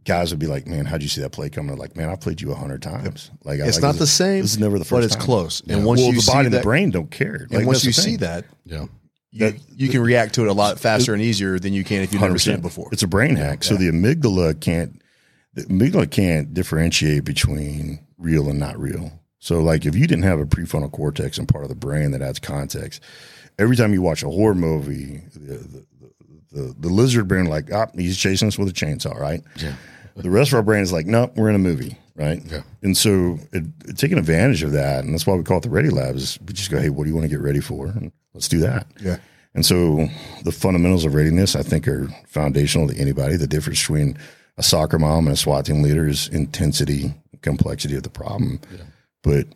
Guys 0.05 0.31
would 0.31 0.39
be 0.39 0.47
like, 0.47 0.65
"Man, 0.65 0.85
how'd 0.85 1.03
you 1.03 1.09
see 1.09 1.21
that 1.21 1.31
play 1.31 1.49
coming?" 1.49 1.77
Like, 1.77 1.95
"Man, 1.95 2.09
I 2.09 2.15
played 2.15 2.41
you 2.41 2.51
a 2.51 2.55
hundred 2.55 2.81
times." 2.81 3.29
Like, 3.43 3.59
I- 3.59 3.67
It's 3.67 3.77
like, 3.77 3.83
not 3.83 3.95
the 3.95 4.07
same, 4.07 4.41
This 4.41 4.51
is 4.53 4.59
never 4.59 4.79
the 4.79 4.85
first, 4.85 4.91
but 4.91 5.03
it's 5.03 5.15
time. 5.15 5.25
close. 5.25 5.61
And 5.67 5.85
once 5.85 5.99
well, 5.99 6.09
you 6.09 6.15
the 6.15 6.21
see 6.21 6.31
body 6.31 6.45
and 6.45 6.53
that, 6.53 6.59
the 6.59 6.63
brain 6.63 6.89
don't 6.91 7.11
care. 7.11 7.47
Like, 7.49 7.59
and 7.59 7.67
once 7.67 7.83
you 7.85 7.91
see 7.91 8.15
that, 8.17 8.45
Yeah. 8.65 8.85
you, 9.31 9.53
you 9.75 9.89
can 9.89 10.01
react 10.01 10.35
to 10.35 10.41
it 10.43 10.47
a 10.47 10.53
lot 10.53 10.79
faster 10.79 11.13
and 11.13 11.21
easier 11.21 11.59
than 11.59 11.73
you 11.73 11.83
can 11.83 12.01
if 12.01 12.11
you've 12.13 12.21
never 12.21 12.39
seen 12.39 12.55
it 12.55 12.61
before. 12.61 12.89
It's 12.91 13.03
a 13.03 13.07
brain 13.07 13.35
hack. 13.35 13.63
So 13.63 13.75
the 13.75 13.89
amygdala 13.89 14.59
can't 14.59 15.01
the 15.53 15.63
amygdala 15.63 16.09
can't 16.09 16.53
differentiate 16.53 17.25
between 17.25 17.99
real 18.17 18.49
and 18.49 18.59
not 18.59 18.79
real. 18.79 19.11
So 19.39 19.61
like 19.61 19.85
if 19.85 19.95
you 19.95 20.07
didn't 20.07 20.23
have 20.23 20.39
a 20.39 20.45
prefrontal 20.45 20.91
cortex 20.91 21.37
and 21.37 21.47
part 21.47 21.63
of 21.63 21.69
the 21.69 21.75
brain 21.75 22.11
that 22.11 22.21
adds 22.21 22.39
context, 22.39 23.01
every 23.57 23.75
time 23.75 23.93
you 23.93 24.01
watch 24.01 24.23
a 24.23 24.29
horror 24.29 24.55
movie, 24.55 25.21
the 25.33 25.57
the, 25.57 25.85
the, 26.51 26.73
the 26.79 26.89
lizard 26.89 27.27
brain 27.27 27.45
like, 27.45 27.71
ah, 27.73 27.87
he's 27.95 28.17
chasing 28.17 28.47
us 28.47 28.57
with 28.57 28.69
a 28.69 28.73
chainsaw, 28.73 29.17
right? 29.17 29.41
Yeah. 29.57 29.75
The 30.15 30.29
rest 30.29 30.51
of 30.51 30.55
our 30.57 30.63
brain 30.63 30.81
is 30.83 30.91
like, 30.91 31.05
nope, 31.05 31.31
we're 31.37 31.49
in 31.49 31.55
a 31.55 31.59
movie, 31.59 31.97
right? 32.15 32.41
Yeah. 32.45 32.61
And 32.81 32.97
so 32.97 33.39
it, 33.53 33.63
it- 33.85 33.97
taking 33.97 34.17
advantage 34.17 34.63
of 34.63 34.71
that, 34.73 35.03
and 35.03 35.13
that's 35.13 35.25
why 35.25 35.35
we 35.35 35.43
call 35.43 35.57
it 35.59 35.63
the 35.63 35.69
Ready 35.69 35.89
Lab, 35.89 36.15
is 36.15 36.37
we 36.45 36.53
just 36.53 36.69
go, 36.71 36.79
hey, 36.79 36.89
what 36.89 37.05
do 37.05 37.09
you 37.09 37.15
want 37.15 37.23
to 37.25 37.29
get 37.29 37.39
ready 37.41 37.59
for? 37.61 37.87
And 37.87 38.11
let's 38.33 38.47
do 38.47 38.59
that. 38.59 38.87
Yeah. 39.01 39.17
And 39.55 39.65
so 39.65 40.07
the 40.43 40.51
fundamentals 40.51 41.05
of 41.05 41.13
readiness, 41.15 41.55
I 41.55 41.63
think, 41.63 41.87
are 41.87 42.07
foundational 42.27 42.87
to 42.89 42.95
anybody. 42.97 43.35
The 43.35 43.47
difference 43.47 43.79
between 43.81 44.17
a 44.57 44.63
soccer 44.63 44.99
mom 44.99 45.25
and 45.27 45.33
a 45.33 45.37
SWAT 45.37 45.65
team 45.65 45.81
leader 45.81 46.07
is 46.07 46.27
intensity, 46.27 47.13
complexity 47.41 47.95
of 47.95 48.03
the 48.03 48.09
problem, 48.09 48.59
but 49.23 49.47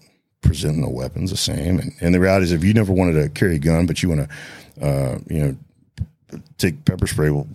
presenting 0.42 0.82
the 0.82 0.90
weapons 0.90 1.30
the 1.32 1.38
same. 1.38 1.78
And, 1.80 1.92
and 2.02 2.14
the 2.16 2.20
reality 2.20 2.46
is, 2.46 2.52
if 2.54 2.64
you 2.64 2.74
never 2.74 2.92
wanted 2.94 3.22
to 3.22 3.30
carry 3.30 3.56
a 3.56 3.60
gun, 3.60 3.86
but 3.86 4.02
you 4.02 4.10
want 4.10 4.30
to, 4.30 4.86
uh, 4.86 5.20
you 5.30 5.40
know, 5.40 5.58
take 6.58 6.86
pepper 6.86 7.08
spray, 7.08 7.30
well, 7.30 7.48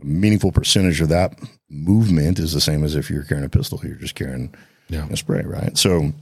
a 0.00 0.04
meaningful 0.04 0.52
percentage 0.52 1.00
of 1.00 1.08
that 1.08 1.38
movement 1.70 2.38
is 2.38 2.52
the 2.52 2.60
same 2.60 2.84
as 2.84 2.94
if 2.94 3.10
you're 3.10 3.24
carrying 3.24 3.44
a 3.46 3.48
pistol. 3.48 3.80
You're 3.82 3.96
just 3.96 4.14
carrying 4.14 4.54
Yeah. 4.88 5.06
a 5.10 5.16
spray, 5.16 5.42
right? 5.42 5.76
So 5.76 6.12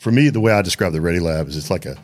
for 0.00 0.10
me, 0.10 0.28
the 0.30 0.40
way 0.40 0.52
I 0.52 0.62
describe 0.62 0.92
the 0.92 1.00
Ready 1.00 1.20
Lab 1.20 1.48
is 1.48 1.56
it's 1.56 1.70
like 1.70 1.86
a 1.86 1.96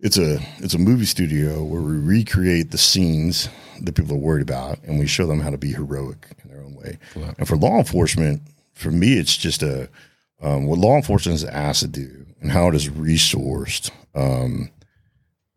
it's 0.00 0.18
a 0.18 0.38
it's 0.58 0.74
a 0.74 0.78
movie 0.78 1.06
studio 1.06 1.64
where 1.64 1.80
we 1.80 1.96
recreate 1.96 2.70
the 2.70 2.76
scenes 2.78 3.48
that 3.80 3.94
people 3.94 4.14
are 4.16 4.20
worried 4.20 4.42
about, 4.42 4.78
and 4.84 4.98
we 4.98 5.06
show 5.06 5.26
them 5.26 5.40
how 5.40 5.48
to 5.50 5.56
be 5.58 5.72
heroic 5.72 6.26
in 6.44 6.50
their 6.50 6.60
own 6.62 6.74
way. 6.74 6.98
And 7.38 7.48
for 7.48 7.56
law 7.56 7.78
enforcement, 7.78 8.42
for 8.74 8.90
me, 8.90 9.14
it's 9.14 9.36
just 9.36 9.62
a 9.62 9.88
um, 10.42 10.66
what 10.66 10.78
law 10.78 10.96
enforcement 10.96 11.36
is 11.36 11.44
asked 11.44 11.80
to 11.80 11.88
do 11.88 12.26
and 12.42 12.50
how 12.52 12.68
it 12.68 12.74
is 12.74 12.90
resourced 12.90 13.90
um, 14.14 14.70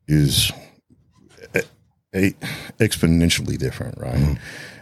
is 0.07 0.51
a, 2.15 2.31
exponentially 2.79 3.57
different, 3.57 3.97
right? 3.97 4.37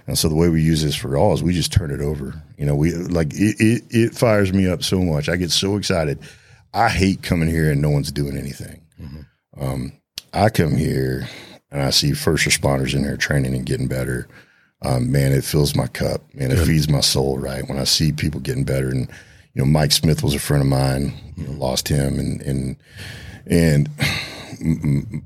And 0.08 0.18
so 0.18 0.30
the 0.30 0.36
way 0.36 0.48
we 0.50 0.62
use 0.62 0.82
this 0.82 0.96
for 0.96 1.18
all 1.18 1.34
is 1.34 1.44
we 1.44 1.54
just 1.54 1.74
turn 1.74 1.92
it 1.92 2.00
over. 2.00 2.42
You 2.58 2.66
know, 2.66 2.76
we 2.76 2.94
like 2.94 3.34
it, 3.34 3.58
it, 3.60 3.84
it 3.90 4.16
fires 4.16 4.54
me 4.54 4.68
up 4.68 4.84
so 4.84 5.00
much. 5.00 5.28
I 5.28 5.36
get 5.36 5.52
so 5.52 5.76
excited. 5.76 6.20
I 6.74 6.90
hate 6.90 7.24
coming 7.24 7.50
here 7.50 7.72
and 7.72 7.82
no 7.82 7.90
one's 7.90 8.12
doing 8.12 8.38
anything. 8.38 8.82
Um, 9.60 9.94
I 10.34 10.50
come 10.50 10.76
here 10.76 11.28
and 11.72 11.82
I 11.82 11.90
see 11.90 12.14
first 12.14 12.48
responders 12.48 12.96
in 12.96 13.04
there 13.04 13.18
training 13.18 13.54
and 13.54 13.66
getting 13.66 13.88
better. 13.88 14.28
Um, 14.84 15.12
man, 15.12 15.34
it 15.34 15.44
fills 15.44 15.76
my 15.76 15.88
cup. 15.88 16.22
Man, 16.34 16.52
it 16.52 16.64
feeds 16.66 16.88
my 16.90 17.02
soul. 17.02 17.38
Right 17.38 17.68
when 17.68 17.80
I 17.80 17.84
see 17.84 18.12
people 18.12 18.40
getting 18.40 18.64
better, 18.64 18.90
and 18.90 19.10
you 19.54 19.64
know, 19.64 19.66
Mike 19.66 19.92
Smith 19.92 20.24
was 20.24 20.36
a 20.36 20.40
friend 20.40 20.62
of 20.62 20.70
mine. 20.70 21.14
You 21.36 21.48
know, 21.48 21.54
lost 21.54 21.88
him, 21.88 22.20
and 22.20 22.42
and 22.44 22.78
and 23.48 23.90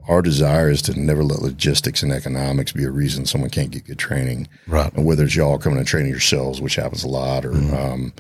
our 0.07 0.21
desire 0.21 0.69
is 0.69 0.81
to 0.83 0.99
never 0.99 1.23
let 1.23 1.41
logistics 1.41 2.03
and 2.03 2.11
economics 2.11 2.71
be 2.71 2.83
a 2.83 2.91
reason 2.91 3.25
someone 3.25 3.49
can't 3.49 3.71
get 3.71 3.85
good 3.85 3.99
training. 3.99 4.47
Right. 4.67 4.93
And 4.93 5.05
whether 5.05 5.23
it's 5.23 5.35
y'all 5.35 5.57
coming 5.57 5.79
and 5.79 5.87
training 5.87 6.11
yourselves, 6.11 6.61
which 6.61 6.75
happens 6.75 7.03
a 7.03 7.07
lot, 7.07 7.45
or 7.45 7.51
mm-hmm. 7.51 7.75
um, 7.75 8.13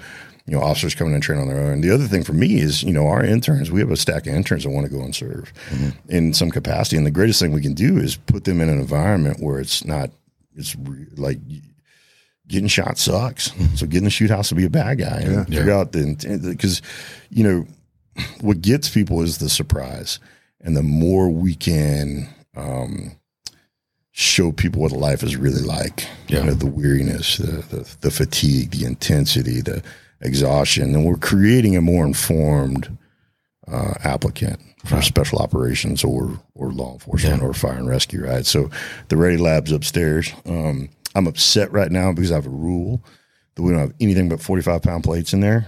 you 0.45 0.57
know, 0.57 0.63
officers 0.63 0.95
coming 0.95 1.13
and 1.13 1.23
training 1.23 1.47
on 1.47 1.53
their 1.53 1.63
own. 1.63 1.81
The 1.81 1.91
other 1.91 2.07
thing 2.07 2.23
for 2.23 2.33
me 2.33 2.59
is, 2.59 2.83
you 2.83 2.93
know, 2.93 3.07
our 3.07 3.23
interns. 3.23 3.71
We 3.71 3.79
have 3.79 3.91
a 3.91 3.97
stack 3.97 4.27
of 4.27 4.33
interns 4.33 4.63
that 4.63 4.69
want 4.71 4.85
to 4.85 4.91
go 4.91 5.01
and 5.01 5.15
serve 5.15 5.53
mm-hmm. 5.69 6.09
in 6.09 6.33
some 6.33 6.49
capacity, 6.49 6.97
and 6.97 7.05
the 7.05 7.11
greatest 7.11 7.39
thing 7.39 7.51
we 7.51 7.61
can 7.61 7.73
do 7.73 7.97
is 7.97 8.17
put 8.17 8.43
them 8.43 8.59
in 8.59 8.69
an 8.69 8.79
environment 8.79 9.37
where 9.39 9.59
it's 9.59 9.85
not. 9.85 10.09
It's 10.55 10.75
re- 10.75 11.05
like 11.15 11.39
getting 12.47 12.67
shot 12.67 12.97
sucks. 12.97 13.49
Mm-hmm. 13.49 13.75
So 13.75 13.85
getting 13.85 13.99
in 13.99 14.03
the 14.05 14.09
shoot 14.09 14.29
house 14.29 14.49
to 14.49 14.55
be 14.55 14.65
a 14.65 14.69
bad 14.69 14.99
guy 14.99 15.21
and 15.21 15.47
figure 15.47 15.71
out 15.71 15.91
the. 15.93 16.15
Because, 16.51 16.81
you 17.29 17.43
know, 17.43 17.65
what 18.41 18.61
gets 18.61 18.89
people 18.89 19.21
is 19.21 19.37
the 19.37 19.49
surprise. 19.49 20.19
And 20.63 20.75
the 20.77 20.83
more 20.83 21.29
we 21.29 21.55
can 21.55 22.29
um, 22.55 23.13
show 24.11 24.51
people 24.51 24.81
what 24.81 24.91
life 24.91 25.23
is 25.23 25.35
really 25.35 25.61
like, 25.61 26.05
Yeah. 26.27 26.39
you 26.41 26.45
know, 26.47 26.53
the 26.53 26.65
weariness, 26.67 27.37
the, 27.37 27.45
the, 27.75 27.95
the 28.01 28.11
fatigue, 28.11 28.71
the 28.71 28.85
intensity, 28.85 29.61
the 29.61 29.81
exhaustion, 30.21 30.91
then 30.91 31.03
we're 31.03 31.15
creating 31.17 31.75
a 31.75 31.81
more 31.81 32.05
informed 32.05 32.97
uh, 33.71 33.93
applicant 34.03 34.59
for 34.85 35.01
special 35.01 35.37
operations 35.39 36.03
or 36.03 36.39
or 36.55 36.71
law 36.71 36.93
enforcement 36.93 37.41
or 37.43 37.53
fire 37.53 37.73
and 37.77 37.87
rescue, 37.87 38.23
right? 38.25 38.45
So 38.45 38.69
the 39.09 39.17
Ready 39.17 39.37
Lab's 39.37 39.71
upstairs. 39.71 40.33
Um, 40.45 40.89
I'm 41.15 41.27
upset 41.27 41.71
right 41.71 41.91
now 41.91 42.11
because 42.11 42.31
I 42.31 42.35
have 42.35 42.47
a 42.47 42.49
rule 42.49 43.03
that 43.55 43.61
we 43.61 43.71
don't 43.71 43.79
have 43.79 43.93
anything 43.99 44.27
but 44.29 44.41
45 44.41 44.81
pound 44.81 45.03
plates 45.03 45.33
in 45.33 45.39
there. 45.41 45.67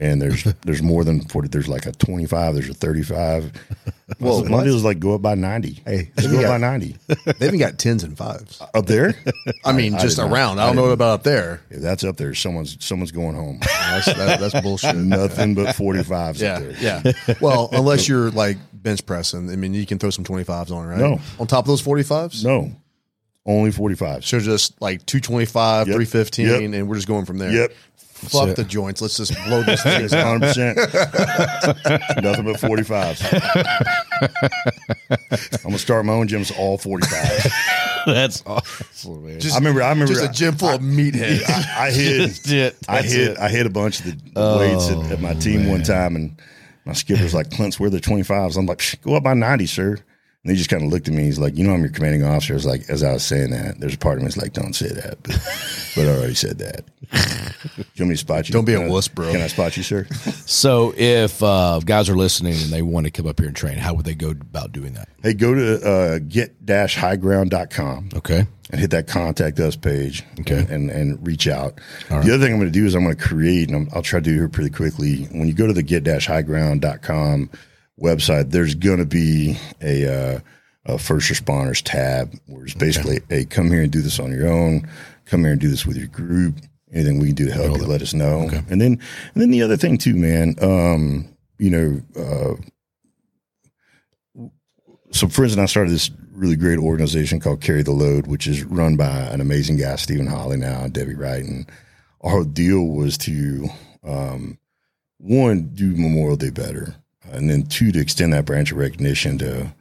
And 0.00 0.20
there's 0.20 0.44
there's 0.64 0.82
more 0.82 1.04
than 1.04 1.20
40. 1.20 1.48
There's 1.48 1.68
like 1.68 1.86
a 1.86 1.92
25. 1.92 2.54
There's 2.54 2.68
a 2.70 2.74
35. 2.74 3.52
Well, 4.18 4.44
my 4.44 4.64
deal 4.64 4.74
is 4.74 4.82
like 4.82 4.98
go 4.98 5.14
up 5.14 5.22
by 5.22 5.36
90. 5.36 5.82
Hey, 5.86 6.10
Just 6.18 6.32
go 6.32 6.40
up 6.40 6.46
by 6.48 6.56
90 6.58 6.96
They 7.38 7.46
even 7.46 7.60
got 7.60 7.78
tens 7.78 8.02
and 8.02 8.18
fives. 8.18 8.60
Uh, 8.60 8.66
up 8.74 8.86
there. 8.86 9.14
I 9.64 9.72
mean, 9.72 9.92
just 9.92 10.16
did 10.16 10.22
not- 10.22 10.32
around. 10.32 10.58
I 10.58 10.66
don't 10.66 10.74
know 10.74 10.86
about 10.90 11.10
up 11.14 11.22
there. 11.22 11.62
If 11.70 11.80
that's 11.80 12.02
up 12.02 12.16
there. 12.16 12.34
Someone's 12.34 12.76
someone's 12.84 13.12
going 13.12 13.36
home. 13.36 13.60
That's, 13.60 14.06
that, 14.06 14.40
that's 14.40 14.60
bullshit. 14.62 14.96
Nothing 14.96 15.54
but 15.54 15.76
45s 15.76 16.10
up 16.30 16.36
Yeah, 16.40 16.58
there. 16.58 17.04
yeah. 17.04 17.34
Well, 17.40 17.68
unless 17.72 18.08
you're 18.08 18.30
like 18.32 18.58
bench 18.74 19.06
pressing, 19.06 19.48
I 19.48 19.54
mean, 19.54 19.74
you 19.74 19.86
can 19.86 20.00
throw 20.00 20.10
some 20.10 20.24
25s 20.24 20.72
on, 20.72 20.88
right? 20.88 20.98
No. 20.98 21.20
On 21.38 21.46
top 21.46 21.64
of 21.64 21.68
those 21.68 21.82
45s? 21.82 22.44
No, 22.44 22.72
only 23.46 23.70
45s. 23.70 24.24
So 24.24 24.40
just 24.40 24.78
like 24.82 25.06
225, 25.06 25.86
Yep. 25.86 25.94
315, 25.94 26.46
Yep. 26.46 26.60
and 26.80 26.88
we're 26.88 26.96
just 26.96 27.06
going 27.08 27.26
from 27.26 27.38
there. 27.38 27.52
Yep. 27.52 27.72
Fuck 28.28 28.48
it. 28.50 28.56
the 28.56 28.64
joints. 28.64 29.00
Let's 29.00 29.16
just 29.16 29.34
blow 29.46 29.62
this 29.62 29.82
thing 29.82 30.04
out. 30.04 30.10
Hundred 30.10 30.48
percent. 30.48 30.76
Nothing 32.22 32.44
but 32.44 32.60
forty 32.60 32.82
fives. 32.82 33.22
I'm 35.54 35.62
gonna 35.62 35.78
start 35.78 36.04
my 36.04 36.12
own 36.12 36.28
gyms 36.28 36.56
all 36.56 36.76
forty 36.76 37.06
fives. 37.06 37.48
That's 38.06 38.42
awesome, 38.46 39.26
man. 39.26 39.40
Just, 39.40 39.54
I 39.54 39.58
remember. 39.58 39.82
I 39.82 39.90
remember. 39.90 40.12
just 40.12 40.24
a 40.24 40.32
gym 40.32 40.56
full 40.56 40.70
of 40.70 40.80
meatheads. 40.80 41.48
I, 41.48 41.86
I 41.86 41.90
hit. 41.90 42.50
it. 42.50 42.76
I 42.88 43.02
hit. 43.02 43.30
it. 43.30 43.38
I 43.38 43.48
hit 43.48 43.66
a 43.66 43.70
bunch 43.70 44.00
of 44.00 44.06
the, 44.06 44.30
the 44.32 44.56
weights 44.58 44.90
at, 44.90 45.12
at 45.12 45.20
my 45.20 45.32
oh, 45.32 45.40
team 45.40 45.68
one 45.68 45.82
time, 45.82 46.16
and 46.16 46.40
my 46.84 46.92
skipper's 46.92 47.34
like, 47.34 47.50
"Clint's 47.50 47.80
where 47.80 47.90
the 47.90 48.00
25s." 48.00 48.56
I'm 48.56 48.66
like, 48.66 48.78
"Psh, 48.78 49.00
"Go 49.02 49.14
up 49.14 49.22
by 49.22 49.34
90, 49.34 49.66
sir." 49.66 49.98
And 50.42 50.50
he 50.52 50.56
just 50.56 50.70
kind 50.70 50.82
of 50.82 50.88
looked 50.90 51.06
at 51.06 51.12
me. 51.12 51.24
He's 51.24 51.38
like, 51.38 51.56
"You 51.58 51.64
know, 51.66 51.74
I'm 51.74 51.80
your 51.82 51.90
commanding 51.90 52.24
officer." 52.24 52.54
I 52.54 52.56
was 52.56 52.64
like, 52.64 52.88
as 52.88 53.02
I 53.02 53.12
was 53.12 53.22
saying 53.22 53.50
that, 53.50 53.78
there's 53.78 53.92
a 53.94 53.98
part 53.98 54.16
of 54.16 54.22
me 54.22 54.28
that's 54.28 54.38
like, 54.38 54.54
"Don't 54.54 54.72
say 54.72 54.88
that," 54.88 55.22
but, 55.22 55.32
but 55.96 56.06
I 56.06 56.16
already 56.16 56.34
said 56.34 56.58
that. 56.60 56.86
Do 56.86 57.18
you 57.76 58.04
want 58.04 58.08
me 58.08 58.14
to 58.14 58.16
spot 58.16 58.48
you? 58.48 58.54
Don't 58.54 58.64
be 58.64 58.72
a 58.72 58.78
Can 58.78 58.86
I- 58.86 58.90
wuss, 58.90 59.06
bro. 59.08 59.30
Can 59.32 59.42
I 59.42 59.48
spot 59.48 59.76
you, 59.76 59.82
sir? 59.82 60.06
So 60.50 60.92
if 60.96 61.42
uh, 61.42 61.78
guys 61.84 62.08
are 62.08 62.16
listening 62.16 62.54
and 62.54 62.70
they 62.72 62.82
want 62.82 63.04
to 63.06 63.10
come 63.12 63.26
up 63.26 63.38
here 63.38 63.46
and 63.48 63.56
train, 63.56 63.78
how 63.78 63.94
would 63.94 64.04
they 64.04 64.14
go 64.16 64.30
about 64.30 64.72
doing 64.72 64.94
that? 64.94 65.08
Hey, 65.22 65.32
go 65.34 65.54
to 65.54 65.86
uh, 65.88 66.18
get-highground.com. 66.18 68.08
Okay. 68.16 68.46
and 68.70 68.80
hit 68.80 68.90
that 68.90 69.06
contact 69.06 69.60
us 69.60 69.76
page 69.76 70.24
Okay. 70.40 70.58
and, 70.58 70.68
and, 70.70 70.90
and 70.90 71.26
reach 71.26 71.46
out. 71.48 71.80
The 72.08 72.16
other 72.16 72.38
thing 72.38 72.52
I'm 72.52 72.58
going 72.58 72.72
to 72.72 72.78
do 72.78 72.84
is 72.86 72.94
I'm 72.94 73.04
going 73.04 73.14
to 73.16 73.22
create, 73.22 73.68
and 73.70 73.76
I'm, 73.76 73.88
I'll 73.94 74.02
try 74.02 74.18
to 74.20 74.24
do 74.24 74.32
it 74.32 74.36
here 74.36 74.48
pretty 74.48 74.70
quickly. 74.70 75.24
When 75.32 75.46
you 75.46 75.54
go 75.54 75.66
to 75.68 75.72
the 75.72 75.82
get-highground.com 75.84 77.50
website, 78.00 78.50
there's 78.50 78.74
going 78.74 78.98
to 78.98 79.06
be 79.06 79.56
a, 79.80 80.06
uh, 80.36 80.40
a 80.86 80.98
first 80.98 81.30
responders 81.30 81.82
tab 81.84 82.34
where 82.46 82.64
it's 82.64 82.74
basically, 82.74 83.20
hey, 83.28 83.44
come 83.44 83.70
here 83.70 83.82
and 83.82 83.92
do 83.92 84.02
this 84.02 84.18
on 84.18 84.32
your 84.32 84.48
own. 84.48 84.88
Come 85.26 85.42
here 85.42 85.52
and 85.52 85.60
do 85.60 85.68
this 85.68 85.86
with 85.86 85.96
your 85.96 86.08
group. 86.08 86.56
Anything 86.92 87.20
we 87.20 87.26
can 87.26 87.36
do 87.36 87.46
to 87.46 87.52
help 87.52 87.78
you, 87.78 87.86
let 87.86 88.02
us 88.02 88.14
know. 88.14 88.48
And 88.68 88.80
then, 88.80 88.98
and 89.34 89.42
then 89.42 89.50
the 89.50 89.62
other 89.62 89.76
thing 89.76 89.96
too, 89.96 90.14
man, 90.16 90.56
um, 90.60 91.28
you 91.58 91.70
know, 91.70 92.02
uh, 92.18 92.54
so 95.12 95.28
for 95.28 95.44
instance, 95.44 95.62
I 95.62 95.66
started 95.66 95.92
this 95.92 96.10
really 96.32 96.56
great 96.56 96.78
organization 96.78 97.38
called 97.38 97.60
Carry 97.60 97.82
the 97.82 97.92
Load, 97.92 98.26
which 98.26 98.46
is 98.46 98.64
run 98.64 98.96
by 98.96 99.08
an 99.08 99.40
amazing 99.40 99.76
guy, 99.76 99.96
Stephen 99.96 100.26
Holly 100.26 100.56
now, 100.56 100.82
and 100.82 100.92
Debbie 100.92 101.14
Wright. 101.14 101.44
And 101.44 101.70
our 102.22 102.44
deal 102.44 102.86
was 102.86 103.18
to, 103.18 103.68
um, 104.02 104.58
one, 105.18 105.70
do 105.74 105.94
Memorial 105.94 106.36
Day 106.36 106.50
better, 106.50 106.96
and 107.32 107.48
then 107.50 107.64
two, 107.64 107.92
to 107.92 108.00
extend 108.00 108.32
that 108.32 108.44
branch 108.44 108.72
of 108.72 108.78
recognition 108.78 109.38
to 109.38 109.72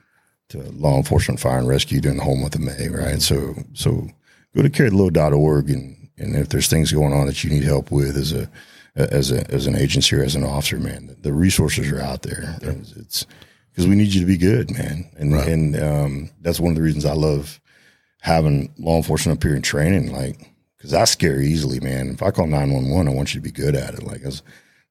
to 0.50 0.58
law 0.72 0.97
enforcement, 0.97 1.39
fire 1.39 1.60
and 1.60 1.68
rescue 1.68 2.02
during 2.02 2.18
the 2.18 2.24
whole 2.24 2.36
month 2.36 2.56
of 2.56 2.62
May, 2.62 2.88
right? 2.89 3.22
So, 3.22 3.54
so 3.74 4.08
go 4.56 4.64
to 4.64 4.70
carrytheload.org 4.70 5.70
and, 5.70 6.10
and 6.18 6.36
if 6.36 6.50
there's 6.50 6.68
things 6.68 6.91
going 6.91 7.14
on 7.14 7.28
that 7.28 7.43
you 7.43 7.52
need 7.52 7.64
help 7.64 7.91
with 7.91 8.18
as 8.18 8.34
a, 8.34 8.50
as 8.95 9.32
a, 9.32 9.47
as 9.52 9.68
an 9.68 9.76
agency 9.76 10.16
or 10.16 10.24
as 10.24 10.34
an 10.34 10.43
officer, 10.43 10.80
man, 10.80 11.16
the 11.22 11.34
resources 11.34 11.91
are 11.91 12.02
out 12.02 12.24
there. 12.24 12.58
It's, 12.64 12.93
it's 12.93 13.26
because 13.70 13.88
we 13.88 13.93
need 13.95 14.12
you 14.12 14.22
to 14.22 14.26
be 14.26 14.38
good, 14.38 14.72
man. 14.72 15.08
And, 15.18 15.34
and, 15.36 15.80
um, 15.80 16.30
that's 16.41 16.60
one 16.60 16.72
of 16.72 16.76
the 16.78 16.82
reasons 16.82 17.06
I 17.06 17.14
love 17.14 17.62
having 18.22 18.74
law 18.80 18.97
enforcement 18.97 19.38
up 19.38 19.43
here 19.43 19.56
in 19.56 19.62
training, 19.62 20.12
like, 20.12 20.50
cause 20.82 20.95
I 20.95 21.04
scare 21.06 21.39
easily, 21.39 21.80
man. 21.80 22.10
If 22.10 22.24
I 22.24 22.32
call 22.32 22.47
911, 22.47 23.08
I 23.08 23.16
want 23.16 23.36
you 23.36 23.39
to 23.39 23.43
be 23.43 23.52
good 23.52 23.76
at 23.76 23.93
it. 23.93 24.02
Like, 24.02 24.24
'cause- 24.24 24.41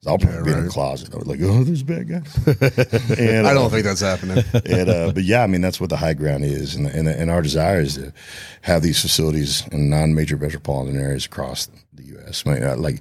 'cause 0.03 0.07
I'll 0.11 0.19
probably 0.19 0.53
be 0.53 0.59
in 0.59 0.65
the 0.65 0.71
closet. 0.71 1.13
I 1.13 1.19
was 1.19 1.27
like, 1.27 1.41
oh, 1.43 1.65
there's 1.65 1.83
a 1.83 1.85
bad 1.85 2.09
guy. 2.09 2.23
and, 3.19 3.47
I 3.47 3.51
uh, 3.51 3.55
don't 3.55 3.71
think 3.71 3.85
that's 3.85 4.01
happening. 4.01 4.45
and 4.67 4.89
uh, 4.89 5.13
but 5.13 5.25
yeah, 5.25 5.43
I 5.43 5.47
mean 5.47 5.61
that's 5.61 5.81
what 5.81 5.91
the 5.91 5.97
high 5.97 6.15
ground 6.15 6.45
is, 6.45 6.75
and 6.75 6.87
and, 6.87 7.09
and 7.09 7.31
our 7.31 7.43
desire 7.43 7.81
is 7.81 7.95
to 7.97 8.13
have 8.63 8.83
these 8.83 9.01
facilities 9.01 9.67
in 9.73 9.91
non-major 9.91 10.37
metropolitan 10.37 10.99
areas 11.01 11.27
across 11.27 11.69
the 11.95 12.05
U.S. 12.05 12.45
I 12.47 12.55
mean, 12.55 12.63
uh, 12.65 12.77
like 12.77 13.01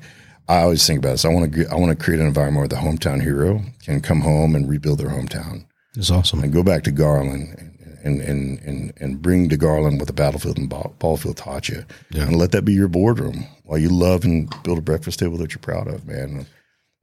I 0.49 0.61
always 0.61 0.85
think 0.87 0.99
about 0.99 1.11
this. 1.11 1.25
I 1.25 1.29
want 1.29 1.53
to 1.53 1.67
I 1.69 1.75
want 1.75 1.97
to 1.97 2.03
create 2.03 2.19
an 2.19 2.27
environment 2.27 2.61
where 2.61 2.67
the 2.81 2.87
hometown 2.87 3.21
hero 3.21 3.61
can 3.83 4.01
come 4.01 4.21
home 4.21 4.55
and 4.55 4.67
rebuild 4.69 4.97
their 4.99 5.09
hometown 5.09 5.65
It's 5.95 6.09
awesome. 6.09 6.41
and 6.43 6.51
go 6.53 6.63
back 6.63 6.83
to 6.83 6.91
Garland 6.91 7.73
and 8.03 8.21
and 8.21 8.59
and 8.59 8.93
and 8.99 9.21
bring 9.21 9.49
to 9.49 9.57
Garland 9.57 9.99
what 9.99 10.07
the 10.07 10.13
battlefield 10.13 10.57
and 10.57 10.69
ball, 10.69 10.95
ball 10.99 11.17
field 11.17 11.37
taught 11.37 11.67
you, 11.69 11.85
and 12.15 12.35
let 12.37 12.51
that 12.53 12.63
be 12.63 12.73
your 12.73 12.87
boardroom 12.87 13.45
while 13.65 13.77
you 13.77 13.89
love 13.89 14.23
and 14.23 14.49
build 14.63 14.77
a 14.77 14.81
breakfast 14.81 15.19
table 15.19 15.37
that 15.37 15.51
you're 15.51 15.59
proud 15.59 15.87
of, 15.87 16.07
man. 16.07 16.45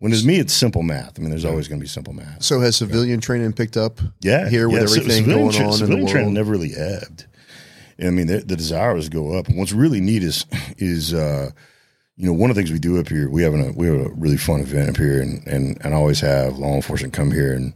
When 0.04 0.12
it's 0.12 0.22
me, 0.22 0.36
it's 0.38 0.52
simple 0.52 0.82
math. 0.82 1.18
I 1.18 1.22
mean, 1.22 1.30
there's 1.30 1.46
always 1.46 1.66
going 1.66 1.80
to 1.80 1.82
be 1.82 1.88
simple 1.88 2.12
math. 2.12 2.42
So 2.42 2.60
has 2.60 2.76
civilian 2.76 3.22
training 3.22 3.54
picked 3.54 3.78
up 3.78 4.02
Yeah, 4.20 4.50
here 4.50 4.68
with 4.68 4.76
yeah, 4.76 4.82
everything 4.82 5.24
civilian 5.24 5.40
going 5.44 5.52
tra- 5.52 5.60
on 5.60 5.64
in 5.64 5.70
the 5.70 5.76
civilian 5.78 6.00
world? 6.04 6.12
training 6.12 6.34
never 6.34 6.50
really 6.50 6.74
ebbed. 6.76 7.24
I 7.98 8.10
mean, 8.10 8.26
the, 8.26 8.40
the 8.40 8.54
desire 8.54 8.92
was 8.92 9.08
go 9.08 9.32
up. 9.38 9.48
And 9.48 9.56
what's 9.56 9.72
really 9.72 10.02
neat 10.02 10.22
is 10.22 10.44
is 10.76 11.14
uh, 11.14 11.52
you 12.16 12.26
know 12.26 12.34
one 12.34 12.50
of 12.50 12.54
the 12.54 12.60
things 12.60 12.70
we 12.70 12.78
do 12.78 13.00
up 13.00 13.08
here. 13.08 13.30
We 13.30 13.44
have 13.44 13.54
a 13.54 13.72
we 13.72 13.86
have 13.86 13.98
a 13.98 14.10
really 14.10 14.36
fun 14.36 14.60
event 14.60 14.90
up 14.90 14.98
here, 14.98 15.22
and 15.22 15.42
and 15.46 15.78
and 15.82 15.94
always 15.94 16.20
have 16.20 16.58
law 16.58 16.74
enforcement 16.74 17.14
come 17.14 17.30
here 17.30 17.54
and 17.54 17.72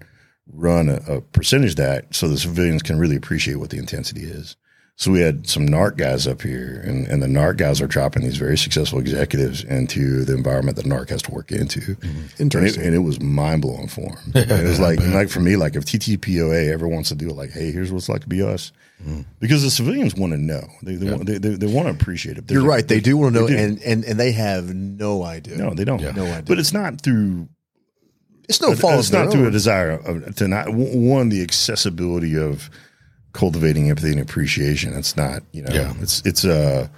run 0.52 0.90
a, 0.90 0.96
a 1.10 1.20
percentage 1.22 1.70
of 1.70 1.76
that 1.76 2.14
so 2.14 2.28
the 2.28 2.36
civilians 2.36 2.82
can 2.82 2.98
really 2.98 3.16
appreciate 3.16 3.54
what 3.56 3.70
the 3.70 3.78
intensity 3.78 4.24
is. 4.24 4.54
So 4.98 5.12
we 5.12 5.20
had 5.20 5.48
some 5.48 5.68
NARC 5.68 5.96
guys 5.96 6.26
up 6.26 6.42
here, 6.42 6.82
and, 6.84 7.06
and 7.06 7.22
the 7.22 7.28
NARC 7.28 7.58
guys 7.58 7.80
are 7.80 7.86
dropping 7.86 8.24
these 8.24 8.36
very 8.36 8.58
successful 8.58 8.98
executives 8.98 9.62
into 9.62 10.24
the 10.24 10.34
environment 10.34 10.76
that 10.76 10.86
NARC 10.86 11.10
has 11.10 11.22
to 11.22 11.30
work 11.30 11.52
into. 11.52 11.78
Mm-hmm. 11.80 12.42
And 12.42 12.52
it, 12.52 12.76
and 12.76 12.96
it 12.96 12.98
was 12.98 13.20
mind 13.20 13.62
blowing 13.62 13.86
for 13.86 14.16
them. 14.32 14.32
it 14.34 14.66
was 14.66 14.80
like, 14.80 14.98
like 14.98 15.28
for 15.28 15.38
me, 15.38 15.54
like 15.54 15.76
if 15.76 15.84
TTPOA 15.84 16.72
ever 16.72 16.88
wants 16.88 17.10
to 17.10 17.14
do 17.14 17.30
it, 17.30 17.36
like, 17.36 17.52
hey, 17.52 17.70
here's 17.70 17.92
what 17.92 17.98
it's 17.98 18.08
like 18.08 18.22
to 18.22 18.28
be 18.28 18.42
us, 18.42 18.72
mm. 19.00 19.24
because 19.38 19.62
the 19.62 19.70
civilians 19.70 20.16
want 20.16 20.32
to 20.32 20.36
know. 20.36 20.66
They 20.82 20.96
they, 20.96 21.10
want, 21.12 21.26
they, 21.26 21.38
they, 21.38 21.50
they 21.50 21.72
want 21.72 21.86
to 21.86 21.94
appreciate 21.94 22.36
it. 22.36 22.50
You're 22.50 22.62
There's 22.62 22.64
a- 22.64 22.68
right. 22.68 22.88
They 22.88 22.98
do 22.98 23.16
want 23.16 23.36
to 23.36 23.40
know, 23.42 23.46
and, 23.46 23.80
and 23.80 24.04
and 24.04 24.18
they 24.18 24.32
have 24.32 24.74
no 24.74 25.22
idea. 25.22 25.58
No, 25.58 25.74
they 25.74 25.84
don't. 25.84 26.00
Have 26.00 26.16
no 26.16 26.24
idea. 26.24 26.42
But 26.42 26.58
it's 26.58 26.72
not 26.72 27.02
through 27.02 27.48
it's 28.48 28.60
no 28.60 28.74
fault. 28.74 28.98
it's 28.98 29.12
not 29.12 29.30
through 29.30 29.46
a 29.46 29.50
desire 29.52 29.92
of, 29.92 30.34
to 30.36 30.48
not 30.48 30.70
one 30.70 31.28
the 31.28 31.42
accessibility 31.42 32.36
of 32.36 32.68
cultivating 33.32 33.90
empathy 33.90 34.12
and 34.12 34.20
appreciation. 34.20 34.92
It's 34.94 35.16
not 35.16 35.42
you 35.52 35.62
know 35.62 35.72
Yeah. 35.72 35.94
it's 36.00 36.22
it's 36.24 36.44
uh 36.44 36.88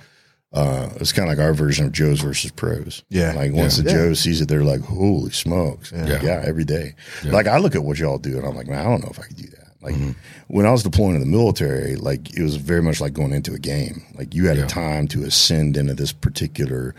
uh 0.52 0.88
it's 0.96 1.12
kind 1.12 1.30
of 1.30 1.36
like 1.38 1.44
our 1.44 1.54
version 1.54 1.86
of 1.86 1.92
Joe's 1.92 2.20
versus 2.20 2.50
pros. 2.50 3.04
Yeah. 3.08 3.32
like 3.34 3.52
once 3.52 3.76
Yeah. 3.78 3.84
the 3.84 3.90
Joe 3.90 4.14
sees 4.14 4.40
it, 4.40 4.48
they're 4.48 4.64
like, 4.64 4.80
holy 4.80 5.30
smokes, 5.30 5.92
yeah, 5.92 6.20
Yeah. 6.22 6.42
every 6.44 6.64
day. 6.64 6.94
Like 7.24 7.46
I 7.46 7.58
look 7.58 7.74
at 7.74 7.84
what 7.84 7.98
y'all 7.98 8.18
do, 8.18 8.36
and 8.36 8.46
I'm 8.46 8.56
like, 8.56 8.66
man, 8.66 8.80
I 8.80 8.84
don't 8.84 9.02
know 9.02 9.10
if 9.10 9.18
I 9.20 9.24
could 9.24 9.36
do 9.36 9.46
that. 9.48 9.66
Like 9.82 9.94
Mm-hmm. 9.94 10.10
when 10.48 10.66
I 10.66 10.72
was 10.72 10.82
deploying 10.82 11.14
in 11.14 11.20
the 11.20 11.26
military, 11.26 11.96
like 11.96 12.36
it 12.36 12.42
was 12.42 12.56
very 12.56 12.82
much 12.82 13.00
like 13.00 13.12
going 13.14 13.32
into 13.32 13.54
a 13.54 13.58
game. 13.58 14.02
Like 14.18 14.34
you 14.34 14.46
had 14.48 14.58
a 14.58 14.66
time 14.66 15.08
to 15.08 15.22
ascend 15.24 15.76
into 15.76 15.94
this 15.94 16.12
particular 16.12 16.94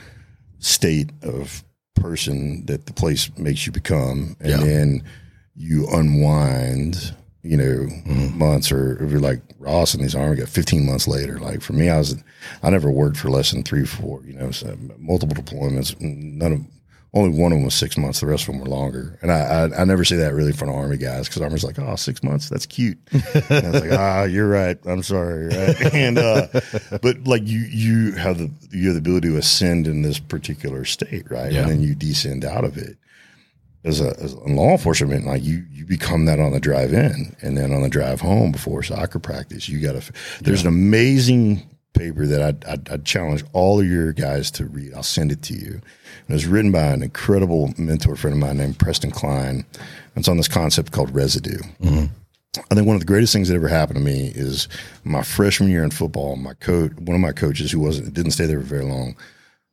state 0.59 1.09
of 1.21 1.63
person 1.95 2.65
that 2.67 2.85
the 2.87 2.93
place 2.93 3.29
makes 3.37 3.65
you 3.65 3.71
become, 3.71 4.35
and 4.39 4.49
Yeah. 4.49 4.57
then 4.57 5.03
you 5.55 5.87
unwind. 5.91 7.13
You 7.43 7.57
know, 7.57 7.63
Mm-hmm. 7.63 8.37
months 8.37 8.71
or 8.71 9.03
if 9.03 9.09
you're 9.09 9.19
like 9.19 9.41
Ross 9.57 9.93
and 9.95 10.03
these 10.03 10.15
army 10.15 10.35
got 10.35 10.47
15 10.49 10.85
months 10.85 11.07
later. 11.07 11.39
Like 11.39 11.61
for 11.61 11.73
me, 11.73 11.89
I 11.89 11.97
was 11.97 12.15
I 12.61 12.69
never 12.69 12.91
worked 12.91 13.17
for 13.17 13.29
less 13.29 13.51
than 13.51 13.63
three, 13.63 13.85
four. 13.85 14.21
You 14.23 14.33
know, 14.33 14.51
so 14.51 14.77
multiple 14.97 15.35
deployments. 15.35 15.99
None 15.99 16.53
of 16.53 16.61
only 17.13 17.37
one 17.37 17.51
of 17.51 17.57
them 17.57 17.65
was 17.65 17.73
six 17.75 17.97
months. 17.97 18.21
The 18.21 18.25
rest 18.27 18.43
of 18.47 18.53
them 18.53 18.59
were 18.61 18.67
longer. 18.67 19.17
And 19.21 19.31
I 19.31 19.39
I, 19.39 19.81
I 19.81 19.85
never 19.85 20.05
say 20.05 20.15
that 20.17 20.33
really 20.33 20.53
front 20.53 20.71
of 20.73 20.79
army 20.79 20.97
guys 20.97 21.27
because 21.27 21.41
army's 21.41 21.63
like, 21.63 21.77
oh, 21.79 21.95
six 21.97 22.23
months, 22.23 22.47
that's 22.47 22.65
cute. 22.65 22.97
And 23.33 23.65
I 23.65 23.69
was 23.71 23.81
like, 23.81 23.91
ah, 23.99 24.23
you're 24.23 24.47
right. 24.47 24.77
I'm 24.85 25.03
sorry, 25.03 25.47
right? 25.47 25.81
And 25.93 26.17
uh, 26.19 26.47
but 27.01 27.27
like 27.27 27.45
you 27.45 27.59
you 27.59 28.11
have 28.13 28.37
the 28.37 28.49
you 28.71 28.87
have 28.87 28.95
the 28.95 28.99
ability 28.99 29.29
to 29.29 29.37
ascend 29.37 29.87
in 29.87 30.03
this 30.03 30.19
particular 30.19 30.85
state, 30.85 31.29
right? 31.29 31.51
Yeah. 31.51 31.61
And 31.63 31.71
then 31.71 31.81
you 31.81 31.95
descend 31.95 32.45
out 32.45 32.63
of 32.63 32.77
it. 32.77 32.97
As 33.83 33.99
a, 33.99 34.15
as 34.19 34.33
a 34.33 34.39
law 34.41 34.71
enforcement, 34.71 35.25
like 35.25 35.41
you, 35.43 35.65
you 35.71 35.85
become 35.87 36.25
that 36.25 36.39
on 36.39 36.51
the 36.51 36.59
drive 36.59 36.93
in, 36.93 37.35
and 37.41 37.57
then 37.57 37.73
on 37.73 37.81
the 37.81 37.89
drive 37.89 38.21
home 38.21 38.51
before 38.51 38.83
soccer 38.83 39.17
practice, 39.17 39.67
you 39.67 39.79
got 39.79 39.99
to. 39.99 40.13
There's 40.41 40.61
an 40.61 40.67
amazing 40.67 41.67
paper 41.93 42.25
that 42.27 42.41
I'd, 42.41 42.65
I'd, 42.65 42.89
I'd 42.89 43.05
challenge 43.05 43.43
all 43.53 43.79
of 43.79 43.87
your 43.87 44.13
guys 44.13 44.51
to 44.51 44.65
read. 44.65 44.93
I'll 44.93 45.03
send 45.03 45.31
it 45.31 45.41
to 45.43 45.53
you. 45.53 45.71
And 45.71 46.29
it 46.29 46.33
was 46.33 46.45
written 46.45 46.71
by 46.71 46.83
an 46.83 47.03
incredible 47.03 47.73
mentor 47.77 48.15
friend 48.15 48.35
of 48.35 48.39
mine 48.39 48.57
named 48.57 48.79
Preston 48.79 49.11
Klein. 49.11 49.65
It's 50.15 50.27
on 50.27 50.37
this 50.37 50.47
concept 50.47 50.91
called 50.91 51.13
residue. 51.13 51.59
Mm-hmm. 51.81 52.05
I 52.69 52.75
think 52.75 52.85
one 52.85 52.95
of 52.95 53.01
the 53.01 53.07
greatest 53.07 53.33
things 53.33 53.47
that 53.47 53.55
ever 53.55 53.69
happened 53.69 53.97
to 53.97 54.03
me 54.03 54.31
is 54.35 54.67
my 55.03 55.23
freshman 55.23 55.69
year 55.69 55.83
in 55.83 55.91
football. 55.91 56.35
My 56.35 56.53
coach, 56.55 56.91
one 56.95 57.15
of 57.15 57.21
my 57.21 57.31
coaches, 57.31 57.71
who 57.71 57.79
wasn't 57.79 58.13
didn't 58.13 58.31
stay 58.31 58.45
there 58.45 58.59
for 58.59 58.65
very 58.65 58.83
long, 58.83 59.15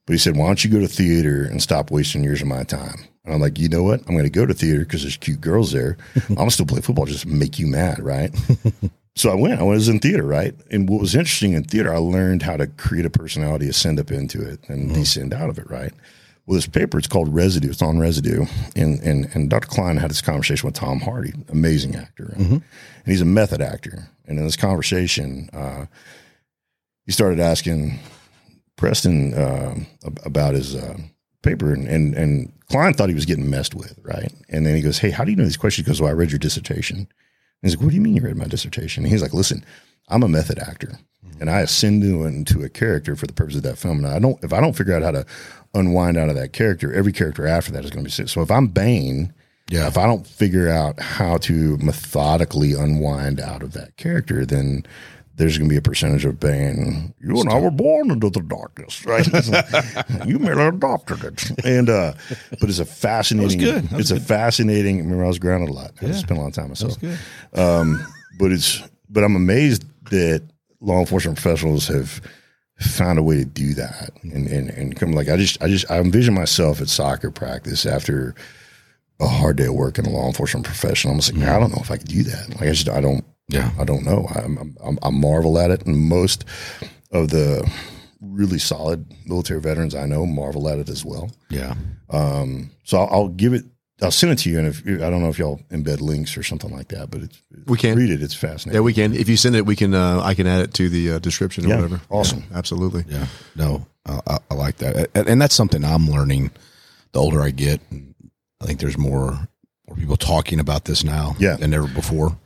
but 0.08 0.14
he 0.14 0.18
said, 0.18 0.38
"Why 0.38 0.46
don't 0.46 0.64
you 0.64 0.70
go 0.70 0.80
to 0.80 0.88
theater 0.88 1.44
and 1.44 1.62
stop 1.62 1.90
wasting 1.90 2.24
years 2.24 2.40
of 2.40 2.48
my 2.48 2.62
time?" 2.62 2.96
And 3.26 3.34
I'm 3.34 3.42
like, 3.42 3.58
"You 3.58 3.68
know 3.68 3.82
what? 3.82 4.00
I'm 4.00 4.14
going 4.14 4.24
to 4.24 4.30
go 4.30 4.46
to 4.46 4.54
theater 4.54 4.78
because 4.78 5.02
there's 5.02 5.18
cute 5.18 5.42
girls 5.42 5.70
there. 5.70 5.98
I'm 6.30 6.36
gonna 6.36 6.50
still 6.50 6.64
play 6.64 6.80
football, 6.80 7.04
just 7.04 7.26
make 7.26 7.58
you 7.58 7.66
mad, 7.66 8.00
right?" 8.00 8.34
so 9.16 9.30
I 9.30 9.34
went. 9.34 9.60
I 9.60 9.64
was 9.64 9.86
in 9.86 9.98
theater, 9.98 10.22
right? 10.22 10.54
And 10.70 10.88
what 10.88 11.02
was 11.02 11.14
interesting 11.14 11.52
in 11.52 11.64
theater, 11.64 11.92
I 11.92 11.98
learned 11.98 12.40
how 12.40 12.56
to 12.56 12.68
create 12.68 13.04
a 13.04 13.10
personality, 13.10 13.68
ascend 13.68 14.00
up 14.00 14.10
into 14.10 14.40
it, 14.40 14.66
and 14.66 14.94
descend 14.94 15.34
out 15.34 15.50
of 15.50 15.58
it, 15.58 15.68
right? 15.68 15.92
Well, 16.46 16.54
this 16.54 16.66
paper, 16.66 16.96
it's 16.96 17.06
called 17.06 17.34
Residue. 17.34 17.68
It's 17.68 17.82
on 17.82 17.98
Residue. 17.98 18.46
And, 18.74 19.00
and, 19.00 19.28
and 19.34 19.50
Dr. 19.50 19.68
Klein 19.68 19.98
had 19.98 20.08
this 20.08 20.22
conversation 20.22 20.66
with 20.66 20.74
Tom 20.74 21.00
Hardy, 21.00 21.34
amazing 21.50 21.94
actor. 21.94 22.32
And 22.34 22.62
he's 23.04 23.20
a 23.20 23.26
method 23.26 23.60
actor. 23.60 24.08
And 24.26 24.38
in 24.38 24.46
this 24.46 24.56
conversation, 24.56 25.50
uh, 25.52 25.84
he 27.04 27.12
started 27.12 27.38
asking 27.38 27.98
Preston 28.78 29.34
uh, 29.34 29.74
about 30.24 30.54
his 30.54 30.74
uh, 30.74 30.96
paper. 31.42 31.74
And, 31.74 31.86
and, 31.86 32.14
and 32.14 32.52
Klein 32.70 32.94
thought 32.94 33.10
he 33.10 33.14
was 33.14 33.26
getting 33.26 33.50
messed 33.50 33.74
with, 33.74 33.98
right? 34.02 34.32
And 34.48 34.64
then 34.64 34.74
he 34.74 34.80
goes, 34.80 34.98
Hey, 34.98 35.10
how 35.10 35.24
do 35.24 35.30
you 35.30 35.36
know 35.36 35.44
these 35.44 35.56
questions? 35.58 35.86
He 35.86 35.90
goes, 35.90 36.00
Well, 36.00 36.08
I 36.10 36.14
read 36.14 36.30
your 36.32 36.38
dissertation. 36.38 36.96
And 36.98 37.06
he's 37.60 37.74
like, 37.76 37.82
What 37.82 37.90
do 37.90 37.96
you 37.96 38.00
mean 38.00 38.16
you 38.16 38.22
read 38.22 38.36
my 38.36 38.46
dissertation? 38.46 39.04
And 39.04 39.12
he's 39.12 39.20
like, 39.20 39.34
Listen, 39.34 39.62
I'm 40.08 40.22
a 40.22 40.28
method 40.28 40.58
actor 40.58 40.98
and 41.40 41.50
I 41.50 41.60
ascend 41.60 42.02
into, 42.02 42.24
into 42.24 42.64
a 42.64 42.68
character 42.68 43.14
for 43.14 43.26
the 43.26 43.32
purpose 43.32 43.56
of 43.56 43.62
that 43.64 43.78
film. 43.78 43.98
And 43.98 44.08
I 44.08 44.18
don't, 44.18 44.42
if 44.42 44.52
I 44.52 44.60
don't 44.60 44.72
figure 44.72 44.94
out 44.96 45.02
how 45.02 45.10
to 45.10 45.26
unwind 45.74 46.16
out 46.16 46.30
of 46.30 46.34
that 46.36 46.52
character, 46.52 46.92
every 46.92 47.12
character 47.12 47.46
after 47.46 47.70
that 47.72 47.84
is 47.84 47.90
going 47.90 48.02
to 48.02 48.08
be 48.08 48.10
sick. 48.10 48.28
So 48.28 48.40
if 48.40 48.50
I'm 48.50 48.68
Bane, 48.68 49.32
Yeah. 49.70 49.86
if 49.86 49.98
I 49.98 50.06
don't 50.06 50.26
figure 50.26 50.68
out 50.68 50.98
how 51.00 51.36
to 51.38 51.76
methodically 51.78 52.72
unwind 52.72 53.38
out 53.40 53.62
of 53.62 53.72
that 53.74 53.96
character, 53.96 54.46
then 54.46 54.84
there's 55.38 55.56
going 55.56 55.68
to 55.68 55.72
be 55.72 55.78
a 55.78 55.82
percentage 55.82 56.24
of 56.24 56.38
pain. 56.40 57.14
You 57.20 57.40
and 57.40 57.48
I 57.48 57.60
were 57.60 57.70
born 57.70 58.10
into 58.10 58.28
the 58.28 58.40
darkness, 58.40 59.06
right? 59.06 59.26
you 60.26 60.38
merely 60.40 60.64
adopted 60.64 61.22
it. 61.22 61.64
And, 61.64 61.88
uh, 61.88 62.14
but 62.60 62.68
it's 62.68 62.80
a 62.80 62.84
fascinating, 62.84 63.60
good. 63.60 63.84
That 63.84 64.00
it's 64.00 64.10
a 64.10 64.18
fascinating, 64.18 64.96
I 64.96 65.02
remember 65.02 65.24
I 65.24 65.28
was 65.28 65.38
grounded 65.38 65.70
a 65.70 65.72
lot. 65.72 65.92
I 66.02 66.10
spent 66.10 66.38
a 66.38 66.42
lot 66.42 66.48
of 66.48 66.54
time 66.54 66.68
myself 66.68 67.00
good. 67.00 67.18
but 68.38 68.52
it's 68.52 68.82
but 69.08 69.24
I'm 69.24 69.36
amazed 69.36 69.84
that 70.10 70.42
law 70.80 71.00
enforcement 71.00 71.38
professionals 71.40 71.86
have 71.88 72.20
found 72.80 73.18
a 73.18 73.22
way 73.22 73.38
to 73.38 73.44
do 73.44 73.74
that 73.74 74.10
and 74.22 74.46
and, 74.46 74.70
and 74.70 74.96
come 74.96 75.12
like 75.12 75.28
I 75.28 75.36
just 75.36 75.60
I 75.62 75.68
just 75.68 75.90
I 75.90 75.98
envision 75.98 76.34
myself 76.34 76.80
at 76.80 76.88
soccer 76.88 77.30
practice 77.30 77.86
after 77.86 78.34
a 79.20 79.26
hard 79.26 79.56
day 79.56 79.66
of 79.66 79.74
work 79.74 79.98
in 79.98 80.06
a 80.06 80.10
law 80.10 80.26
enforcement 80.28 80.64
profession. 80.64 81.10
I'm 81.10 81.16
just 81.16 81.32
like, 81.32 81.40
man, 81.40 81.48
I 81.48 81.58
don't 81.58 81.72
know 81.72 81.80
if 81.82 81.90
I 81.90 81.96
could 81.96 82.06
do 82.06 82.22
that. 82.22 82.50
Like 82.50 82.62
I 82.62 82.72
just 82.72 82.88
I 82.88 83.00
don't 83.00 83.24
Yeah. 83.48 83.70
I 83.78 83.84
don't 83.84 84.04
know. 84.04 84.26
I'm, 84.34 84.76
I'm 84.82 84.98
I 85.02 85.10
marvel 85.10 85.58
at 85.58 85.70
it, 85.70 85.86
and 85.86 85.96
most 86.08 86.44
of 87.12 87.30
the 87.30 87.68
really 88.20 88.58
solid 88.58 89.06
military 89.26 89.60
veterans 89.60 89.94
I 89.94 90.04
know 90.06 90.26
marvel 90.26 90.68
at 90.68 90.78
it 90.78 90.88
as 90.88 91.04
well. 91.04 91.30
Yeah. 91.48 91.74
Um, 92.10 92.70
so 92.84 92.98
I'll, 92.98 93.08
I'll 93.10 93.28
give 93.28 93.52
it. 93.54 93.64
I'll 94.00 94.10
send 94.12 94.30
it 94.32 94.38
to 94.40 94.50
you, 94.50 94.58
and 94.60 94.68
if 94.68 94.86
I 94.86 95.10
don't 95.10 95.22
know 95.22 95.28
if 95.28 95.38
y'all 95.40 95.60
embed 95.70 96.00
links 96.00 96.36
or 96.36 96.44
something 96.44 96.70
like 96.70 96.88
that, 96.88 97.10
but 97.10 97.22
it's 97.22 97.42
We 97.66 97.76
can. 97.78 97.96
read 97.98 98.10
it. 98.10 98.22
It's 98.22 98.34
fascinating. 98.34 98.74
Yeah, 98.74 98.84
we 98.84 98.92
can. 98.92 99.12
If 99.12 99.28
you 99.28 99.36
send 99.36 99.56
it, 99.56 99.66
we 99.66 99.74
can. 99.74 99.92
Uh, 99.92 100.20
I 100.22 100.34
can 100.34 100.46
add 100.46 100.60
it 100.60 100.74
to 100.74 100.88
the 100.88 101.12
uh, 101.14 101.18
description 101.18 101.64
or 101.64 101.68
Yeah, 101.68 101.76
whatever. 101.76 102.00
awesome. 102.10 102.44
Yeah, 102.50 102.58
absolutely. 102.58 103.04
Yeah. 103.08 103.26
No, 103.56 103.86
I, 104.06 104.38
I, 104.50 104.54
like 104.54 104.76
that. 104.76 105.08
And, 105.16 105.28
and 105.28 105.42
that's 105.42 105.54
something 105.54 105.84
I'm 105.84 106.06
learning 106.08 106.52
the 107.12 107.18
older 107.20 107.40
I 107.42 107.50
get. 107.50 107.80
I 108.60 108.66
think 108.66 108.78
there's 108.78 108.96
more, 108.98 109.32
more 109.88 109.96
people 109.96 110.16
talking 110.16 110.60
about 110.60 110.84
this 110.84 111.02
now 111.02 111.34
Yeah. 111.40 111.56
than 111.56 111.74
ever 111.74 111.88
before. 111.88 112.36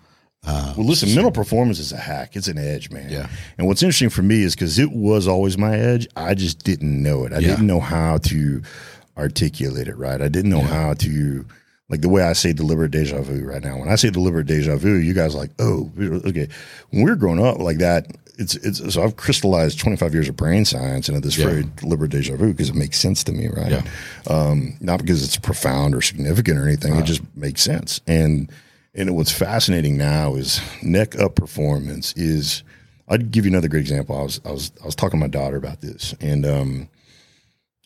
Well, 0.47 0.75
listen, 0.87 1.15
mental 1.15 1.31
performance 1.33 1.79
is 1.79 1.93
a 1.93 1.97
hack. 1.97 2.35
It's 2.35 2.49
an 2.49 2.59
edge, 2.59 2.91
man. 2.91 3.11
Yeah. 3.11 3.29
And 3.59 3.67
what's 3.67 3.83
interesting 3.83 4.11
for 4.11 4.23
me 4.23 4.43
is 4.43 4.55
because 4.55 4.79
it 4.79 4.91
was 4.93 5.29
always 5.29 5.57
my 5.59 5.77
edge. 5.77 6.07
I 6.17 6.35
just 6.35 6.65
didn't 6.65 7.03
know 7.03 7.25
it. 7.25 7.33
I 7.33 7.39
Yeah. 7.39 7.49
didn't 7.51 7.67
know 7.67 7.81
how 7.81 8.19
to 8.19 8.63
articulate 9.17 9.89
it 9.89 9.97
right. 9.97 10.21
I 10.21 10.29
didn't 10.29 10.51
know 10.51 10.61
how 10.63 10.95
to 10.95 11.45
like 11.91 12.01
the 12.01 12.09
way 12.09 12.23
I 12.23 12.33
say 12.33 12.55
deliberate 12.55 12.91
deja 12.91 13.21
vu 13.21 13.45
right 13.45 13.63
now. 13.63 13.79
When 13.79 13.89
I 13.91 13.97
say 13.97 14.09
deliberate 14.09 14.47
deja 14.47 14.77
vu, 14.77 14.95
you 14.95 15.13
guys 15.13 15.35
are 15.35 15.39
like, 15.39 15.51
oh, 15.59 15.91
okay. 16.01 16.49
When 16.91 17.05
we 17.05 17.11
were 17.11 17.17
growing 17.17 17.45
up 17.45 17.59
like 17.59 17.79
that, 17.79 18.07
it's 18.39 18.55
it's 18.57 18.95
so 18.95 19.03
I've 19.03 19.17
crystallized 19.17 19.79
25 19.79 20.15
years 20.15 20.29
of 20.29 20.37
brain 20.37 20.65
science 20.65 21.09
into 21.11 21.21
this 21.21 21.37
Yeah. 21.37 21.45
phrase 21.47 21.67
deliberate 21.77 22.11
deja 22.11 22.35
vu 22.37 22.49
because 22.53 22.71
it 22.71 22.75
makes 22.75 22.99
sense 22.99 23.23
to 23.25 23.33
me, 23.33 23.49
right? 23.49 23.71
Yeah. 23.73 23.83
Um, 24.27 24.75
not 24.81 25.01
because 25.01 25.23
it's 25.23 25.37
profound 25.37 25.95
or 25.95 26.01
significant 26.01 26.59
or 26.59 26.67
anything. 26.67 26.97
It 26.97 27.05
just 27.05 27.21
makes 27.37 27.61
sense. 27.63 28.01
And 28.07 28.51
and 28.95 29.17
what's 29.17 29.33
fascinating 29.33 29.97
now 29.97 30.35
is 30.35 30.61
neck 30.83 31.19
up 31.19 31.35
performance 31.35 32.13
is. 32.15 32.63
I'd 33.09 33.31
give 33.31 33.45
you 33.45 33.51
another 33.51 33.69
great 33.69 33.81
example. 33.81 34.17
I 34.17 34.23
was 34.23 34.41
I 34.45 34.53
was 34.53 34.73
I 34.81 34.87
was 34.87 34.95
talking 34.95 35.19
to 35.19 35.27
my 35.27 35.29
daughter 35.29 35.57
about 35.57 35.81
this, 35.81 36.15
and 36.21 36.47
um, 36.47 36.89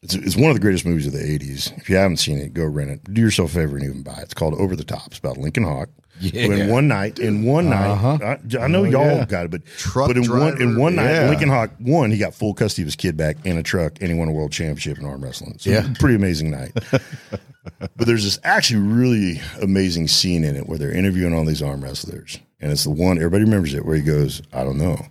it's 0.07 0.15
it's 0.15 0.37
one 0.37 0.51
of 0.51 0.55
the 0.57 0.61
greatest 0.61 0.87
movies 0.87 1.07
of 1.07 1.13
the 1.13 1.19
'80s. 1.19 1.77
If 1.79 1.91
you 1.91 1.97
haven't 1.97 2.19
seen 2.19 2.39
it, 2.39 2.55
go 2.55 2.65
rent 2.65 2.91
it. 2.91 3.13
Do 3.13 3.21
yourself 3.21 3.51
a 3.51 3.55
favor 3.55 3.77
and 3.77 3.85
even 3.85 4.03
buy 4.03 4.13
it. 4.19 4.23
It's 4.23 4.35
called 4.35 4.55
Over 4.55 4.77
the 4.77 4.85
Top. 4.85 5.09
It's 5.09 5.19
about 5.19 5.37
Lincoln 5.39 5.65
Hawk. 5.65 5.89
Yeah. 6.19 6.47
Who 6.47 6.53
in 6.53 6.71
one 6.71 6.89
night, 6.89 7.19
in 7.19 7.45
one 7.45 7.71
Uh-huh. 7.71 8.17
night, 8.17 8.41
I, 8.59 8.65
I 8.65 8.67
know 8.69 8.81
Oh, 8.81 8.85
y'all 8.85 9.17
yeah. 9.19 9.27
got 9.27 9.45
it, 9.45 9.51
but 9.51 9.67
Truck 9.77 10.09
but 10.09 10.17
in 10.17 10.31
one 10.31 10.63
in 10.63 10.79
one 10.79 10.95
night, 10.95 11.11
Yeah. 11.13 11.29
Lincoln 11.29 11.51
Hawk 11.51 11.71
one, 11.79 12.11
he 12.11 12.17
got 12.17 12.33
full 12.35 12.55
custody 12.55 12.83
of 12.83 12.87
his 12.87 12.97
kid 12.97 13.17
back 13.19 13.37
in 13.45 13.59
a 13.59 13.63
truck, 13.63 13.99
and 14.01 14.11
he 14.11 14.15
won 14.19 14.29
a 14.29 14.33
world 14.33 14.51
championship 14.53 14.99
in 14.99 15.05
arm 15.05 15.23
wrestling. 15.23 15.57
So 15.59 15.69
Yeah. 15.71 15.87
pretty 15.99 16.15
amazing 16.15 16.51
night. 16.51 16.73
but 16.91 18.07
there's 18.07 18.25
this 18.25 18.39
actually 18.45 18.81
really 18.81 19.41
amazing 19.61 20.09
scene 20.09 20.43
in 20.45 20.57
it 20.57 20.67
where 20.69 20.79
they're 20.79 20.91
interviewing 20.93 21.35
all 21.35 21.45
these 21.45 21.61
arm 21.63 21.83
wrestlers, 21.85 22.39
and 22.61 22.73
it's 22.73 22.85
the 22.85 22.91
one 22.91 23.19
everybody 23.19 23.45
remembers 23.45 23.75
it 23.75 23.85
where 23.85 23.97
he 23.97 24.03
goes, 24.03 24.41
"I 24.55 24.65
don't 24.65 24.79
know, 24.79 25.05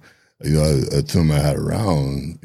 you 0.44 0.54
know, 0.56 0.64
I, 0.92 0.98
I 0.98 1.02
turn 1.02 1.28
my 1.28 1.36
hat 1.38 1.58
around." 1.58 2.40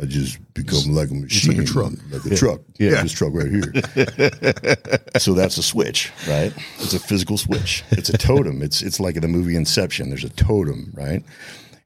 I 0.00 0.06
just 0.06 0.38
become 0.54 0.94
like 0.94 1.10
a 1.10 1.14
machine, 1.14 1.56
like 1.56 1.62
a 1.62 1.68
truck. 1.68 1.92
like 2.10 2.24
a 2.24 2.36
truck. 2.36 2.60
Yeah, 2.78 3.02
this 3.02 3.12
truck 3.12 3.32
right 3.34 3.50
here. 3.50 3.72
so 5.18 5.34
that's 5.34 5.58
a 5.58 5.62
switch, 5.62 6.10
right? 6.26 6.52
It's 6.78 6.94
a 6.94 6.98
physical 6.98 7.36
switch. 7.36 7.84
It's 7.90 8.08
a 8.08 8.16
totem. 8.16 8.62
It's 8.62 8.82
it's 8.82 9.00
like 9.00 9.16
in 9.16 9.22
the 9.22 9.28
movie 9.28 9.54
Inception. 9.54 10.08
There's 10.08 10.24
a 10.24 10.30
totem, 10.30 10.92
right? 10.94 11.22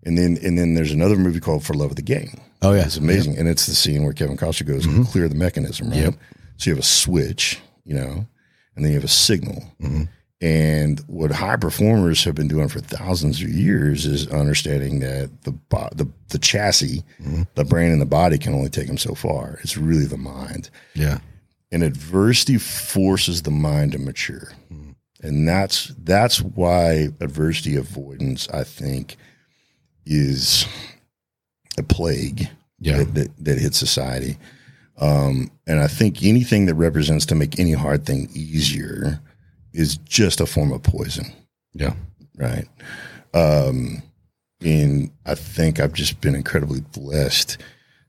And 0.04 0.16
then 0.16 0.38
and 0.42 0.56
then 0.56 0.74
there's 0.74 0.92
another 0.92 1.16
movie 1.16 1.40
called 1.40 1.64
For 1.64 1.74
Love 1.74 1.90
of 1.90 1.96
the 1.96 2.02
Game. 2.02 2.40
Oh, 2.62 2.72
yeah. 2.72 2.84
it's 2.84 2.96
amazing, 2.96 3.36
and 3.36 3.48
it's 3.48 3.66
the 3.66 3.74
scene 3.74 4.02
where 4.02 4.12
Kevin 4.12 4.36
Costner 4.36 4.66
goes 4.66 4.86
and 4.86 4.94
mm-hmm. 4.94 5.12
clear 5.12 5.28
the 5.28 5.34
mechanism. 5.34 5.90
Right. 5.90 5.98
Yep. 5.98 6.14
So 6.56 6.70
you 6.70 6.74
have 6.74 6.82
a 6.82 6.86
switch, 6.86 7.60
you 7.84 7.94
know, 7.94 8.26
and 8.74 8.84
then 8.84 8.92
you 8.92 8.94
have 8.94 9.04
a 9.04 9.08
signal. 9.08 9.62
Mm-hmm. 9.80 10.04
And 10.42 11.00
what 11.06 11.30
high 11.32 11.56
performers 11.56 12.22
have 12.24 12.34
been 12.34 12.48
doing 12.48 12.68
for 12.68 12.80
thousands 12.80 13.40
of 13.40 13.48
years 13.48 14.04
is 14.04 14.28
understanding 14.28 15.00
that 15.00 15.30
the 15.44 15.52
bo- 15.52 15.88
the, 15.94 16.06
the 16.28 16.38
chassis, 16.38 17.02
the 17.54 17.64
brain 17.64 17.90
and 17.90 18.02
the 18.02 18.06
body 18.06 18.36
can 18.36 18.52
only 18.52 18.68
take 18.68 18.86
them 18.86 18.98
so 18.98 19.14
far. 19.14 19.58
It's 19.62 19.78
really 19.78 20.04
the 20.04 20.18
mind 20.18 20.68
Yeah. 20.94 21.18
and 21.72 21.82
adversity 21.82 22.58
forces 22.58 23.42
the 23.42 23.50
mind 23.50 23.92
to 23.92 23.98
mature 23.98 24.52
and 25.22 25.48
that's 25.48 25.94
that's 26.04 26.42
why 26.42 27.08
adversity 27.22 27.74
avoidance 27.74 28.46
i 28.50 28.62
think 28.62 29.16
is 30.04 30.66
a 31.78 31.82
plague 31.82 32.48
Yeah. 32.80 32.98
that, 32.98 33.14
that, 33.14 33.44
that 33.44 33.58
hits 33.58 33.78
society 33.78 34.36
um, 34.98 35.50
and 35.66 35.80
i 35.80 35.86
think 35.86 36.22
anything 36.22 36.66
that 36.66 36.74
represents 36.74 37.24
to 37.26 37.34
make 37.34 37.58
any 37.58 37.72
hard 37.72 38.04
thing 38.04 38.28
easier 38.34 39.20
is 39.76 39.96
just 39.98 40.40
a 40.40 40.46
form 40.46 40.72
of 40.72 40.82
poison 40.82 41.26
Yeah. 41.74 41.94
right? 42.36 42.66
Um, 43.34 44.02
and 44.62 45.10
I 45.26 45.34
think 45.34 45.78
I've 45.80 45.92
just 45.92 46.20
been 46.20 46.34
incredibly 46.34 46.80
blessed 46.80 47.58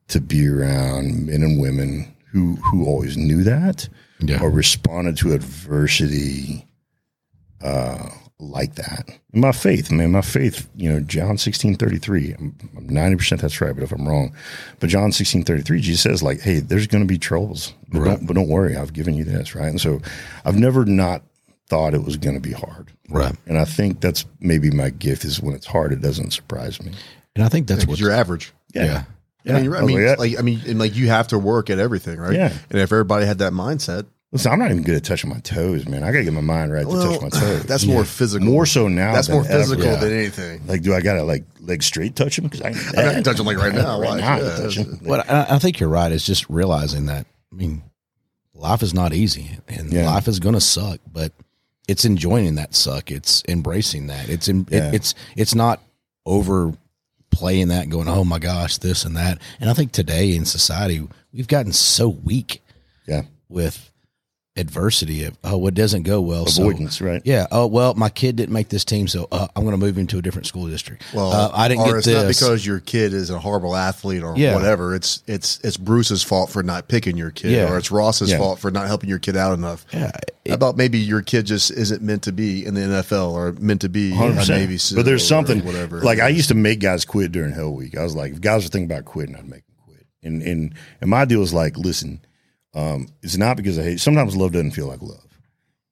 to 0.10 0.22
be 0.22 0.48
around 0.48 1.26
men 1.28 1.44
and 1.44 1.60
women 1.60 2.16
who 2.32 2.56
who 2.58 2.86
always 2.86 3.18
knew 3.18 3.44
that 3.44 3.90
Yeah. 4.20 4.42
or 4.42 4.50
responded 4.50 5.18
to 5.18 5.34
adversity 5.34 6.66
uh, 7.62 8.10
like 8.40 8.76
that. 8.76 9.10
And 9.34 9.42
my 9.42 9.52
faith, 9.52 9.92
man, 9.92 10.12
my 10.12 10.22
faith, 10.22 10.70
you 10.76 10.90
know, 10.90 11.00
John 11.02 11.38
sixteen 11.38 11.76
thirty 11.76 11.98
three. 11.98 12.34
I'm 12.38 12.56
ninety 12.88 13.18
percent 13.18 13.42
that's 13.42 13.60
right, 13.60 13.74
but 13.74 13.84
if 13.84 13.92
I'm 13.92 14.08
wrong, 14.08 14.34
but 14.80 14.90
John 14.90 15.12
sixteen 15.12 15.44
thirty 15.44 15.64
three, 15.64 15.82
Jesus 15.82 16.02
says 16.02 16.24
like, 16.24 16.42
"Hey, 16.42 16.60
there's 16.60 16.88
going 16.88 17.04
to 17.04 17.08
be 17.08 17.18
troubles, 17.18 17.74
but 17.90 18.00
Right. 18.00 18.10
don't 18.18 18.28
but 18.28 18.36
don't 18.36 18.48
worry, 18.48 18.76
I've 18.78 18.94
given 18.94 19.16
you 19.16 19.24
this, 19.24 19.56
right?" 19.56 19.68
And 19.70 19.82
so, 19.82 20.02
I've 20.46 20.58
never 20.58 20.86
not 20.86 21.24
thought 21.70 21.94
it 21.94 22.04
was 22.04 22.18
going 22.18 22.36
to 22.36 22.42
be 22.42 22.54
hard. 22.54 22.92
Right. 23.10 23.36
And 23.46 23.58
I 23.58 23.66
think 23.66 24.00
that's 24.02 24.26
maybe 24.40 24.72
my 24.72 24.90
gift 24.90 25.26
is 25.26 25.42
when 25.42 25.54
it's 25.56 25.66
hard, 25.66 25.92
it 25.94 26.02
doesn't 26.02 26.32
surprise 26.32 26.82
me. 26.82 26.92
And 27.36 27.44
I 27.44 27.50
think 27.50 27.68
that's 27.68 27.82
Because 27.82 27.90
what 27.94 28.00
you're 28.00 28.12
average. 28.12 28.54
yeah. 28.74 29.04
I 29.46 29.52
mean, 29.54 29.64
you're 29.64 29.74
right. 29.74 29.80
I 29.82 29.84
I 29.84 29.88
mean, 29.88 30.06
like, 30.08 30.20
like, 30.20 30.40
I 30.40 30.42
mean, 30.42 30.62
and 30.68 30.78
like 30.80 30.96
you 30.96 31.08
have 31.08 31.30
to 31.30 31.40
work 31.40 31.70
at 31.70 31.80
everything, 31.80 32.20
right? 32.20 32.34
Yeah. 32.34 32.52
And 32.70 32.80
if 32.82 32.92
everybody 32.92 33.26
had 33.26 33.38
that 33.40 33.54
mindset, 33.54 34.06
Listen, 34.34 34.52
I'm 34.52 34.60
not 34.60 34.72
even 34.72 34.84
good 34.84 34.96
at 34.98 35.06
touching 35.06 35.30
my 35.30 35.40
toes, 35.40 35.88
man. 35.88 36.04
I 36.04 36.12
got 36.12 36.18
to 36.18 36.24
get 36.26 36.34
my 36.34 36.42
mind 36.42 36.74
right 36.74 36.86
to 36.86 36.92
touch 36.92 37.22
my 37.22 37.30
toes. 37.40 37.64
that's 37.64 37.86
more 37.86 38.04
physical. 38.04 38.46
more 38.46 38.66
so 38.66 38.90
now. 38.90 39.14
That's 39.14 39.28
than 39.28 39.38
more 39.38 39.46
physical 39.46 39.86
ever. 39.86 40.06
than 40.06 40.18
anything. 40.18 40.68
Like, 40.68 40.82
do 40.82 40.94
I 40.94 41.00
got 41.00 41.14
to 41.14 41.24
like 41.24 41.46
leg 41.62 41.82
straight 41.82 42.14
touch 42.18 42.36
them? 42.36 42.50
Because 42.50 42.62
I, 42.62 42.68
I 42.68 42.72
mean, 42.72 43.10
I 43.10 43.14
can 43.14 43.24
touch 43.24 43.38
them 43.38 43.46
like 43.46 43.56
right 43.58 43.74
now. 43.74 44.02
Right 44.02 44.10
Why? 44.10 44.20
now 44.20 44.34
I 44.34 44.40
Yeah, 44.42 44.56
can 44.56 44.64
touch 44.64 44.78
'em. 44.80 45.00
But 45.08 45.30
I, 45.30 45.46
I 45.52 45.60
think 45.60 45.80
you're 45.80 45.88
right. 45.88 46.12
It's 46.12 46.26
just 46.26 46.50
realizing 46.50 47.06
that. 47.06 47.26
I 47.54 47.56
mean, 47.56 47.84
life 48.54 48.84
is 48.84 48.94
not 48.94 49.14
easy, 49.14 49.60
and 49.70 49.94
Yeah. 49.94 50.08
life 50.10 50.28
is 50.28 50.40
going 50.40 50.56
to 50.56 50.62
suck. 50.62 51.00
But 51.10 51.32
it's 51.88 52.06
enjoying 52.06 52.56
that 52.56 52.76
suck. 52.76 53.12
It's 53.12 53.44
embracing 53.48 54.08
that. 54.08 54.30
It's 54.30 54.48
in, 54.48 54.68
Yeah. 54.70 54.90
it, 54.90 54.96
it's 54.96 55.16
it's 55.36 55.56
not 55.56 55.82
overplaying 56.26 57.68
that, 57.70 57.84
and 57.84 57.92
going, 57.92 58.08
"Oh 58.08 58.24
my 58.24 58.40
gosh, 58.40 58.78
this 58.78 59.06
and 59.06 59.16
that." 59.18 59.40
And 59.60 59.70
I 59.70 59.74
think 59.74 59.92
today 59.92 60.36
in 60.36 60.46
society, 60.46 61.08
we've 61.34 61.48
gotten 61.48 61.74
so 61.74 62.10
weak 62.10 62.62
Yeah. 63.08 63.24
with 63.50 63.92
adversity 64.58 65.24
of 65.24 65.38
oh, 65.44 65.58
what 65.58 65.74
doesn't 65.74 66.04
go 66.04 66.20
well. 66.22 66.46
so- 66.48 66.64
Avoidance, 66.64 67.00
right? 67.02 67.22
yeah. 67.26 67.48
Oh 67.52 67.68
well, 67.68 67.94
my 67.94 68.10
kid 68.10 68.36
didn't 68.36 68.54
make 68.54 68.70
this 68.70 68.84
team, 68.84 69.08
so 69.08 69.28
uh, 69.32 69.48
I'm 69.56 69.64
going 69.64 69.74
to 69.74 69.86
move 69.86 69.98
him 69.98 70.08
to 70.08 70.18
a 70.18 70.22
different 70.22 70.48
school 70.48 70.68
district. 70.68 71.04
Well, 71.14 71.32
uh, 71.32 71.52
I 71.54 71.68
didn't 71.68 71.82
or 71.82 71.86
get 71.88 71.96
it's 71.98 72.06
this 72.08 72.16
not 72.24 72.28
because 72.50 72.66
your 72.66 72.80
kid 72.80 73.14
is 73.14 73.30
a 73.30 73.40
horrible 73.40 73.76
athlete 73.76 74.24
or 74.24 74.36
Yeah. 74.38 74.56
whatever. 74.56 74.96
It's 74.96 75.22
it's 75.28 75.60
it's 75.64 75.78
Bruce's 75.78 76.24
fault 76.24 76.50
for 76.50 76.64
not 76.64 76.88
picking 76.88 77.18
your 77.18 77.32
kid, 77.32 77.52
Yeah. 77.52 77.72
or 77.72 77.78
it's 77.78 77.92
Ross's 77.92 78.32
Yeah. 78.32 78.38
fault 78.40 78.60
for 78.60 78.72
not 78.72 78.88
helping 78.88 79.10
your 79.10 79.20
kid 79.20 79.38
out 79.38 79.54
enough. 79.54 79.86
Yeah, 79.94 80.12
How 80.48 80.54
about 80.56 80.78
maybe 80.78 80.98
your 80.98 81.22
kid 81.22 81.46
just 81.46 81.72
isn't 81.72 82.02
meant 82.02 82.24
to 82.24 82.32
be 82.32 82.66
in 82.66 82.74
the 82.74 82.82
NFL 82.82 83.32
or 83.34 83.54
meant 83.60 83.82
to 83.82 83.90
be 83.90 84.12
a 84.12 84.16
100%. 84.16 84.50
Navy 84.50 84.78
But 84.96 85.06
there's 85.06 85.28
something 85.28 85.64
whatever. 85.66 86.02
Like 86.02 86.20
I 86.20 86.30
used 86.30 86.48
to 86.50 86.56
make 86.56 86.80
guys 86.80 87.06
quit 87.06 87.32
during 87.32 87.54
Hell 87.54 87.74
Week. 87.74 87.98
I 87.98 88.04
was 88.04 88.16
like, 88.16 88.32
if 88.34 88.42
guys 88.42 88.66
are 88.66 88.70
thinking 88.70 88.90
about 88.92 89.06
quitting, 89.06 89.36
I'd 89.36 89.48
make 89.48 89.66
them 89.68 89.76
quit. 89.86 90.06
And 90.24 90.42
and 90.42 90.74
and 91.02 91.10
my 91.10 91.26
deal 91.26 91.42
is 91.44 91.54
like, 91.54 91.78
listen, 91.78 92.22
um, 92.74 93.08
it's 93.24 93.38
not 93.38 93.58
because 93.58 93.78
I 93.80 93.84
hate. 93.84 94.00
Sometimes 94.00 94.36
love 94.36 94.52
doesn't 94.52 94.72
feel 94.72 94.88
like 94.88 95.02
love, 95.02 95.26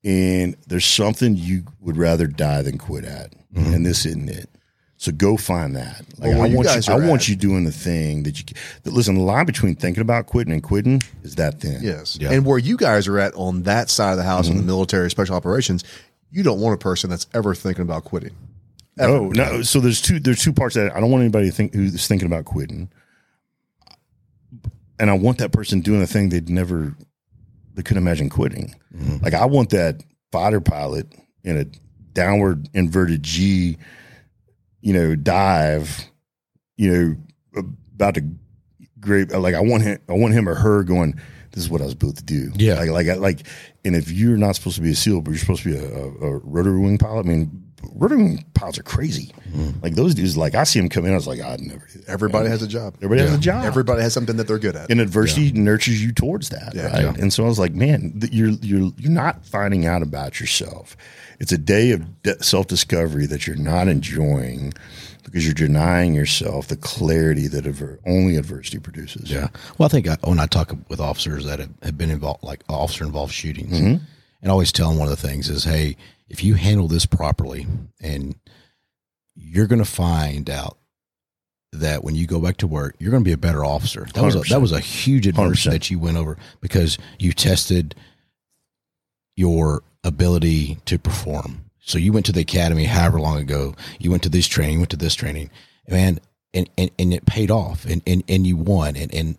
and 0.03 0.55
there's 0.67 0.85
something 0.85 1.35
you 1.35 1.63
would 1.79 1.97
rather 1.97 2.27
die 2.27 2.61
than 2.61 2.77
quit 2.77 3.05
at, 3.05 3.33
and 3.55 3.85
this 3.85 4.05
isn't 4.05 4.29
it. 4.29 4.49
So 4.97 5.11
go 5.11 5.35
find 5.35 5.75
that. 5.75 6.05
Like 6.17 6.31
Well, 6.31 6.43
I 6.43 6.45
you 6.47 6.55
want 6.55 6.67
you, 6.87 6.93
I 6.93 6.97
are 6.97 7.07
want 7.07 7.27
you 7.27 7.35
doing 7.35 7.65
the 7.65 7.71
thing 7.71 8.23
that 8.23 8.39
you. 8.39 8.45
That, 8.83 8.93
listen, 8.93 9.15
the 9.15 9.21
line 9.21 9.45
between 9.45 9.75
thinking 9.75 10.01
about 10.01 10.25
quitting 10.27 10.53
and 10.53 10.63
quitting 10.63 11.01
is 11.23 11.35
that 11.35 11.59
thin. 11.59 11.79
Yes. 11.83 12.17
Yeah. 12.19 12.31
And 12.31 12.45
where 12.45 12.57
you 12.57 12.77
guys 12.77 13.07
are 13.07 13.19
at 13.19 13.33
on 13.35 13.63
that 13.63 13.89
side 13.89 14.11
of 14.11 14.17
the 14.17 14.23
house 14.23 14.45
Mm-hmm. 14.47 14.59
in 14.59 14.65
the 14.65 14.71
military 14.71 15.11
special 15.11 15.35
operations, 15.35 15.83
you 16.31 16.43
don't 16.43 16.59
want 16.61 16.75
a 16.75 16.77
person 16.77 17.09
that's 17.09 17.27
ever 17.33 17.53
thinking 17.53 17.81
about 17.81 18.05
quitting. 18.05 18.35
Oh 18.97 19.27
no! 19.29 19.61
So 19.63 19.81
there's 19.81 20.01
two 20.01 20.19
there's 20.21 20.41
two 20.41 20.53
parts 20.53 20.75
that 20.75 20.95
I 20.95 21.01
don't 21.01 21.11
want 21.11 21.21
anybody 21.23 21.47
to 21.49 21.51
think 21.55 21.73
who's 21.73 22.07
thinking 22.07 22.27
about 22.27 22.45
quitting, 22.45 22.89
and 24.99 25.09
I 25.09 25.13
want 25.13 25.37
that 25.39 25.51
person 25.51 25.81
doing 25.81 26.01
a 26.01 26.07
thing 26.07 26.29
they'd 26.29 26.49
never 26.49 26.95
they 27.73 27.83
couldn't 27.83 28.01
imagine 28.01 28.29
quitting. 28.29 28.73
Mm-hmm. 28.95 29.23
Like 29.23 29.33
I 29.33 29.45
want 29.45 29.69
that 29.71 30.03
fighter 30.31 30.61
pilot 30.61 31.13
in 31.43 31.57
a 31.57 31.65
downward 32.13 32.69
inverted 32.73 33.21
G, 33.23 33.77
you 34.81 34.93
know, 34.93 35.15
dive, 35.15 36.05
you 36.77 36.91
know, 37.55 37.63
about 37.95 38.15
to 38.15 38.23
great. 38.99 39.31
Like 39.31 39.55
I 39.55 39.59
want 39.61 39.83
him, 39.83 39.99
I 40.09 40.13
want 40.13 40.33
him 40.33 40.47
or 40.47 40.55
her 40.55 40.83
going. 40.83 41.19
This 41.51 41.63
is 41.63 41.69
what 41.69 41.81
I 41.81 41.85
was 41.85 41.95
built 41.95 42.17
to 42.17 42.23
do. 42.23 42.51
Yeah. 42.55 42.75
Like 42.75 42.89
like 42.89 43.07
I- 43.07 43.15
like, 43.15 43.47
and 43.85 43.95
if 43.95 44.11
you're 44.11 44.35
not 44.37 44.55
supposed 44.55 44.75
to 44.77 44.81
be 44.81 44.91
a 44.91 44.95
SEAL, 44.95 45.21
but 45.21 45.31
you're 45.31 45.39
supposed 45.39 45.63
to 45.63 45.69
be 45.71 45.77
a, 45.77 45.89
a, 45.89 46.35
a 46.35 46.37
rotary 46.39 46.79
wing 46.79 46.97
pilot, 46.97 47.25
I 47.25 47.29
mean, 47.29 47.63
wing 47.93 48.45
pilots 48.53 48.79
are 48.79 48.83
crazy. 48.83 49.33
Mm-hmm. 49.51 49.79
Like 49.81 49.95
those 49.95 50.15
dudes, 50.15 50.37
like 50.37 50.55
I 50.55 50.63
see 50.63 50.79
them 50.79 50.89
come 50.89 51.05
in, 51.05 51.11
I 51.11 51.15
was 51.15 51.27
like, 51.27 51.39
ah, 51.43 51.51
I'd 51.53 51.61
never 51.61 51.85
do 51.91 51.99
that. 51.99 52.09
Everybody 52.09 52.49
has 52.49 52.61
a 52.61 52.67
job. 52.67 52.95
Everybody 53.01 53.21
has 53.21 53.33
a 53.33 53.39
job. 53.39 53.65
Everybody 53.65 54.01
has 54.01 54.13
something 54.13 54.37
that 54.37 54.47
they're 54.47 54.59
good 54.59 54.75
at. 54.75 54.89
and 54.89 54.99
adversity 55.01 55.51
nurtures 55.51 56.03
you 56.03 56.11
towards 56.11 56.49
that, 56.49 56.73
Yeah. 56.73 56.87
right? 56.87 57.03
Yeah. 57.03 57.13
And 57.17 57.31
so 57.31 57.43
I 57.45 57.47
was 57.47 57.59
like, 57.59 57.73
man, 57.73 58.19
you're 58.31 58.49
you're 58.49 58.91
you're 58.97 59.11
not 59.11 59.45
finding 59.45 59.85
out 59.85 60.01
about 60.01 60.39
yourself. 60.39 60.95
It's 61.39 61.51
a 61.51 61.57
day 61.57 61.91
of 61.91 62.03
self 62.41 62.67
discovery 62.67 63.25
that 63.27 63.47
you're 63.47 63.55
not 63.55 63.87
enjoying 63.87 64.73
because 65.23 65.45
you're 65.45 65.53
denying 65.53 66.13
yourself 66.13 66.67
the 66.67 66.77
clarity 66.77 67.47
that 67.47 67.65
adver- 67.65 67.99
only 68.05 68.37
adversity 68.37 68.79
produces. 68.79 69.29
Yeah. 69.29 69.47
Well, 69.77 69.87
I 69.87 69.89
think 69.89 70.07
I, 70.07 70.17
when 70.23 70.39
I 70.39 70.45
talk 70.45 70.73
with 70.87 70.99
officers 70.99 71.45
that 71.45 71.59
have, 71.59 71.71
have 71.81 71.97
been 71.97 72.11
involved, 72.11 72.43
like 72.43 72.63
officer 72.69 73.03
involved 73.03 73.33
shootings, 73.33 73.73
mm-hmm. 73.77 73.87
and 73.87 74.01
I 74.45 74.49
always 74.49 74.71
tell 74.71 74.89
them 74.89 74.99
one 74.99 75.09
of 75.11 75.19
the 75.19 75.27
things 75.27 75.49
is, 75.49 75.63
hey, 75.63 75.97
if 76.27 76.43
you 76.43 76.55
handle 76.55 76.87
this 76.87 77.05
properly, 77.05 77.67
and 78.01 78.35
you're 79.35 79.67
going 79.67 79.79
to 79.79 79.85
find 79.85 80.49
out 80.49 80.77
that 81.71 82.03
when 82.03 82.15
you 82.15 82.25
go 82.25 82.39
back 82.39 82.57
to 82.57 82.67
work, 82.67 82.95
you're 82.99 83.11
going 83.11 83.23
to 83.23 83.27
be 83.27 83.33
a 83.33 83.37
better 83.37 83.63
officer. 83.65 84.07
That 84.13 84.23
was 84.23 84.35
a, 84.35 84.39
that 84.49 84.61
was 84.61 84.71
a 84.71 84.79
huge 84.79 85.27
adversity 85.27 85.69
100%. 85.69 85.71
that 85.73 85.91
you 85.91 85.99
went 85.99 86.17
over 86.17 86.37
because 86.61 86.97
you 87.19 87.33
tested 87.33 87.95
your 89.35 89.83
ability 90.03 90.77
to 90.85 90.97
perform. 90.97 91.65
So 91.79 91.97
you 91.97 92.13
went 92.13 92.25
to 92.27 92.31
the 92.31 92.41
academy 92.41 92.85
however 92.85 93.19
long 93.19 93.37
ago. 93.37 93.75
You 93.99 94.09
went 94.09 94.23
to 94.23 94.29
this 94.29 94.47
training, 94.47 94.79
went 94.79 94.91
to 94.91 94.97
this 94.97 95.15
training, 95.15 95.51
man, 95.87 96.19
and 96.53 96.69
and, 96.77 96.89
and 96.97 97.13
it 97.13 97.25
paid 97.25 97.51
off, 97.51 97.85
and, 97.85 98.01
and 98.07 98.23
and 98.27 98.47
you 98.47 98.57
won, 98.57 98.95
and 98.95 99.13
and 99.13 99.37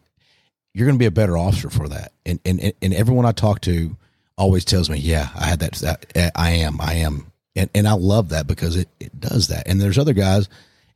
you're 0.74 0.86
going 0.86 0.96
to 0.96 1.02
be 1.02 1.06
a 1.06 1.10
better 1.10 1.36
officer 1.36 1.70
for 1.70 1.88
that. 1.88 2.12
And 2.24 2.38
and 2.44 2.72
and 2.80 2.94
everyone 2.94 3.26
I 3.26 3.32
talk 3.32 3.62
to 3.62 3.96
always 4.36 4.64
tells 4.64 4.88
me, 4.90 4.98
yeah, 4.98 5.28
I 5.34 5.46
had 5.46 5.60
that. 5.60 5.72
that 5.76 6.06
eh, 6.14 6.30
I 6.34 6.50
am, 6.50 6.80
I 6.80 6.94
am, 6.94 7.30
and 7.54 7.70
and 7.74 7.88
I 7.88 7.92
love 7.92 8.30
that 8.30 8.46
because 8.46 8.76
it 8.76 8.88
it 9.00 9.18
does 9.20 9.48
that. 9.48 9.66
And 9.66 9.80
there's 9.80 9.98
other 9.98 10.12
guys, 10.12 10.48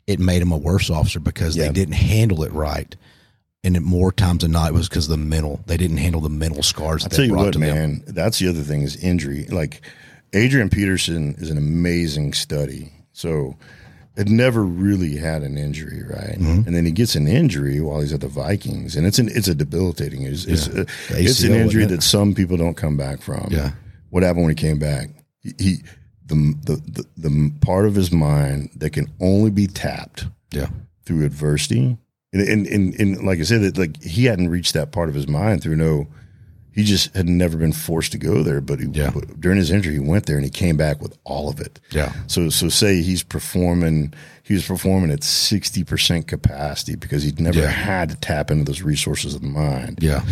it 0.06 0.20
made 0.20 0.42
them 0.42 0.52
a 0.52 0.56
worse 0.58 0.90
officer 0.90 1.20
because 1.20 1.56
Yeah. 1.56 1.66
they 1.66 1.72
didn't 1.72 1.94
handle 1.94 2.42
it 2.44 2.52
right. 2.52 2.94
And 3.62 3.76
it, 3.76 3.80
more 3.80 4.10
times 4.10 4.40
than 4.42 4.52
not, 4.52 4.70
it 4.70 4.74
was 4.74 4.88
because 4.88 5.04
of 5.04 5.10
the 5.18 5.24
mental. 5.24 5.60
They 5.66 5.76
didn't 5.76 5.98
handle 5.98 6.22
the 6.22 6.30
mental 6.30 6.62
scars. 6.62 7.04
I'll 7.04 7.10
that 7.10 7.16
tell 7.16 7.24
you 7.26 7.34
what, 7.34 7.52
to 7.52 7.58
them. 7.58 7.68
man. 7.76 8.02
That's 8.06 8.38
the 8.38 8.48
other 8.48 8.62
thing 8.62 8.82
is 8.82 8.96
injury. 8.96 9.44
Like 9.46 9.82
Adrian 10.32 10.70
Peterson 10.70 11.34
is 11.38 11.50
an 11.50 11.58
amazing 11.58 12.32
study. 12.32 12.90
So 13.12 13.56
had 14.20 14.28
never 14.28 14.62
really 14.64 15.16
had 15.16 15.42
an 15.42 15.56
injury, 15.56 16.02
right? 16.02 16.36
Mm-hmm. 16.38 16.66
And 16.66 16.76
then 16.76 16.84
he 16.84 16.92
gets 16.92 17.14
an 17.14 17.26
injury 17.26 17.80
while 17.80 18.00
he's 18.00 18.12
at 18.12 18.20
the 18.20 18.28
Vikings, 18.28 18.94
and 18.96 19.06
it's 19.06 19.18
an 19.18 19.28
it's 19.32 19.48
a 19.48 19.54
debilitating. 19.54 20.22
It's, 20.22 20.44
it's, 20.44 20.66
a- 20.66 20.70
The 20.84 20.86
it's 21.10 21.42
an 21.42 21.54
injury 21.54 21.86
that 21.86 22.02
some 22.02 22.34
people 22.34 22.56
don't 22.58 22.76
come 22.76 22.96
back 22.98 23.22
from. 23.22 23.48
Yeah. 23.50 23.70
What 24.10 24.22
happened 24.22 24.44
when 24.44 24.50
he 24.56 24.60
came 24.68 24.78
back? 24.78 25.08
He, 25.40 25.52
he 25.58 25.76
the, 26.26 26.34
the 26.64 26.76
the 26.86 27.28
the 27.28 27.52
part 27.62 27.86
of 27.86 27.94
his 27.94 28.12
mind 28.12 28.70
that 28.76 28.90
can 28.90 29.08
only 29.20 29.50
be 29.50 29.66
tapped 29.66 30.26
Yeah. 30.52 30.68
through 31.06 31.24
adversity. 31.24 31.96
And, 32.32 32.42
and, 32.42 32.66
and, 32.68 32.94
and 33.00 33.26
like 33.26 33.40
I 33.40 33.42
said, 33.42 33.62
that 33.62 33.78
like 33.78 34.00
he 34.02 34.26
hadn't 34.26 34.50
reached 34.50 34.74
that 34.74 34.92
part 34.92 35.08
of 35.08 35.14
his 35.16 35.26
mind 35.26 35.62
through 35.62 35.76
no, 35.76 36.06
he 36.80 36.86
just 36.86 37.14
had 37.14 37.28
never 37.28 37.56
been 37.58 37.72
forced 37.72 38.12
to 38.12 38.18
go 38.18 38.42
there. 38.42 38.60
But 38.60 38.80
he, 38.80 38.86
Yeah. 38.92 39.12
during 39.38 39.58
his 39.58 39.70
injury, 39.70 39.94
he 39.94 39.98
went 39.98 40.26
there 40.26 40.36
and 40.36 40.44
he 40.44 40.50
came 40.50 40.76
back 40.76 41.00
with 41.02 41.16
all 41.24 41.48
of 41.50 41.60
it. 41.60 41.78
Yeah. 41.90 42.12
So 42.26 42.48
so 42.48 42.68
say 42.68 43.02
he's 43.02 43.22
performing 43.22 44.12
he 44.42 44.54
was 44.54 44.66
performing 44.66 45.10
at 45.10 45.22
sixty 45.22 45.84
percent 45.84 46.26
capacity 46.26 46.96
because 46.96 47.22
he'd 47.22 47.40
never 47.40 47.60
Yeah. 47.60 47.68
had 47.68 48.08
to 48.10 48.16
tap 48.16 48.50
into 48.50 48.64
those 48.64 48.82
resources 48.82 49.34
of 49.34 49.42
the 49.42 49.48
mind. 49.48 49.98
Yeah. 50.00 50.24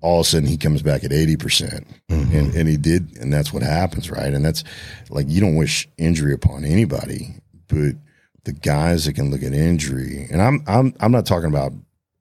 All 0.00 0.20
of 0.20 0.26
a 0.26 0.28
sudden 0.28 0.48
he 0.48 0.56
comes 0.56 0.80
back 0.82 1.02
at 1.04 1.12
eighty 1.12 1.36
percent. 1.36 1.86
Mm-hmm. 2.08 2.36
And 2.36 2.54
and 2.54 2.68
he 2.68 2.76
did 2.76 3.16
and 3.18 3.32
that's 3.32 3.52
what 3.52 3.62
happens, 3.62 4.10
right? 4.10 4.32
And 4.32 4.44
that's 4.44 4.62
like 5.10 5.26
you 5.28 5.40
don't 5.40 5.56
wish 5.56 5.88
injury 5.98 6.32
upon 6.32 6.64
anybody, 6.64 7.34
but 7.66 7.96
the 8.44 8.52
guys 8.52 9.04
that 9.04 9.14
can 9.14 9.30
look 9.30 9.42
at 9.42 9.52
injury 9.52 10.26
and 10.30 10.40
I'm 10.40 10.62
I'm 10.66 10.94
I'm 11.00 11.12
not 11.12 11.26
talking 11.26 11.48
about 11.48 11.72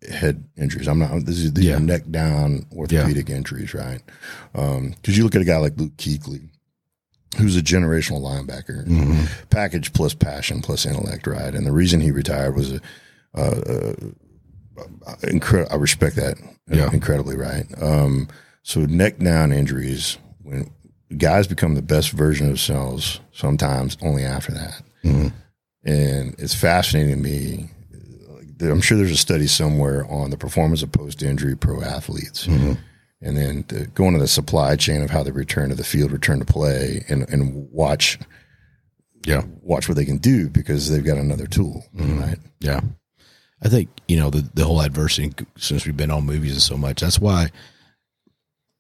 head 0.09 0.43
injuries. 0.57 0.87
I'm 0.87 0.99
not 0.99 1.25
this 1.25 1.39
is 1.39 1.53
these 1.53 1.65
Yeah. 1.65 1.77
are 1.77 1.79
neck 1.79 2.03
down 2.11 2.65
orthopedic 2.71 3.29
injuries, 3.29 3.73
right? 3.73 4.01
Um 4.55 4.91
because 4.91 5.17
you 5.17 5.23
look 5.23 5.35
at 5.35 5.41
a 5.41 5.45
guy 5.45 5.57
like 5.57 5.77
Luke 5.77 5.95
Kuechly, 5.97 6.49
who's 7.37 7.55
a 7.57 7.61
generational 7.61 8.21
linebacker, 8.21 8.85
package 9.49 9.93
plus 9.93 10.13
passion 10.13 10.61
plus 10.61 10.85
intellect, 10.85 11.25
right? 11.27 11.53
And 11.53 11.65
the 11.65 11.71
reason 11.71 11.99
he 11.99 12.11
retired 12.11 12.55
was 12.55 12.73
a, 12.73 12.79
uh, 13.35 13.93
uh, 15.07 15.15
incre- 15.23 15.67
I 15.71 15.75
respect 15.75 16.15
that 16.17 16.37
Yeah. 16.69 16.89
incredibly, 16.93 17.35
right? 17.35 17.65
Um, 17.81 18.27
so 18.63 18.81
neck 18.85 19.17
down 19.19 19.51
injuries 19.51 20.17
when 20.43 20.69
guys 21.17 21.47
become 21.47 21.73
the 21.75 21.81
best 21.81 22.11
version 22.11 22.45
of 22.45 22.51
themselves, 22.51 23.19
sometimes 23.31 23.97
only 24.01 24.23
after 24.23 24.51
that, 24.53 24.81
and 25.83 26.35
it's 26.37 26.53
fascinating 26.55 27.15
to 27.15 27.21
me. 27.21 27.69
I'm 28.61 28.81
sure 28.81 28.97
there's 28.97 29.11
a 29.11 29.17
study 29.17 29.47
somewhere 29.47 30.05
on 30.11 30.29
the 30.31 30.37
performance 30.37 30.81
of 30.83 30.91
post-injury 30.91 31.55
pro 31.57 31.81
athletes 31.83 32.47
and 32.47 33.35
then 33.37 33.65
going 33.93 34.13
to 34.13 34.19
the 34.19 34.27
supply 34.27 34.75
chain 34.75 35.01
of 35.01 35.09
how 35.09 35.23
they 35.23 35.31
return 35.31 35.69
to 35.69 35.75
the 35.75 35.83
field, 35.83 36.11
return 36.11 36.39
to 36.39 36.45
play, 36.45 37.03
and 37.09 37.27
and 37.29 37.67
watch 37.71 38.17
Yeah. 39.25 39.43
watch 39.61 39.87
what 39.89 39.95
they 39.95 40.05
can 40.05 40.17
do 40.17 40.49
because 40.49 40.89
they've 40.89 41.03
got 41.03 41.17
another 41.17 41.47
tool, 41.47 41.83
right? 41.93 42.37
Yeah. 42.59 42.81
I 43.63 43.69
think, 43.69 43.89
you 44.07 44.17
know, 44.17 44.29
the, 44.29 44.47
the 44.53 44.65
whole 44.65 44.81
adversity, 44.81 45.33
since 45.57 45.85
we've 45.85 45.97
been 45.97 46.11
on 46.11 46.25
movies 46.27 46.51
and 46.53 46.61
so 46.61 46.77
much, 46.77 47.01
that's 47.01 47.19
why 47.19 47.49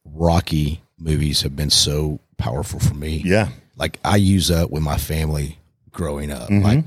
Rocky 0.05 0.81
movies 0.99 1.41
have 1.41 1.55
been 1.55 1.69
so 1.71 2.19
powerful 2.37 2.79
for 2.79 2.93
me. 2.93 3.21
Yeah, 3.25 3.49
Like 3.75 3.99
I 4.05 4.17
use 4.17 4.47
that 4.49 4.71
with 4.71 4.83
my 4.83 4.97
family 4.97 5.57
growing 5.91 6.31
up. 6.31 6.49
Mm-hmm. 6.49 6.63
Like 6.63 6.85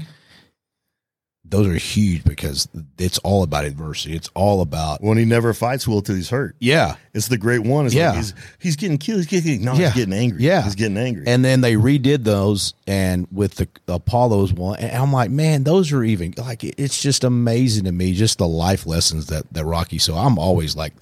those 1.51 1.67
are 1.67 1.75
huge 1.75 2.23
because 2.25 2.69
it's 2.97 3.19
all 3.19 3.43
about 3.43 3.65
adversity. 3.65 4.15
It's 4.15 4.31
all 4.35 4.61
about, 4.63 5.03
when 5.03 5.19
he 5.19 5.25
never 5.25 5.53
fights 5.53 5.87
well 5.89 6.01
till 6.01 6.15
he's 6.15 6.31
hurt. 6.31 6.55
yeah. 6.61 6.97
It's 7.13 7.27
the 7.27 7.37
great 7.39 7.65
one. 7.65 7.87
It's 7.87 7.95
Yeah. 7.95 8.11
like 8.11 8.17
he's 8.19 8.35
he's 8.61 8.77
getting 8.77 8.97
killed. 8.99 9.19
He's 9.27 9.43
getting 9.43 9.65
no, 9.65 9.75
Yeah. 9.75 9.87
he's 9.87 9.95
getting 10.07 10.15
angry. 10.15 10.43
Yeah. 10.45 10.63
he's 10.63 10.77
getting 10.77 10.97
angry. 10.97 11.25
And 11.27 11.45
then 11.45 11.61
they 11.61 11.75
redid 11.75 12.23
those, 12.23 12.73
and 12.87 13.27
with 13.33 13.57
the 13.57 13.67
Apollo's 13.89 14.53
one, 14.53 14.79
and 14.79 14.97
I'm 14.97 15.13
like, 15.13 15.31
man, 15.31 15.65
those 15.65 15.91
are 15.93 16.05
even 16.05 16.35
like 16.39 16.63
it's 16.63 17.03
just 17.03 17.25
amazing 17.25 17.85
to 17.87 17.93
me, 17.93 18.13
just 18.15 18.39
the 18.39 18.47
life 18.47 18.87
lessons 18.87 19.27
that 19.27 19.53
that 19.53 19.65
Rocky. 19.65 19.99
So 19.99 20.15
I'm 20.15 20.39
always 20.39 20.77
like, 20.77 20.93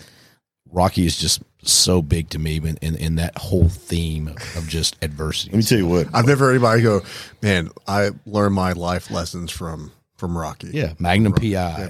Rocky 0.73 1.05
is 1.05 1.19
just 1.19 1.43
so 1.63 2.01
big 2.01 2.31
to 2.31 2.39
me, 2.39 2.57
in 2.57 2.79
in, 2.81 2.95
in 2.97 3.15
that 3.17 3.37
whole 3.37 3.69
theme 3.69 4.29
of 4.57 4.67
just 4.67 4.97
adversity. 5.03 5.51
Let 5.53 5.57
me 5.59 5.63
tell 5.65 5.79
you 5.79 5.87
what. 5.89 6.07
I've 6.15 6.27
never 6.27 6.47
heard 6.47 6.53
anybody 6.53 6.81
go, 6.83 7.03
man, 7.43 7.69
I 7.87 8.11
learned 8.25 8.55
my 8.55 8.73
life 8.73 9.11
lessons 9.11 9.51
from 9.51 9.93
from 10.19 10.37
Rocky. 10.37 10.71
yeah, 10.73 10.95
Magnum 10.99 11.33
PI. 11.33 11.43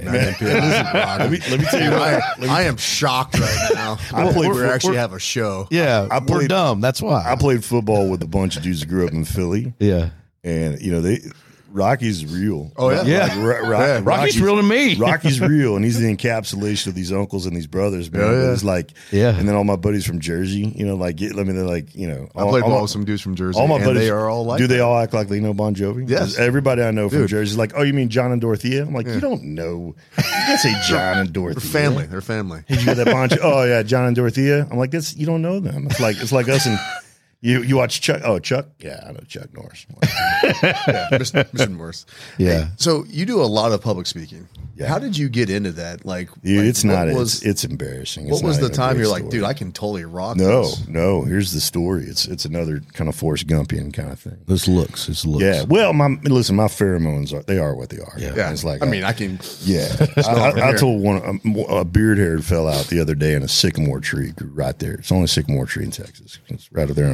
Man, 0.05 0.37
let 0.41 1.31
me 1.31 1.39
let 1.51 1.59
me 1.59 1.65
tell 1.67 1.83
you 1.83 1.91
what. 1.91 2.03
I, 2.03 2.61
I 2.61 2.63
am 2.63 2.77
shocked 2.77 3.39
right 3.39 3.71
now. 3.75 3.99
I 4.13 4.23
I 4.29 4.33
played 4.33 4.53
we 4.53 4.63
actually 4.65 4.99
have 4.99 5.15
a 5.15 5.19
show. 5.19 5.67
yeah, 5.71 6.07
I 6.11 6.21
we're 6.21 6.47
dumb. 6.47 6.81
That's 6.83 7.01
why. 7.01 7.25
I 7.27 7.37
played 7.37 7.65
football 7.65 8.09
with 8.11 8.23
a 8.23 8.27
bunch 8.27 8.57
of 8.57 8.63
dudes 8.63 8.81
that 8.81 8.87
grew 8.87 9.07
up 9.07 9.13
in 9.13 9.25
Philly, 9.25 9.73
yeah, 9.79 10.11
and 10.45 10.81
you 10.81 10.93
know 10.93 11.01
they 11.01 11.21
Rocky's 11.71 12.25
real. 12.25 12.73
Oh, 12.77 12.91
yeah? 12.91 13.03
Yeah. 13.03 13.19
Like, 13.27 13.37
Ro- 13.37 13.69
Ro- 13.69 13.79
Yeah. 13.81 14.01
Rocky's 14.03 14.41
real 14.41 14.57
to 14.57 14.63
me. 14.63 14.95
Rocky's 14.97 15.41
real, 15.55 15.77
and 15.77 15.85
he's 15.85 15.99
the 16.01 16.07
encapsulation 16.07 16.87
of 16.89 16.95
these 16.95 17.13
uncles 17.13 17.45
and 17.47 17.55
these 17.57 17.67
brothers. 17.67 18.11
Man, 18.11 18.23
oh, 18.23 18.33
Yeah, 18.33 18.47
yeah. 18.47 18.53
it's 18.53 18.65
like, 18.65 18.93
Yeah. 19.13 19.37
And 19.39 19.47
then 19.49 19.55
all 19.55 19.65
my 19.65 19.77
buddies 19.77 20.07
from 20.07 20.19
Jersey, 20.21 20.73
you 20.75 20.87
know, 20.87 20.97
like, 20.97 21.17
get, 21.17 21.35
let 21.35 21.47
me, 21.47 21.53
they're 21.53 21.65
like, 21.65 21.95
you 21.95 22.09
know, 22.09 22.29
I 22.35 22.43
all, 22.43 22.51
played 22.51 22.63
all 22.63 22.71
ball 22.71 22.79
my- 22.79 22.83
with 22.83 22.91
some 22.91 23.05
dudes 23.05 23.21
from 23.23 23.35
Jersey, 23.37 23.59
all 23.61 23.67
my 23.69 23.77
and 23.77 23.85
buddies 23.85 24.01
they 24.03 24.11
are 24.11 24.29
all 24.29 24.45
like 24.47 24.59
Do 24.59 24.67
they 24.67 24.81
all 24.81 24.99
act 24.99 25.13
like 25.13 25.29
they 25.29 25.41
know 25.41 25.53
Bon 25.55 25.75
Jovi? 25.75 26.09
Yes. 26.09 26.21
'Cause 26.21 26.39
Everybody 26.39 26.83
I 26.83 26.91
know 26.91 27.09
from 27.11 27.27
Jersey 27.27 27.53
is 27.53 27.59
like, 27.59 27.73
oh, 27.77 27.83
you 27.83 27.93
mean 27.93 28.09
Jon 28.09 28.33
and 28.33 28.41
Dorothea? 28.41 28.83
I'm 28.83 28.95
like, 28.95 29.07
you 29.07 29.21
don't 29.21 29.43
know. 29.45 29.95
You 30.17 30.23
can't 30.25 30.61
say 30.61 30.75
Jon 30.89 31.19
and 31.19 31.33
Dorothea. 31.35 31.61
They're 31.61 31.83
family. 31.83 32.07
They're 32.07 32.21
family. 32.21 32.63
Did 32.69 32.81
you 32.81 32.87
get 32.87 32.97
that 32.97 33.07
Bon? 33.07 33.29
Jo- 33.29 33.37
oh 33.43 33.65
yeah, 33.65 33.83
Jon 33.83 34.07
and 34.07 34.17
Dorothea. 34.17 34.67
I'm 34.71 34.79
like, 34.79 34.91
this. 34.91 35.15
You 35.17 35.27
don't 35.27 35.43
know 35.43 35.61
them. 35.61 35.87
It's 35.87 36.01
like 36.01 36.17
it's 36.21 36.33
like 36.33 36.49
us 36.49 36.65
and 36.67 36.79
you. 37.41 37.63
You 37.63 37.77
watch 37.77 38.01
Chuck. 38.01 38.23
Oh, 38.25 38.39
Chuck. 38.39 38.67
Yeah, 38.81 39.05
I 39.07 39.13
know 39.13 39.21
Chuck 39.29 39.53
Norris. 39.55 39.87
yeah, 40.63 41.09
Mr. 41.13 41.45
Mr. 41.51 41.69
Norris. 41.71 42.07
Yeah. 42.39 42.65
Hey, 42.65 42.71
so 42.77 43.05
you 43.09 43.27
do 43.27 43.41
a 43.43 43.45
lot 43.45 43.73
of 43.73 43.81
public 43.81 44.07
speaking. 44.07 44.49
Yeah. 44.77 44.87
How 44.87 45.01
did 45.01 45.17
you 45.19 45.29
get 45.29 45.51
into 45.51 45.73
that? 45.73 46.05
Like, 46.05 46.29
Dude, 46.43 46.59
like, 46.61 46.67
it's 46.69 46.85
not. 46.85 47.09
Was, 47.09 47.39
it's, 47.39 47.45
it's 47.45 47.65
embarrassing. 47.65 48.27
what 48.27 48.35
It's 48.37 48.43
was 48.45 48.61
the 48.61 48.69
time 48.69 48.93
great 48.95 49.03
you're 49.03 49.11
like, 49.11 49.29
dude, 49.29 49.43
I 49.43 49.53
can 49.53 49.73
totally 49.73 50.05
rock 50.05 50.37
No, 50.37 50.63
this? 50.63 50.87
no. 50.87 51.23
Here's 51.23 51.51
the 51.53 51.61
story. 51.61 52.05
It's 52.05 52.27
it's 52.27 52.45
another 52.45 52.81
kind 52.93 53.09
of 53.09 53.17
Forrest 53.17 53.49
Gumpian 53.49 53.93
kind 53.93 54.13
of 54.13 54.21
thing. 54.21 54.39
It's 54.47 54.69
looks. 54.69 55.09
It's 55.09 55.27
looks. 55.27 55.43
Yeah. 55.43 55.65
Well, 55.65 55.93
my 55.95 56.07
listen, 56.23 56.55
my 56.55 56.67
pheromones 56.69 57.33
are 57.33 57.43
they 57.43 57.59
are 57.59 57.75
what 57.75 57.89
they 57.89 57.99
are. 57.99 58.15
Yeah. 58.19 58.35
Yeah, 58.37 58.53
It's 58.53 58.63
like 58.63 58.81
I 58.81 58.87
mean, 58.87 59.03
I 59.03 59.13
can. 59.13 59.41
Yeah, 59.63 59.89
I, 60.17 60.31
I, 60.31 60.69
I 60.71 60.73
told 60.77 61.03
one 61.03 61.41
a, 61.45 61.61
a 61.79 61.85
beard 61.85 62.19
haired 62.19 62.45
fell 62.45 62.69
out 62.69 62.87
the 62.87 63.01
other 63.01 63.17
day 63.17 63.35
in 63.35 63.43
a 63.43 63.49
sycamore 63.49 63.99
tree 64.01 64.31
grew 64.31 64.51
right 64.51 64.79
there. 64.79 64.95
It's 64.95 65.09
the 65.09 65.17
only 65.17 65.27
sycamore 65.27 65.67
tree 65.67 65.85
in 65.87 65.91
Texas. 65.91 66.39
It's 66.47 66.71
right 66.71 66.87
there 66.89 67.11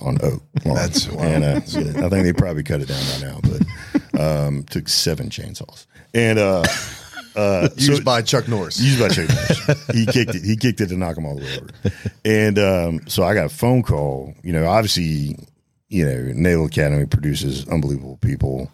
on 0.00 0.18
on 0.18 0.18
Oak. 0.22 0.42
Lawn. 0.64 0.74
That's- 0.76 1.08
wow. 1.08 1.22
and 1.22 1.44
uh, 1.44 1.56
I 2.06 2.08
think 2.08 2.24
they 2.24 2.32
probably 2.32 2.62
cut 2.62 2.80
it 2.80 2.88
down 2.88 3.02
by 3.20 3.26
now, 3.26 3.40
but 3.42 4.20
um, 4.20 4.62
took 4.64 4.88
seven 4.88 5.30
chainsaws 5.30 5.86
and 6.14 6.38
uh, 6.38 6.62
uh, 7.36 7.68
Used 7.76 7.98
so- 7.98 8.04
by 8.04 8.22
Chuck 8.22 8.48
Norris. 8.48 8.80
Used 8.80 8.98
by 9.00 9.08
Chuck 9.08 9.28
Norris. 9.28 9.86
he 9.92 10.06
kicked 10.06 10.34
it. 10.34 10.42
He 10.44 10.56
kicked 10.56 10.80
it 10.80 10.88
to 10.88 10.96
knock 10.96 11.16
him 11.16 11.26
all 11.26 11.36
the 11.36 11.42
way 11.42 11.56
over. 11.58 11.96
And 12.24 12.58
um, 12.58 13.00
so 13.08 13.22
I 13.24 13.34
got 13.34 13.46
a 13.46 13.50
phone 13.50 13.82
call. 13.82 14.34
You 14.42 14.52
know, 14.52 14.66
obviously, 14.66 15.38
you 15.88 16.04
know, 16.04 16.32
Naval 16.34 16.66
Academy 16.66 17.06
produces 17.06 17.66
unbelievable 17.68 18.18
people. 18.20 18.70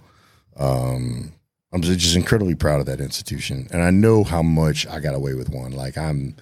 Um, 0.58 1.32
I'm 1.72 1.82
just 1.82 2.16
incredibly 2.16 2.54
proud 2.54 2.80
of 2.80 2.86
that 2.86 3.00
institution, 3.00 3.68
and 3.70 3.82
I 3.82 3.90
know 3.90 4.24
how 4.24 4.40
much 4.42 4.86
I 4.86 5.00
got 5.00 5.14
away 5.14 5.34
with 5.34 5.50
one. 5.50 5.72
Like 5.72 5.98
I'm, 5.98 6.34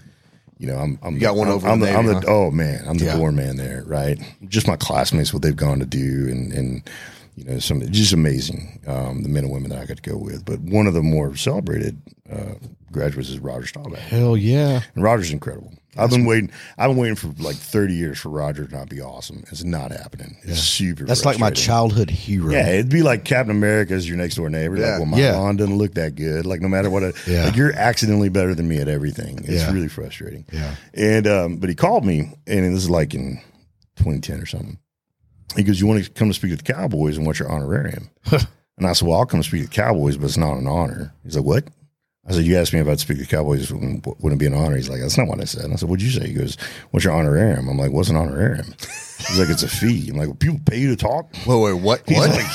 you 0.58 0.66
know, 0.66 0.76
I'm, 0.78 0.98
I'm 1.02 1.14
You 1.14 1.20
got 1.20 1.36
one 1.36 1.48
I'm, 1.48 1.54
over 1.54 1.68
I'm 1.68 1.80
the 1.80 1.86
the, 1.86 1.92
I'm 1.96 2.06
the 2.06 2.14
huh? 2.14 2.22
oh 2.28 2.50
man, 2.50 2.84
I'm 2.86 2.98
the 2.98 3.06
Yeah. 3.06 3.16
door 3.16 3.32
man 3.32 3.56
there, 3.56 3.82
right? 3.86 4.18
Just 4.48 4.66
my 4.68 4.76
classmates, 4.76 5.32
what 5.32 5.42
they've 5.42 5.54
gone 5.56 5.78
to 5.80 5.86
do, 5.86 6.28
and 6.30 6.52
and 6.52 6.90
you 7.36 7.44
know, 7.44 7.58
some 7.58 7.80
just 7.90 8.12
amazing. 8.12 8.80
Um, 8.86 9.22
the 9.24 9.28
men 9.28 9.44
and 9.44 9.52
women 9.52 9.70
that 9.70 9.80
I 9.80 9.86
got 9.86 9.96
to 10.02 10.10
go 10.10 10.16
with, 10.16 10.44
but 10.44 10.60
one 10.60 10.86
of 10.86 10.94
the 10.94 11.02
more 11.02 11.34
celebrated 11.36 12.00
uh, 12.30 12.54
graduates 12.92 13.28
is 13.28 13.40
Roger 13.40 13.66
Staubach. 13.66 13.98
Hell 13.98 14.36
yeah. 14.36 14.82
And 14.94 15.02
Roger's 15.02 15.32
incredible. 15.32 15.72
I've 15.96 16.10
been 16.10 16.24
waiting. 16.24 16.50
I've 16.78 16.90
been 16.90 16.96
waiting 16.96 17.16
for 17.16 17.28
like 17.42 17.56
30 17.56 17.94
years 17.94 18.18
for 18.18 18.28
Roger 18.28 18.66
to 18.66 18.74
not 18.74 18.88
be 18.88 19.00
awesome. 19.00 19.44
It's 19.50 19.64
not 19.64 19.90
happening. 19.92 20.36
It's 20.42 20.60
super. 20.60 21.04
That's 21.04 21.24
like 21.24 21.38
my 21.38 21.50
childhood 21.50 22.10
hero. 22.10 22.50
Yeah, 22.52 22.68
it'd 22.70 22.88
be 22.90 23.02
like 23.02 23.24
Captain 23.24 23.54
America 23.56 23.94
as 23.94 24.08
your 24.08 24.16
next 24.16 24.34
door 24.36 24.50
neighbor. 24.50 24.76
Yeah. 24.76 24.90
Like, 24.90 24.98
well, 24.98 25.06
my 25.06 25.18
Yeah. 25.18 25.36
lawn 25.36 25.56
doesn't 25.56 25.76
look 25.78 25.94
that 25.94 26.14
good. 26.14 26.46
Like, 26.46 26.60
no 26.60 26.68
matter 26.68 26.90
what, 26.90 27.04
I, 27.04 27.12
Yeah. 27.26 27.44
like 27.46 27.56
you're 27.56 27.72
accidentally 27.74 28.28
better 28.28 28.54
than 28.54 28.66
me 28.68 28.78
at 28.78 28.88
everything. 28.88 29.38
It's 29.40 29.62
Yeah. 29.62 29.72
really 29.72 29.88
frustrating. 29.88 30.44
Yeah. 30.52 30.74
And 30.94 31.26
um, 31.26 31.56
but 31.56 31.68
he 31.68 31.74
called 31.74 32.04
me, 32.04 32.32
and 32.46 32.74
this 32.74 32.84
is 32.84 32.90
like 32.90 33.14
in 33.14 33.40
2010 33.96 34.40
or 34.40 34.46
something. 34.46 34.78
He 35.56 35.62
goes, 35.62 35.80
"You 35.80 35.86
want 35.86 36.04
to 36.04 36.10
come 36.10 36.28
to 36.28 36.34
speak 36.34 36.50
to 36.50 36.56
the 36.56 36.62
Cowboys 36.72 37.16
and 37.16 37.26
what's 37.26 37.38
your 37.38 37.50
honorarium?" 37.50 38.10
and 38.32 38.86
I 38.86 38.92
said, 38.92 39.06
"Well, 39.06 39.18
I'll 39.18 39.26
come 39.26 39.40
to 39.40 39.46
speak 39.48 39.62
to 39.62 39.68
the 39.68 39.74
Cowboys, 39.74 40.16
but 40.16 40.26
it's 40.26 40.36
not 40.36 40.54
an 40.56 40.66
honor." 40.66 41.14
He's 41.22 41.36
like, 41.36 41.44
"What?" 41.44 41.68
I 42.26 42.32
said, 42.32 42.44
"You 42.44 42.56
asked 42.56 42.72
me 42.72 42.80
about 42.80 43.00
speak 43.00 43.18
to 43.18 43.24
the 43.24 43.28
Cowboys, 43.28 43.70
wouldn't 43.70 44.06
it 44.06 44.38
be 44.38 44.46
an 44.46 44.54
honor?" 44.54 44.76
He's 44.76 44.88
like, 44.88 45.00
"That's 45.00 45.18
not 45.18 45.28
what 45.28 45.40
I 45.40 45.44
said." 45.44 45.64
And 45.64 45.72
I 45.74 45.76
said, 45.76 45.88
"What'd 45.88 46.02
you 46.02 46.10
say?" 46.10 46.26
He 46.28 46.34
goes, 46.34 46.56
"What's 46.90 47.04
your 47.04 47.14
honorarium?" 47.14 47.68
I'm 47.68 47.78
like, 47.78 47.90
"What's 47.92 48.08
an 48.08 48.16
honorarium?" 48.16 48.74
He's 49.28 49.38
like, 49.38 49.50
"It's 49.50 49.62
a 49.62 49.68
fee." 49.68 50.08
I'm 50.10 50.16
like, 50.16 50.28
well, 50.28 50.36
"People 50.36 50.60
pay 50.64 50.78
you 50.78 50.88
to 50.88 50.96
talk." 50.96 51.34
Whoa, 51.44 51.60
wait, 51.60 51.82
what? 51.82 52.02
He's 52.08 52.16
What? 52.18 52.30
like, 52.30 52.46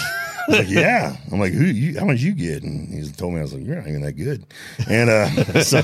like, 0.49 0.69
yeah. 0.69 1.15
I'm 1.31 1.39
like, 1.39 1.53
who? 1.53 1.65
You, 1.65 1.99
how 1.99 2.05
much 2.05 2.21
you 2.21 2.33
get? 2.33 2.63
And 2.63 2.91
he 2.91 3.07
told 3.11 3.33
me, 3.33 3.39
I 3.39 3.43
was 3.43 3.53
like, 3.53 3.63
you're 3.63 3.75
not 3.75 3.87
even 3.87 4.01
that 4.01 4.13
good. 4.13 4.45
And 4.89 5.09
uh, 5.09 5.61
so, 5.61 5.81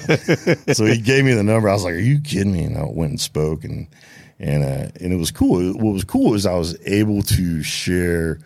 so 0.73 0.85
he 0.85 0.99
gave 0.99 1.23
me 1.23 1.33
the 1.33 1.43
number. 1.43 1.69
I 1.69 1.73
was 1.73 1.83
like, 1.83 1.93
are 1.93 1.99
you 1.99 2.19
kidding 2.19 2.51
me? 2.51 2.63
And 2.63 2.77
I 2.77 2.85
went 2.85 3.11
and 3.11 3.21
spoke, 3.21 3.63
and 3.63 3.87
and 4.39 4.63
uh, 4.63 4.89
and 4.99 5.13
it 5.13 5.17
was 5.17 5.29
cool. 5.29 5.73
What 5.73 5.93
was 5.93 6.03
cool 6.03 6.33
is 6.33 6.47
I 6.47 6.55
was 6.55 6.75
able 6.87 7.21
to 7.21 7.61
share 7.61 8.39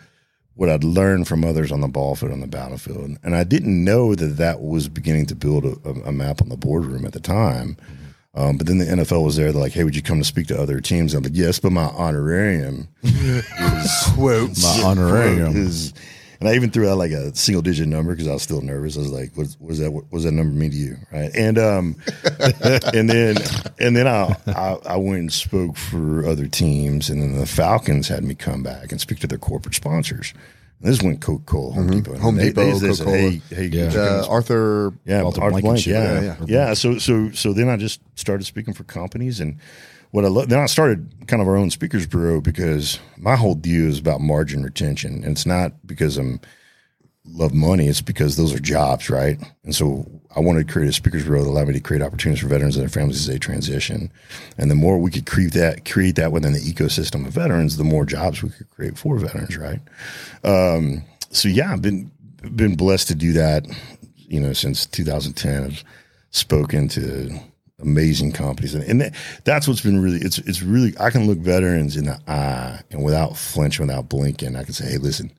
what 0.59 0.67
I'd 0.69 0.83
learned 0.83 1.25
from 1.25 1.45
others 1.45 1.71
on 1.71 1.79
the 1.79 1.87
ball 1.87 2.15
field 2.15 2.33
on 2.33 2.41
the 2.41 2.47
battlefield, 2.47 3.17
and 3.23 3.33
I 3.33 3.45
didn't 3.45 3.81
know 3.81 4.13
that 4.13 4.35
that 4.35 4.59
was 4.59 4.89
beginning 4.89 5.25
to 5.27 5.35
build 5.35 5.63
a, 5.63 5.89
a 6.05 6.11
map 6.11 6.41
on 6.41 6.49
the 6.49 6.57
boardroom 6.57 7.05
at 7.05 7.13
the 7.13 7.21
time. 7.21 7.77
Um, 8.35 8.57
but 8.57 8.67
then 8.67 8.77
the 8.77 8.83
NFL 8.83 9.23
was 9.23 9.37
there. 9.37 9.53
They're 9.53 9.61
like, 9.61 9.71
"Hey, 9.71 9.85
would 9.85 9.95
you 9.95 10.01
come 10.01 10.19
to 10.19 10.25
speak 10.25 10.47
to 10.47 10.61
other 10.61 10.81
teams?" 10.81 11.13
I'm 11.13 11.23
like, 11.23 11.31
"Yes, 11.33 11.59
but 11.59 11.71
my 11.71 11.85
honorarium 11.85 12.89
is 13.03 13.93
Quotes. 14.15 14.61
My 14.61 14.83
honorarium. 14.83 15.55
is 15.55 15.93
and 16.39 16.47
I 16.49 16.55
even 16.55 16.71
threw 16.71 16.89
out 16.89 16.97
like 16.97 17.11
a 17.11 17.35
single 17.35 17.61
digit 17.61 17.87
number 17.87 18.13
because 18.13 18.27
I 18.27 18.33
was 18.33 18.43
still 18.43 18.61
nervous. 18.61 18.95
I 18.97 19.01
was 19.01 19.11
like, 19.11 19.31
"What 19.35 19.47
was 19.59 19.79
that? 19.79 19.91
What 19.91 20.09
does 20.11 20.23
that 20.23 20.31
number 20.31 20.53
mean 20.53 20.71
to 20.71 20.77
you?" 20.77 20.97
Right? 21.11 21.31
And 21.35 21.57
um, 21.57 21.95
and 22.93 23.09
then 23.09 23.37
and 23.79 23.95
then 23.95 24.07
I, 24.07 24.35
I 24.47 24.77
I 24.85 24.95
went 24.97 25.19
and 25.19 25.33
spoke 25.33 25.75
for 25.77 26.25
other 26.25 26.47
teams, 26.47 27.09
and 27.09 27.21
then 27.21 27.37
the 27.37 27.45
Falcons 27.45 28.07
had 28.07 28.23
me 28.23 28.35
come 28.35 28.63
back 28.63 28.91
and 28.91 28.99
speak 29.01 29.19
to 29.19 29.27
their 29.27 29.37
corporate 29.37 29.75
sponsors. 29.75 30.33
And 30.81 30.89
this 30.93 31.01
went 31.01 31.19
Coca 31.19 31.43
Cola, 31.43 31.73
Home 31.73 31.89
Depot, 31.89 32.17
Home 32.19 32.37
they- 32.37 32.49
Depot, 32.53 32.77
said, 32.79 32.89
Coca-Cola. 33.05 33.17
Hey, 33.17 33.41
hey, 33.49 33.65
Yeah. 33.65 33.83
would 33.83 33.93
you 33.93 33.99
come 33.99 34.19
Uh, 34.23 34.27
Arthur. 34.29 34.93
yeah, 35.05 35.23
Arthur 35.23 35.41
yeah, 35.41 35.75
Yeah, 35.75 36.21
yeah, 36.21 36.35
yeah. 36.47 36.73
So, 36.73 36.97
so, 36.99 37.31
so 37.31 37.51
then 37.51 37.67
I 37.67 37.75
just 37.75 37.99
started 38.15 38.45
speaking 38.45 38.73
for 38.73 38.85
companies, 38.85 39.41
and 39.41 39.57
what 40.11 40.25
I 40.25 40.27
lo- 40.27 40.45
then 40.45 40.59
I 40.59 40.65
started 40.65 41.27
kind 41.27 41.41
of 41.41 41.47
our 41.47 41.55
own 41.55 41.69
speakers 41.69 42.07
bureau 42.07 42.41
because 42.41 42.99
my 43.17 43.35
whole 43.35 43.55
deal 43.55 43.87
is 43.87 43.99
about 43.99 44.21
margin 44.21 44.63
retention, 44.63 45.23
and 45.23 45.31
it's 45.31 45.45
not 45.45 45.73
because 45.85 46.17
I'm 46.17 46.39
love 47.25 47.53
money; 47.53 47.87
it's 47.87 48.01
because 48.01 48.35
those 48.35 48.53
are 48.53 48.59
jobs, 48.59 49.09
right? 49.09 49.37
And 49.63 49.75
so 49.75 50.05
I 50.35 50.39
wanted 50.39 50.67
to 50.67 50.73
create 50.73 50.89
a 50.89 50.93
speakers 50.93 51.23
bureau 51.23 51.43
that 51.43 51.49
allowed 51.49 51.67
me 51.67 51.73
to 51.73 51.79
create 51.79 52.01
opportunities 52.01 52.41
for 52.41 52.49
veterans 52.49 52.75
and 52.75 52.81
their 52.81 52.89
families 52.89 53.17
as 53.17 53.27
they 53.27 53.37
transition. 53.37 54.11
And 54.57 54.71
the 54.71 54.75
more 54.75 54.97
we 54.97 55.11
could 55.11 55.27
create 55.27 55.53
that, 55.53 55.85
create 55.85 56.15
that 56.15 56.31
within 56.31 56.53
the 56.53 56.59
ecosystem 56.59 57.27
of 57.27 57.33
veterans, 57.33 57.77
the 57.77 57.83
more 57.83 58.05
jobs 58.05 58.41
we 58.41 58.49
could 58.49 58.69
create 58.71 58.97
for 58.97 59.17
veterans, 59.17 59.57
right? 59.57 59.81
Um, 60.43 61.03
so 61.29 61.49
yeah, 61.49 61.71
I've 61.71 61.81
been 61.81 62.11
been 62.55 62.75
blessed 62.75 63.09
to 63.09 63.15
do 63.15 63.33
that, 63.33 63.67
you 64.15 64.39
know, 64.39 64.53
since 64.53 64.87
2010. 64.87 65.63
I've 65.65 65.83
spoken 66.31 66.87
to 66.89 67.39
amazing 67.81 68.31
companies, 68.31 68.75
and, 68.75 68.83
and 68.83 69.01
that, 69.01 69.15
that's 69.43 69.67
what's 69.67 69.81
been 69.81 70.01
really. 70.01 70.19
It's 70.19 70.37
it's 70.39 70.61
really 70.61 70.93
I 70.99 71.09
can 71.09 71.27
look 71.27 71.39
veterans 71.39 71.95
in 71.95 72.05
the 72.05 72.19
eye 72.27 72.81
and 72.91 73.03
without 73.03 73.37
flinching, 73.37 73.87
without 73.87 74.09
blinking, 74.09 74.55
I 74.55 74.63
can 74.63 74.73
say, 74.73 74.91
hey, 74.91 74.97
listen. 74.97 75.31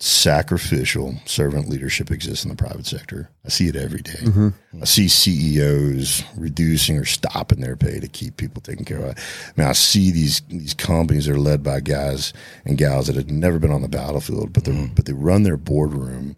Sacrificial 0.00 1.16
servant 1.24 1.68
leadership 1.68 2.12
exists 2.12 2.44
in 2.44 2.50
the 2.50 2.56
private 2.56 2.86
sector. 2.86 3.28
I 3.44 3.48
see 3.48 3.66
it 3.66 3.74
every 3.74 4.00
day. 4.00 4.20
Mm-hmm. 4.20 4.80
I 4.80 4.84
see 4.84 5.08
CEOs 5.08 6.22
reducing 6.36 6.98
or 6.98 7.04
stopping 7.04 7.60
their 7.60 7.74
pay 7.74 7.98
to 7.98 8.06
keep 8.06 8.36
people 8.36 8.62
taken 8.62 8.84
care 8.84 8.98
of. 8.98 9.18
I 9.18 9.60
mean, 9.60 9.66
I 9.66 9.72
see 9.72 10.12
these 10.12 10.40
these 10.42 10.72
companies 10.72 11.26
that 11.26 11.34
are 11.34 11.40
led 11.40 11.64
by 11.64 11.80
guys 11.80 12.32
and 12.64 12.78
gals 12.78 13.08
that 13.08 13.16
have 13.16 13.28
never 13.28 13.58
been 13.58 13.72
on 13.72 13.82
the 13.82 13.88
battlefield, 13.88 14.52
but 14.52 14.62
they 14.62 14.70
mm-hmm. 14.70 14.94
but 14.94 15.06
they 15.06 15.12
run 15.12 15.42
their 15.42 15.56
boardroom 15.56 16.36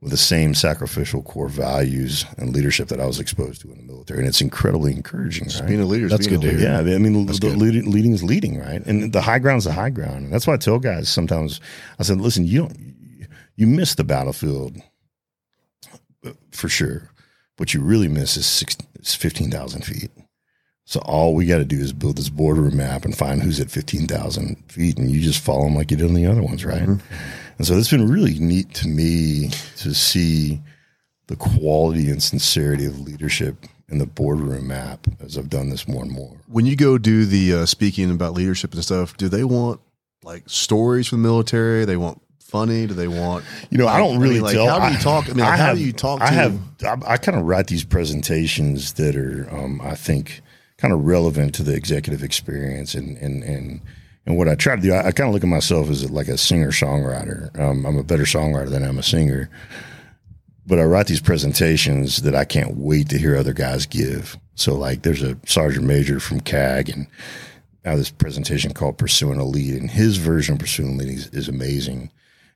with 0.00 0.10
the 0.10 0.16
same 0.16 0.54
sacrificial 0.54 1.22
core 1.22 1.48
values 1.48 2.24
and 2.38 2.54
leadership 2.54 2.88
that 2.88 3.00
I 3.00 3.06
was 3.06 3.20
exposed 3.20 3.60
to 3.62 3.70
in 3.70 3.76
the 3.78 3.84
military, 3.84 4.20
and 4.20 4.28
it's 4.28 4.40
incredibly 4.40 4.92
encouraging. 4.92 5.48
Right? 5.48 5.68
Being 5.68 5.80
a 5.82 5.84
leader. 5.84 6.08
That's 6.08 6.26
good 6.26 6.40
to 6.40 6.50
hear. 6.50 6.58
Yeah, 6.58 6.78
I 6.78 6.98
mean, 6.98 7.26
the, 7.26 7.32
the 7.34 7.48
leading, 7.48 7.90
leading 7.90 8.12
is 8.12 8.22
leading, 8.22 8.58
right? 8.58 8.84
And 8.86 9.12
the 9.12 9.20
high 9.20 9.38
ground 9.38 9.58
is 9.58 9.64
the 9.64 9.72
high 9.72 9.90
ground, 9.90 10.24
and 10.24 10.32
that's 10.32 10.46
why 10.46 10.54
I 10.54 10.56
tell 10.56 10.78
guys 10.78 11.08
sometimes. 11.08 11.60
I 11.98 12.02
said, 12.02 12.18
listen, 12.18 12.46
you 12.46 12.60
don't, 12.60 13.28
you 13.56 13.66
miss 13.66 13.94
the 13.94 14.04
battlefield 14.04 14.80
for 16.52 16.68
sure. 16.68 17.10
What 17.58 17.74
you 17.74 17.82
really 17.82 18.08
miss 18.08 18.38
is, 18.38 18.46
six, 18.46 18.78
is 19.00 19.14
fifteen 19.14 19.50
thousand 19.50 19.84
feet. 19.84 20.10
So 20.86 21.00
all 21.00 21.34
we 21.34 21.44
got 21.44 21.58
to 21.58 21.64
do 21.64 21.78
is 21.78 21.92
build 21.92 22.16
this 22.16 22.30
boardroom 22.30 22.78
map 22.78 23.04
and 23.04 23.16
find 23.16 23.42
who's 23.42 23.60
at 23.60 23.70
fifteen 23.70 24.06
thousand 24.06 24.56
feet, 24.72 24.96
and 24.96 25.10
you 25.10 25.20
just 25.20 25.44
follow 25.44 25.64
them 25.64 25.76
like 25.76 25.90
you 25.90 25.98
did 25.98 26.08
on 26.08 26.14
the 26.14 26.24
other 26.26 26.42
ones, 26.42 26.64
right? 26.64 26.82
Mm-hmm. 26.82 27.14
And 27.60 27.66
so 27.66 27.76
it's 27.76 27.90
been 27.90 28.10
really 28.10 28.38
neat 28.38 28.72
to 28.76 28.88
me 28.88 29.50
to 29.76 29.92
see 29.92 30.62
the 31.26 31.36
quality 31.36 32.08
and 32.08 32.22
sincerity 32.22 32.86
of 32.86 32.98
leadership 33.00 33.66
in 33.90 33.98
the 33.98 34.06
boardroom 34.06 34.70
app 34.70 35.06
as 35.20 35.36
I've 35.36 35.50
done 35.50 35.68
this 35.68 35.86
more 35.86 36.02
and 36.02 36.10
more. 36.10 36.38
When 36.46 36.64
you 36.64 36.74
go 36.74 36.96
do 36.96 37.26
the 37.26 37.52
uh, 37.52 37.66
speaking 37.66 38.10
about 38.10 38.32
leadership 38.32 38.72
and 38.72 38.82
stuff, 38.82 39.14
do 39.18 39.28
they 39.28 39.44
want 39.44 39.78
like 40.22 40.44
stories 40.46 41.06
from 41.06 41.20
the 41.20 41.28
military? 41.28 41.84
They 41.84 41.98
want 41.98 42.22
funny? 42.38 42.86
Do 42.86 42.94
they 42.94 43.08
want? 43.08 43.44
You 43.68 43.76
know, 43.76 43.88
I 43.88 43.98
don't 43.98 44.12
mean, 44.12 44.20
really 44.20 44.40
like, 44.40 44.54
tell. 44.54 44.66
how 44.66 44.88
do 44.88 44.94
you 44.94 44.98
talk? 44.98 45.26
I 45.26 45.34
mean, 45.34 45.44
like, 45.44 45.58
how 45.58 45.74
do 45.74 45.84
you 45.84 45.92
talk? 45.92 46.20
To, 46.20 46.24
I 46.24 46.30
have. 46.30 46.58
I, 46.82 46.96
I 47.08 47.16
kind 47.18 47.36
of 47.36 47.44
write 47.44 47.66
these 47.66 47.84
presentations 47.84 48.94
that 48.94 49.16
are, 49.16 49.46
um, 49.54 49.82
I 49.84 49.96
think, 49.96 50.40
kind 50.78 50.94
of 50.94 51.04
relevant 51.04 51.54
to 51.56 51.62
the 51.62 51.74
executive 51.74 52.22
experience, 52.22 52.94
and 52.94 53.18
and 53.18 53.42
and 53.42 53.82
and 54.26 54.36
what 54.36 54.48
I 54.48 54.54
try 54.54 54.76
to 54.76 54.82
do. 54.82 54.92
I, 54.92 55.08
I 55.08 55.12
kind 55.12 55.28
of 55.28 55.34
look 55.34 55.42
at 55.42 55.48
myself 55.48 55.88
as 55.90 56.10
like 56.10 56.28
a 56.28 56.38
singer 56.38 56.70
songwriter. 56.70 57.58
Um, 57.58 57.84
I'm 57.86 57.96
a 57.96 58.02
better 58.02 58.24
songwriter 58.24 58.70
than 58.70 58.84
I'm 58.84 58.98
a 58.98 59.02
singer, 59.02 59.50
but 60.66 60.78
I 60.78 60.84
write 60.84 61.06
these 61.06 61.20
presentations 61.20 62.22
that 62.22 62.34
I 62.34 62.44
can't 62.44 62.76
wait 62.76 63.08
to 63.10 63.18
hear 63.18 63.36
other 63.36 63.52
guys 63.54 63.86
give. 63.86 64.36
So, 64.54 64.74
like, 64.74 65.02
there's 65.02 65.22
a 65.22 65.38
sergeant 65.46 65.86
major 65.86 66.20
from 66.20 66.40
CAG 66.40 66.90
and. 66.90 67.06
Now 67.82 67.96
this 67.96 68.10
presentation 68.10 68.74
called 68.74 68.98
Pursuing 68.98 69.40
a 69.40 69.44
Lead, 69.44 69.80
and 69.80 69.90
his 69.90 70.18
version 70.18 70.52
of 70.52 70.58
Pursuing 70.58 70.96
a 70.96 70.98
Lead 70.98 71.16
is, 71.16 71.28
is 71.28 71.48
amazing. 71.48 72.10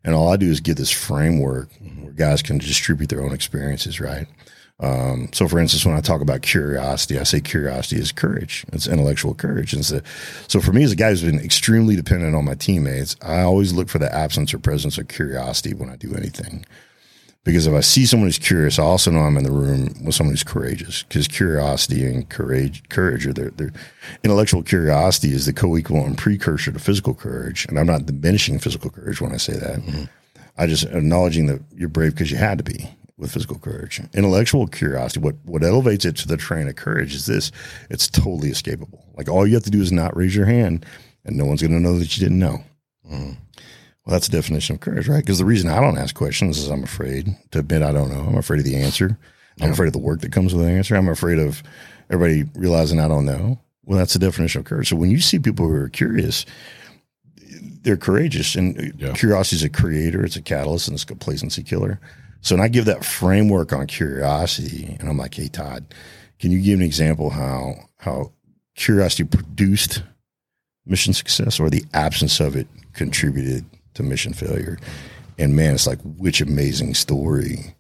And 0.04 0.14
all 0.14 0.30
I 0.30 0.36
do 0.36 0.50
is 0.50 0.60
give 0.60 0.76
this 0.76 0.90
framework 0.90 1.70
where 2.02 2.12
guys 2.12 2.42
can 2.42 2.58
distribute 2.58 3.08
their 3.08 3.24
own 3.24 3.32
experiences, 3.32 4.00
right? 4.00 4.26
Um, 4.80 5.28
so, 5.32 5.46
for 5.46 5.60
instance, 5.60 5.86
when 5.86 5.94
I 5.94 6.00
talk 6.00 6.20
about 6.20 6.42
curiosity, 6.42 7.18
I 7.18 7.22
say 7.22 7.40
curiosity 7.40 8.00
is 8.00 8.10
courage. 8.10 8.64
It's 8.72 8.88
intellectual 8.88 9.34
courage. 9.34 9.72
And 9.72 9.84
so, 9.84 10.00
so 10.48 10.60
for 10.60 10.72
me, 10.72 10.82
as 10.82 10.92
a 10.92 10.96
guy 10.96 11.10
who's 11.10 11.22
been 11.22 11.38
extremely 11.38 11.94
dependent 11.94 12.34
on 12.34 12.44
my 12.44 12.54
teammates, 12.54 13.16
I 13.22 13.42
always 13.42 13.72
look 13.72 13.88
for 13.88 13.98
the 13.98 14.12
absence 14.12 14.52
or 14.52 14.58
presence 14.58 14.98
of 14.98 15.08
curiosity 15.08 15.74
when 15.74 15.90
I 15.90 15.96
do 15.96 16.14
anything. 16.14 16.66
Because 17.44 17.66
if 17.66 17.74
I 17.74 17.80
see 17.80 18.06
someone 18.06 18.26
who's 18.26 18.38
curious, 18.38 18.78
I 18.78 18.82
also 18.84 19.10
know 19.10 19.20
I'm 19.20 19.36
in 19.36 19.44
the 19.44 19.52
room 19.52 19.94
with 20.02 20.14
someone 20.14 20.32
who's 20.32 20.42
courageous. 20.42 21.02
Because 21.04 21.28
curiosity 21.28 22.04
and 22.06 22.28
courage, 22.28 22.82
courage 22.88 23.26
are 23.26 23.34
their, 23.34 23.50
their 23.50 23.70
intellectual 24.24 24.62
curiosity 24.62 25.32
is 25.32 25.44
the 25.46 25.52
co-equal 25.52 26.04
and 26.04 26.16
precursor 26.16 26.72
to 26.72 26.78
physical 26.78 27.14
courage. 27.14 27.66
And 27.68 27.78
I'm 27.78 27.86
not 27.86 28.06
diminishing 28.06 28.58
physical 28.58 28.90
courage 28.90 29.20
when 29.20 29.32
I 29.32 29.36
say 29.36 29.52
that. 29.52 30.08
I 30.56 30.66
just 30.66 30.84
acknowledging 30.84 31.46
that 31.46 31.60
you're 31.76 31.88
brave 31.88 32.12
because 32.12 32.30
you 32.30 32.38
had 32.38 32.58
to 32.58 32.64
be 32.64 32.88
with 33.16 33.32
physical 33.32 33.58
courage. 33.58 34.00
Intellectual 34.14 34.66
curiosity, 34.66 35.20
what 35.20 35.36
what 35.44 35.62
elevates 35.62 36.04
it 36.04 36.16
to 36.16 36.28
the 36.28 36.36
train 36.36 36.68
of 36.68 36.76
courage 36.76 37.14
is 37.14 37.26
this: 37.26 37.52
it's 37.90 38.08
totally 38.08 38.50
escapable. 38.50 39.00
Like 39.16 39.28
all 39.28 39.46
you 39.46 39.54
have 39.54 39.62
to 39.64 39.70
do 39.70 39.80
is 39.82 39.92
not 39.92 40.16
raise 40.16 40.34
your 40.34 40.46
hand, 40.46 40.84
and 41.24 41.36
no 41.36 41.44
one's 41.44 41.62
going 41.62 41.72
to 41.72 41.80
know 41.80 41.98
that 41.98 42.16
you 42.16 42.22
didn't 42.24 42.38
know. 42.40 42.62
Hmm. 43.08 43.32
Well, 44.04 44.12
that's 44.12 44.28
the 44.28 44.36
definition 44.36 44.74
of 44.74 44.80
courage, 44.80 45.08
right? 45.08 45.20
Because 45.24 45.38
the 45.38 45.44
reason 45.46 45.70
I 45.70 45.80
don't 45.80 45.96
ask 45.96 46.14
questions 46.14 46.58
is 46.58 46.68
I'm 46.68 46.82
afraid 46.82 47.34
to 47.52 47.60
admit 47.60 47.82
I 47.82 47.92
don't 47.92 48.10
know. 48.12 48.20
I'm 48.20 48.36
afraid 48.36 48.58
of 48.58 48.66
the 48.66 48.76
answer. 48.76 49.16
I'm 49.60 49.70
afraid 49.72 49.86
of 49.86 49.92
the 49.94 49.98
work 49.98 50.20
that 50.20 50.32
comes 50.32 50.52
with 50.52 50.64
the 50.66 50.70
answer. 50.70 50.94
I'm 50.96 51.08
afraid 51.08 51.38
of 51.38 51.62
everybody 52.10 52.50
realizing 52.58 52.98
I 53.00 53.08
don't 53.08 53.24
know. 53.24 53.60
Well, 53.84 53.96
that's 53.98 54.12
the 54.12 54.18
definition 54.18 54.58
of 54.58 54.64
courage. 54.66 54.88
So 54.88 54.96
when 54.96 55.10
you 55.10 55.20
see 55.20 55.38
people 55.38 55.66
who 55.68 55.74
are 55.74 55.88
curious, 55.88 56.44
they're 57.82 57.96
courageous, 57.96 58.54
and 58.56 58.92
Yeah. 58.98 59.12
curiosity 59.12 59.56
is 59.56 59.62
a 59.62 59.68
creator. 59.68 60.24
It's 60.24 60.36
a 60.36 60.42
catalyst, 60.42 60.88
and 60.88 60.94
it's 60.96 61.04
a 61.04 61.06
complacency 61.06 61.62
killer. 61.62 62.00
So, 62.44 62.54
when 62.54 62.62
I 62.64 62.68
give 62.68 62.84
that 62.84 63.04
framework 63.04 63.72
on 63.72 63.86
curiosity, 63.86 64.96
and 65.00 65.08
I'm 65.08 65.16
like, 65.16 65.34
"Hey, 65.34 65.48
Todd, 65.48 65.94
can 66.38 66.50
you 66.50 66.60
give 66.60 66.78
an 66.78 66.84
example 66.84 67.30
how 67.30 67.74
how 67.96 68.32
curiosity 68.76 69.24
produced 69.24 70.02
mission 70.84 71.14
success, 71.14 71.58
or 71.58 71.70
the 71.70 71.84
absence 71.94 72.40
of 72.40 72.54
it 72.54 72.68
contributed 72.92 73.64
to 73.94 74.02
mission 74.02 74.34
failure?" 74.34 74.78
And 75.38 75.56
man, 75.56 75.74
it's 75.74 75.86
like, 75.86 76.00
which 76.02 76.40
amazing 76.40 76.94
story 76.94 77.74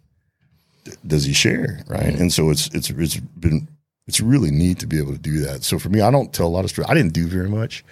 does 1.06 1.24
he 1.24 1.32
share, 1.32 1.80
right? 1.86 2.14
And 2.18 2.32
so 2.32 2.48
it's 2.50 2.68
it's 2.68 2.88
it's 2.88 3.16
been 3.18 3.68
it's 4.06 4.20
really 4.20 4.50
neat 4.50 4.78
to 4.78 4.86
be 4.86 4.98
able 4.98 5.12
to 5.12 5.18
do 5.18 5.40
that. 5.40 5.62
So 5.62 5.78
for 5.78 5.90
me, 5.90 6.00
I 6.00 6.10
don't 6.10 6.32
tell 6.32 6.46
a 6.46 6.48
lot 6.48 6.64
of 6.64 6.70
stories. 6.70 6.90
I 6.90 6.94
didn't 6.94 7.12
do 7.12 7.26
very 7.26 7.48
much. 7.48 7.84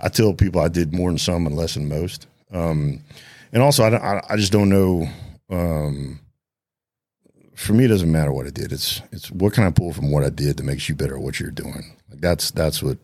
I 0.00 0.08
tell 0.08 0.34
people 0.34 0.60
I 0.60 0.68
did 0.68 0.92
more 0.92 1.10
than 1.10 1.18
some 1.18 1.46
and 1.46 1.56
less 1.56 1.74
than 1.74 1.88
most. 1.88 2.26
Um, 2.52 3.00
and 3.52 3.62
also, 3.62 3.82
I, 3.82 3.96
I, 3.96 4.22
I 4.30 4.36
just 4.36 4.52
don't 4.52 4.68
know. 4.68 5.08
Um, 5.50 6.20
for 7.54 7.72
me, 7.72 7.86
it 7.86 7.88
doesn't 7.88 8.12
matter 8.12 8.32
what 8.32 8.46
I 8.46 8.50
did. 8.50 8.72
It's 8.72 9.02
it's 9.10 9.30
what 9.30 9.52
can 9.52 9.64
I 9.64 9.70
pull 9.70 9.92
from 9.92 10.10
what 10.10 10.24
I 10.24 10.30
did 10.30 10.56
that 10.56 10.62
makes 10.64 10.88
you 10.88 10.94
better 10.94 11.16
at 11.16 11.22
what 11.22 11.40
you're 11.40 11.50
doing. 11.50 11.96
Like 12.10 12.20
that's 12.20 12.50
that's 12.50 12.82
what. 12.82 12.98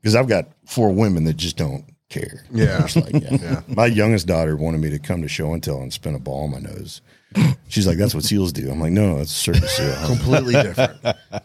Because 0.00 0.16
I've 0.16 0.28
got 0.28 0.48
four 0.64 0.90
women 0.92 1.24
that 1.24 1.36
just 1.36 1.58
don't 1.58 1.84
care. 2.08 2.44
Yeah. 2.50 2.86
Like, 2.96 3.12
yeah. 3.30 3.62
My 3.68 3.86
youngest 3.86 4.26
daughter 4.26 4.56
wanted 4.56 4.80
me 4.80 4.90
to 4.90 4.98
come 4.98 5.20
to 5.22 5.28
show 5.28 5.52
and 5.52 5.62
tell 5.62 5.80
and 5.82 5.92
spin 5.92 6.14
a 6.14 6.18
ball 6.18 6.44
on 6.44 6.50
my 6.52 6.58
nose. 6.60 7.02
She's 7.68 7.86
like, 7.86 7.98
"That's 7.98 8.14
what 8.16 8.24
seals 8.24 8.52
do." 8.52 8.68
I'm 8.68 8.80
like, 8.80 8.90
"No, 8.90 9.18
that's 9.18 9.30
a 9.30 9.34
circus 9.34 9.70
seal." 9.76 9.94
completely 10.06 10.54
different. 10.62 10.92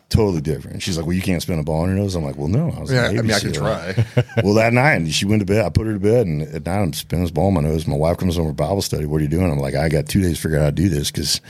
totally 0.10 0.42
different. 0.42 0.82
She's 0.82 0.98
like, 0.98 1.06
"Well, 1.06 1.14
you 1.16 1.22
can't 1.22 1.40
spin 1.40 1.60
a 1.60 1.64
ball 1.64 1.82
on 1.84 1.90
your 1.90 1.98
nose." 2.00 2.16
I'm 2.16 2.24
like, 2.24 2.36
"Well, 2.38 2.48
no." 2.48 2.72
I 2.76 2.80
was 2.80 2.90
a 2.92 2.96
Yeah, 2.96 3.02
I 3.04 3.08
Navy 3.12 3.22
mean, 3.22 3.32
I 3.32 3.40
can 3.40 3.54
SEAL. 3.54 3.62
try. 3.62 4.06
well, 4.44 4.56
that 4.56 4.74
night 4.74 5.08
she 5.12 5.26
went 5.26 5.42
to 5.42 5.46
bed. 5.46 5.64
I 5.64 5.70
put 5.70 5.86
her 5.86 5.94
to 5.94 6.00
bed, 6.00 6.26
and 6.26 6.42
at 6.42 6.66
night 6.66 6.80
I'm 6.82 6.94
spinning 6.94 7.26
this 7.26 7.32
ball 7.32 7.48
on 7.48 7.54
my 7.54 7.62
nose. 7.62 7.86
My 7.86 7.96
wife 7.96 8.18
comes 8.18 8.40
over 8.40 8.50
for 8.50 8.56
Bible 8.56 8.82
study. 8.82 9.06
What 9.06 9.18
are 9.18 9.24
you 9.24 9.30
doing? 9.30 9.52
I'm 9.52 9.60
like, 9.60 9.76
I 9.76 9.88
got 9.88 10.08
two 10.08 10.22
days 10.22 10.38
to 10.38 10.42
figure 10.42 10.58
out 10.58 10.62
how 10.62 10.66
to 10.70 10.72
do 10.76 10.90
this 10.90 11.12
because 11.12 11.42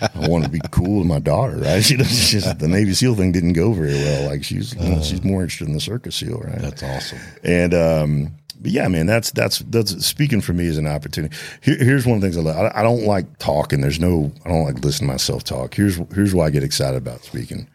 I 0.00 0.28
want 0.28 0.44
to 0.44 0.50
be 0.50 0.60
cool 0.70 0.98
with 0.98 1.08
my 1.08 1.18
daughter. 1.18 1.56
Right? 1.56 1.82
She 1.90 1.96
doesn't. 1.96 2.14
She's, 2.14 2.54
the 2.58 2.68
Navy 2.68 2.94
SEAL 2.94 3.16
thing 3.16 3.32
didn't 3.32 3.54
go 3.54 3.72
very 3.72 3.94
well. 3.94 4.28
Like 4.30 4.44
she's 4.44 4.76
you 4.76 4.88
know, 4.90 5.02
she's 5.02 5.24
more 5.24 5.42
interested 5.42 5.66
in 5.66 5.74
the 5.74 5.80
circus 5.80 6.14
seal. 6.14 6.38
Right? 6.38 6.60
That's 6.60 6.84
awesome. 6.84 7.18
And 7.42 7.74
um, 7.74 8.34
but 8.60 8.70
yeah, 8.70 8.88
man, 8.88 9.06
that's 9.06 9.30
that's 9.30 9.60
that's 9.60 10.06
speaking 10.06 10.40
for 10.40 10.52
me 10.52 10.66
is 10.66 10.78
an 10.78 10.86
opportunity. 10.86 11.34
Here, 11.62 11.76
here's 11.78 12.06
one 12.06 12.16
of 12.16 12.20
the 12.20 12.26
things 12.26 12.36
I, 12.36 12.40
love. 12.40 12.56
I 12.56 12.80
I 12.80 12.82
don't 12.82 13.04
like 13.04 13.38
talking. 13.38 13.80
There's 13.80 14.00
no 14.00 14.32
I 14.44 14.48
don't 14.48 14.64
like 14.64 14.84
listening 14.84 15.08
to 15.08 15.14
myself 15.14 15.44
talk. 15.44 15.74
Here's 15.74 15.96
here's 16.14 16.34
why 16.34 16.46
I 16.46 16.50
get 16.50 16.62
excited 16.62 16.96
about 16.96 17.24
speaking 17.24 17.68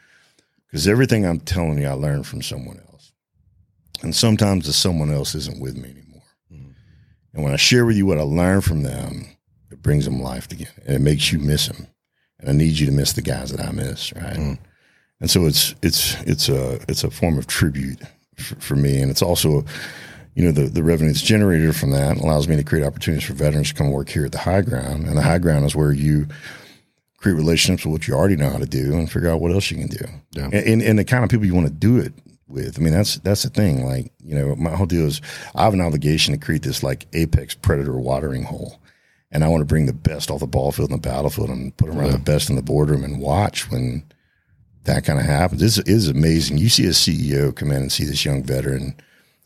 because 0.68 0.88
everything 0.88 1.26
I'm 1.26 1.40
telling 1.40 1.80
you, 1.80 1.88
I 1.88 1.94
learned 1.94 2.28
from 2.28 2.41
someone 2.41 2.82
else, 2.91 3.12
and 4.02 4.16
sometimes 4.16 4.68
the 4.68 4.74
someone 4.74 5.12
else 5.12 5.34
isn't 5.36 5.60
with 5.60 5.76
me 5.76 5.90
anymore. 5.90 6.06
And 7.36 7.44
when 7.44 7.53
I 7.53 7.57
share 7.57 7.86
with 7.86 7.98
you 7.98 8.06
what 8.06 8.18
I 8.18 8.24
learned 8.24 8.64
from 8.64 8.84
them, 8.84 9.28
it 9.70 9.82
brings 9.82 10.06
them 10.06 10.22
life 10.22 10.49
again, 10.52 10.72
and 10.86 10.95
it 10.95 11.02
makes 11.02 11.32
you 11.32 11.40
miss 11.40 11.68
them. 11.68 11.88
And 12.40 12.49
I 12.49 12.53
need 12.53 12.80
you 12.80 12.86
to 12.86 12.91
miss 12.91 13.14
the 13.14 13.22
guys 13.22 13.52
that 13.52 13.66
I 13.66 13.72
miss, 13.72 14.14
right? 14.14 14.38
Mm. 14.38 14.57
And 15.20 15.30
so 15.30 15.45
it's 15.45 15.76
it's 15.82 16.16
it's 16.22 16.49
a 16.49 16.80
it's 16.88 17.03
a 17.03 17.12
form 17.12 17.38
of 17.38 17.48
tribute 17.48 18.02
for, 18.38 18.56
for 18.56 18.76
me, 18.76 19.02
and 19.02 19.12
it's 19.12 19.22
also, 19.22 19.66
you 20.36 20.44
know, 20.44 20.52
the 20.52 20.64
the 20.70 20.84
revenue 20.84 21.12
that's 21.12 21.22
generated 21.24 21.76
from 21.76 21.91
that 21.91 22.18
allows 22.18 22.48
me 22.48 22.56
to 22.57 22.64
create 22.64 22.86
opportunities 22.86 23.26
for 23.28 23.34
veterans 23.34 23.70
to 23.70 23.74
come 23.76 23.91
work 23.91 24.10
here 24.10 24.26
at 24.26 24.32
the 24.32 24.38
high 24.38 24.62
ground, 24.62 25.07
and 25.07 25.18
the 25.18 25.22
high 25.22 25.40
ground 25.40 25.66
is 25.66 25.76
where 25.76 25.91
you 25.94 26.28
create 27.18 27.36
relationships 27.36 27.86
with 27.86 27.91
what 27.94 28.07
you 28.07 28.14
already 28.14 28.36
know 28.36 28.49
how 28.49 28.57
to 28.60 28.66
do 28.66 28.94
and 28.94 29.12
figure 29.12 29.30
out 29.30 29.41
what 29.41 29.52
else 29.52 29.72
you 29.72 29.78
can 29.78 29.88
do, 29.88 30.06
Yeah. 30.32 30.45
and, 30.45 30.53
and 30.53 30.82
and 30.82 30.99
the 30.99 31.06
kind 31.06 31.24
of 31.24 31.30
people 31.30 31.45
you 31.45 31.56
want 31.56 31.68
to 31.68 31.74
do 31.74 31.98
it 31.98 32.14
with. 32.48 32.78
I 32.80 32.84
mean, 32.84 32.94
that's 32.94 33.16
that's 33.20 33.44
the 33.44 33.49
thing. 33.49 33.86
Like, 33.86 34.12
you 34.24 34.36
know, 34.36 34.56
my 34.56 34.76
whole 34.76 34.86
deal 34.86 35.06
is 35.07 35.22
I 35.56 35.64
have 35.64 35.74
an 35.74 35.82
obligation 35.82 36.34
to 36.38 36.45
create 36.45 36.62
this 36.64 36.84
like 36.84 37.07
apex 37.14 37.56
predator 37.56 37.98
watering 37.98 38.44
hole. 38.44 38.80
And 39.32 39.44
I 39.44 39.48
want 39.49 39.62
to 39.62 39.66
bring 39.66 39.86
the 39.86 39.91
best 39.94 40.30
off 40.32 40.40
the 40.40 40.48
ball 40.48 40.72
field 40.72 40.91
and 40.91 41.03
the 41.03 41.10
battlefield 41.10 41.49
and 41.49 41.76
put 41.76 41.88
them 41.90 41.99
around 41.99 42.12
the 42.12 42.20
best 42.20 42.49
in 42.49 42.56
the 42.56 42.62
boardroom 42.62 43.03
and 43.03 43.20
watch 43.20 43.70
when 43.70 44.03
that 44.84 45.03
kind 45.03 45.20
of 45.20 45.26
happens. 45.26 45.60
This 45.60 45.78
is 45.80 46.07
amazing. 46.07 46.57
You 46.57 46.70
see 46.70 46.86
a 46.86 46.90
CEO 46.91 47.53
come 47.53 47.72
in 47.72 47.78
and 47.82 47.91
see 47.91 48.06
this 48.06 48.24
young 48.24 48.44
veteran 48.44 48.95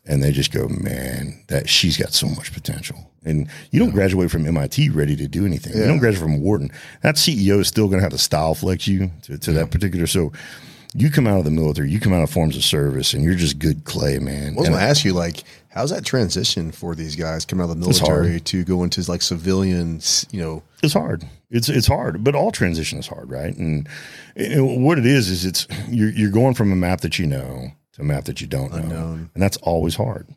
and 0.10 0.24
they 0.24 0.32
just 0.32 0.52
go, 0.52 0.68
man, 0.68 1.40
that 1.48 1.70
she's 1.70 1.96
got 1.96 2.14
so 2.14 2.28
much 2.28 2.52
potential. 2.52 3.12
And 3.24 3.48
you 3.70 3.80
don't 3.80 3.92
graduate 3.92 4.32
from 4.32 4.48
MIT 4.48 4.90
ready 4.90 5.16
to 5.16 5.28
do 5.28 5.46
anything. 5.46 5.78
You 5.78 5.86
don't 5.86 6.00
graduate 6.00 6.24
from 6.24 6.42
Wharton. 6.42 6.72
That 7.04 7.16
CEO 7.16 7.60
is 7.60 7.68
still 7.68 7.88
going 7.88 8.00
to 8.00 8.04
have 8.04 8.12
to 8.12 8.18
style 8.18 8.56
flex 8.56 8.88
you 8.88 9.12
to, 9.24 9.38
to 9.38 9.52
that 9.54 9.70
particular. 9.70 10.08
So 10.08 10.32
you 10.96 11.12
come 11.12 11.28
out 11.28 11.38
of 11.38 11.46
the 11.46 11.52
military, 11.52 11.92
you 11.92 12.00
come 12.00 12.14
out 12.14 12.24
of 12.24 12.32
forms 12.32 12.58
of 12.58 12.64
service, 12.64 13.14
and 13.14 13.24
you're 13.24 13.36
just 13.36 13.60
good 13.60 13.84
clay, 13.84 14.18
man. 14.18 14.54
I 14.54 14.60
was 14.60 14.70
going 14.70 14.80
to 14.80 14.86
ask 14.86 15.06
you, 15.06 15.14
like, 15.14 15.44
how's 15.70 15.92
that 15.92 16.06
transition 16.06 16.72
for 16.72 16.96
these 16.96 17.16
guys 17.16 17.46
coming 17.46 17.64
out 17.64 17.70
of 17.70 17.80
the 17.80 17.86
military 17.88 18.40
to 18.40 18.64
go 18.64 18.84
into 18.84 19.04
like 19.12 19.22
civilians? 19.22 20.26
You 20.32 20.42
know, 20.42 20.64
it's 20.82 20.94
hard. 20.94 21.24
It's 21.52 21.70
it's 21.70 21.88
hard, 21.88 22.24
but 22.24 22.34
all 22.34 22.52
transition 22.52 22.98
is 22.98 23.08
hard, 23.08 23.30
right? 23.30 23.56
And, 23.56 23.88
and 24.36 24.84
what 24.84 24.98
it 24.98 25.06
is 25.06 25.30
is 25.30 25.46
it's 25.46 25.68
you're 25.88 26.10
you're 26.10 26.32
going 26.32 26.56
from 26.56 26.72
a 26.72 26.76
map 26.76 27.02
that 27.02 27.20
you 27.20 27.28
know 27.28 27.72
to 28.00 28.04
a 28.04 28.08
map 28.08 28.26
that 28.26 28.42
you 28.42 28.48
don't 28.48 28.72
know, 28.72 29.20
and 29.34 29.44
that's 29.44 29.58
always 29.58 29.96
hard. 29.96 30.28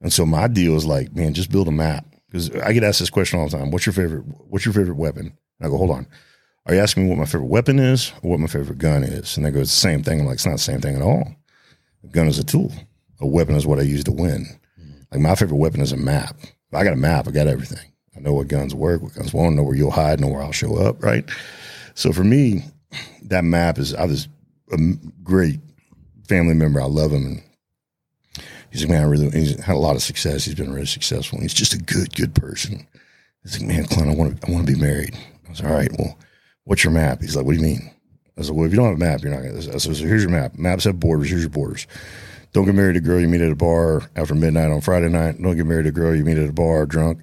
And 0.00 0.12
so 0.12 0.24
my 0.24 0.46
deal 0.46 0.76
is 0.76 0.86
like, 0.86 1.12
man, 1.14 1.34
just 1.34 1.50
build 1.50 1.66
a 1.68 1.72
map 1.72 2.06
because 2.30 2.50
I 2.60 2.72
get 2.72 2.84
asked 2.84 3.00
this 3.00 3.10
question 3.10 3.40
all 3.40 3.48
the 3.48 3.56
time. 3.56 3.70
What's 3.70 3.86
your 3.86 3.92
favorite? 3.92 4.24
What's 4.48 4.64
your 4.64 4.74
favorite 4.74 4.96
weapon? 4.96 5.36
And 5.58 5.66
I 5.66 5.68
go, 5.68 5.76
hold 5.76 5.90
on. 5.90 6.06
Are 6.66 6.74
you 6.74 6.80
asking 6.80 7.04
me 7.04 7.08
what 7.08 7.18
my 7.18 7.24
favorite 7.24 7.48
weapon 7.48 7.78
is 7.78 8.12
or 8.22 8.30
what 8.32 8.40
my 8.40 8.46
favorite 8.46 8.78
gun 8.78 9.02
is? 9.02 9.36
And 9.36 9.44
they 9.46 9.50
go, 9.50 9.60
it's 9.60 9.74
the 9.74 9.80
same 9.80 10.02
thing. 10.02 10.20
I'm 10.20 10.26
like, 10.26 10.34
it's 10.34 10.46
not 10.46 10.52
the 10.52 10.58
same 10.58 10.80
thing 10.80 10.94
at 10.96 11.02
all. 11.02 11.34
A 12.04 12.08
gun 12.08 12.28
is 12.28 12.38
a 12.38 12.44
tool. 12.44 12.72
A 13.20 13.26
weapon 13.26 13.56
is 13.56 13.66
what 13.66 13.78
I 13.78 13.82
use 13.82 14.04
to 14.04 14.12
win. 14.12 14.46
Like 15.10 15.20
my 15.20 15.34
favorite 15.34 15.56
weapon 15.56 15.80
is 15.80 15.92
a 15.92 15.96
map. 15.96 16.36
If 16.42 16.74
I 16.74 16.84
got 16.84 16.92
a 16.92 16.96
map. 16.96 17.26
I 17.26 17.30
got 17.30 17.46
everything. 17.46 17.90
I 18.14 18.20
know 18.20 18.34
what 18.34 18.48
guns 18.48 18.74
work, 18.74 19.00
what 19.02 19.14
guns 19.14 19.32
won't. 19.32 19.56
Know 19.56 19.62
where 19.62 19.74
you'll 19.76 19.90
hide. 19.90 20.20
Know 20.20 20.28
where 20.28 20.42
I'll 20.42 20.52
show 20.52 20.76
up. 20.76 21.02
Right. 21.02 21.24
So 21.94 22.12
for 22.12 22.24
me, 22.24 22.62
that 23.22 23.44
map 23.44 23.78
is. 23.78 23.94
I 23.94 24.04
was 24.04 24.28
a 24.70 24.74
m- 24.74 25.12
great 25.22 25.60
family 26.28 26.54
member. 26.54 26.80
I 26.80 26.84
love 26.84 27.12
him, 27.12 27.26
and 27.26 27.42
he's 28.70 28.82
like, 28.82 28.90
man, 28.90 29.02
I 29.02 29.06
really. 29.06 29.30
He's 29.30 29.58
had 29.62 29.74
a 29.74 29.78
lot 29.78 29.96
of 29.96 30.02
success. 30.02 30.44
He's 30.44 30.54
been 30.54 30.72
really 30.72 30.86
successful. 30.86 31.40
He's 31.40 31.54
just 31.54 31.74
a 31.74 31.78
good, 31.78 32.14
good 32.14 32.34
person. 32.34 32.86
He's 33.42 33.58
like, 33.58 33.68
man, 33.68 33.84
Clint, 33.86 34.10
I 34.10 34.14
want 34.14 34.40
to. 34.40 34.46
I 34.46 34.52
want 34.52 34.66
to 34.66 34.72
be 34.72 34.80
married. 34.80 35.14
I 35.46 35.50
was 35.50 35.62
like, 35.62 35.70
all 35.70 35.76
right. 35.76 35.98
Well, 35.98 36.18
what's 36.64 36.84
your 36.84 36.92
map? 36.92 37.20
He's 37.20 37.34
like, 37.34 37.46
what 37.46 37.52
do 37.52 37.58
you 37.58 37.64
mean? 37.64 37.90
I 38.36 38.40
was 38.40 38.50
like, 38.50 38.56
well, 38.56 38.66
if 38.66 38.72
you 38.72 38.76
don't 38.76 38.88
have 38.88 38.96
a 38.96 38.98
map, 38.98 39.22
you're 39.22 39.32
not 39.32 39.42
going 39.42 39.60
to. 39.60 39.74
I 39.74 39.78
said, 39.78 39.96
so 39.96 40.04
here's 40.04 40.22
your 40.22 40.30
map. 40.30 40.56
Maps 40.56 40.84
have 40.84 41.00
borders. 41.00 41.28
Here's 41.28 41.42
your 41.42 41.50
borders. 41.50 41.86
Don't 42.52 42.64
get 42.64 42.74
married 42.74 42.94
to 42.94 42.98
a 42.98 43.02
girl 43.02 43.20
you 43.20 43.28
meet 43.28 43.40
at 43.40 43.52
a 43.52 43.56
bar 43.56 44.02
after 44.16 44.34
midnight 44.34 44.70
on 44.70 44.80
Friday 44.80 45.08
night. 45.08 45.40
Don't 45.40 45.56
get 45.56 45.66
married 45.66 45.84
to 45.84 45.88
a 45.90 45.92
girl 45.92 46.14
you 46.14 46.24
meet 46.24 46.38
at 46.38 46.48
a 46.48 46.52
bar 46.52 46.86
drunk 46.86 47.20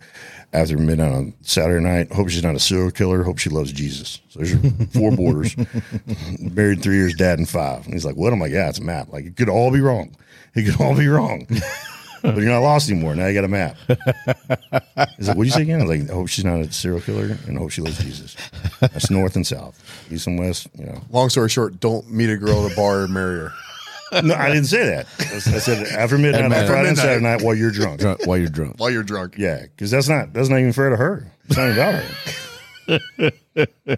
after 0.54 0.78
midnight 0.78 1.12
on 1.12 1.34
Saturday 1.42 1.84
night. 1.84 2.12
Hope 2.12 2.30
she's 2.30 2.44
not 2.44 2.56
a 2.56 2.60
serial 2.60 2.92
killer. 2.92 3.24
Hope 3.24 3.40
she 3.40 3.50
loves 3.50 3.72
Jesus. 3.72 4.22
So 4.30 4.40
there's 4.40 4.54
your 4.54 4.72
four 4.94 5.12
borders. 5.16 5.56
married 6.40 6.82
three 6.82 6.96
years, 6.96 7.14
dad 7.16 7.40
and 7.40 7.50
five. 7.50 7.86
And 7.86 7.94
he's 7.94 8.06
like, 8.06 8.16
what? 8.16 8.34
I'm 8.34 8.40
like, 8.40 8.52
yeah, 8.52 8.70
it's 8.70 8.80
a 8.80 8.84
map. 8.84 9.12
Like 9.12 9.26
it 9.26 9.36
could 9.36 9.50
all 9.50 9.72
be 9.72 9.82
wrong. 9.82 10.16
It 10.54 10.64
could 10.64 10.80
all 10.80 10.96
be 10.96 11.08
wrong. 11.08 11.48
but 12.22 12.38
you're 12.38 12.46
not 12.46 12.60
lost 12.60 12.90
anymore. 12.90 13.16
Now 13.16 13.28
you 13.28 13.34
got 13.34 13.44
a 13.44 13.48
map. 13.48 13.76
He's 15.18 15.28
like, 15.28 15.38
what 15.38 15.44
do 15.44 15.44
you 15.44 15.52
say 15.52 15.64
again? 15.64 15.82
I 15.82 15.86
was 15.86 16.00
like, 16.00 16.10
I 16.10 16.14
hope 16.14 16.30
she's 16.30 16.46
not 16.46 16.60
a 16.60 16.72
serial 16.72 17.02
killer 17.02 17.38
and 17.48 17.58
I 17.58 17.60
hope 17.60 17.72
she 17.72 17.82
loves 17.82 17.98
Jesus. 17.98 18.36
That's 18.80 19.10
north 19.12 19.36
and 19.36 19.46
south, 19.46 19.82
east 20.12 20.28
and 20.28 20.40
west, 20.40 20.68
you 20.78 20.86
know. 20.86 21.02
long 21.10 21.30
story 21.30 21.50
short, 21.50 21.80
don't 21.80 22.10
meet 22.10 22.30
a 22.30 22.38
girl 22.38 22.66
at 22.66 22.72
a 22.72 22.76
bar 22.76 23.04
and 23.04 23.14
marry 23.14 23.40
her. 23.40 23.52
No, 24.24 24.34
I 24.34 24.48
didn't 24.50 24.66
say 24.66 24.86
that. 24.88 25.08
I 25.20 25.40
said 25.60 25.88
after 25.88 26.18
midnight 26.18 26.46
on 26.46 26.54
After 26.54 26.68
Friday 26.68 26.90
and 26.90 26.98
midnight. 26.98 26.98
Saturday 26.98 27.24
night 27.24 27.42
while 27.42 27.56
you're 27.56 27.72
drunk. 27.72 28.00
Drunk, 28.00 28.26
while 28.26 28.38
you're 28.38 28.50
drunk. 28.50 28.80
while 28.80 28.90
you're 28.90 29.04
drunk. 29.04 29.36
Yeah, 29.38 29.62
because 29.64 29.92
that's 29.92 30.08
not 30.08 30.32
that's 30.34 30.50
not 30.50 30.60
even 30.60 30.74
fair 30.74 30.90
to 30.90 30.96
her. 30.96 31.28
It's 31.48 31.58
not 31.58 31.70
even 31.70 31.78
about 31.78 32.04
her. 33.26 33.98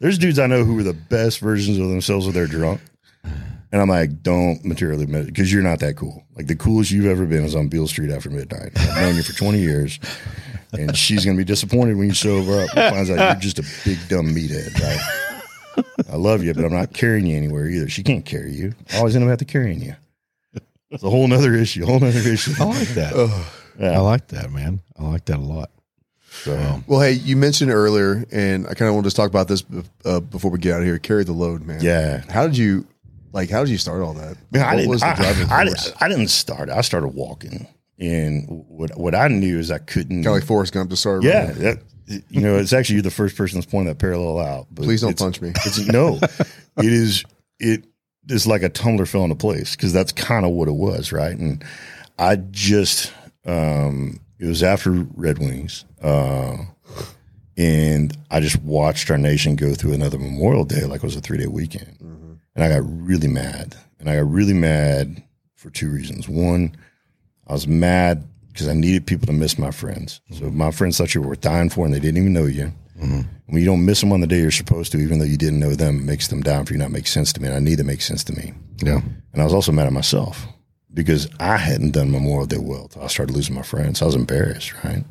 There's 0.00 0.18
dudes 0.18 0.38
I 0.38 0.46
know 0.46 0.64
who 0.64 0.78
are 0.78 0.82
the 0.82 0.92
best 0.92 1.40
versions 1.40 1.78
of 1.78 1.88
themselves 1.88 2.26
when 2.26 2.34
they're 2.34 2.46
drunk, 2.46 2.80
and 3.24 3.80
I'm 3.80 3.88
like, 3.88 4.22
don't 4.22 4.62
materially 4.64 5.06
because 5.06 5.52
you're 5.52 5.62
not 5.62 5.80
that 5.80 5.96
cool. 5.96 6.24
Like 6.36 6.46
the 6.46 6.56
coolest 6.56 6.90
you've 6.90 7.06
ever 7.06 7.24
been 7.26 7.44
is 7.44 7.54
on 7.54 7.68
Beale 7.68 7.88
Street 7.88 8.10
after 8.10 8.28
midnight. 8.30 8.72
I've 8.76 9.02
known 9.02 9.16
you 9.16 9.22
for 9.22 9.32
20 9.32 9.58
years, 9.58 9.98
and 10.72 10.96
she's 10.96 11.24
gonna 11.24 11.38
be 11.38 11.44
disappointed 11.44 11.96
when 11.96 12.08
you 12.08 12.14
sober 12.14 12.60
up 12.62 12.68
and 12.76 12.94
finds 12.94 13.10
out 13.10 13.18
you're 13.18 13.40
just 13.40 13.58
a 13.58 13.64
big 13.88 13.98
dumb 14.08 14.26
meathead, 14.34 14.78
right? 14.80 15.24
I 16.10 16.16
love 16.16 16.42
you, 16.42 16.54
but 16.54 16.64
I'm 16.64 16.72
not 16.72 16.92
carrying 16.92 17.26
you 17.26 17.36
anywhere 17.36 17.68
either. 17.68 17.88
She 17.88 18.02
can't 18.02 18.24
carry 18.24 18.52
you. 18.52 18.74
I 18.92 18.98
always 18.98 19.14
end 19.16 19.24
up 19.24 19.30
have 19.30 19.38
to 19.38 19.44
carrying 19.44 19.80
you. 19.80 19.94
It's 20.90 21.02
a 21.02 21.10
whole 21.10 21.26
nother 21.28 21.54
issue. 21.54 21.84
Whole 21.84 22.00
nother 22.00 22.18
issue. 22.20 22.52
I 22.60 22.64
like 22.64 22.88
that. 22.88 23.42
I 23.80 23.98
like 23.98 24.28
that, 24.28 24.50
man. 24.50 24.80
I 24.98 25.04
like 25.04 25.24
that 25.26 25.36
a 25.36 25.42
lot. 25.42 25.70
So, 26.30 26.82
Well, 26.86 27.00
hey, 27.00 27.12
you 27.12 27.36
mentioned 27.36 27.70
earlier, 27.70 28.24
and 28.30 28.66
I 28.66 28.74
kind 28.74 28.88
of 28.88 28.94
want 28.94 29.04
to 29.04 29.08
just 29.08 29.16
talk 29.16 29.28
about 29.28 29.48
this 29.48 29.64
uh, 30.04 30.20
before 30.20 30.50
we 30.50 30.58
get 30.58 30.74
out 30.74 30.80
of 30.80 30.86
here. 30.86 30.98
Carry 30.98 31.24
the 31.24 31.32
load, 31.32 31.62
man. 31.62 31.80
Yeah. 31.80 32.22
How 32.30 32.46
did 32.46 32.56
you, 32.56 32.86
like, 33.32 33.50
how 33.50 33.60
did 33.64 33.70
you 33.70 33.78
start 33.78 34.02
all 34.02 34.14
that? 34.14 34.36
Man, 34.50 34.62
I 34.62 34.66
what 34.66 34.76
didn't, 34.76 34.90
was 34.90 35.00
the 35.00 35.06
I- 35.08 35.14
driving 35.14 35.48
I, 35.50 35.66
force? 35.66 35.92
I 36.00 36.08
didn't 36.08 36.28
start. 36.28 36.68
I 36.70 36.80
started 36.82 37.08
walking, 37.08 37.66
and 37.98 38.46
what 38.68 38.96
what 38.98 39.14
I 39.14 39.28
knew 39.28 39.58
is 39.58 39.70
I 39.70 39.78
couldn't. 39.78 40.22
kind 40.22 40.26
of 40.28 40.32
like 40.34 40.44
Forrest 40.44 40.72
Gump 40.72 40.90
to 40.90 40.96
start. 40.96 41.24
yeah, 41.24 41.50
that, 41.52 41.82
you 42.30 42.40
know, 42.40 42.56
it's 42.56 42.72
actually 42.72 42.94
you're 42.96 43.02
the 43.02 43.10
first 43.10 43.36
person 43.36 43.58
that's 43.58 43.70
pointed 43.70 43.94
that 43.94 44.00
parallel 44.00 44.38
out. 44.38 44.66
But 44.70 44.84
Please 44.84 45.00
don't 45.00 45.18
punch 45.18 45.40
me. 45.40 45.52
It's 45.64 45.78
no, 45.86 46.18
it 46.78 46.92
is 46.92 47.24
it 47.58 47.84
is 48.28 48.46
like 48.46 48.62
a 48.62 48.68
tumbler 48.68 49.06
fell 49.06 49.24
into 49.24 49.34
place 49.36 49.74
because 49.74 49.92
that's 49.92 50.12
kind 50.12 50.44
of 50.46 50.52
what 50.52 50.68
it 50.68 50.72
was, 50.74 51.12
right? 51.12 51.36
And 51.36 51.64
I 52.18 52.36
just 52.36 53.12
um 53.44 54.20
it 54.38 54.46
was 54.46 54.62
after 54.62 54.92
Red 54.92 55.38
Wings, 55.38 55.84
uh, 56.00 56.58
and 57.56 58.16
I 58.30 58.40
just 58.40 58.62
watched 58.62 59.10
our 59.10 59.18
nation 59.18 59.56
go 59.56 59.74
through 59.74 59.92
another 59.92 60.18
Memorial 60.18 60.64
Day 60.64 60.84
like 60.84 60.98
it 60.98 61.06
was 61.06 61.16
a 61.16 61.20
three 61.20 61.38
day 61.38 61.46
weekend, 61.48 61.96
and 62.54 62.64
I 62.64 62.68
got 62.68 62.82
really 62.84 63.28
mad, 63.28 63.74
and 63.98 64.08
I 64.08 64.16
got 64.16 64.30
really 64.30 64.54
mad 64.54 65.22
for 65.56 65.70
two 65.70 65.90
reasons. 65.90 66.28
One, 66.28 66.76
I 67.48 67.52
was 67.52 67.66
mad 67.66 68.24
because 68.52 68.68
I 68.68 68.74
needed 68.74 69.06
people 69.06 69.26
to 69.26 69.32
miss 69.32 69.58
my 69.58 69.70
friends. 69.70 70.20
So 70.32 70.46
mm-hmm. 70.46 70.58
my 70.58 70.70
friends 70.70 70.98
thought 70.98 71.14
you 71.14 71.22
were 71.22 71.36
dying 71.36 71.70
for, 71.70 71.84
and 71.84 71.94
they 71.94 72.00
didn't 72.00 72.18
even 72.18 72.32
know 72.32 72.46
you. 72.46 72.72
Mm-hmm. 73.00 73.20
When 73.46 73.60
you 73.60 73.64
don't 73.64 73.84
miss 73.84 74.00
them 74.00 74.12
on 74.12 74.20
the 74.20 74.26
day 74.26 74.40
you're 74.40 74.50
supposed 74.50 74.92
to, 74.92 74.98
even 74.98 75.18
though 75.18 75.24
you 75.24 75.36
didn't 75.36 75.60
know 75.60 75.74
them, 75.74 76.00
it 76.00 76.04
makes 76.04 76.28
them 76.28 76.42
down 76.42 76.66
for 76.66 76.72
you 76.72 76.78
not 76.78 76.90
make 76.90 77.06
sense 77.06 77.32
to 77.34 77.40
me. 77.40 77.48
And 77.48 77.56
I 77.56 77.60
need 77.60 77.78
to 77.78 77.84
make 77.84 78.02
sense 78.02 78.24
to 78.24 78.32
me. 78.32 78.52
Yeah. 78.82 79.00
And 79.32 79.40
I 79.40 79.44
was 79.44 79.54
also 79.54 79.72
mad 79.72 79.86
at 79.86 79.92
myself 79.92 80.46
because 80.92 81.28
I 81.38 81.56
hadn't 81.56 81.92
done 81.92 82.10
Memorial 82.10 82.46
Day 82.46 82.58
well. 82.58 82.90
I 83.00 83.06
started 83.06 83.34
losing 83.34 83.54
my 83.54 83.62
friends. 83.62 84.02
I 84.02 84.06
was 84.06 84.14
embarrassed, 84.14 84.72
right? 84.84 85.04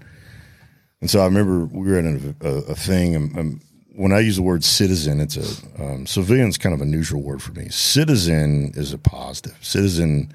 And 1.02 1.10
so 1.10 1.22
I 1.22 1.26
remember 1.26 1.66
we 1.66 1.90
were 1.90 2.00
at 2.00 2.06
a, 2.06 2.36
a, 2.42 2.54
a 2.72 2.76
thing, 2.76 3.16
and, 3.16 3.36
and 3.38 3.62
when 3.96 4.12
I 4.12 4.20
use 4.20 4.36
the 4.36 4.42
word 4.42 4.64
citizen, 4.64 5.20
it's 5.20 5.38
a 5.38 5.84
um, 5.84 6.06
civilian's 6.06 6.58
kind 6.58 6.74
of 6.74 6.82
a 6.82 6.86
neutral 6.86 7.22
word 7.22 7.42
for 7.42 7.54
me. 7.54 7.70
Citizen 7.70 8.72
is 8.76 8.94
a 8.94 8.98
positive. 8.98 9.58
Citizen, 9.62 10.34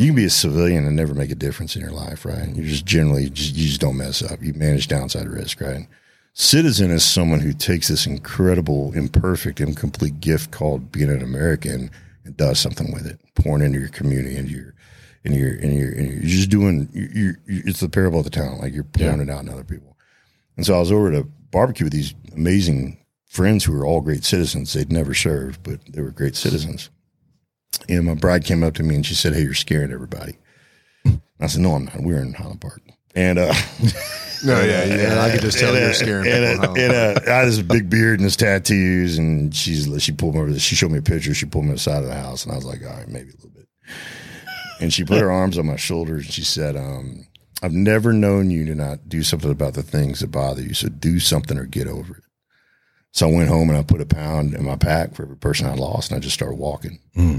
you 0.00 0.06
can 0.08 0.16
be 0.16 0.24
a 0.24 0.30
civilian 0.30 0.86
and 0.86 0.96
never 0.96 1.14
make 1.14 1.30
a 1.30 1.34
difference 1.34 1.76
in 1.76 1.82
your 1.82 1.90
life, 1.90 2.24
right? 2.24 2.48
You 2.48 2.64
just 2.64 2.86
generally 2.86 3.28
just, 3.30 3.54
you 3.54 3.66
just 3.66 3.80
don't 3.80 3.96
mess 3.96 4.22
up. 4.22 4.42
You 4.42 4.54
manage 4.54 4.88
downside 4.88 5.28
risk, 5.28 5.60
right? 5.60 5.86
Citizen 6.32 6.90
is 6.90 7.04
someone 7.04 7.40
who 7.40 7.52
takes 7.52 7.88
this 7.88 8.06
incredible, 8.06 8.92
imperfect, 8.94 9.60
incomplete 9.60 10.20
gift 10.20 10.52
called 10.52 10.90
being 10.92 11.10
an 11.10 11.22
American 11.22 11.90
and 12.24 12.36
does 12.36 12.58
something 12.58 12.92
with 12.92 13.06
it, 13.06 13.18
pouring 13.34 13.62
into 13.62 13.78
your 13.78 13.88
community, 13.88 14.36
into 14.36 14.52
your, 14.52 14.74
into 15.24 15.38
your, 15.38 15.54
into 15.56 15.76
your, 15.76 15.92
into 15.92 16.12
your 16.12 16.20
you're 16.20 16.30
just 16.30 16.50
doing. 16.50 16.88
You, 16.92 17.08
you, 17.12 17.34
you, 17.46 17.62
it's 17.66 17.80
the 17.80 17.88
parable 17.88 18.20
of 18.20 18.24
the 18.24 18.30
town, 18.30 18.58
like 18.58 18.72
you're 18.72 18.84
pouring 18.84 19.20
it 19.20 19.28
out 19.28 19.42
in 19.42 19.48
other 19.48 19.64
people. 19.64 19.96
And 20.56 20.64
so 20.64 20.74
I 20.76 20.78
was 20.78 20.92
over 20.92 21.10
to 21.10 21.28
barbecue 21.50 21.84
with 21.84 21.92
these 21.92 22.14
amazing 22.34 23.04
friends 23.26 23.64
who 23.64 23.72
were 23.72 23.84
all 23.84 24.00
great 24.00 24.24
citizens. 24.24 24.72
They'd 24.72 24.92
never 24.92 25.14
served, 25.14 25.62
but 25.62 25.80
they 25.88 26.00
were 26.00 26.10
great 26.10 26.36
citizens. 26.36 26.90
And 27.88 28.04
my 28.04 28.14
bride 28.14 28.44
came 28.44 28.62
up 28.62 28.74
to 28.74 28.82
me 28.82 28.96
and 28.96 29.06
she 29.06 29.14
said, 29.14 29.34
"Hey, 29.34 29.42
you're 29.42 29.54
scaring 29.54 29.92
everybody." 29.92 30.36
I 31.40 31.46
said, 31.46 31.62
"No, 31.62 31.72
I'm 31.72 31.86
not. 31.86 32.00
We're 32.00 32.22
in 32.22 32.34
Highland 32.34 32.60
Park." 32.60 32.82
And 33.14 33.38
uh, 33.38 33.54
No, 34.44 34.60
yeah, 34.62 34.84
yeah. 34.84 35.20
I 35.20 35.30
could 35.30 35.42
just 35.42 35.58
tell 35.58 35.74
and, 35.74 35.80
you're 35.80 35.90
uh, 35.90 35.94
scaring 35.94 36.26
and, 36.26 36.60
people. 36.60 36.74
uh, 36.74 36.80
and, 36.80 36.92
uh, 36.92 37.20
I 37.30 37.34
had 37.40 37.48
this 37.48 37.60
big 37.60 37.90
beard 37.90 38.20
and 38.20 38.24
his 38.24 38.36
tattoos, 38.36 39.18
and 39.18 39.54
she's 39.54 39.88
she 40.02 40.12
pulled 40.12 40.34
me 40.34 40.40
over. 40.40 40.58
She 40.58 40.74
showed 40.74 40.90
me 40.90 40.98
a 40.98 41.02
picture. 41.02 41.34
She 41.34 41.46
pulled 41.46 41.64
me 41.64 41.70
to 41.70 41.74
the 41.74 41.80
side 41.80 42.02
of 42.02 42.08
the 42.08 42.14
house, 42.14 42.44
and 42.44 42.52
I 42.52 42.56
was 42.56 42.64
like, 42.64 42.80
all 42.82 42.96
right, 42.96 43.08
maybe 43.08 43.30
a 43.30 43.34
little 43.34 43.50
bit. 43.50 43.66
And 44.80 44.92
she 44.92 45.04
put 45.04 45.20
her 45.20 45.30
arms 45.30 45.58
on 45.58 45.66
my 45.66 45.76
shoulders, 45.76 46.24
and 46.24 46.32
she 46.32 46.42
said, 46.42 46.74
um, 46.76 47.26
I've 47.62 47.72
never 47.72 48.12
known 48.12 48.50
you 48.50 48.64
to 48.66 48.74
not 48.74 49.08
do 49.08 49.22
something 49.22 49.50
about 49.50 49.74
the 49.74 49.82
things 49.82 50.20
that 50.20 50.30
bother 50.30 50.62
you. 50.62 50.72
So 50.72 50.88
do 50.88 51.20
something 51.20 51.58
or 51.58 51.66
get 51.66 51.86
over 51.86 52.16
it. 52.16 52.24
So 53.12 53.28
I 53.28 53.32
went 53.32 53.48
home 53.48 53.68
and 53.68 53.78
I 53.78 53.82
put 53.82 54.00
a 54.00 54.06
pound 54.06 54.54
in 54.54 54.64
my 54.64 54.76
pack 54.76 55.14
for 55.14 55.24
every 55.24 55.36
person 55.36 55.66
I 55.66 55.74
lost, 55.74 56.10
and 56.10 56.16
I 56.16 56.20
just 56.20 56.34
started 56.34 56.56
walking. 56.58 56.98
Hmm. 57.14 57.38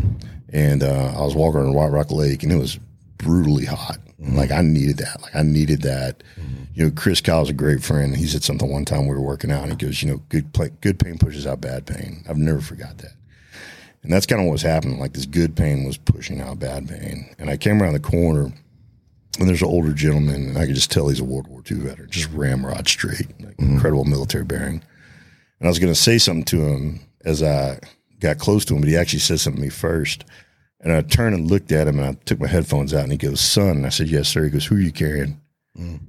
And 0.50 0.84
uh, 0.84 1.14
I 1.16 1.22
was 1.22 1.36
walking 1.36 1.62
on 1.62 1.74
White 1.74 1.88
Rock 1.92 2.12
Lake, 2.12 2.44
and 2.44 2.52
it 2.52 2.58
was 2.58 2.78
brutally 3.18 3.66
hot. 3.66 3.98
Hmm. 4.22 4.36
Like 4.36 4.52
I 4.52 4.62
needed 4.62 4.98
that. 4.98 5.22
Like 5.22 5.36
I 5.36 5.44
needed 5.44 5.82
that. 5.84 6.24
Hmm. 6.36 6.64
You 6.74 6.86
know, 6.86 6.92
Chris 6.92 7.22
Kyle's 7.22 7.50
a 7.50 7.54
great 7.54 7.84
friend. 7.84 8.16
He 8.16 8.28
said 8.28 8.44
something 8.44 8.70
one 8.70 8.86
time 8.86 9.08
we 9.08 9.16
were 9.16 9.22
working 9.22 9.52
out, 9.52 9.64
and 9.64 9.72
he 9.72 9.78
goes, 9.78 10.04
"You 10.04 10.12
know, 10.12 10.22
good 10.30 10.54
play, 10.54 10.72
good 10.82 11.00
pain 11.00 11.18
pushes 11.18 11.48
out 11.48 11.62
bad 11.62 11.86
pain." 11.86 12.24
I've 12.30 12.38
never 12.38 12.62
forgot 12.62 12.98
that. 13.00 13.14
And 14.04 14.12
that's 14.12 14.26
kind 14.26 14.42
of 14.42 14.48
what 14.48 14.54
was 14.54 14.62
happening. 14.64 15.00
Like 15.00 15.14
this 15.14 15.26
good 15.26 15.56
pain 15.56 15.86
was 15.86 15.98
pushing 15.98 16.42
out 16.42 16.60
bad 16.60 16.90
pain. 16.90 17.34
And 17.38 17.50
I 17.50 17.58
came 17.58 17.82
around 17.82 17.94
the 17.94 18.00
corner, 18.00 18.52
and 19.40 19.48
there's 19.48 19.62
an 19.62 19.68
older 19.68 19.94
gentleman, 19.94 20.50
and 20.50 20.58
I 20.58 20.66
could 20.66 20.76
just 20.76 20.92
tell 20.92 21.08
he's 21.08 21.20
a 21.20 21.24
World 21.24 21.48
War 21.48 21.62
II 21.70 21.78
veteran, 21.78 22.10
just 22.10 22.30
ramrod 22.32 22.88
straight, 22.88 23.28
like 23.42 23.60
incredible 23.60 24.06
military 24.06 24.44
bearing. 24.44 24.84
And 25.62 25.68
I 25.68 25.70
was 25.70 25.78
going 25.78 25.94
to 25.94 26.00
say 26.00 26.18
something 26.18 26.44
to 26.46 26.66
him 26.66 27.02
as 27.24 27.44
I 27.44 27.80
got 28.20 28.40
close 28.40 28.66
to 28.66 28.74
him, 28.74 28.82
but 28.82 28.90
he 28.90 28.98
actually 28.98 29.20
said 29.20 29.40
something 29.40 29.62
to 29.62 29.68
me 29.68 29.70
first. 29.70 30.26
And 30.80 30.92
I 30.92 31.02
turned 31.02 31.36
and 31.36 31.52
looked 31.52 31.72
at 31.72 31.88
him, 31.88 32.00
and 32.00 32.08
I 32.08 32.14
took 32.26 32.40
my 32.40 32.48
headphones 32.48 32.96
out, 32.96 33.04
and 33.04 33.12
he 33.12 33.18
goes, 33.20 33.40
"Son," 33.40 33.78
and 33.78 33.86
I 33.86 33.90
said, 33.90 34.10
"Yes, 34.10 34.28
sir." 34.28 34.44
He 34.44 34.50
goes, 34.50 34.66
"Who 34.66 34.78
are 34.78 34.82
you 34.82 34.92
carrying?" 34.92 35.40
Mm. 35.78 36.00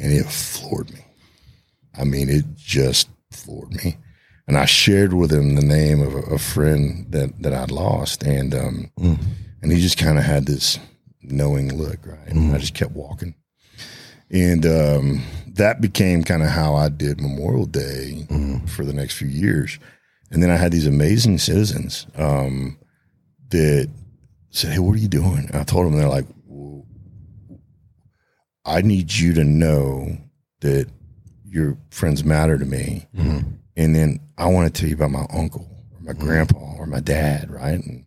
And 0.00 0.12
it 0.12 0.24
floored 0.24 0.90
me. 0.90 1.00
I 1.94 2.04
mean, 2.04 2.30
it 2.30 2.46
just 2.56 3.10
floored 3.30 3.72
me. 3.84 3.98
And 4.48 4.56
I 4.56 4.64
shared 4.64 5.12
with 5.12 5.30
him 5.30 5.54
the 5.54 5.62
name 5.62 6.00
of 6.00 6.14
a, 6.14 6.20
a 6.20 6.38
friend 6.38 7.04
that 7.10 7.42
that 7.42 7.52
I'd 7.52 7.70
lost, 7.70 8.22
and 8.22 8.54
um, 8.54 8.90
mm. 8.98 9.18
and 9.60 9.70
he 9.70 9.82
just 9.82 9.98
kind 9.98 10.16
of 10.16 10.24
had 10.24 10.46
this 10.46 10.78
knowing 11.20 11.76
look, 11.76 12.06
right? 12.06 12.26
And 12.26 12.52
I 12.54 12.56
mm. 12.56 12.60
just 12.60 12.72
kept 12.72 12.92
walking, 12.92 13.34
and 14.30 14.66
um, 14.66 15.22
that 15.54 15.80
became 15.80 16.24
kind 16.24 16.42
of 16.42 16.48
how 16.48 16.74
I 16.74 16.88
did 16.88 17.20
Memorial 17.20 17.66
Day 17.66 18.26
for 18.66 18.84
the 18.84 18.92
next 18.92 19.14
few 19.16 19.28
years. 19.28 19.78
And 20.30 20.42
then 20.42 20.50
I 20.50 20.56
had 20.56 20.72
these 20.72 20.86
amazing 20.86 21.38
citizens 21.38 22.06
um, 22.16 22.78
that 23.50 23.88
said, 24.50 24.72
"Hey, 24.72 24.78
what 24.80 24.94
are 24.94 24.98
you 24.98 25.08
doing?" 25.08 25.46
And 25.46 25.56
I 25.56 25.62
told 25.64 25.86
them, 25.86 25.96
they're 25.96 26.08
like, 26.08 26.26
well, 26.46 26.84
"I 28.64 28.80
need 28.82 29.12
you 29.12 29.34
to 29.34 29.44
know 29.44 30.16
that 30.60 30.88
your 31.44 31.78
friends 31.90 32.24
matter 32.24 32.58
to 32.58 32.64
me, 32.64 33.06
and 33.76 33.94
then 33.94 34.20
I 34.36 34.46
want 34.46 34.74
to 34.74 34.80
tell 34.80 34.88
you 34.88 34.96
about 34.96 35.10
my 35.10 35.26
uncle 35.32 35.68
or 35.92 36.00
my 36.00 36.14
grandpa 36.14 36.74
or 36.78 36.86
my 36.86 37.00
dad, 37.00 37.50
right?" 37.50 37.80
And 37.84 38.04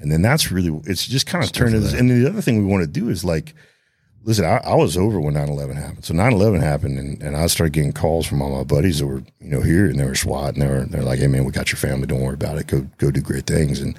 and 0.00 0.10
then 0.10 0.22
that's 0.22 0.50
really 0.50 0.80
it's 0.84 1.06
just 1.06 1.26
kind 1.26 1.44
of 1.44 1.52
turned 1.52 1.74
into 1.74 1.86
this. 1.86 1.98
And 2.00 2.10
the 2.10 2.28
other 2.28 2.40
thing 2.40 2.58
we 2.58 2.64
want 2.72 2.82
to 2.82 2.88
do 2.90 3.08
is 3.08 3.24
like 3.24 3.54
listen, 4.28 4.44
I, 4.44 4.58
I 4.58 4.74
was 4.74 4.98
over 4.98 5.18
when 5.18 5.34
9-11 5.34 5.74
happened. 5.74 6.04
So 6.04 6.12
9-11 6.12 6.60
happened 6.60 6.98
and, 6.98 7.22
and 7.22 7.34
I 7.34 7.46
started 7.46 7.72
getting 7.72 7.94
calls 7.94 8.26
from 8.26 8.42
all 8.42 8.54
my 8.54 8.62
buddies 8.62 8.98
that 8.98 9.06
were, 9.06 9.22
you 9.40 9.48
know, 9.48 9.62
here 9.62 9.86
and 9.86 9.98
they 9.98 10.04
were 10.04 10.14
SWAT 10.14 10.52
and 10.52 10.62
they 10.62 10.68
were, 10.68 10.84
they're 10.84 11.02
like, 11.02 11.18
Hey 11.18 11.28
man, 11.28 11.46
we 11.46 11.50
got 11.50 11.72
your 11.72 11.78
family. 11.78 12.06
Don't 12.06 12.20
worry 12.20 12.34
about 12.34 12.58
it. 12.58 12.66
Go, 12.66 12.86
go 12.98 13.10
do 13.10 13.22
great 13.22 13.46
things. 13.46 13.80
And, 13.80 13.98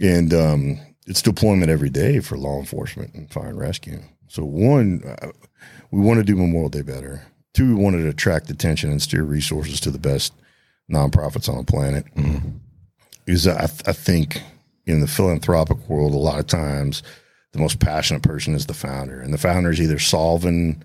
and, 0.00 0.32
um, 0.32 0.80
it's 1.06 1.20
deployment 1.20 1.70
every 1.70 1.90
day 1.90 2.20
for 2.20 2.38
law 2.38 2.58
enforcement 2.58 3.12
and 3.12 3.30
fire 3.30 3.48
and 3.48 3.58
rescue. 3.58 4.00
So 4.28 4.42
one, 4.42 5.02
uh, 5.04 5.32
we 5.90 6.00
want 6.00 6.18
to 6.18 6.24
do 6.24 6.34
Memorial 6.34 6.70
Day 6.70 6.80
better. 6.80 7.26
Two, 7.52 7.76
we 7.76 7.82
wanted 7.82 8.04
to 8.04 8.08
attract 8.08 8.48
attention 8.48 8.90
and 8.90 9.02
steer 9.02 9.24
resources 9.24 9.80
to 9.80 9.90
the 9.90 9.98
best 9.98 10.32
nonprofits 10.90 11.50
on 11.50 11.58
the 11.58 11.64
planet. 11.64 12.06
Is 13.26 13.46
I, 13.46 13.64
I 13.64 13.92
think 13.92 14.42
in 14.86 15.00
the 15.00 15.06
philanthropic 15.06 15.88
world, 15.88 16.14
a 16.14 16.18
lot 16.18 16.38
of 16.38 16.46
times 16.46 17.02
the 17.52 17.58
most 17.58 17.80
passionate 17.80 18.22
person 18.22 18.54
is 18.54 18.66
the 18.66 18.74
founder, 18.74 19.20
and 19.20 19.32
the 19.32 19.38
founder 19.38 19.70
is 19.70 19.80
either 19.80 19.98
solving, 19.98 20.82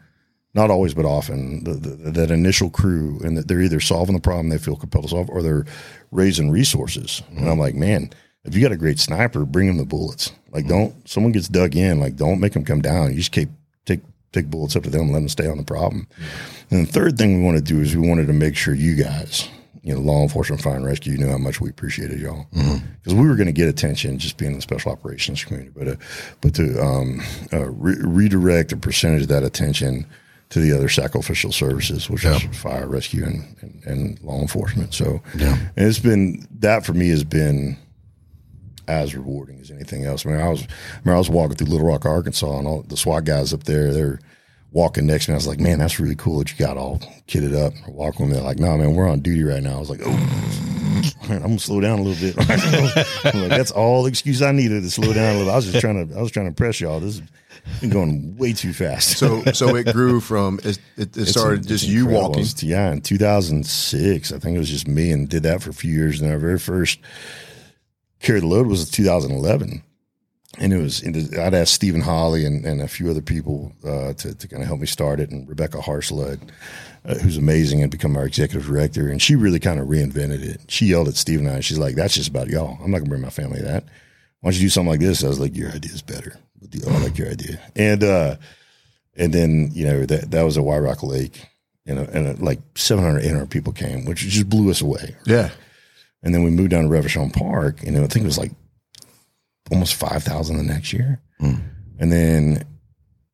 not 0.53 0.69
always, 0.69 0.93
but 0.93 1.05
often, 1.05 1.63
the, 1.63 1.73
the, 1.73 2.11
that 2.11 2.31
initial 2.31 2.69
crew, 2.69 3.19
and 3.23 3.37
that 3.37 3.47
they're 3.47 3.61
either 3.61 3.79
solving 3.79 4.15
the 4.15 4.21
problem 4.21 4.49
they 4.49 4.57
feel 4.57 4.75
compelled 4.75 5.05
to 5.05 5.09
solve, 5.09 5.29
or 5.29 5.41
they're 5.41 5.65
raising 6.11 6.51
resources. 6.51 7.21
And 7.35 7.49
I'm 7.49 7.59
like, 7.59 7.75
man, 7.75 8.11
if 8.43 8.55
you 8.55 8.61
got 8.61 8.71
a 8.71 8.77
great 8.77 8.99
sniper, 8.99 9.45
bring 9.45 9.67
him 9.67 9.77
the 9.77 9.85
bullets. 9.85 10.31
Like, 10.51 10.65
mm-hmm. 10.65 10.73
don't 10.73 11.09
someone 11.09 11.31
gets 11.31 11.47
dug 11.47 11.75
in, 11.75 11.99
like, 11.99 12.15
don't 12.15 12.39
make 12.39 12.53
them 12.53 12.65
come 12.65 12.81
down. 12.81 13.11
You 13.11 13.17
just 13.17 13.31
keep 13.31 13.49
take 13.85 14.01
take 14.31 14.47
bullets 14.47 14.75
up 14.75 14.83
to 14.83 14.89
them, 14.89 15.01
and 15.03 15.11
let 15.13 15.19
them 15.19 15.29
stay 15.29 15.47
on 15.47 15.57
the 15.57 15.63
problem. 15.63 16.07
Mm-hmm. 16.19 16.75
And 16.75 16.87
the 16.87 16.91
third 16.91 17.17
thing 17.17 17.37
we 17.37 17.45
want 17.45 17.57
to 17.57 17.63
do 17.63 17.81
is 17.81 17.95
we 17.95 18.07
wanted 18.07 18.27
to 18.27 18.33
make 18.33 18.55
sure 18.55 18.73
you 18.73 18.95
guys, 18.95 19.49
you 19.87 19.93
know, 19.95 20.01
law 20.01 20.21
enforcement, 20.21 20.61
fire 20.61 20.75
and 20.75 20.85
rescue, 20.85 21.13
you 21.13 21.17
knew 21.17 21.29
how 21.29 21.37
much 21.37 21.61
we 21.61 21.69
appreciated 21.69 22.19
y'all 22.19 22.45
because 22.51 23.13
we 23.13 23.25
were 23.25 23.35
going 23.35 23.47
to 23.47 23.53
get 23.53 23.69
attention 23.69 24.19
just 24.19 24.37
being 24.37 24.51
in 24.51 24.57
the 24.57 24.61
special 24.61 24.91
operations 24.91 25.43
community, 25.45 25.71
but 25.73 25.87
uh, 25.87 25.95
but 26.41 26.53
to 26.55 26.77
um, 26.83 27.21
uh, 27.53 27.69
re- 27.69 27.95
redirect 28.01 28.73
a 28.73 28.77
percentage 28.77 29.21
of 29.21 29.27
that 29.29 29.43
attention 29.43 30.05
to 30.49 30.59
the 30.59 30.73
other 30.73 30.89
sacrificial 30.89 31.51
services, 31.53 32.09
which 32.09 32.25
is 32.25 32.41
fire, 32.57 32.85
rescue, 32.87 33.23
and, 33.25 33.55
and, 33.61 33.83
and 33.85 34.21
law 34.23 34.39
enforcement. 34.41 34.93
So, 34.93 35.21
Yeah. 35.37 35.57
and 35.77 35.87
it's 35.87 35.99
been 35.99 36.45
that 36.59 36.85
for 36.85 36.93
me 36.93 37.07
has 37.09 37.23
been 37.23 37.77
as 38.89 39.13
rewarding 39.15 39.59
as 39.59 39.71
anything 39.71 40.05
else. 40.05 40.25
I 40.25 40.29
mean, 40.29 40.39
I 40.41 40.47
was, 40.49 40.63
I 40.63 40.99
remember 40.99 41.15
I 41.15 41.17
was 41.17 41.29
walking 41.29 41.55
through 41.57 41.67
Little 41.67 41.87
Rock, 41.87 42.05
Arkansas, 42.05 42.57
and 42.59 42.67
all 42.67 42.83
the 42.83 42.95
SWAT 42.97 43.25
guys 43.25 43.53
up 43.53 43.63
there, 43.63 43.93
they're 43.93 44.19
walking 44.77 45.07
next 45.07 45.25
to 45.25 45.31
me. 45.31 45.33
I 45.33 45.37
was 45.37 45.47
like, 45.47 45.59
man, 45.59 45.79
that's 45.79 45.99
really 45.99 46.15
cool 46.15 46.37
that 46.37 46.51
you 46.51 46.63
got 46.63 46.77
all 46.77 46.99
kitted 47.27 47.55
up. 47.55 47.73
Walking 47.89 48.27
with 48.27 48.29
me, 48.29 48.35
they're 48.35 48.45
like, 48.45 48.59
no, 48.59 48.77
man, 48.77 48.93
we're 48.93 49.09
on 49.09 49.21
duty 49.21 49.43
right 49.43 49.63
now. 49.63 49.77
I 49.77 49.79
was 49.79 49.89
like, 49.89 50.01
oh, 50.05 50.11
man, 51.27 51.41
I'm 51.41 51.49
gonna 51.49 51.59
slow 51.59 51.81
down 51.81 51.99
a 51.99 52.03
little 52.03 52.21
bit. 52.21 52.37
Like, 53.37 53.49
that's 53.49 53.71
all 53.71 54.03
the 54.03 54.09
excuse 54.09 54.41
I 54.41 54.51
needed 54.51 54.83
to 54.83 54.89
slow 54.91 55.13
down 55.13 55.35
a 55.35 55.37
little. 55.39 55.51
I 55.51 55.55
was 55.55 55.65
just 55.65 55.81
trying 55.81 56.07
to, 56.07 56.17
I 56.17 56.21
was 56.21 56.31
trying 56.31 56.45
to 56.45 56.49
impress 56.49 56.79
y'all. 56.79 56.99
This 56.99 57.15
is 57.15 57.21
been 57.81 57.89
going 57.89 58.37
way 58.37 58.53
too 58.53 58.71
fast. 58.71 59.17
So 59.17 59.43
so 59.51 59.75
it 59.75 59.91
grew 59.91 60.21
from 60.21 60.59
it, 60.63 60.79
it, 60.95 61.17
it 61.17 61.25
started 61.25 61.67
just 61.67 61.85
you 61.85 62.05
walking. 62.07 62.45
Yeah, 62.59 62.91
in 62.91 63.01
2006, 63.01 64.31
I 64.31 64.39
think 64.39 64.55
it 64.55 64.59
was 64.59 64.69
just 64.69 64.87
me 64.87 65.11
and 65.11 65.27
did 65.27 65.43
that 65.43 65.61
for 65.61 65.71
a 65.71 65.73
few 65.73 65.91
years. 65.91 66.21
And 66.21 66.31
our 66.31 66.37
very 66.37 66.59
first 66.59 66.99
carry 68.19 68.39
the 68.39 68.47
load 68.47 68.67
was 68.67 68.89
2011. 68.89 69.83
And 70.57 70.73
it 70.73 70.77
was, 70.77 71.03
I'd 71.37 71.53
asked 71.53 71.73
Stephen 71.73 72.01
Holley 72.01 72.45
and, 72.45 72.65
and 72.65 72.81
a 72.81 72.87
few 72.87 73.09
other 73.09 73.21
people 73.21 73.73
uh, 73.85 74.13
to, 74.13 74.33
to 74.33 74.47
kind 74.47 74.61
of 74.61 74.67
help 74.67 74.79
me 74.79 74.87
start 74.87 75.19
it. 75.19 75.29
And 75.29 75.47
Rebecca 75.47 75.77
Harslud, 75.77 76.39
uh, 77.05 77.15
who's 77.15 77.37
amazing 77.37 77.81
and 77.81 77.91
become 77.91 78.15
our 78.15 78.25
executive 78.25 78.65
director. 78.65 79.09
And 79.09 79.21
she 79.21 79.35
really 79.35 79.59
kind 79.59 79.79
of 79.79 79.87
reinvented 79.87 80.41
it. 80.41 80.61
She 80.69 80.87
yelled 80.87 81.09
at 81.09 81.15
Steve 81.15 81.39
and 81.39 81.49
I, 81.49 81.59
she's 81.59 81.77
like, 81.77 81.95
that's 81.95 82.15
just 82.15 82.29
about 82.29 82.47
y'all. 82.47 82.77
I'm 82.81 82.91
not 82.91 82.99
going 82.99 83.05
to 83.05 83.09
bring 83.09 83.21
my 83.21 83.29
family 83.29 83.59
to 83.59 83.65
that. 83.65 83.83
Why 84.41 84.51
don't 84.51 84.55
you 84.55 84.65
do 84.65 84.69
something 84.69 84.89
like 84.89 84.99
this? 84.99 85.23
I 85.23 85.27
was 85.27 85.39
like, 85.39 85.55
your 85.55 85.71
idea 85.71 85.91
is 85.91 86.01
better. 86.01 86.39
I 86.87 86.97
like 86.99 87.17
your 87.17 87.29
idea. 87.29 87.59
And, 87.75 88.03
uh, 88.03 88.35
and 89.15 89.33
then, 89.33 89.69
you 89.73 89.85
know, 89.85 90.05
that, 90.05 90.31
that 90.31 90.43
was 90.43 90.57
at 90.57 90.63
White 90.63 90.79
Rock 90.79 91.03
Lake. 91.03 91.45
And, 91.85 91.99
and 91.99 92.27
uh, 92.27 92.43
like 92.43 92.59
700, 92.75 93.23
800 93.23 93.49
people 93.49 93.73
came, 93.73 94.05
which 94.05 94.19
just 94.19 94.49
blew 94.49 94.69
us 94.69 94.81
away. 94.81 95.15
Yeah. 95.25 95.51
And 96.23 96.33
then 96.33 96.43
we 96.43 96.49
moved 96.49 96.71
down 96.71 96.83
to 96.83 96.89
Reverchon 96.89 97.31
Park, 97.31 97.83
and 97.83 97.97
I 97.97 98.07
think 98.07 98.23
it 98.23 98.27
was 98.27 98.37
like 98.37 98.51
almost 99.71 99.95
five 99.95 100.23
thousand 100.23 100.57
the 100.57 100.63
next 100.63 100.93
year. 100.93 101.21
Hmm. 101.39 101.55
And 101.99 102.11
then, 102.11 102.63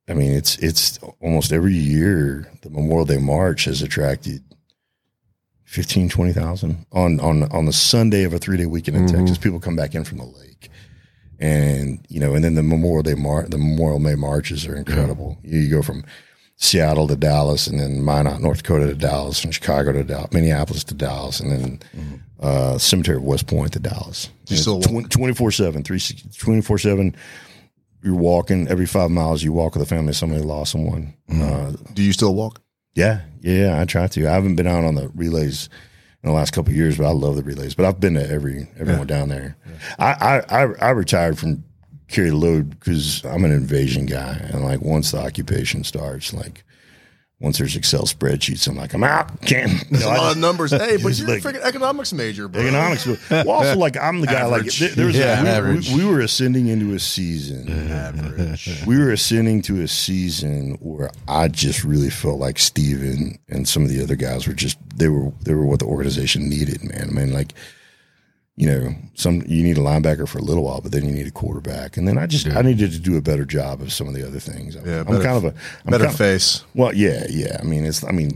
I 0.07 0.13
mean, 0.13 0.31
it's 0.31 0.57
it's 0.57 0.99
almost 1.21 1.51
every 1.51 1.73
year 1.73 2.51
the 2.61 2.69
Memorial 2.69 3.05
Day 3.05 3.17
March 3.17 3.65
has 3.65 3.81
attracted 3.81 4.41
15, 5.65 6.09
20,000 6.09 6.85
on 6.91 7.19
on 7.19 7.43
on 7.51 7.65
the 7.65 7.73
Sunday 7.73 8.23
of 8.23 8.33
a 8.33 8.37
three 8.37 8.57
day 8.57 8.65
weekend 8.65 8.95
in 8.95 9.05
mm-hmm. 9.05 9.17
Texas. 9.17 9.37
People 9.37 9.59
come 9.59 9.75
back 9.75 9.95
in 9.95 10.03
from 10.03 10.19
the 10.19 10.25
lake, 10.25 10.69
and 11.39 12.05
you 12.09 12.19
know, 12.19 12.35
and 12.35 12.43
then 12.43 12.55
the 12.55 12.63
Memorial 12.63 13.03
Day 13.03 13.15
Mar- 13.15 13.47
the 13.47 13.57
Memorial 13.57 13.99
Day 13.99 14.15
marches 14.15 14.67
are 14.67 14.75
incredible. 14.75 15.39
You, 15.43 15.59
you 15.59 15.69
go 15.69 15.81
from 15.81 16.03
Seattle 16.63 17.07
to 17.09 17.15
Dallas, 17.17 17.67
and 17.67 17.79
then 17.79 18.03
Minot, 18.03 18.39
North 18.41 18.57
Dakota 18.63 18.87
to 18.87 18.93
Dallas, 18.95 19.39
from 19.39 19.51
Chicago 19.51 19.91
to 19.91 20.03
Dallas, 20.03 20.31
Minneapolis 20.31 20.83
to 20.85 20.93
Dallas, 20.93 21.39
and 21.41 21.51
then 21.51 22.23
uh, 22.39 22.77
Cemetery 22.77 23.17
of 23.17 23.23
West 23.23 23.47
Point 23.47 23.73
to 23.73 23.79
Dallas. 23.79 24.29
You 24.47 24.55
still 24.57 24.79
walk? 24.79 25.09
24 25.09 25.51
7, 25.51 25.83
24 25.83 26.77
7. 26.77 27.15
You're 28.01 28.15
walking 28.15 28.67
every 28.67 28.85
five 28.85 29.11
miles. 29.11 29.43
You 29.43 29.53
walk 29.53 29.75
with 29.75 29.83
a 29.83 29.85
family. 29.85 30.13
Somebody 30.13 30.41
lost 30.41 30.71
someone. 30.73 31.13
Uh, 31.29 31.73
Do 31.93 32.01
you 32.01 32.13
still 32.13 32.33
walk? 32.35 32.61
yeah, 32.95 33.21
yeah, 33.41 33.79
I 33.81 33.85
try 33.85 34.07
to. 34.07 34.27
I 34.27 34.31
haven't 34.31 34.55
been 34.55 34.67
out 34.67 34.83
on 34.85 34.95
the 34.95 35.09
relays 35.15 35.67
in 36.23 36.29
the 36.29 36.35
last 36.35 36.51
couple 36.53 36.71
of 36.71 36.77
years, 36.77 36.97
but 36.97 37.05
I 37.05 37.11
love 37.11 37.35
the 37.35 37.43
relays. 37.43 37.75
But 37.75 37.85
I've 37.85 37.99
been 37.99 38.13
to 38.15 38.29
every 38.29 38.69
everyone 38.79 39.07
down 39.07 39.29
there. 39.29 39.57
I, 39.99 40.13
I 40.49 40.61
I 40.63 40.73
I 40.81 40.89
retired 40.91 41.37
from 41.37 41.63
carry 42.13 42.29
the 42.29 42.35
load 42.37 42.69
because 42.79 43.23
I'm 43.25 43.43
an 43.45 43.51
invasion 43.51 44.05
guy, 44.05 44.33
and 44.51 44.63
like 44.63 44.81
once 44.81 45.11
the 45.11 45.19
occupation 45.19 45.83
starts, 45.83 46.33
like 46.33 46.63
once 47.39 47.57
there's 47.57 47.75
Excel 47.75 48.03
spreadsheets, 48.03 48.67
I'm 48.69 48.77
like 48.77 48.93
I'm 48.93 49.03
out. 49.03 49.41
Can't. 49.41 49.83
There's 49.89 50.03
No, 50.03 50.09
a 50.09 50.11
I 50.11 50.17
lot 50.17 50.23
just- 50.23 50.35
of 50.37 50.41
numbers. 50.41 50.71
Hey, 50.83 50.95
but 50.95 51.17
you're 51.17 51.27
like- 51.27 51.43
a 51.43 51.47
freaking 51.49 51.61
economics 51.61 52.13
major, 52.13 52.47
bro. 52.47 52.61
economics. 52.61 53.05
But 53.05 53.19
well, 53.45 53.57
also, 53.57 53.77
like 53.77 53.97
I'm 53.97 54.21
the 54.21 54.27
guy. 54.27 54.41
Average. 54.47 54.79
Like 54.81 54.91
there, 54.91 54.95
there 54.95 55.05
was 55.07 55.17
Yeah, 55.17 55.57
a, 55.59 55.63
we, 55.73 55.79
we, 55.79 55.95
we 56.05 56.09
were 56.09 56.21
ascending 56.21 56.67
into 56.67 56.93
a 56.93 56.99
season. 56.99 57.67
Average. 57.91 58.85
We 58.85 58.97
were 58.97 59.11
ascending 59.11 59.61
to 59.63 59.81
a 59.81 59.87
season 59.89 60.77
where 60.79 61.11
I 61.27 61.49
just 61.49 61.83
really 61.83 62.09
felt 62.09 62.39
like 62.39 62.59
Steven 62.59 63.37
and 63.49 63.67
some 63.67 63.83
of 63.83 63.89
the 63.89 64.01
other 64.01 64.15
guys 64.15 64.47
were 64.47 64.53
just 64.53 64.77
they 64.95 65.09
were 65.09 65.31
they 65.41 65.53
were 65.53 65.65
what 65.65 65.79
the 65.79 65.85
organization 65.85 66.47
needed, 66.47 66.81
man. 66.83 67.09
I 67.09 67.11
mean, 67.13 67.33
like 67.33 67.53
you 68.55 68.67
know, 68.67 68.93
some 69.15 69.41
you 69.47 69.63
need 69.63 69.77
a 69.77 69.81
linebacker 69.81 70.27
for 70.27 70.37
a 70.37 70.43
little 70.43 70.63
while, 70.63 70.79
but 70.81 70.91
then 70.91 71.05
you 71.05 71.11
need 71.11 71.25
a 71.27 71.31
quarterback, 71.31 71.97
and 71.97 72.07
then 72.07 72.17
I 72.17 72.27
just 72.27 72.47
I 72.47 72.61
needed 72.61 72.91
to 72.91 72.99
do 72.99 73.17
a 73.17 73.21
better 73.21 73.45
job 73.45 73.81
of 73.81 73.91
some 73.91 74.07
of 74.07 74.13
the 74.13 74.25
other 74.27 74.39
things. 74.39 74.75
I'm, 74.75 74.85
Yeah, 74.85 74.99
I'm 74.99 75.05
better- 75.07 75.23
kind 75.23 75.37
of 75.37 75.45
a 75.45 75.47
I'm 75.85 75.91
Better 75.91 76.03
kind 76.05 76.13
of- 76.13 76.17
face. 76.17 76.63
well, 76.75 76.93
yeah, 76.93 77.25
yeah. 77.29 77.57
I 77.59 77.63
mean, 77.63 77.83
it's 77.85 78.03
I 78.03 78.11
mean, 78.11 78.31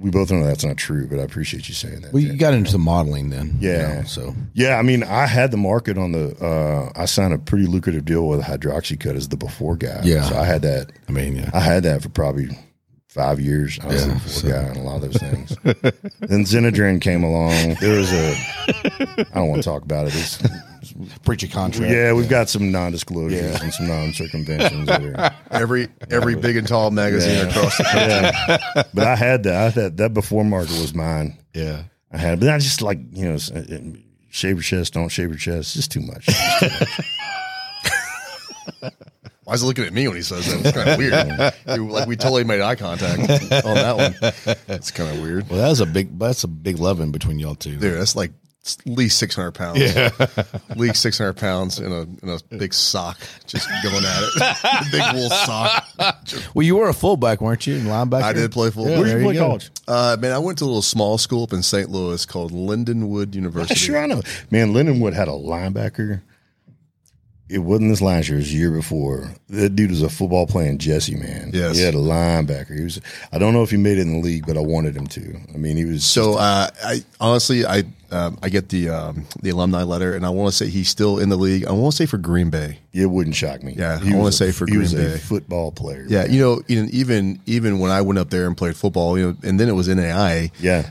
we 0.00 0.10
both 0.10 0.30
know 0.30 0.44
that's 0.44 0.64
not 0.64 0.76
true, 0.76 1.06
but 1.08 1.18
I 1.18 1.22
appreciate 1.22 1.68
you 1.68 1.74
saying 1.74 2.02
that. 2.02 2.12
Well, 2.12 2.22
you 2.22 2.36
got 2.36 2.54
into 2.54 2.70
the 2.72 2.78
modeling 2.78 3.30
then. 3.30 3.58
you 3.60 3.70
Yeah. 3.70 3.94
know, 3.98 4.02
so 4.04 4.34
Yeah, 4.54 4.76
I 4.76 4.82
mean, 4.82 5.02
I 5.04 5.26
had 5.26 5.50
the 5.52 5.56
market 5.56 5.98
on 5.98 6.12
the. 6.12 6.36
Uh, 6.44 6.92
I 7.00 7.04
signed 7.06 7.32
a 7.34 7.38
pretty 7.38 7.66
lucrative 7.66 8.04
deal 8.04 8.26
with 8.28 8.40
Hydroxycut 8.42 9.14
as 9.16 9.28
the 9.28 9.36
before 9.36 9.76
guy. 9.76 10.00
Yeah. 10.04 10.28
so 10.28 10.36
I 10.36 10.44
had 10.46 10.62
that. 10.62 10.90
I 11.08 11.12
mean, 11.12 11.36
yeah. 11.36 11.50
I 11.54 11.60
had 11.60 11.82
that 11.84 12.02
for 12.02 12.08
probably 12.10 12.48
five 13.18 13.40
years. 13.40 13.78
I 13.82 13.86
was 13.86 14.06
Yeah, 14.06 14.12
the 14.14 14.20
before 14.20 14.50
guy 14.50 14.68
on 14.70 14.76
a 14.76 14.82
lot 14.82 14.96
of 14.96 15.02
those 15.02 15.16
things. 15.16 15.56
then 16.20 16.44
Xenadrine 16.44 17.00
came 17.00 17.24
along. 17.24 17.74
There 17.80 17.98
was 17.98 18.12
a. 18.12 18.34
I 19.32 19.34
don't 19.34 19.48
want 19.48 19.62
to 19.62 19.68
talk 19.68 19.82
about 19.82 20.06
it. 20.06 20.14
It's, 20.14 20.38
Preach 21.22 21.42
a 21.42 21.48
contract. 21.48 21.92
yeah, 21.92 22.12
we've 22.12 22.28
got 22.28 22.48
some 22.48 22.72
non-disclosures 22.72 23.60
and 23.60 23.72
some 23.74 23.86
non-circumventions 23.88 24.86
there. 24.86 25.34
Every 25.50 25.88
every 26.10 26.34
big 26.34 26.56
and 26.56 26.66
tall 26.66 26.90
magazine 26.90 27.46
across 27.46 27.76
the 27.76 27.84
country. 27.84 28.08
Yeah. 28.74 28.82
but 28.94 29.06
I 29.06 29.14
had 29.16 29.42
that. 29.44 29.54
I 29.54 29.62
had 29.64 29.74
that. 29.74 29.96
That 29.98 30.14
before 30.14 30.44
market 30.44 30.70
was 30.80 30.94
mine. 30.94 31.36
Yeah. 31.54 31.82
I 32.10 32.16
had, 32.18 32.34
it. 32.34 32.40
but 32.40 32.48
I 32.50 32.58
just 32.58 32.80
like 32.82 32.98
you 33.12 33.26
know, 33.28 33.34
s- 33.34 33.50
uh, 33.50 33.78
shave 34.30 34.56
your 34.56 34.62
chest, 34.62 34.94
don't 34.94 35.08
shave 35.10 35.28
your 35.28 35.38
chest. 35.38 35.76
It's 35.76 35.88
just 35.88 35.92
too 35.92 36.00
much. 36.00 36.26
Why 39.48 39.54
is 39.54 39.62
he 39.62 39.66
looking 39.66 39.84
at 39.86 39.94
me 39.94 40.06
when 40.06 40.16
he 40.18 40.22
says 40.22 40.44
that? 40.44 40.60
It's 40.66 40.76
kind 40.76 40.90
of 40.90 40.98
weird. 40.98 41.54
You- 41.78 41.90
like 41.90 42.06
we 42.06 42.16
totally 42.16 42.44
made 42.44 42.60
eye 42.60 42.74
contact 42.74 43.18
on 43.64 43.74
that 43.76 43.96
one. 43.96 44.56
It's 44.68 44.90
kind 44.90 45.16
of 45.16 45.22
weird. 45.22 45.48
Well, 45.48 45.58
that's 45.66 45.80
a 45.80 45.86
big. 45.86 46.18
That's 46.18 46.44
a 46.44 46.48
big 46.48 46.78
loving 46.78 47.12
between 47.12 47.38
y'all 47.38 47.54
two. 47.54 47.76
Dude, 47.78 47.94
that's 47.98 48.14
like 48.14 48.32
at 48.66 48.86
least 48.86 49.18
six 49.18 49.34
hundred 49.34 49.52
pounds. 49.52 49.80
Yeah, 49.80 50.10
at 50.18 50.76
least 50.76 51.00
six 51.00 51.16
hundred 51.16 51.38
pounds 51.38 51.78
in 51.78 51.90
a 51.90 52.02
in 52.02 52.28
a 52.28 52.56
big 52.58 52.74
sock, 52.74 53.18
just 53.46 53.66
going 53.82 54.04
at 54.04 54.22
it. 54.22 54.92
big 54.92 55.14
wool 55.14 55.30
sock. 55.30 55.86
Well, 56.52 56.66
you 56.66 56.76
were 56.76 56.90
a 56.90 56.94
fullback, 56.94 57.40
weren't 57.40 57.66
you? 57.66 57.76
And 57.76 57.86
linebacker. 57.86 58.22
I 58.24 58.32
did 58.34 58.52
play 58.52 58.70
fullback. 58.70 58.90
Yeah, 58.92 58.98
Where'd 58.98 59.10
there 59.10 59.18
you 59.20 59.24
play 59.24 59.34
go. 59.34 59.46
college? 59.46 59.70
Uh, 59.86 60.16
man, 60.20 60.32
I 60.32 60.38
went 60.38 60.58
to 60.58 60.64
a 60.64 60.66
little 60.66 60.82
small 60.82 61.16
school 61.16 61.44
up 61.44 61.54
in 61.54 61.62
St. 61.62 61.88
Louis 61.88 62.26
called 62.26 62.52
Lindenwood 62.52 63.34
University. 63.34 63.76
Sure, 63.76 63.98
I 63.98 64.06
know. 64.06 64.20
Man, 64.50 64.74
Lindenwood 64.74 65.14
had 65.14 65.28
a 65.28 65.32
linebacker. 65.32 66.20
It 67.48 67.58
wasn't 67.58 67.90
this 67.90 68.02
last 68.02 68.28
year; 68.28 68.36
it 68.36 68.42
was 68.42 68.50
the 68.50 68.56
year 68.58 68.70
before. 68.70 69.32
That 69.48 69.74
dude 69.74 69.90
was 69.90 70.02
a 70.02 70.08
football 70.10 70.46
playing 70.46 70.78
Jesse 70.78 71.14
man. 71.16 71.50
Yes. 71.54 71.76
he 71.78 71.82
had 71.82 71.94
a 71.94 71.98
linebacker. 71.98 72.76
He 72.76 72.84
was. 72.84 73.00
I 73.32 73.38
don't 73.38 73.54
know 73.54 73.62
if 73.62 73.70
he 73.70 73.76
made 73.78 73.96
it 73.98 74.02
in 74.02 74.12
the 74.12 74.18
league, 74.18 74.46
but 74.46 74.56
I 74.56 74.60
wanted 74.60 74.94
him 74.94 75.06
to. 75.06 75.40
I 75.54 75.56
mean, 75.56 75.76
he 75.76 75.84
was 75.86 76.04
So 76.04 76.34
uh, 76.34 76.68
I 76.84 77.02
honestly, 77.20 77.64
I 77.64 77.84
um, 78.10 78.38
I 78.42 78.50
get 78.50 78.68
the 78.68 78.90
um, 78.90 79.24
the 79.40 79.48
alumni 79.50 79.82
letter, 79.82 80.14
and 80.14 80.26
I 80.26 80.28
want 80.30 80.50
to 80.52 80.56
say 80.56 80.68
he's 80.70 80.88
still 80.90 81.18
in 81.18 81.30
the 81.30 81.36
league. 81.36 81.64
I 81.66 81.72
want 81.72 81.92
to 81.92 81.96
say 81.96 82.06
for 82.06 82.18
Green 82.18 82.50
Bay. 82.50 82.80
It 82.92 83.06
wouldn't 83.06 83.36
shock 83.36 83.62
me. 83.62 83.74
Yeah, 83.78 83.98
he 83.98 84.08
I 84.10 84.12
wanna 84.12 84.24
was 84.24 84.36
say 84.36 84.50
a- 84.50 84.52
for 84.52 84.66
he 84.66 84.76
was 84.76 84.92
Green 84.92 85.06
a 85.06 85.10
Bay. 85.10 85.18
football 85.18 85.72
player. 85.72 86.04
Yeah, 86.08 86.26
you 86.26 86.40
know, 86.40 86.60
even 86.68 86.90
even 86.90 87.40
even 87.46 87.78
when 87.78 87.90
I 87.90 88.02
went 88.02 88.18
up 88.18 88.28
there 88.28 88.46
and 88.46 88.56
played 88.56 88.76
football, 88.76 89.18
you 89.18 89.28
know, 89.28 89.36
and 89.42 89.58
then 89.58 89.68
it 89.70 89.74
was 89.74 89.88
NAI. 89.88 90.50
yeah. 90.60 90.90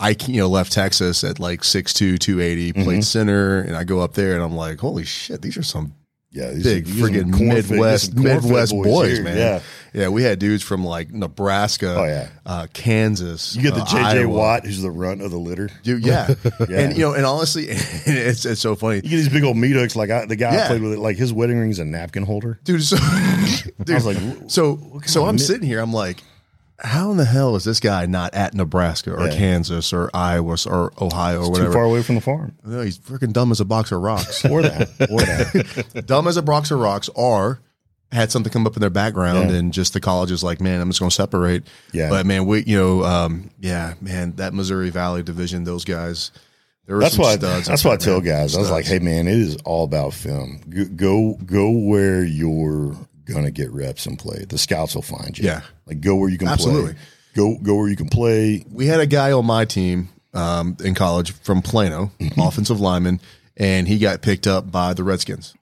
I 0.00 0.16
you 0.26 0.38
know 0.38 0.48
left 0.48 0.72
Texas 0.72 1.22
at 1.24 1.38
like 1.38 1.60
6'2", 1.60 2.18
280, 2.18 2.72
Mm-hmm. 2.72 2.82
played 2.82 3.04
center, 3.04 3.60
and 3.60 3.76
I 3.76 3.84
go 3.84 4.00
up 4.00 4.14
there 4.14 4.34
and 4.34 4.42
I'm 4.42 4.56
like, 4.56 4.78
holy 4.80 5.04
shit, 5.04 5.40
these 5.42 5.56
are 5.56 5.62
some 5.62 5.94
yeah. 6.32 6.50
these 6.50 6.64
big 6.64 6.86
friggin' 6.86 7.26
Midwest 7.38 8.16
these 8.16 8.24
Midwest 8.24 8.72
boys, 8.72 9.12
here. 9.18 9.22
man. 9.24 9.36
Yeah, 9.36 9.60
yeah. 9.92 10.08
We 10.08 10.24
had 10.24 10.40
dudes 10.40 10.64
from 10.64 10.84
like 10.84 11.12
Nebraska, 11.12 11.94
Oh, 11.96 12.04
yeah. 12.04 12.28
uh, 12.44 12.66
Kansas. 12.72 13.54
you 13.54 13.62
get 13.62 13.74
the 13.74 13.82
uh, 13.82 13.86
JJ 13.86 14.04
Iowa. 14.04 14.34
Watt, 14.36 14.66
who's 14.66 14.82
the 14.82 14.90
runt 14.90 15.22
of 15.22 15.30
the 15.30 15.38
litter. 15.38 15.70
Dude, 15.84 16.04
yeah. 16.04 16.34
Yeah. 16.68 16.80
and 16.80 16.94
you 16.96 17.04
know, 17.04 17.14
and 17.14 17.24
honestly, 17.24 17.66
it's 17.68 18.44
it's 18.44 18.60
so 18.60 18.74
funny, 18.74 18.96
You 18.96 19.02
get 19.02 19.10
these 19.10 19.28
big 19.28 19.44
old 19.44 19.56
meat 19.56 19.74
hooks. 19.76 19.94
Like 19.94 20.10
I, 20.10 20.26
the 20.26 20.34
guy 20.34 20.64
I 20.64 20.66
played 20.66 20.82
with, 20.82 20.94
it, 20.94 20.98
like 20.98 21.16
his 21.16 21.32
wedding 21.32 21.58
ring's 21.60 21.78
a 21.78 21.84
napkin 21.84 22.24
holder. 22.24 22.58
dude. 22.64 22.82
So, 22.82 22.96
dude, 23.84 23.90
I 23.90 23.94
was 23.94 24.06
like, 24.06 24.18
so 24.48 25.00
so 25.06 25.26
I'm 25.26 25.38
sitting 25.38 25.66
here, 25.68 25.78
I'm 25.78 25.92
like, 25.92 26.20
how 26.80 27.10
in 27.12 27.16
the 27.16 27.24
hell 27.24 27.54
is 27.56 27.64
this 27.64 27.80
guy 27.80 28.06
not 28.06 28.34
at 28.34 28.52
Nebraska 28.54 29.12
or 29.14 29.26
Yeah. 29.28 29.36
Kansas 29.36 29.92
or 29.92 30.10
Iowa 30.12 30.56
or 30.66 30.92
Ohio 31.00 31.46
or 31.48 31.54
Too 31.56 31.72
far 31.72 31.84
away 31.84 32.02
from 32.02 32.16
the 32.16 32.20
farm. 32.20 32.56
No, 32.64 32.80
he's 32.82 32.98
freaking 32.98 33.32
dumb 33.32 33.52
as 33.52 33.60
a 33.60 33.64
box 33.64 33.92
of 33.92 34.00
rocks. 34.00 34.44
Or 34.44 34.62
that. 34.62 34.88
Or 35.10 35.20
that. 35.20 36.02
dumb 36.06 36.26
as 36.26 36.36
a 36.36 36.42
box 36.42 36.70
of 36.70 36.80
rocks, 36.80 37.08
or 37.14 37.60
had 38.12 38.30
something 38.30 38.52
come 38.52 38.66
up 38.66 38.76
in 38.76 38.80
their 38.80 38.90
background, 38.90 39.50
Yeah. 39.50 39.56
and 39.56 39.72
just 39.72 39.92
the 39.92 40.00
college 40.00 40.30
is 40.30 40.42
like, 40.44 40.60
man, 40.60 40.80
I'm 40.80 40.88
just 40.88 41.00
going 41.00 41.10
to 41.10 41.14
separate. 41.14 41.64
Yeah. 41.92 42.10
But 42.10 42.26
man, 42.26 42.46
we, 42.46 42.62
you 42.64 42.76
know, 42.76 43.04
um, 43.04 43.50
yeah, 43.60 43.94
man, 44.00 44.32
that 44.36 44.52
Missouri 44.54 44.90
Valley 44.90 45.22
division, 45.22 45.64
those 45.64 45.84
guys, 45.84 46.30
there 46.86 46.96
were 46.96 47.02
That's 47.02 47.14
some 47.16 47.24
why. 47.24 47.36
studs. 47.36 47.66
That's 47.66 47.84
why 47.84 47.92
I 47.94 47.96
tell 47.96 48.20
guys. 48.20 48.54
I 48.54 48.60
was 48.60 48.70
like, 48.70 48.84
"Hey, 48.84 48.98
man, 48.98 49.26
it 49.26 49.38
is 49.38 49.56
all 49.64 49.84
about 49.84 50.12
film. 50.12 50.60
Go, 50.68 50.84
go, 50.84 51.38
go 51.46 51.70
where 51.70 52.22
you're 52.24 52.94
gonna 53.26 53.50
get 53.50 53.70
reps 53.72 54.06
and 54.06 54.18
play. 54.18 54.44
The 54.48 54.58
scouts 54.58 54.94
will 54.94 55.02
find 55.02 55.36
you. 55.38 55.44
Yeah. 55.46 55.62
like 55.86 56.00
go 56.00 56.16
where 56.16 56.28
you 56.28 56.38
can 56.38 56.48
Absolutely. 56.48 56.92
play. 56.94 57.02
Go, 57.34 57.58
go 57.62 57.74
where 57.76 57.88
you 57.88 57.96
can 57.96 58.08
play. 58.08 58.64
we 58.70 58.86
had 58.86 59.00
a 59.00 59.06
guy 59.06 59.32
on 59.32 59.44
my 59.44 59.64
team 59.64 60.08
um, 60.34 60.76
in 60.84 60.94
college 60.94 61.32
from 61.32 61.62
Plano, 61.62 62.12
Mm-hmm. 62.20 62.40
offensive 62.40 62.80
lineman, 62.80 63.20
and 63.56 63.88
he 63.88 63.98
got 63.98 64.22
picked 64.22 64.46
up 64.46 64.70
by 64.70 64.94
the 64.94 65.02
Redskins. 65.04 65.54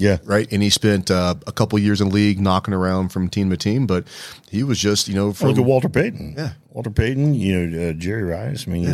Yeah, 0.00 0.18
Right, 0.24 0.50
and 0.52 0.60
he 0.60 0.70
spent 0.70 1.08
uh, 1.08 1.36
a 1.46 1.52
couple 1.52 1.78
years 1.78 2.00
in 2.00 2.08
league, 2.10 2.40
knocking 2.40 2.74
around 2.74 3.10
from 3.10 3.28
team 3.28 3.50
to 3.50 3.56
team. 3.56 3.86
But 3.86 4.08
he 4.50 4.64
was 4.64 4.76
just, 4.78 5.06
you 5.06 5.14
know, 5.14 5.32
from 5.32 5.50
Look 5.50 5.58
at 5.58 5.64
Walter 5.64 5.88
Payton. 5.88 6.34
Yeah. 6.36 6.54
Walter 6.70 6.90
Payton. 6.90 7.34
You 7.34 7.66
know 7.66 7.90
uh, 7.90 7.92
Jerry 7.92 8.24
Rice. 8.24 8.66
I 8.66 8.70
mean, 8.72 8.82
you 8.82 8.92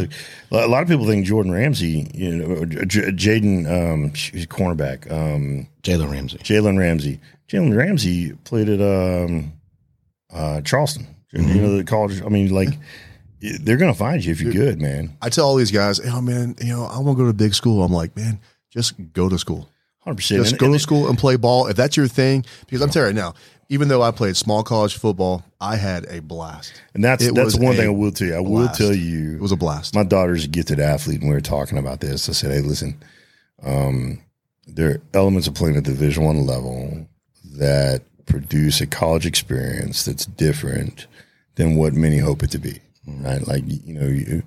look- 0.50 0.64
a 0.64 0.68
lot 0.68 0.82
of 0.82 0.88
people 0.90 1.06
think 1.06 1.24
Jordan 1.24 1.52
Ramsey. 1.52 2.10
You 2.12 2.36
know, 2.36 2.64
J- 2.66 3.12
Jaden, 3.12 3.66
um, 3.66 4.10
he's 4.14 4.44
a 4.44 4.46
cornerback. 4.46 5.10
Um, 5.10 5.68
Jalen 5.82 6.10
Ramsey. 6.10 6.36
Jalen 6.38 6.78
Ramsey. 6.78 7.18
Jalen 7.48 7.74
Ramsey 7.74 8.32
played 8.44 8.68
at 8.68 8.80
um, 8.82 9.52
uh, 10.32 10.60
Charleston. 10.60 11.06
You 11.32 11.40
Mm-hmm. 11.40 11.58
know 11.60 11.76
the 11.78 11.84
college. 11.84 12.20
I 12.22 12.28
mean, 12.28 12.50
like 12.50 12.68
they're 13.40 13.78
gonna 13.78 13.94
find 13.94 14.22
you 14.22 14.32
if 14.32 14.40
you're 14.42 14.52
good, 14.52 14.82
man. 14.82 15.16
I 15.22 15.30
tell 15.30 15.46
all 15.46 15.56
these 15.56 15.70
guys, 15.70 15.98
oh 16.04 16.20
man, 16.20 16.56
you 16.60 16.74
know, 16.74 16.84
I 16.84 16.98
want 16.98 17.16
to 17.16 17.22
go 17.22 17.24
to 17.24 17.30
a 17.30 17.32
big 17.32 17.54
school. 17.54 17.82
I'm 17.82 17.92
like, 17.92 18.14
man, 18.16 18.38
just 18.70 18.94
go 19.14 19.28
to 19.30 19.38
school. 19.38 19.70
Hundred 20.10 20.16
percent. 20.16 20.42
Just 20.42 20.58
go 20.58 20.72
to 20.72 20.78
school 20.80 21.08
and 21.08 21.16
play 21.16 21.36
ball. 21.36 21.68
If 21.68 21.76
that's 21.76 21.96
your 21.96 22.08
thing, 22.08 22.44
because 22.66 22.82
I'm 22.82 22.90
telling 22.90 23.14
you 23.16 23.22
right 23.22 23.28
now, 23.28 23.34
even 23.68 23.86
though 23.86 24.02
I 24.02 24.10
played 24.10 24.36
small 24.36 24.64
college 24.64 24.96
football, 24.96 25.44
I 25.60 25.76
had 25.76 26.04
a 26.06 26.20
blast. 26.20 26.72
And 26.94 27.04
that's 27.04 27.22
It 27.22 27.36
that's 27.36 27.56
one 27.56 27.76
thing 27.76 27.86
I 27.86 27.90
will 27.90 28.10
tell 28.10 28.26
you. 28.26 28.34
I 28.34 28.40
will 28.40 28.66
tell 28.70 28.92
you. 28.92 29.36
It 29.36 29.40
was 29.40 29.52
a 29.52 29.56
blast. 29.56 29.94
my 29.94 30.02
daughter's 30.02 30.44
a 30.46 30.48
gifted 30.48 30.80
athlete, 30.80 31.20
and 31.20 31.28
we 31.28 31.34
were 31.36 31.40
talking 31.40 31.78
about 31.78 32.00
this. 32.00 32.28
I 32.28 32.32
said, 32.32 32.50
"Hey, 32.50 32.60
listen, 32.60 33.00
um, 33.62 34.20
there 34.66 34.90
are 34.90 35.00
elements 35.14 35.46
of 35.46 35.54
playing 35.54 35.76
at 35.76 35.84
the 35.84 35.92
Division 35.92 36.24
One 36.24 36.44
level 36.44 37.06
that 37.58 38.02
produce 38.26 38.80
a 38.80 38.88
college 38.88 39.26
experience 39.26 40.04
that's 40.04 40.26
different 40.26 41.06
than 41.54 41.76
what 41.76 41.92
many 41.92 42.18
hope 42.18 42.42
it 42.42 42.50
to 42.50 42.58
be, 42.58 42.80
right? 43.06 43.46
Like 43.46 43.62
you 43.64 43.94
know, 43.94 44.08
you 44.08 44.42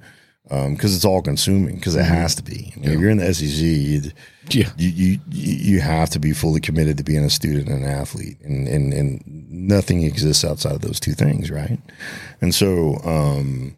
because 0.49 0.95
it's 0.95 1.06
all 1.06 1.22
consuming 1.22 1.76
because 1.76 1.95
it 1.95 2.03
has 2.03 2.36
to 2.36 2.44
be. 2.44 2.74
You 2.76 2.82
know, 2.82 2.99
You're 2.99 3.10
in 3.10 3.18
the 3.18 3.34
SEC, 3.34 3.48
you, 3.64 4.02
Yeah. 4.49 4.70
you, 4.78 4.90
you 4.90 5.20
you 5.30 5.80
have 5.82 6.10
to 6.11 6.20
be 6.20 6.34
fully 6.34 6.60
committed 6.61 6.98
to 6.98 7.03
being 7.03 7.24
a 7.24 7.30
student 7.30 7.70
and 7.70 7.84
an 7.84 7.90
athlete, 7.90 8.38
and 8.44 8.68
and 8.68 8.94
and 8.94 9.24
nothing 9.49 10.03
exists 10.03 10.44
outside 10.44 10.74
of 10.76 10.82
those 10.82 10.99
two 10.99 11.14
things, 11.14 11.49
right? 11.49 11.80
And 12.41 12.53
so, 12.53 12.98
um, 13.06 13.78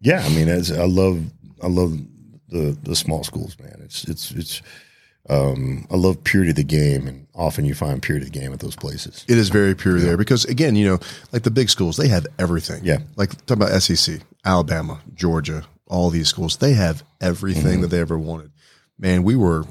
yeah, 0.00 0.22
I 0.24 0.28
mean, 0.30 0.48
as 0.48 0.72
I 0.72 0.86
love, 0.86 1.24
I 1.62 1.66
love 1.68 1.98
the 2.48 2.76
the 2.82 2.96
small 2.96 3.22
schools, 3.22 3.56
man. 3.60 3.80
It's 3.84 4.04
it's 4.04 4.30
it's. 4.32 4.62
Um, 5.30 5.86
I 5.88 5.94
love 5.96 6.24
purity 6.24 6.50
of 6.50 6.56
the 6.56 6.64
game, 6.64 7.06
and 7.06 7.28
often 7.32 7.64
you 7.64 7.74
find 7.76 8.02
purity 8.02 8.26
of 8.26 8.32
the 8.32 8.40
game 8.40 8.52
at 8.52 8.58
those 8.58 8.74
places. 8.74 9.24
It 9.28 9.38
is 9.38 9.50
very 9.50 9.72
pure 9.76 10.00
there 10.00 10.16
because 10.16 10.44
again, 10.46 10.74
you 10.74 10.84
know, 10.84 10.98
like 11.30 11.44
the 11.44 11.50
big 11.50 11.70
schools, 11.70 11.96
they 11.96 12.08
have 12.08 12.26
everything. 12.40 12.84
Yeah. 12.84 12.98
Like 13.14 13.30
talking 13.46 13.62
about 13.62 13.80
SEC, 13.80 14.20
Alabama, 14.44 15.00
Georgia, 15.14 15.64
all 15.92 16.10
these 16.10 16.28
schools, 16.28 16.56
they 16.56 16.72
have 16.72 17.04
everything 17.20 17.64
Mm-hmm. 17.64 17.80
that 17.82 17.88
they 17.88 18.00
ever 18.00 18.18
wanted. 18.18 18.50
Man, 18.98 19.22
we 19.22 19.36
were 19.36 19.64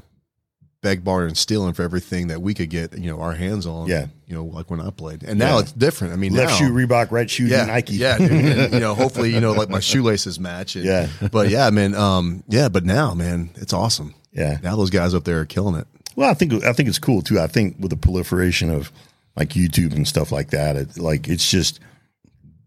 beg, 0.82 1.04
barter, 1.04 1.26
and 1.26 1.36
stealing 1.38 1.72
for 1.74 1.82
everything 1.82 2.26
that 2.26 2.42
we 2.42 2.54
could 2.54 2.68
get, 2.68 2.98
you 2.98 3.08
know, 3.08 3.20
our 3.20 3.34
hands 3.34 3.66
on. 3.66 3.86
Yeah. 3.88 4.06
You 4.26 4.34
know, 4.34 4.44
like 4.44 4.68
when 4.68 4.80
I 4.80 4.90
played. 4.90 5.22
And 5.22 5.38
now 5.38 5.54
Yeah. 5.54 5.60
it's 5.60 5.72
different. 5.72 6.12
I 6.12 6.16
mean, 6.16 6.34
Left 6.34 6.50
now, 6.52 6.56
shoe 6.56 6.72
Reebok, 6.72 7.12
right 7.12 7.30
shoe 7.30 7.46
yeah, 7.46 7.66
Nike. 7.66 7.94
Yeah, 7.94 8.18
dude, 8.18 8.32
and, 8.32 8.72
you 8.74 8.80
know, 8.80 8.94
hopefully, 8.94 9.32
you 9.32 9.40
know, 9.40 9.52
like 9.52 9.68
my 9.68 9.78
shoelaces 9.78 10.40
match. 10.40 10.74
And, 10.74 10.84
Yeah. 10.84 11.08
But 11.30 11.50
yeah, 11.50 11.70
man, 11.70 11.94
um, 11.94 12.42
yeah, 12.48 12.68
but 12.68 12.84
now, 12.84 13.14
man, 13.14 13.50
it's 13.56 13.72
awesome. 13.72 14.14
Yeah. 14.32 14.58
Now 14.62 14.74
those 14.76 14.90
guys 14.90 15.14
up 15.14 15.22
there 15.24 15.40
are 15.40 15.44
killing 15.46 15.76
it. 15.76 15.86
Well, 16.16 16.28
I 16.30 16.34
think 16.34 16.64
I 16.64 16.72
think 16.72 16.88
it's 16.88 16.98
cool 16.98 17.22
too. 17.22 17.38
I 17.38 17.46
think 17.46 17.76
with 17.78 17.90
the 17.90 17.96
proliferation 17.96 18.68
of 18.70 18.90
like 19.36 19.50
YouTube 19.50 19.94
and 19.94 20.06
stuff 20.08 20.32
like 20.32 20.50
that, 20.50 20.74
it, 20.76 20.98
like 20.98 21.28
it's 21.28 21.48
just 21.50 21.78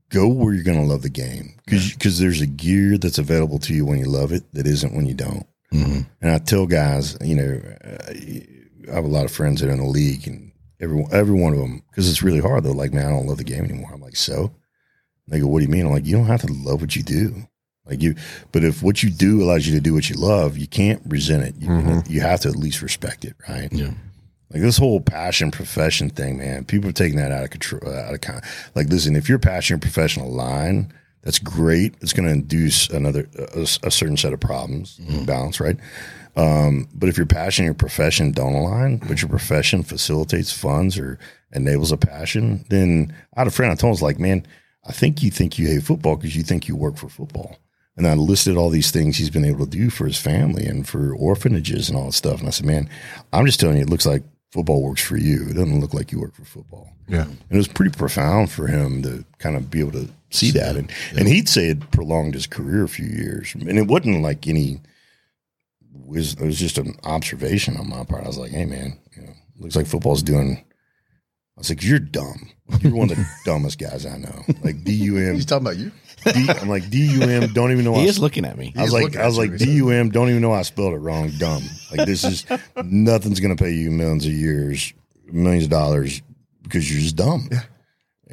go 0.10 0.27
where 0.27 0.53
you're 0.53 0.64
going 0.64 0.80
to 0.80 0.86
love 0.86 1.02
the 1.02 1.10
game 1.10 1.56
because 1.65 1.94
because 1.94 2.19
there's 2.19 2.41
a 2.41 2.45
gear 2.48 2.98
that's 2.98 3.18
available 3.18 3.60
to 3.60 3.73
you 3.73 3.86
when 3.86 3.99
you 3.99 4.06
love 4.06 4.32
it 4.32 4.44
that 4.53 4.68
isn't 4.68 4.94
when 4.95 5.06
you 5.06 5.14
don't. 5.14 5.45
And 6.22 6.32
I 6.32 6.38
tell 6.38 6.65
guys, 6.68 7.18
you 7.22 7.36
know, 7.36 7.61
uh, 7.84 8.14
I 8.91 8.95
have 8.95 9.03
a 9.06 9.10
lot 9.10 9.26
of 9.26 9.32
friends 9.32 9.61
that 9.61 9.68
are 9.69 9.73
in 9.73 9.80
the 9.80 9.86
league, 9.86 10.27
and 10.27 10.52
every 10.80 11.06
every 11.11 11.40
one 11.40 11.53
of 11.53 11.60
them 11.60 11.82
because 11.90 12.10
it's 12.10 12.23
really 12.23 12.40
hard. 12.40 12.64
They're 12.64 12.72
like, 12.73 12.94
man, 12.94 13.07
I 13.07 13.10
don't 13.10 13.26
love 13.27 13.40
the 13.40 13.44
game 13.44 13.65
anymore. 13.65 13.91
I'm 13.94 14.02
like, 14.02 14.15
so 14.15 14.53
they 15.27 15.40
go, 15.40 15.48
what 15.48 15.60
do 15.60 15.65
you 15.65 15.72
mean? 15.72 15.86
I'm 15.86 15.91
like, 15.91 16.06
you 16.06 16.15
don't 16.15 16.27
have 16.27 16.41
to 16.41 16.53
love 16.53 16.82
what 16.82 16.95
you 16.95 17.03
do. 17.03 17.48
Like 17.86 18.02
you, 18.02 18.15
but 18.52 18.64
if 18.64 18.82
what 18.82 19.03
you 19.03 19.10
do 19.11 19.44
allows 19.44 19.68
you 19.68 19.73
to 19.76 19.82
do 19.82 19.94
what 19.94 20.10
you 20.10 20.15
love, 20.15 20.57
you 20.57 20.68
can't 20.68 21.02
resent 21.07 21.44
it. 21.44 21.56
You, 21.60 21.69
you 22.07 22.22
have 22.22 22.40
to 22.41 22.49
at 22.49 22.56
least 22.56 22.82
respect 22.82 23.26
it, 23.26 23.36
right? 23.48 23.72
Yeah. 23.72 23.91
Like 24.52 24.62
this 24.62 24.78
whole 24.78 25.02
passion 25.02 25.52
profession 25.52 26.10
thing, 26.10 26.38
man. 26.38 26.66
People 26.66 26.90
are 26.90 26.94
taking 26.94 27.18
that 27.18 27.32
out 27.32 27.44
of 27.44 27.50
control. 27.50 27.82
uh, 27.86 28.02
Out 28.08 28.14
of 28.14 28.22
con- 28.22 28.42
like, 28.76 28.88
listen, 28.90 29.16
if 29.16 29.28
your 29.28 29.40
passion 29.40 29.74
and 29.76 29.82
professional 29.82 30.32
line, 30.32 30.94
that's 31.24 31.40
great. 31.40 31.96
It's 32.02 32.14
going 32.14 32.28
to 32.28 32.32
induce 32.34 32.88
another 32.90 33.28
a, 33.56 33.62
a 33.62 33.92
certain 33.92 34.18
set 34.18 34.34
of 34.34 34.40
problems, 34.40 34.98
balance, 35.26 35.60
right? 35.60 35.78
Um, 36.36 36.88
but 36.94 37.10
if 37.10 37.18
your 37.18 37.26
passion 37.26 37.64
and 37.64 37.68
your 37.70 37.74
profession 37.76 38.32
don't 38.32 38.54
align, 38.54 38.98
but 38.98 39.22
your 39.22 39.30
profession 39.30 39.82
facilitates 39.84 40.52
funds 40.52 40.98
or 41.00 41.18
enables 41.54 41.92
a 41.92 41.98
passion, 41.98 42.66
then 42.70 43.16
I 43.36 43.40
had 43.42 43.48
a 43.48 43.52
friend 43.52 43.72
I 43.72 43.76
told 43.76 43.98
him, 43.98 44.04
like, 44.04 44.20
man, 44.20 44.46
I 44.86 44.92
think 44.92 45.24
you 45.24 45.32
think 45.32 45.58
you 45.58 45.68
hate 45.68 45.84
football 45.84 46.18
because 46.18 46.36
you 46.36 46.44
think 46.44 46.68
you 46.68 46.76
work 46.76 46.98
for 46.98 47.10
football. 47.10 47.58
And 47.98 48.06
I 48.06 48.14
listed 48.14 48.58
all 48.58 48.70
these 48.70 48.92
things 48.92 49.18
he's 49.18 49.30
been 49.30 49.46
able 49.46 49.66
to 49.66 49.72
do 49.72 49.90
for 49.90 50.06
his 50.06 50.20
family 50.20 50.66
and 50.66 50.86
for 50.88 51.16
orphanages 51.16 51.88
and 51.90 51.98
all 51.98 52.08
that 52.08 52.12
stuff. 52.12 52.40
And 52.40 52.48
I 52.48 52.52
said, 52.52 52.66
man, 52.66 52.90
I'm 53.32 53.46
just 53.46 53.60
telling 53.60 53.78
you, 53.78 53.84
it 53.84 53.90
looks 53.90 54.06
like 54.06 54.22
football 54.56 54.82
works 54.82 55.03
for 55.03 55.18
you. 55.18 55.49
It 55.49 55.56
doesn't 55.56 55.82
look 55.82 55.94
like 55.94 56.14
you 56.14 56.22
work 56.22 56.34
for 56.34 56.45
football. 56.45 56.90
Yeah. 57.10 57.23
And 57.23 57.38
it 57.49 57.57
was 57.57 57.68
pretty 57.68 57.91
profound 57.91 58.49
for 58.49 58.68
him 58.68 59.03
to 59.03 59.26
kind 59.38 59.57
of 59.57 59.69
be 59.69 59.82
able 59.82 59.91
to 59.91 60.07
see 60.30 60.49
that. 60.52 60.77
And, 60.77 60.90
and 61.14 61.27
he'd 61.27 61.49
say 61.49 61.68
it 61.68 61.91
prolonged 61.91 62.36
his 62.36 62.48
career 62.48 62.86
a 62.86 62.88
few 62.88 63.06
years. 63.06 63.53
And 63.53 63.77
it 63.77 63.88
wasn't 63.88 64.22
like 64.22 64.48
any, 64.48 64.80
was, 66.06 66.36
it 66.36 66.45
was 66.45 66.57
just 66.57 66.77
an 66.77 66.95
observation 67.03 67.76
on 67.76 67.90
my 67.90 68.06
part. 68.06 68.23
I 68.23 68.27
was 68.27 68.38
like, 68.38 68.52
hey, 68.52 68.64
man, 68.64 68.98
you 69.14 69.23
know, 69.23 69.34
looks 69.60 69.76
like 69.76 69.88
football's 69.88 70.23
doing. 70.23 70.56
I 70.57 71.60
was 71.60 71.69
like, 71.69 71.84
you're 71.84 71.99
dumb. 71.99 72.49
You're 72.80 72.95
one 72.95 73.11
of 73.11 73.18
the 73.18 73.27
dumbest 73.45 73.77
guys 73.77 74.06
I 74.06 74.18
know. 74.18 74.45
Like 74.64 74.86
DUM. 74.86 75.36
He's 75.36 75.45
talking 75.45 75.68
about 75.68 75.77
you. 75.77 75.91
D, 76.34 76.49
I'm 76.49 76.69
like 76.69 76.89
DUM. 76.89 77.53
Don't 77.53 77.72
even 77.72 77.85
know. 77.85 77.93
He 77.93 78.02
I 78.02 78.06
is 78.06 78.19
looking 78.19 78.45
at 78.45 78.57
me. 78.57 78.73
I 78.76 78.81
was 78.84 78.93
like, 78.93 79.15
I 79.15 79.26
was 79.26 79.38
like. 79.38 79.57
DUM. 79.57 80.10
Don't 80.10 80.30
even 80.30 80.41
know 80.41 80.52
I 80.52 80.64
spelled 80.64 80.93
it 80.93 80.97
wrong. 80.97 81.30
Dumb. 81.38 81.64
Like 81.91 82.07
this 82.07 82.23
is 82.23 82.45
nothing's 82.84 83.39
gonna 83.39 83.56
pay 83.56 83.72
you 83.72 83.91
millions 83.91 84.26
of 84.26 84.34
years, 84.34 84.93
millions 85.31 85.65
of 85.65 85.69
dollars 85.69 86.22
because 86.64 86.91
you're 86.91 87.02
just 87.02 87.15
dumb. 87.15 87.49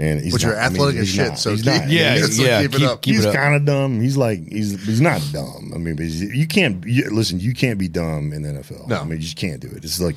And 0.03 0.21
he's 0.21 0.33
But 0.33 0.43
you're 0.43 0.53
not- 0.57 0.59
I 0.59 0.69
mean, 0.71 0.77
athletic 0.77 1.01
as 1.03 1.09
shit, 1.09 1.29
not. 1.29 1.39
so 1.39 1.51
he's 1.53 1.63
keep- 1.63 1.73
not. 1.73 1.89
Yeah, 1.89 2.17
Yeah, 2.17 2.27
so 2.27 2.43
yeah. 2.43 2.63
keep 2.63 2.75
it 2.75 2.79
keep, 2.79 2.89
up. 2.89 3.03
keep 3.03 3.15
he's 3.15 3.27
kind 3.27 3.55
of 3.55 3.65
dumb. 3.65 4.01
He's 4.01 4.17
like 4.17 4.49
he's 4.49 4.85
he's 4.85 5.01
not 5.01 5.23
dumb. 5.33 5.71
I 5.75 5.79
mean, 5.79 5.95
but 5.95 6.07
you 6.07 6.47
can't 6.49 6.85
you, 6.85 7.09
listen. 7.11 7.39
You 7.39 7.55
can't 7.55 7.79
be 7.79 7.87
dumb 7.89 8.33
in 8.33 8.43
the 8.43 8.49
NFL. 8.49 8.89
No. 8.89 8.97
I 9.01 9.05
mean, 9.05 9.13
you 9.19 9.19
just 9.23 9.37
can't 9.37 9.61
do 9.61 9.69
it. 9.69 9.85
It's 9.85 10.01
like 10.01 10.17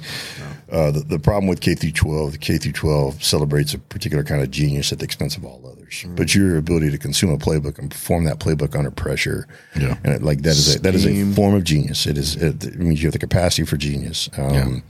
uh, 0.71 0.89
the 0.91 1.01
the 1.01 1.19
problem 1.19 1.47
with 1.47 1.61
K 1.61 1.75
through 1.75 1.91
twelve. 1.91 2.31
The 2.31 2.37
K 2.39 2.57
through 2.57 2.71
twelve 2.71 3.23
celebrates 3.23 3.73
a 3.75 3.79
particular 3.79 4.23
kind 4.23 4.41
of 4.41 4.49
genius 4.49 4.91
at 4.91 4.97
the 4.99 5.05
expense 5.05 5.37
of 5.37 5.45
all 5.45 5.61
others. 5.71 5.93
Mm-hmm. 6.01 6.15
But 6.15 6.33
your 6.33 6.57
ability 6.57 6.89
to 6.89 6.97
consume 6.97 7.29
a 7.31 7.37
playbook 7.37 7.77
and 7.77 7.91
perform 7.91 8.23
that 8.23 8.39
playbook 8.39 8.75
under 8.75 8.89
pressure, 8.91 9.47
Yeah. 9.79 9.97
and 10.03 10.13
it, 10.15 10.23
like 10.23 10.41
that 10.41 10.51
is 10.57 10.77
a, 10.77 10.79
that 10.79 10.95
is 10.95 11.05
a 11.05 11.31
form 11.35 11.53
of 11.53 11.63
genius. 11.63 12.07
It 12.07 12.17
is. 12.17 12.35
It, 12.35 12.63
it 12.65 12.79
means 12.79 13.03
you 13.03 13.07
have 13.07 13.13
the 13.13 13.19
capacity 13.19 13.65
for 13.65 13.77
genius. 13.77 14.29
Um, 14.37 14.81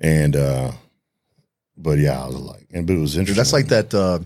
And 0.00 0.36
uh, 0.36 0.72
but 1.76 1.98
yeah, 1.98 2.22
I 2.22 2.26
was 2.26 2.36
like, 2.36 2.66
and 2.72 2.86
but 2.86 2.94
it 2.94 2.98
was 3.00 3.16
interesting. 3.16 3.36
That's 3.40 3.52
like 3.52 3.68
that 3.68 3.94
uh, 3.94 4.18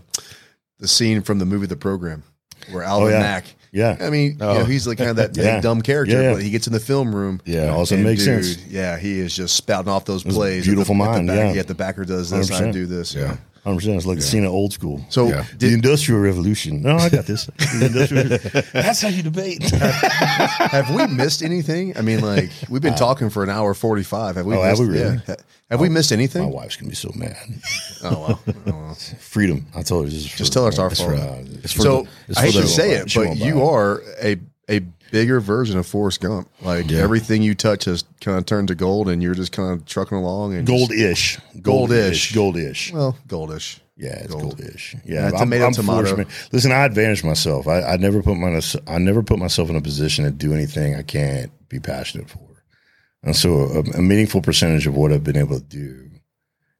the 0.79 0.87
scene 0.87 1.21
from 1.21 1.39
the 1.39 1.45
movie 1.45 1.67
The 1.67 1.75
Program 1.75 2.23
where 2.71 2.83
Alvin 2.83 3.07
Oh, 3.09 3.11
yeah. 3.11 3.19
Mack. 3.19 3.45
Yeah. 3.71 3.97
I 4.01 4.09
mean, 4.09 4.31
you 4.31 4.37
know, 4.37 4.65
he's 4.65 4.87
like 4.87 4.97
kind 4.97 5.11
of 5.11 5.15
that 5.17 5.37
Yeah. 5.37 5.61
dumb 5.61 5.81
character, 5.81 6.19
Yeah, 6.21 6.33
but 6.33 6.41
he 6.41 6.49
gets 6.49 6.65
in 6.67 6.73
the 6.73 6.79
film 6.79 7.15
room. 7.15 7.39
Yeah. 7.45 7.75
And 7.91 8.03
makes 8.03 8.25
dude, 8.25 8.43
sense. 8.45 8.65
Yeah, 8.65 8.97
he 8.97 9.19
is 9.19 9.35
just 9.35 9.55
spouting 9.55 9.91
off 9.91 10.05
those 10.05 10.23
plays. 10.23 10.65
beautiful 10.65 10.95
at 10.95 10.97
the, 10.97 11.23
mind, 11.23 11.29
At 11.29 11.35
the 11.35 11.41
back, 11.43 11.55
yeah. 11.55 11.61
the 11.63 11.75
backer 11.75 12.05
does 12.05 12.29
this, 12.31 12.49
I 12.51 12.63
100%. 12.63 12.73
do 12.73 12.85
this. 12.87 13.13
Yeah. 13.13 13.37
Hundred 13.63 13.75
percent. 13.77 13.95
It's 13.97 14.05
like 14.05 14.17
the 14.17 14.23
scene 14.23 14.45
of 14.45 14.51
old 14.51 14.73
school. 14.73 15.05
So 15.09 15.27
Yeah. 15.27 15.43
the 15.51 15.57
did, 15.57 15.73
Industrial 15.73 16.19
Revolution. 16.21 16.81
No, 16.81 16.95
I 16.97 17.09
got 17.09 17.25
this. 17.25 17.45
That's 18.73 19.01
how 19.01 19.09
you 19.09 19.23
debate. 19.23 19.63
have 19.63 20.89
we 20.93 21.05
missed 21.07 21.43
anything? 21.43 21.95
I 21.97 22.01
mean, 22.01 22.21
like 22.21 22.49
we've 22.69 22.81
been 22.81 22.95
talking 22.95 23.29
for 23.29 23.43
an 23.43 23.49
hour 23.49 23.73
forty 23.73 24.03
five. 24.03 24.35
Have 24.35 24.45
we? 24.45 24.55
Uh, 24.55 24.59
Oh, 24.59 24.61
have 24.63 24.79
missed, 24.79 24.81
we 24.81 24.97
really? 24.99 25.15
yeah. 25.15 25.21
Ha- 25.27 25.35
Have 25.71 25.79
we 25.81 25.89
missed 25.89 26.11
anything? 26.11 26.43
My 26.43 26.49
wife's 26.49 26.75
gonna 26.77 26.89
be 26.89 26.95
so 26.95 27.11
mad. 27.15 27.35
Oh 28.01 28.19
well. 28.27 28.39
Oh, 28.47 28.53
well. 28.65 28.93
Freedom. 29.19 29.65
I 29.75 29.81
told 29.81 30.05
her. 30.05 30.11
Just 30.11 30.53
tell 30.53 30.63
her 30.63 30.69
it's 30.69 30.79
our 30.79 30.89
for, 30.89 30.95
fault. 30.95 31.13
uh, 31.19 31.35
It's 31.63 31.73
for 31.73 31.81
so 31.81 32.07
the- 32.27 32.39
I 32.39 32.45
for 32.45 32.51
hate 32.53 32.61
to 32.61 32.67
say 32.67 32.91
it, 32.93 33.13
but 33.13 33.35
you 33.37 33.63
are 33.63 34.01
a 34.23 34.37
a 34.69 34.81
bigger 35.11 35.39
version 35.39 35.77
of 35.77 35.85
Forrest 35.87 36.21
Gump. 36.21 36.49
Like 36.61 36.89
Yeah. 36.89 36.99
everything 36.99 37.41
you 37.41 37.55
touch 37.55 37.85
has 37.85 38.03
kind 38.21 38.37
of 38.37 38.45
turned 38.45 38.67
to 38.69 38.75
gold, 38.75 39.09
and 39.09 39.21
you're 39.23 39.33
just 39.35 39.51
kind 39.51 39.71
of 39.71 39.85
trucking 39.85 40.17
along 40.17 40.55
and 40.55 40.67
just- 40.67 40.77
gold-ish, 40.89 41.39
Gold-ish. 41.61 42.33
gold-ish. 42.33 42.93
well, 42.93 43.17
goldish. 43.27 43.79
Yeah, 43.97 44.13
it's 44.23 44.33
Gold. 44.33 44.57
goldish. 44.57 44.93
Yeah, 45.05 45.23
Yeah, 45.23 45.25
I'm, 45.27 45.39
tomato, 45.39 45.65
I'm 45.65 45.73
tomato. 45.73 46.05
fortunate. 46.07 46.27
Listen, 46.53 46.71
I 46.71 46.85
advantage 46.85 47.23
myself. 47.23 47.67
I, 47.67 47.81
I 47.81 47.97
never 47.97 48.21
put 48.23 48.35
my 48.37 48.61
I 48.87 48.97
never 48.97 49.21
put 49.23 49.39
myself 49.39 49.69
in 49.69 49.75
a 49.75 49.81
position 49.81 50.23
to 50.23 50.31
do 50.31 50.53
anything 50.53 50.95
I 50.95 51.01
can't 51.01 51.51
be 51.67 51.79
passionate 51.79 52.29
for. 52.29 52.39
And 53.23 53.35
so, 53.35 53.59
a, 53.63 53.79
a 53.97 54.01
meaningful 54.01 54.41
percentage 54.41 54.87
of 54.87 54.95
what 54.95 55.11
I've 55.11 55.25
been 55.25 55.35
able 55.35 55.59
to 55.59 55.65
do 55.65 56.09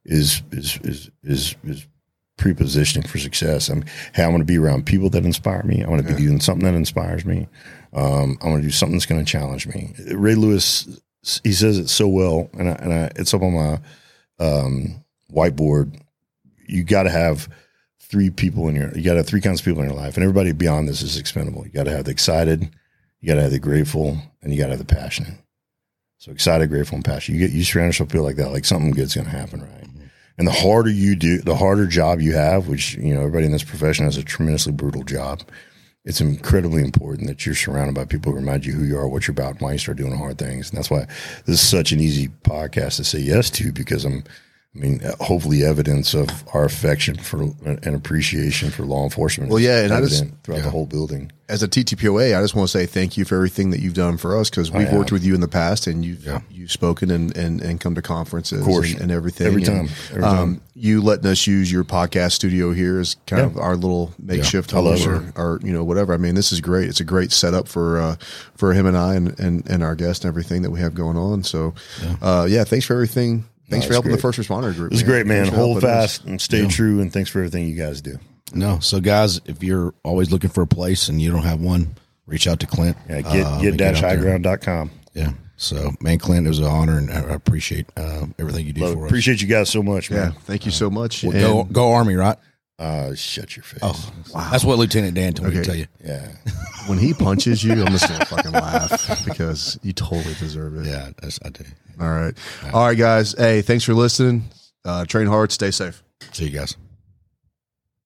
is 0.06 0.42
is 0.54 0.80
is 0.86 1.10
is 1.22 1.56
is 1.66 1.86
prepositioning 2.38 3.06
for 3.06 3.18
success. 3.18 3.68
I'm 3.68 3.84
hey, 4.14 4.24
I 4.24 4.28
want 4.30 4.40
to 4.40 4.46
be 4.46 4.58
around 4.58 4.86
people 4.86 5.10
that 5.10 5.26
inspire 5.26 5.64
me. 5.64 5.84
I 5.84 5.90
want 5.90 6.02
to 6.08 6.14
be 6.14 6.18
doing 6.22 6.40
something 6.40 6.64
that 6.66 6.78
inspires 6.78 7.26
me. 7.26 7.50
Um, 7.94 8.38
I 8.42 8.48
want 8.48 8.62
to 8.62 8.68
do 8.68 8.72
something 8.72 8.96
that's 8.96 9.06
going 9.06 9.24
to 9.24 9.32
challenge 9.32 9.68
me. 9.68 9.94
Ray 10.14 10.36
Lewis, 10.36 11.02
he 11.44 11.52
says 11.52 11.78
it 11.78 11.90
so 11.90 12.08
well, 12.08 12.50
and 12.54 12.70
I, 12.70 12.74
and 12.74 12.94
I, 12.94 13.12
it's 13.16 13.34
up 13.34 13.42
on 13.42 13.54
my 13.54 13.80
um, 14.40 15.04
whiteboard. 15.32 16.00
You 16.68 16.84
got 16.84 17.04
to 17.04 17.10
have 17.10 17.50
three 18.00 18.30
people 18.30 18.68
in 18.68 18.76
your. 18.76 18.96
You 18.96 19.04
got 19.04 19.14
to 19.14 19.18
have 19.18 19.28
three 19.28 19.42
kinds 19.42 19.60
of 19.60 19.66
people 19.66 19.82
in 19.82 19.90
your 19.90 19.98
life, 19.98 20.16
and 20.16 20.24
everybody 20.24 20.52
beyond 20.52 20.88
this 20.88 21.02
is 21.02 21.18
expendable. 21.18 21.66
You 21.66 21.72
got 21.72 21.86
to 21.86 21.92
have 21.92 22.06
the 22.06 22.12
excited, 22.12 22.70
you 23.22 23.28
got 23.28 23.36
to 23.36 23.42
have 23.44 23.52
the 23.52 23.60
grateful, 23.60 24.18
and 24.42 24.54
you 24.54 24.60
got 24.60 24.66
to 24.66 24.78
have 24.78 24.88
the 24.88 24.96
passionate. 24.96 25.40
So 26.20 26.32
excited, 26.32 26.70
grateful, 26.70 26.96
and 26.96 27.06
passionate. 27.06 27.40
You 27.40 27.48
get 27.48 27.56
you 27.56 27.64
surround 27.64 27.90
yourself 27.90 28.10
people 28.10 28.26
like 28.26 28.36
that. 28.36 28.52
Like 28.52 28.66
something 28.66 28.92
good's 28.92 29.16
going 29.16 29.26
to 29.26 29.32
happen, 29.32 29.62
right? 29.62 29.88
And 30.38 30.48
the 30.48 30.52
harder 30.52 30.90
you 30.90 31.16
do, 31.16 31.40
the 31.40 31.56
harder 31.56 31.86
job 31.86 32.22
you 32.22 32.34
have, 32.34 32.68
which 32.68 32.96
you 32.96 33.14
know 33.14 33.22
everybody 33.22 33.46
in 33.46 33.52
this 33.52 33.64
profession 33.64 34.06
has 34.06 34.18
a 34.18 34.24
tremendously 34.24 34.72
brutal 34.72 35.04
job. 35.04 35.42
It's 36.06 36.22
incredibly 36.22 36.82
important 36.82 37.28
that 37.28 37.46
you're 37.46 37.56
surrounded 37.56 37.94
by 37.94 38.06
people 38.06 38.32
who 38.32 38.38
remind 38.38 38.66
you 38.66 38.74
who 38.74 38.86
you 38.86 38.98
are, 38.98 39.08
what 39.08 39.28
you're 39.28 39.34
about, 39.34 39.54
and 39.54 39.62
why 39.62 39.74
you 39.74 39.78
start 39.78 39.98
doing 39.98 40.16
hard 40.16 40.38
things. 40.38 40.70
And 40.70 40.78
that's 40.78 40.90
why 40.90 41.06
this 41.46 41.62
is 41.62 41.62
such 41.62 41.92
an 41.92 42.00
easy 42.00 42.30
podcast 42.30 42.96
to 42.98 43.04
say 43.04 43.20
yes 43.20 43.50
to 43.52 43.72
because 43.74 44.06
I'm, 44.06 44.24
I 44.76 44.80
mean, 44.80 45.02
hopefully 45.20 45.64
evidence 45.64 46.14
of 46.14 46.30
our 46.54 46.64
affection 46.64 47.16
for 47.16 47.42
and 47.66 47.96
appreciation 47.96 48.70
for 48.70 48.84
law 48.84 49.04
enforcement. 49.04 49.50
Well, 49.50 49.60
yeah, 49.60 49.84
and 49.84 49.92
I 49.92 50.00
just- 50.02 50.26
throughout 50.44 50.62
the 50.62 50.70
whole 50.70 50.86
building. 50.86 51.32
As 51.50 51.64
a 51.64 51.68
TTPOA, 51.68 52.38
I 52.38 52.42
just 52.44 52.54
want 52.54 52.70
to 52.70 52.78
say 52.78 52.86
thank 52.86 53.18
you 53.18 53.26
for 53.26 53.34
everything 53.34 53.72
that 53.72 53.80
you've 53.80 53.96
done 53.96 54.18
for 54.18 54.38
us 54.38 54.52
because 54.52 54.70
we've 54.70 54.92
worked 54.94 55.12
with 55.12 55.24
you 55.24 55.34
in 55.34 55.42
the 55.42 55.48
past 55.48 55.88
and 55.88 56.06
you've 56.06 56.24
you've 56.52 56.72
spoken 56.72 57.10
and, 57.10 57.36
and, 57.36 57.60
and 57.62 57.82
come 57.82 57.96
to 57.96 58.04
conferences 58.04 58.64
and, 58.68 59.02
and 59.02 59.12
everything. 59.12 59.48
Every 59.48 59.64
And, 59.64 59.90
time. 59.90 59.96
Every 60.12 60.24
um, 60.24 60.36
time. 60.36 60.62
you 60.76 61.02
letting 61.02 61.26
us 61.26 61.48
use 61.48 61.72
your 61.72 61.84
podcast 61.84 62.34
studio 62.34 62.72
here 62.72 63.00
is 63.00 63.16
kind 63.26 63.42
of 63.42 63.58
our 63.58 63.76
little 63.76 64.14
makeshift 64.20 64.72
love 64.74 65.00
home 65.00 65.34
or, 65.36 65.56
or 65.56 65.60
you 65.64 65.74
know 65.74 65.84
whatever. 65.84 66.14
I 66.14 66.18
mean, 66.18 66.36
this 66.36 66.52
is 66.52 66.62
great. 66.62 66.88
It's 66.88 67.00
a 67.00 67.04
great 67.04 67.32
setup 67.32 67.68
for 67.68 68.00
uh, 68.00 68.16
for 68.56 68.74
him 68.74 68.86
and 68.86 68.96
I 68.96 69.16
and, 69.16 69.40
and, 69.40 69.68
and 69.68 69.82
our 69.82 69.96
guest 69.96 70.24
and 70.26 70.30
everything 70.30 70.62
that 70.62 70.70
we 70.70 70.80
have 70.82 70.94
going 70.94 71.18
on. 71.18 71.44
So, 71.44 71.74
yeah, 72.04 72.16
uh, 72.22 72.46
yeah 72.48 72.64
thanks 72.64 72.86
for 72.86 72.94
everything. 72.94 73.46
Thanks 73.70 73.86
for 73.86 73.92
it's 73.92 73.96
helping 73.96 74.12
the 74.12 74.18
first 74.18 74.40
responder 74.40 74.74
group. 74.76 74.92
It 74.92 74.96
was 74.96 75.04
great, 75.04 75.26
man. 75.26 75.48
Hold 75.48 75.82
helping 75.84 75.90
us. 75.90 76.18
fast 76.18 76.26
and 76.26 76.42
stay 76.42 76.68
true, 76.68 77.02
and 77.02 77.12
thanks 77.14 77.30
for 77.30 77.40
everything 77.40 77.68
you 77.68 77.76
guys 77.76 78.02
do. 78.02 78.18
No. 78.54 78.80
So, 78.80 79.00
guys, 79.00 79.40
if 79.46 79.64
you're 79.64 79.94
always 80.04 80.32
looking 80.32 80.50
for 80.50 80.62
a 80.64 80.68
place 80.68 81.08
and 81.08 81.22
you 81.22 81.32
don't 81.32 81.44
have 81.44 81.60
one, 81.62 81.96
reach 82.26 82.48
out 82.48 82.60
to 82.62 82.68
Clint. 82.68 82.98
Yeah, 83.08 83.22
get 83.22 83.46
Uh, 83.46 83.62
get 83.62 83.78
dash 83.78 84.02
out 84.04 84.20
there. 84.20 84.40
highground.com. 84.40 84.90
Yeah. 85.14 85.32
So, 85.58 85.92
man, 86.00 86.18
Clint, 86.20 86.46
it 86.46 86.50
was 86.50 86.60
an 86.60 86.66
honor, 86.66 86.98
and 86.98 87.12
I 87.12 87.20
appreciate 87.34 87.86
uh, 87.98 88.26
everything 88.40 88.66
you 88.66 88.74
do 88.74 88.82
Love, 88.82 88.94
for 88.94 89.06
us. 89.06 89.10
appreciate 89.10 89.42
you 89.42 89.48
guys 89.48 89.70
so 89.70 89.84
much, 89.84 90.10
Yeah, 90.10 90.18
man. 90.18 90.32
thank 90.46 90.66
you 90.66 90.72
so 90.72 90.90
much. 90.90 91.22
Well, 91.24 91.34
go, 91.34 91.64
go 91.66 91.92
Army, 91.92 92.16
right? 92.16 92.38
Uh, 92.80 93.14
shut 93.14 93.56
your 93.58 93.64
face. 93.64 93.80
Oh, 93.82 94.12
That's 94.52 94.64
what 94.64 94.78
Lieutenant 94.80 95.14
Dan 95.14 95.34
told 95.34 95.50
me 95.50 95.56
to 95.56 95.60
Okay. 95.60 95.68
tell 95.68 95.76
you. 95.76 95.86
Yeah. 96.04 96.32
when 96.88 96.98
he 96.98 97.14
punches 97.14 97.62
you, 97.64 97.74
I'm 97.74 97.92
just 97.92 98.08
gonna 98.08 98.24
fucking 98.26 98.52
laugh 98.52 99.26
because 99.26 99.78
you 99.84 99.92
totally 99.92 100.34
deserve 100.36 100.78
it. 100.78 100.86
Yeah, 100.88 101.10
that's, 101.22 101.40
I 101.44 101.50
do. 101.50 101.66
All 102.00 102.10
right. 102.10 102.34
All 102.74 102.86
right, 102.88 102.98
guys. 102.98 103.36
Hey, 103.38 103.62
thanks 103.62 103.84
for 103.84 103.94
listening. 103.94 104.46
Uh, 104.86 105.04
train 105.06 105.28
hard, 105.28 105.52
stay 105.52 105.72
safe. 105.72 106.02
See 106.32 106.46
you 106.46 106.52
guys. 106.58 106.78